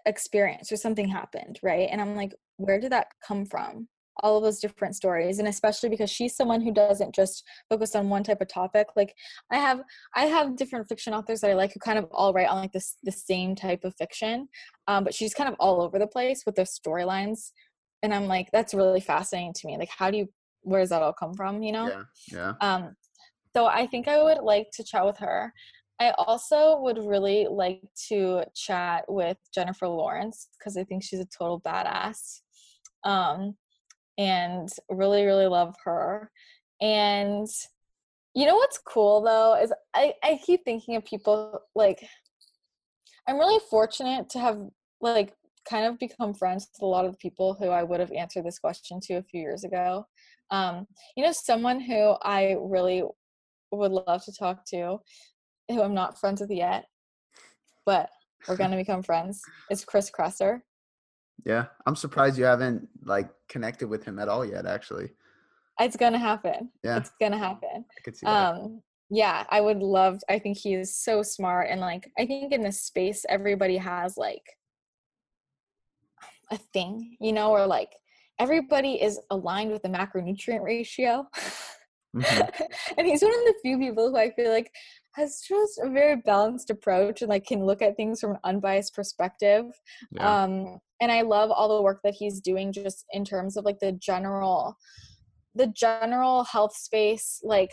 experience 0.06 0.72
or 0.72 0.78
something 0.78 1.08
happened, 1.08 1.60
right? 1.64 1.90
And 1.92 2.02
I'm 2.02 2.16
like, 2.16 2.34
where 2.58 2.80
did 2.80 2.92
that 2.92 3.08
come 3.26 3.46
from? 3.46 3.88
all 4.22 4.38
of 4.38 4.44
those 4.44 4.60
different 4.60 4.96
stories 4.96 5.40
and 5.40 5.48
especially 5.48 5.90
because 5.90 6.10
she's 6.10 6.36
someone 6.36 6.62
who 6.62 6.74
doesn't 6.74 7.14
just 7.14 7.44
focus 7.70 7.96
on 7.96 8.10
one 8.10 8.24
type 8.24 8.42
of 8.42 8.48
topic 8.48 8.88
like 8.96 9.14
i 9.52 9.58
have 9.58 9.82
i 10.16 10.26
have 10.26 10.56
different 10.56 10.88
fiction 10.88 11.14
authors 11.14 11.42
that 11.42 11.52
i 11.52 11.54
like 11.54 11.74
who 11.74 11.80
kind 11.80 12.00
of 12.00 12.08
all 12.12 12.34
write 12.34 12.50
on 12.50 12.58
like 12.58 12.72
this 12.72 12.96
the 13.04 13.12
same 13.12 13.56
type 13.56 13.84
of 13.84 13.94
fiction 13.98 14.48
um, 14.88 15.04
but 15.04 15.14
she's 15.14 15.34
kind 15.34 15.50
of 15.50 15.56
all 15.60 15.82
over 15.82 16.00
the 16.00 16.08
place 16.08 16.44
with 16.46 16.56
those 16.56 16.78
storylines 16.78 17.52
and 18.04 18.14
i'm 18.14 18.28
like 18.28 18.48
that's 18.52 18.74
really 18.74 19.02
fascinating 19.02 19.54
to 19.54 19.68
me 19.68 19.78
like 19.78 19.90
how 19.96 20.10
do 20.10 20.18
you 20.18 20.28
where 20.62 20.82
does 20.82 20.90
that 20.90 21.02
all 21.02 21.14
come 21.14 21.34
from 21.34 21.62
you 21.62 21.72
know 21.72 21.88
yeah 21.88 22.04
yeah 22.32 22.54
um 22.62 22.96
so 23.56 23.66
i 23.66 23.86
think 23.88 24.08
i 24.08 24.22
would 24.22 24.40
like 24.40 24.68
to 24.74 24.84
chat 24.84 25.06
with 25.06 25.18
her 25.18 25.54
I 26.00 26.12
also 26.12 26.80
would 26.82 27.00
really 27.00 27.48
like 27.50 27.82
to 28.10 28.44
chat 28.56 29.06
with 29.08 29.38
Jennifer 29.54 29.88
Lawrence 29.88 30.48
because 30.58 30.78
I 30.78 30.84
think 30.84 31.04
she's 31.04 31.20
a 31.20 31.26
total 31.26 31.60
badass. 31.62 32.42
Um, 33.04 33.56
and 34.18 34.70
really 34.90 35.26
really 35.26 35.48
love 35.48 35.76
her 35.84 36.32
and 36.82 37.48
you 38.34 38.46
know 38.46 38.56
what's 38.56 38.80
cool 38.80 39.22
though 39.22 39.56
is 39.62 39.72
i 39.94 40.14
i 40.24 40.40
keep 40.44 40.64
thinking 40.64 40.96
of 40.96 41.06
people 41.06 41.60
like 41.76 42.04
i'm 43.28 43.38
really 43.38 43.60
fortunate 43.70 44.30
to 44.30 44.40
have 44.40 44.60
like 45.02 45.34
kind 45.70 45.86
of 45.86 46.00
become 46.00 46.34
friends 46.34 46.68
with 46.74 46.82
a 46.82 46.86
lot 46.86 47.06
of 47.06 47.12
the 47.12 47.18
people 47.18 47.56
who 47.60 47.70
i 47.70 47.84
would 47.84 48.00
have 48.00 48.12
answered 48.12 48.46
this 48.46 48.60
question 48.60 49.00
to 49.00 49.16
a 49.16 49.24
few 49.24 49.42
years 49.42 49.64
ago 49.64 50.06
um 50.52 50.88
you 51.16 51.24
know 51.24 51.32
someone 51.32 51.80
who 51.80 52.16
i 52.24 52.56
really 52.60 53.04
would 53.72 53.92
love 53.92 54.24
to 54.24 54.32
talk 54.32 54.66
to 54.66 54.98
who 55.70 55.82
i'm 55.82 55.94
not 55.94 56.20
friends 56.20 56.42
with 56.42 56.52
yet 56.52 56.86
but 57.86 58.10
we're 58.48 58.56
to 58.72 58.76
become 58.76 59.04
friends 59.04 59.42
It's 59.70 59.86
chris 59.86 60.12
kresser 60.12 60.62
yeah, 61.46 61.66
I'm 61.86 61.96
surprised 61.96 62.38
you 62.38 62.46
haven't 62.46 62.88
like 63.04 63.30
connected 63.48 63.88
with 63.88 64.04
him 64.04 64.20
at 64.20 64.28
all 64.28 64.46
yet. 64.46 64.66
Actually, 64.66 65.10
it's 65.80 65.96
gonna 65.96 66.18
happen. 66.18 66.70
Yeah, 66.84 66.98
it's 66.98 67.12
gonna 67.20 67.38
happen. 67.38 67.86
I 67.98 68.02
could 68.04 68.18
see 68.18 68.26
that. 68.26 68.56
Um, 68.56 68.82
yeah, 69.10 69.46
I 69.50 69.62
would 69.62 69.80
love. 69.80 70.20
I 70.30 70.40
think 70.40 70.58
he 70.58 70.74
is 70.74 70.96
so 70.96 71.22
smart, 71.24 71.68
and 71.70 71.80
like 71.80 72.12
I 72.18 72.26
think 72.26 72.52
in 72.52 72.64
this 72.64 72.82
space, 72.82 73.26
everybody 73.30 73.78
has 73.78 74.18
like 74.18 74.44
a 76.52 76.58
thing, 76.58 77.18
you 77.20 77.34
know, 77.34 77.52
or 77.52 77.66
like 77.68 77.92
everybody 78.40 79.02
is 79.02 79.20
aligned 79.30 79.72
with 79.72 79.84
the 79.84 79.90
macronutrient 79.90 80.64
ratio. 80.64 81.28
Mm-hmm. 82.16 82.64
and 82.98 83.08
he's 83.08 83.22
one 83.22 83.34
of 83.34 83.46
the 83.46 83.56
few 83.62 83.78
people 83.78 84.10
who 84.10 84.18
I 84.18 84.32
feel 84.32 84.52
like 84.52 84.72
has 85.18 85.42
just 85.48 85.80
a 85.84 85.90
very 85.90 86.16
balanced 86.16 86.70
approach 86.70 87.22
and 87.22 87.30
like 87.30 87.46
can 87.46 87.66
look 87.66 87.82
at 87.82 87.98
things 87.98 88.20
from 88.20 88.32
an 88.32 88.38
unbiased 88.44 88.94
perspective. 88.94 89.66
Yeah. 90.12 90.44
Um, 90.44 90.80
and 91.02 91.12
I 91.12 91.22
love 91.22 91.52
all 91.52 91.76
the 91.76 91.82
work 91.82 92.00
that 92.04 92.14
he's 92.14 92.40
doing 92.40 92.72
just 92.72 93.06
in 93.12 93.26
terms 93.26 93.58
of 93.58 93.66
like 93.66 93.80
the 93.80 93.92
general 93.94 94.78
the 95.56 95.68
general 95.68 96.44
health 96.44 96.76
space 96.76 97.42
like 97.44 97.72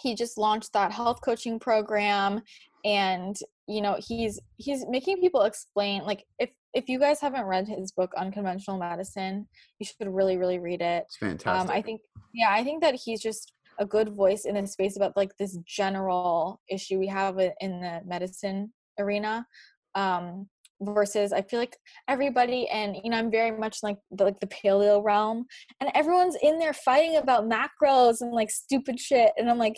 he 0.00 0.14
just 0.14 0.38
launched 0.38 0.72
that 0.72 0.92
health 0.92 1.20
coaching 1.24 1.58
program 1.58 2.40
and 2.84 3.36
you 3.66 3.80
know 3.80 3.96
he's 4.06 4.38
he's 4.56 4.84
making 4.88 5.20
people 5.20 5.42
explain 5.42 6.02
like 6.04 6.24
if 6.38 6.50
if 6.72 6.88
you 6.88 6.98
guys 7.00 7.20
haven't 7.20 7.46
read 7.46 7.66
his 7.66 7.90
book 7.92 8.12
unconventional 8.16 8.78
medicine 8.78 9.46
you 9.80 9.86
should 9.86 10.06
really 10.08 10.36
really 10.36 10.58
read 10.58 10.80
it 10.80 11.04
it's 11.06 11.16
fantastic 11.16 11.70
um, 11.70 11.76
i 11.76 11.82
think 11.82 12.00
yeah 12.32 12.50
i 12.50 12.62
think 12.62 12.82
that 12.82 12.94
he's 12.94 13.20
just 13.20 13.52
a 13.78 13.86
good 13.86 14.14
voice 14.14 14.44
in 14.44 14.56
a 14.56 14.66
space 14.66 14.96
about 14.96 15.16
like 15.16 15.36
this 15.38 15.58
general 15.66 16.60
issue 16.68 16.98
we 16.98 17.06
have 17.06 17.38
in 17.38 17.80
the 17.80 18.00
medicine 18.06 18.72
arena 18.98 19.46
um 19.94 20.46
versus 20.80 21.32
I 21.32 21.42
feel 21.42 21.60
like 21.60 21.76
everybody 22.08 22.68
and 22.68 22.96
you 23.02 23.10
know 23.10 23.16
I'm 23.16 23.30
very 23.30 23.56
much 23.56 23.78
like 23.82 23.96
the, 24.10 24.24
like 24.24 24.40
the 24.40 24.48
paleo 24.48 25.02
realm 25.02 25.46
and 25.80 25.90
everyone's 25.94 26.36
in 26.42 26.58
there 26.58 26.72
fighting 26.72 27.16
about 27.16 27.48
macros 27.48 28.20
and 28.20 28.32
like 28.32 28.50
stupid 28.50 28.98
shit 29.00 29.32
and 29.36 29.48
I'm 29.48 29.58
like 29.58 29.76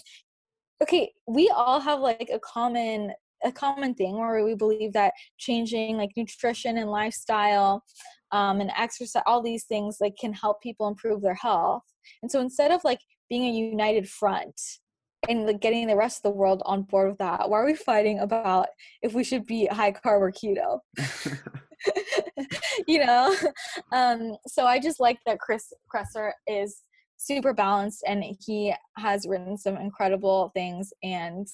okay 0.82 1.12
we 1.28 1.50
all 1.54 1.80
have 1.80 2.00
like 2.00 2.30
a 2.32 2.40
common 2.40 3.12
a 3.44 3.52
common 3.52 3.94
thing 3.94 4.16
where 4.18 4.44
we 4.44 4.54
believe 4.54 4.92
that 4.94 5.12
changing 5.38 5.96
like 5.96 6.10
nutrition 6.16 6.78
and 6.78 6.90
lifestyle 6.90 7.84
um, 8.32 8.60
and 8.60 8.70
exercise 8.76 9.22
all 9.26 9.42
these 9.42 9.64
things 9.64 9.98
like 10.00 10.14
can 10.20 10.32
help 10.32 10.60
people 10.62 10.88
improve 10.88 11.22
their 11.22 11.34
health. 11.34 11.82
And 12.22 12.30
so 12.30 12.40
instead 12.40 12.70
of 12.70 12.82
like 12.84 13.00
being 13.28 13.44
a 13.44 13.50
united 13.50 14.08
front 14.08 14.60
and 15.28 15.46
like 15.46 15.60
getting 15.60 15.86
the 15.86 15.96
rest 15.96 16.18
of 16.18 16.22
the 16.22 16.38
world 16.38 16.62
on 16.64 16.82
board 16.82 17.08
with 17.08 17.18
that. 17.18 17.48
Why 17.48 17.58
are 17.58 17.66
we 17.66 17.74
fighting 17.74 18.20
about 18.20 18.68
if 19.02 19.14
we 19.14 19.24
should 19.24 19.46
be 19.46 19.66
high 19.66 19.92
carb 19.92 20.20
or 20.20 20.32
keto? 20.32 20.80
you 22.86 23.04
know, 23.04 23.34
um, 23.92 24.36
so 24.46 24.66
I 24.66 24.78
just 24.78 25.00
like 25.00 25.18
that 25.26 25.38
Chris 25.38 25.72
Kresser 25.92 26.32
is 26.46 26.82
super 27.16 27.52
balanced 27.52 28.04
and 28.06 28.24
he 28.44 28.74
has 28.96 29.26
written 29.26 29.56
some 29.56 29.76
incredible 29.76 30.50
things 30.54 30.92
and 31.02 31.46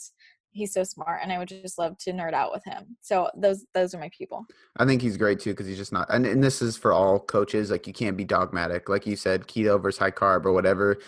he's 0.50 0.74
so 0.74 0.84
smart 0.84 1.20
and 1.22 1.32
I 1.32 1.38
would 1.38 1.48
just 1.48 1.78
love 1.78 1.96
to 1.98 2.12
nerd 2.12 2.34
out 2.34 2.52
with 2.52 2.62
him. 2.64 2.96
So 3.00 3.30
those 3.36 3.64
those 3.74 3.94
are 3.94 3.98
my 3.98 4.10
people. 4.16 4.44
I 4.76 4.84
think 4.84 5.00
he's 5.00 5.16
great 5.16 5.40
too 5.40 5.50
because 5.50 5.66
he's 5.66 5.78
just 5.78 5.92
not 5.92 6.08
and, 6.10 6.26
and 6.26 6.42
this 6.42 6.60
is 6.60 6.76
for 6.76 6.92
all 6.92 7.18
coaches. 7.18 7.70
Like 7.70 7.86
you 7.86 7.92
can't 7.92 8.16
be 8.16 8.24
dogmatic. 8.24 8.88
Like 8.88 9.06
you 9.06 9.16
said, 9.16 9.46
keto 9.46 9.80
versus 9.80 9.98
high 9.98 10.10
carb 10.10 10.44
or 10.44 10.52
whatever. 10.52 10.98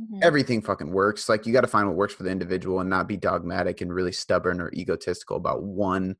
Mm-hmm. 0.00 0.18
Everything 0.22 0.60
fucking 0.60 0.90
works. 0.90 1.28
Like 1.28 1.46
you 1.46 1.52
got 1.52 1.62
to 1.62 1.66
find 1.66 1.86
what 1.88 1.96
works 1.96 2.14
for 2.14 2.22
the 2.22 2.30
individual 2.30 2.80
and 2.80 2.90
not 2.90 3.08
be 3.08 3.16
dogmatic 3.16 3.80
and 3.80 3.92
really 3.92 4.12
stubborn 4.12 4.60
or 4.60 4.70
egotistical 4.72 5.36
about 5.36 5.62
one 5.62 6.16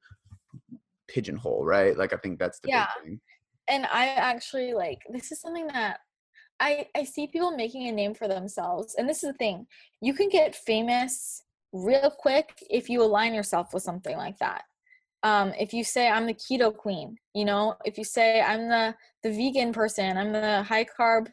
pigeonhole, 1.08 1.64
right? 1.64 1.96
Like 1.96 2.12
I 2.12 2.16
think 2.16 2.38
that's 2.38 2.58
the 2.60 2.68
yeah. 2.68 2.86
big 2.96 3.04
thing. 3.04 3.20
And 3.68 3.86
I 3.92 4.08
actually 4.08 4.72
like 4.72 5.00
this 5.10 5.32
is 5.32 5.40
something 5.40 5.66
that 5.68 6.00
I 6.60 6.86
I 6.94 7.04
see 7.04 7.26
people 7.26 7.50
making 7.50 7.88
a 7.88 7.92
name 7.92 8.14
for 8.14 8.28
themselves. 8.28 8.94
And 8.96 9.08
this 9.08 9.22
is 9.22 9.32
the 9.32 9.38
thing. 9.38 9.66
You 10.00 10.14
can 10.14 10.28
get 10.28 10.54
famous 10.54 11.42
real 11.72 12.10
quick 12.10 12.54
if 12.70 12.88
you 12.88 13.02
align 13.02 13.34
yourself 13.34 13.74
with 13.74 13.82
something 13.82 14.16
like 14.16 14.38
that. 14.38 14.62
Um, 15.22 15.52
if 15.58 15.74
you 15.74 15.82
say 15.82 16.08
I'm 16.08 16.26
the 16.26 16.34
keto 16.34 16.74
queen, 16.74 17.16
you 17.34 17.44
know, 17.44 17.74
if 17.84 17.98
you 17.98 18.04
say 18.04 18.40
I'm 18.40 18.68
the 18.68 18.94
the 19.22 19.30
vegan 19.30 19.72
person, 19.72 20.16
I'm 20.16 20.32
the 20.32 20.62
high 20.62 20.86
carb 20.98 21.28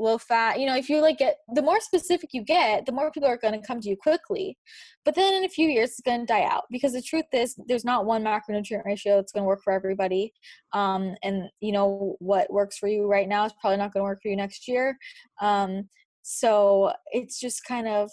low 0.00 0.18
fat 0.18 0.58
you 0.58 0.66
know 0.66 0.76
if 0.76 0.88
you 0.88 1.00
like 1.00 1.18
get 1.18 1.36
the 1.54 1.62
more 1.62 1.80
specific 1.80 2.30
you 2.32 2.42
get 2.42 2.86
the 2.86 2.92
more 2.92 3.10
people 3.10 3.28
are 3.28 3.36
going 3.36 3.58
to 3.58 3.66
come 3.66 3.80
to 3.80 3.88
you 3.88 3.96
quickly. 3.96 4.56
But 5.04 5.14
then 5.14 5.34
in 5.34 5.44
a 5.44 5.48
few 5.48 5.68
years 5.68 5.90
it's 5.90 6.00
going 6.00 6.20
to 6.20 6.26
die 6.26 6.44
out 6.44 6.64
because 6.70 6.92
the 6.92 7.02
truth 7.02 7.24
is 7.32 7.56
there's 7.66 7.84
not 7.84 8.06
one 8.06 8.24
macronutrient 8.24 8.84
ratio 8.84 9.16
that's 9.16 9.32
going 9.32 9.42
to 9.42 9.48
work 9.48 9.62
for 9.62 9.72
everybody. 9.72 10.32
Um, 10.72 11.14
and 11.22 11.44
you 11.60 11.72
know 11.72 12.16
what 12.18 12.52
works 12.52 12.78
for 12.78 12.88
you 12.88 13.06
right 13.06 13.28
now 13.28 13.44
is 13.46 13.52
probably 13.60 13.78
not 13.78 13.92
going 13.92 14.00
to 14.02 14.08
work 14.08 14.20
for 14.22 14.28
you 14.28 14.36
next 14.36 14.68
year. 14.68 14.96
Um, 15.40 15.88
so 16.22 16.92
it's 17.12 17.40
just 17.40 17.64
kind 17.64 17.88
of 17.88 18.10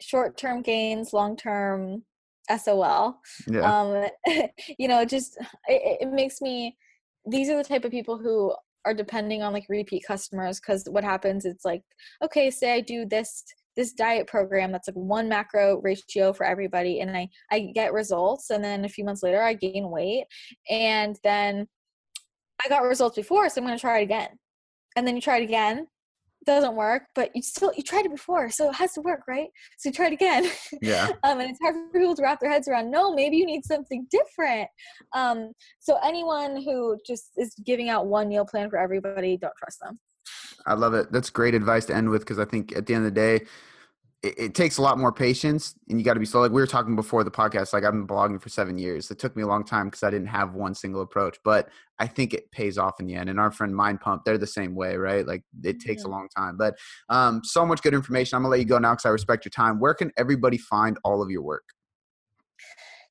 short-term 0.00 0.62
gains 0.62 1.12
long-term 1.12 2.02
sol 2.58 3.20
yeah. 3.46 3.60
um, 3.60 4.08
you 4.78 4.88
know 4.88 5.04
just 5.04 5.38
it, 5.68 5.98
it 6.00 6.12
makes 6.12 6.40
me 6.40 6.76
these 7.24 7.48
are 7.48 7.56
the 7.56 7.62
type 7.62 7.84
of 7.84 7.92
people 7.92 8.18
who 8.18 8.52
are 8.84 8.94
depending 8.94 9.42
on 9.42 9.52
like 9.52 9.66
repeat 9.68 10.04
customers 10.06 10.60
because 10.60 10.84
what 10.90 11.04
happens 11.04 11.44
it's 11.44 11.64
like 11.64 11.82
okay 12.22 12.50
say 12.50 12.74
i 12.74 12.80
do 12.80 13.04
this 13.04 13.44
this 13.76 13.92
diet 13.92 14.26
program 14.26 14.70
that's 14.70 14.88
like 14.88 14.96
one 14.96 15.28
macro 15.28 15.80
ratio 15.82 16.32
for 16.32 16.44
everybody 16.44 17.00
and 17.00 17.16
i 17.16 17.28
i 17.50 17.60
get 17.74 17.92
results 17.92 18.50
and 18.50 18.62
then 18.62 18.84
a 18.84 18.88
few 18.88 19.04
months 19.04 19.22
later 19.22 19.42
i 19.42 19.54
gain 19.54 19.90
weight 19.90 20.24
and 20.68 21.18
then 21.22 21.66
i 22.64 22.68
got 22.68 22.82
results 22.82 23.16
before 23.16 23.48
so 23.48 23.60
i'm 23.60 23.66
going 23.66 23.76
to 23.76 23.80
try 23.80 24.00
it 24.00 24.04
again. 24.04 24.28
And 24.94 25.06
then 25.06 25.16
you 25.16 25.22
try 25.22 25.38
it 25.38 25.44
again 25.44 25.86
doesn't 26.44 26.74
work, 26.74 27.04
but 27.14 27.30
you 27.34 27.42
still 27.42 27.72
you 27.76 27.82
tried 27.82 28.06
it 28.06 28.10
before, 28.10 28.50
so 28.50 28.70
it 28.70 28.74
has 28.74 28.92
to 28.92 29.00
work, 29.00 29.22
right? 29.28 29.48
So 29.78 29.88
you 29.88 29.92
try 29.92 30.06
it 30.06 30.12
again. 30.12 30.50
Yeah. 30.80 31.08
um, 31.22 31.40
and 31.40 31.50
it's 31.50 31.60
hard 31.60 31.74
for 31.74 31.98
people 31.98 32.14
to 32.16 32.22
wrap 32.22 32.40
their 32.40 32.50
heads 32.50 32.68
around. 32.68 32.90
No, 32.90 33.14
maybe 33.14 33.36
you 33.36 33.46
need 33.46 33.64
something 33.64 34.06
different. 34.10 34.68
Um, 35.14 35.52
so 35.80 35.98
anyone 36.04 36.62
who 36.62 36.98
just 37.06 37.30
is 37.36 37.54
giving 37.64 37.88
out 37.88 38.06
one 38.06 38.28
meal 38.28 38.44
plan 38.44 38.70
for 38.70 38.78
everybody, 38.78 39.36
don't 39.36 39.54
trust 39.58 39.78
them. 39.80 39.98
I 40.66 40.74
love 40.74 40.94
it. 40.94 41.12
That's 41.12 41.30
great 41.30 41.54
advice 41.54 41.86
to 41.86 41.94
end 41.94 42.08
with 42.08 42.22
because 42.22 42.38
I 42.38 42.44
think 42.44 42.74
at 42.76 42.86
the 42.86 42.94
end 42.94 43.06
of 43.06 43.14
the 43.14 43.20
day, 43.20 43.46
it, 44.22 44.34
it, 44.38 44.54
takes 44.54 44.78
a 44.78 44.82
lot 44.82 44.98
more 44.98 45.12
patience 45.12 45.74
and 45.88 45.98
you 45.98 46.04
got 46.04 46.14
to 46.14 46.20
be 46.20 46.26
slow. 46.26 46.42
Like 46.42 46.52
we 46.52 46.60
were 46.60 46.66
talking 46.66 46.94
before 46.94 47.24
the 47.24 47.30
podcast, 47.30 47.72
like 47.72 47.84
I've 47.84 47.92
been 47.92 48.06
blogging 48.06 48.40
for 48.40 48.48
seven 48.48 48.78
years. 48.78 49.10
It 49.10 49.18
took 49.18 49.36
me 49.36 49.42
a 49.42 49.46
long 49.46 49.64
time 49.64 49.88
because 49.88 50.04
I 50.04 50.10
didn't 50.10 50.28
have 50.28 50.54
one 50.54 50.74
single 50.74 51.02
approach, 51.02 51.38
but 51.44 51.68
I 51.98 52.06
think 52.06 52.32
it 52.32 52.50
pays 52.52 52.78
off 52.78 53.00
in 53.00 53.06
the 53.06 53.14
end. 53.14 53.30
And 53.30 53.40
our 53.40 53.50
friend 53.50 53.74
Mind 53.74 54.00
Pump, 54.00 54.22
they're 54.24 54.38
the 54.38 54.46
same 54.46 54.76
way, 54.76 54.96
right? 54.96 55.26
Like 55.26 55.42
it 55.62 55.80
takes 55.80 56.04
a 56.04 56.08
long 56.08 56.28
time, 56.36 56.56
but 56.56 56.74
um, 57.08 57.42
so 57.42 57.66
much 57.66 57.82
good 57.82 57.94
information. 57.94 58.36
I'm 58.36 58.42
gonna 58.42 58.52
let 58.52 58.60
you 58.60 58.66
go 58.66 58.78
now 58.78 58.92
because 58.92 59.06
I 59.06 59.10
respect 59.10 59.44
your 59.44 59.50
time. 59.50 59.80
Where 59.80 59.94
can 59.94 60.12
everybody 60.16 60.58
find 60.58 60.98
all 61.04 61.20
of 61.20 61.30
your 61.30 61.42
work? 61.42 61.64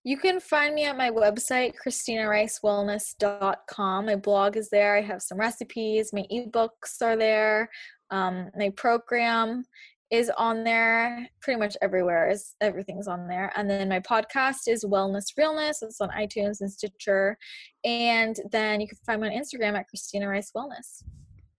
You 0.04 0.18
can 0.18 0.40
find 0.40 0.74
me 0.74 0.86
at 0.86 0.98
my 0.98 1.12
website, 1.12 1.74
ChristinaRiceWellness.com. 1.86 4.06
My 4.08 4.16
blog 4.16 4.58
is 4.58 4.70
there. 4.70 4.98
I 4.98 5.02
have 5.02 5.22
some 5.22 5.38
recipes. 5.38 6.12
My 6.12 6.26
ebooks 6.32 7.04
are 7.04 7.16
there. 7.16 7.70
Um, 8.10 8.50
my 8.58 8.72
program 8.72 9.64
is 10.12 10.30
on 10.38 10.64
there 10.66 11.28
pretty 11.42 11.58
much 11.58 11.78
everywhere 11.82 12.30
is 12.30 12.54
everything's 12.60 13.08
on 13.08 13.28
there 13.28 13.52
and 13.56 13.70
then 13.70 13.88
my 13.88 14.00
podcast 14.00 14.68
is 14.68 14.84
wellness 14.84 15.26
realness 15.38 15.82
it's 15.82 16.02
on 16.02 16.10
itunes 16.10 16.60
and 16.60 16.72
stitcher 16.72 17.38
and 17.86 18.38
then 18.52 18.82
you 18.82 18.88
can 18.88 18.98
find 19.06 19.22
me 19.22 19.28
on 19.28 19.34
instagram 19.34 19.78
at 19.78 19.88
christina 19.88 20.28
rice 20.28 20.52
wellness 20.56 21.04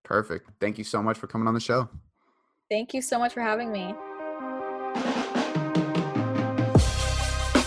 perfect 0.04 0.50
thank 0.60 0.76
you 0.76 0.84
so 0.84 1.02
much 1.02 1.18
for 1.18 1.26
coming 1.26 1.48
on 1.48 1.54
the 1.54 1.60
show 1.60 1.88
thank 2.70 2.92
you 2.92 3.00
so 3.00 3.18
much 3.18 3.32
for 3.32 3.40
having 3.40 3.72
me 3.72 3.94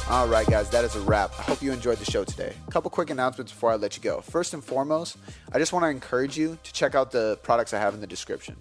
all 0.07 0.27
right, 0.27 0.47
guys, 0.47 0.69
that 0.69 0.85
is 0.85 0.95
a 0.95 1.01
wrap. 1.01 1.31
I 1.37 1.41
hope 1.41 1.61
you 1.63 1.73
enjoyed 1.73 1.97
the 1.97 2.05
show 2.05 2.23
today. 2.23 2.53
A 2.67 2.71
couple 2.71 2.89
quick 2.91 3.09
announcements 3.09 3.51
before 3.51 3.71
I 3.71 3.75
let 3.75 3.97
you 3.97 4.03
go. 4.03 4.21
First 4.21 4.53
and 4.53 4.63
foremost, 4.63 5.17
I 5.51 5.57
just 5.57 5.73
want 5.73 5.83
to 5.83 5.89
encourage 5.89 6.37
you 6.37 6.57
to 6.63 6.73
check 6.73 6.95
out 6.95 7.11
the 7.11 7.37
products 7.41 7.73
I 7.73 7.79
have 7.79 7.95
in 7.95 8.01
the 8.01 8.07
description. 8.07 8.55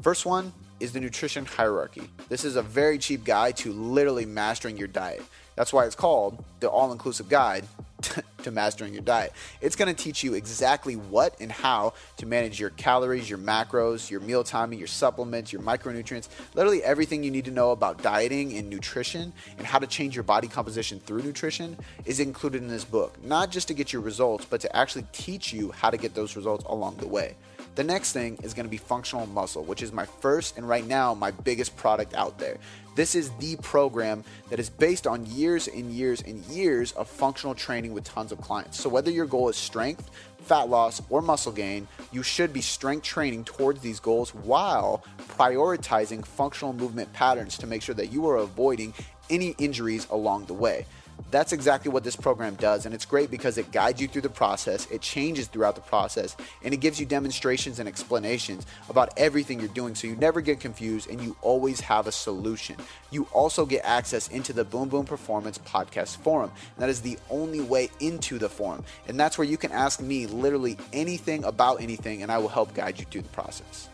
First 0.00 0.26
one 0.26 0.52
is 0.80 0.92
the 0.92 1.00
nutrition 1.00 1.44
hierarchy. 1.44 2.10
This 2.28 2.44
is 2.44 2.56
a 2.56 2.62
very 2.62 2.98
cheap 2.98 3.24
guide 3.24 3.56
to 3.58 3.72
literally 3.72 4.26
mastering 4.26 4.76
your 4.76 4.88
diet. 4.88 5.22
That's 5.56 5.72
why 5.72 5.86
it's 5.86 5.94
called 5.94 6.44
the 6.60 6.68
all 6.68 6.92
inclusive 6.92 7.28
guide 7.28 7.64
to 8.42 8.50
mastering 8.50 8.92
your 8.92 9.02
diet. 9.02 9.32
It's 9.62 9.74
going 9.74 9.94
to 9.94 10.02
teach 10.02 10.22
you 10.22 10.34
exactly 10.34 10.96
what 10.96 11.34
and 11.40 11.50
how 11.50 11.94
to 12.18 12.26
manage 12.26 12.60
your 12.60 12.70
calories, 12.70 13.28
your 13.28 13.38
macros, 13.38 14.10
your 14.10 14.20
meal 14.20 14.44
timing, 14.44 14.78
your 14.78 14.86
supplements, 14.86 15.52
your 15.52 15.62
micronutrients, 15.62 16.28
literally 16.54 16.82
everything 16.82 17.24
you 17.24 17.30
need 17.30 17.46
to 17.46 17.50
know 17.50 17.70
about 17.70 18.02
dieting 18.02 18.56
and 18.58 18.68
nutrition 18.68 19.32
and 19.56 19.66
how 19.66 19.78
to 19.78 19.86
change 19.86 20.14
your 20.14 20.24
body 20.24 20.46
composition 20.46 21.00
through 21.00 21.22
nutrition 21.22 21.76
is 22.04 22.20
included 22.20 22.62
in 22.62 22.68
this 22.68 22.84
book. 22.84 23.16
Not 23.24 23.50
just 23.50 23.68
to 23.68 23.74
get 23.74 23.94
your 23.94 24.02
results, 24.02 24.44
but 24.44 24.60
to 24.60 24.76
actually 24.76 25.06
teach 25.12 25.54
you 25.54 25.72
how 25.72 25.88
to 25.88 25.96
get 25.96 26.14
those 26.14 26.36
results 26.36 26.64
along 26.66 26.96
the 26.96 27.08
way. 27.08 27.34
The 27.76 27.84
next 27.84 28.12
thing 28.12 28.38
is 28.42 28.54
to 28.54 28.64
be 28.64 28.78
functional 28.78 29.26
muscle, 29.26 29.62
which 29.62 29.82
is 29.82 29.92
my 29.92 30.06
first 30.06 30.56
and 30.56 30.66
right 30.66 30.86
now 30.86 31.12
my 31.12 31.30
biggest 31.30 31.76
product 31.76 32.14
out 32.14 32.38
there. 32.38 32.56
This 32.94 33.14
is 33.14 33.28
the 33.32 33.56
program 33.56 34.24
that 34.48 34.58
is 34.58 34.70
based 34.70 35.06
on 35.06 35.26
years 35.26 35.68
and 35.68 35.92
years 35.92 36.22
and 36.22 36.42
years 36.46 36.92
of 36.92 37.06
functional 37.06 37.54
training 37.54 37.92
with 37.92 38.04
tons 38.04 38.32
of 38.32 38.40
clients. 38.40 38.80
So, 38.80 38.88
whether 38.88 39.10
your 39.10 39.26
goal 39.26 39.50
is 39.50 39.56
strength, 39.56 40.10
fat 40.38 40.70
loss, 40.70 41.02
or 41.10 41.20
muscle 41.20 41.52
gain, 41.52 41.86
you 42.12 42.22
should 42.22 42.54
be 42.54 42.62
strength 42.62 43.02
training 43.02 43.44
towards 43.44 43.82
these 43.82 44.00
goals 44.00 44.34
while 44.34 45.04
prioritizing 45.28 46.24
functional 46.24 46.72
movement 46.72 47.12
patterns 47.12 47.58
to 47.58 47.66
make 47.66 47.82
sure 47.82 47.94
that 47.94 48.10
you 48.10 48.26
are 48.26 48.38
avoiding 48.38 48.94
any 49.28 49.54
injuries 49.58 50.06
along 50.10 50.46
the 50.46 50.54
way. 50.54 50.86
That's 51.30 51.52
exactly 51.52 51.90
what 51.90 52.04
this 52.04 52.14
program 52.14 52.54
does, 52.54 52.86
and 52.86 52.94
it's 52.94 53.04
great 53.04 53.30
because 53.30 53.58
it 53.58 53.72
guides 53.72 54.00
you 54.00 54.06
through 54.06 54.22
the 54.22 54.28
process, 54.28 54.86
it 54.92 55.00
changes 55.00 55.48
throughout 55.48 55.74
the 55.74 55.80
process, 55.80 56.36
and 56.62 56.72
it 56.72 56.76
gives 56.78 57.00
you 57.00 57.06
demonstrations 57.06 57.80
and 57.80 57.88
explanations 57.88 58.64
about 58.88 59.12
everything 59.16 59.58
you're 59.58 59.68
doing 59.68 59.94
so 59.94 60.06
you 60.06 60.14
never 60.16 60.40
get 60.40 60.60
confused 60.60 61.10
and 61.10 61.20
you 61.20 61.36
always 61.42 61.80
have 61.80 62.06
a 62.06 62.12
solution. 62.12 62.76
You 63.10 63.26
also 63.32 63.66
get 63.66 63.84
access 63.84 64.28
into 64.28 64.52
the 64.52 64.64
Boom 64.64 64.88
Boom 64.88 65.04
Performance 65.04 65.58
Podcast 65.58 66.18
Forum, 66.18 66.52
that 66.78 66.88
is 66.88 67.00
the 67.00 67.18
only 67.28 67.60
way 67.60 67.90
into 67.98 68.38
the 68.38 68.48
forum, 68.48 68.84
and 69.08 69.18
that's 69.18 69.36
where 69.36 69.46
you 69.46 69.56
can 69.56 69.72
ask 69.72 70.00
me 70.00 70.26
literally 70.26 70.78
anything 70.92 71.44
about 71.44 71.82
anything, 71.82 72.22
and 72.22 72.30
I 72.30 72.38
will 72.38 72.48
help 72.48 72.72
guide 72.72 73.00
you 73.00 73.04
through 73.04 73.22
the 73.22 73.28
process. 73.30 73.88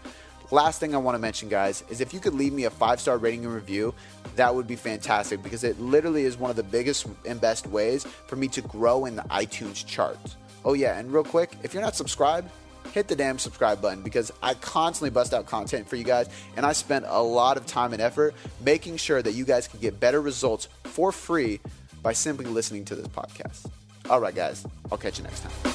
Last 0.53 0.81
thing 0.81 0.95
I 0.95 0.99
want 0.99 1.15
to 1.15 1.19
mention, 1.19 1.49
guys, 1.49 1.83
is 1.89 2.03
if 2.03 2.13
you 2.13 2.21
could 2.21 2.35
leave 2.35 2.53
me 2.53 2.65
a 2.65 2.71
five 2.71 3.01
star 3.01 3.17
rating 3.17 3.47
and 3.47 3.55
review, 3.55 3.95
that 4.37 4.55
would 4.55 4.67
be 4.67 4.77
fantastic 4.77 5.43
because 5.43 5.65
it 5.65 5.81
literally 5.81 6.25
is 6.25 6.37
one 6.37 6.51
of 6.51 6.57
the 6.57 6.63
biggest 6.63 7.07
and 7.27 7.41
best 7.41 7.67
ways 7.67 8.05
for 8.27 8.37
me 8.37 8.49
to 8.49 8.61
grow 8.61 9.07
in 9.07 9.17
the 9.17 9.23
iTunes 9.23 9.85
charts. 9.87 10.37
Oh, 10.67 10.75
yeah, 10.75 10.99
and 10.99 11.11
real 11.11 11.25
quick, 11.25 11.57
if 11.63 11.73
you're 11.73 11.83
not 11.83 11.97
subscribed, 11.97 12.51
hit 12.93 13.09
the 13.09 13.17
damn 13.17 13.39
subscribe 13.39 13.81
button 13.81 14.03
because 14.03 14.31
I 14.43 14.53
constantly 14.53 15.09
bust 15.09 15.33
out 15.33 15.47
content 15.47 15.89
for 15.89 15.97
you 15.97 16.05
guys 16.05 16.29
and 16.59 16.67
I 16.67 16.75
spend 16.75 17.07
a 17.09 17.23
lot 17.23 17.57
of 17.57 17.65
time 17.65 17.95
and 17.95 18.03
effort 18.03 18.35
making 18.61 18.99
sure 18.99 19.23
that 19.23 19.33
you 19.33 19.47
guys 19.47 19.67
can 19.67 19.81
get 19.81 19.99
better 19.99 20.21
results 20.21 20.69
for 20.85 21.13
free 21.13 21.61
by 22.03 22.13
simply 22.13 22.45
listening 22.45 22.85
to 22.87 22.95
this 22.95 23.09
podcast. 23.09 23.71
All 24.11 24.21
right, 24.21 24.35
guys, 24.35 24.67
I'll 24.91 24.99
catch 24.99 25.17
you 25.17 25.25
next 25.25 25.45
time. 25.45 25.73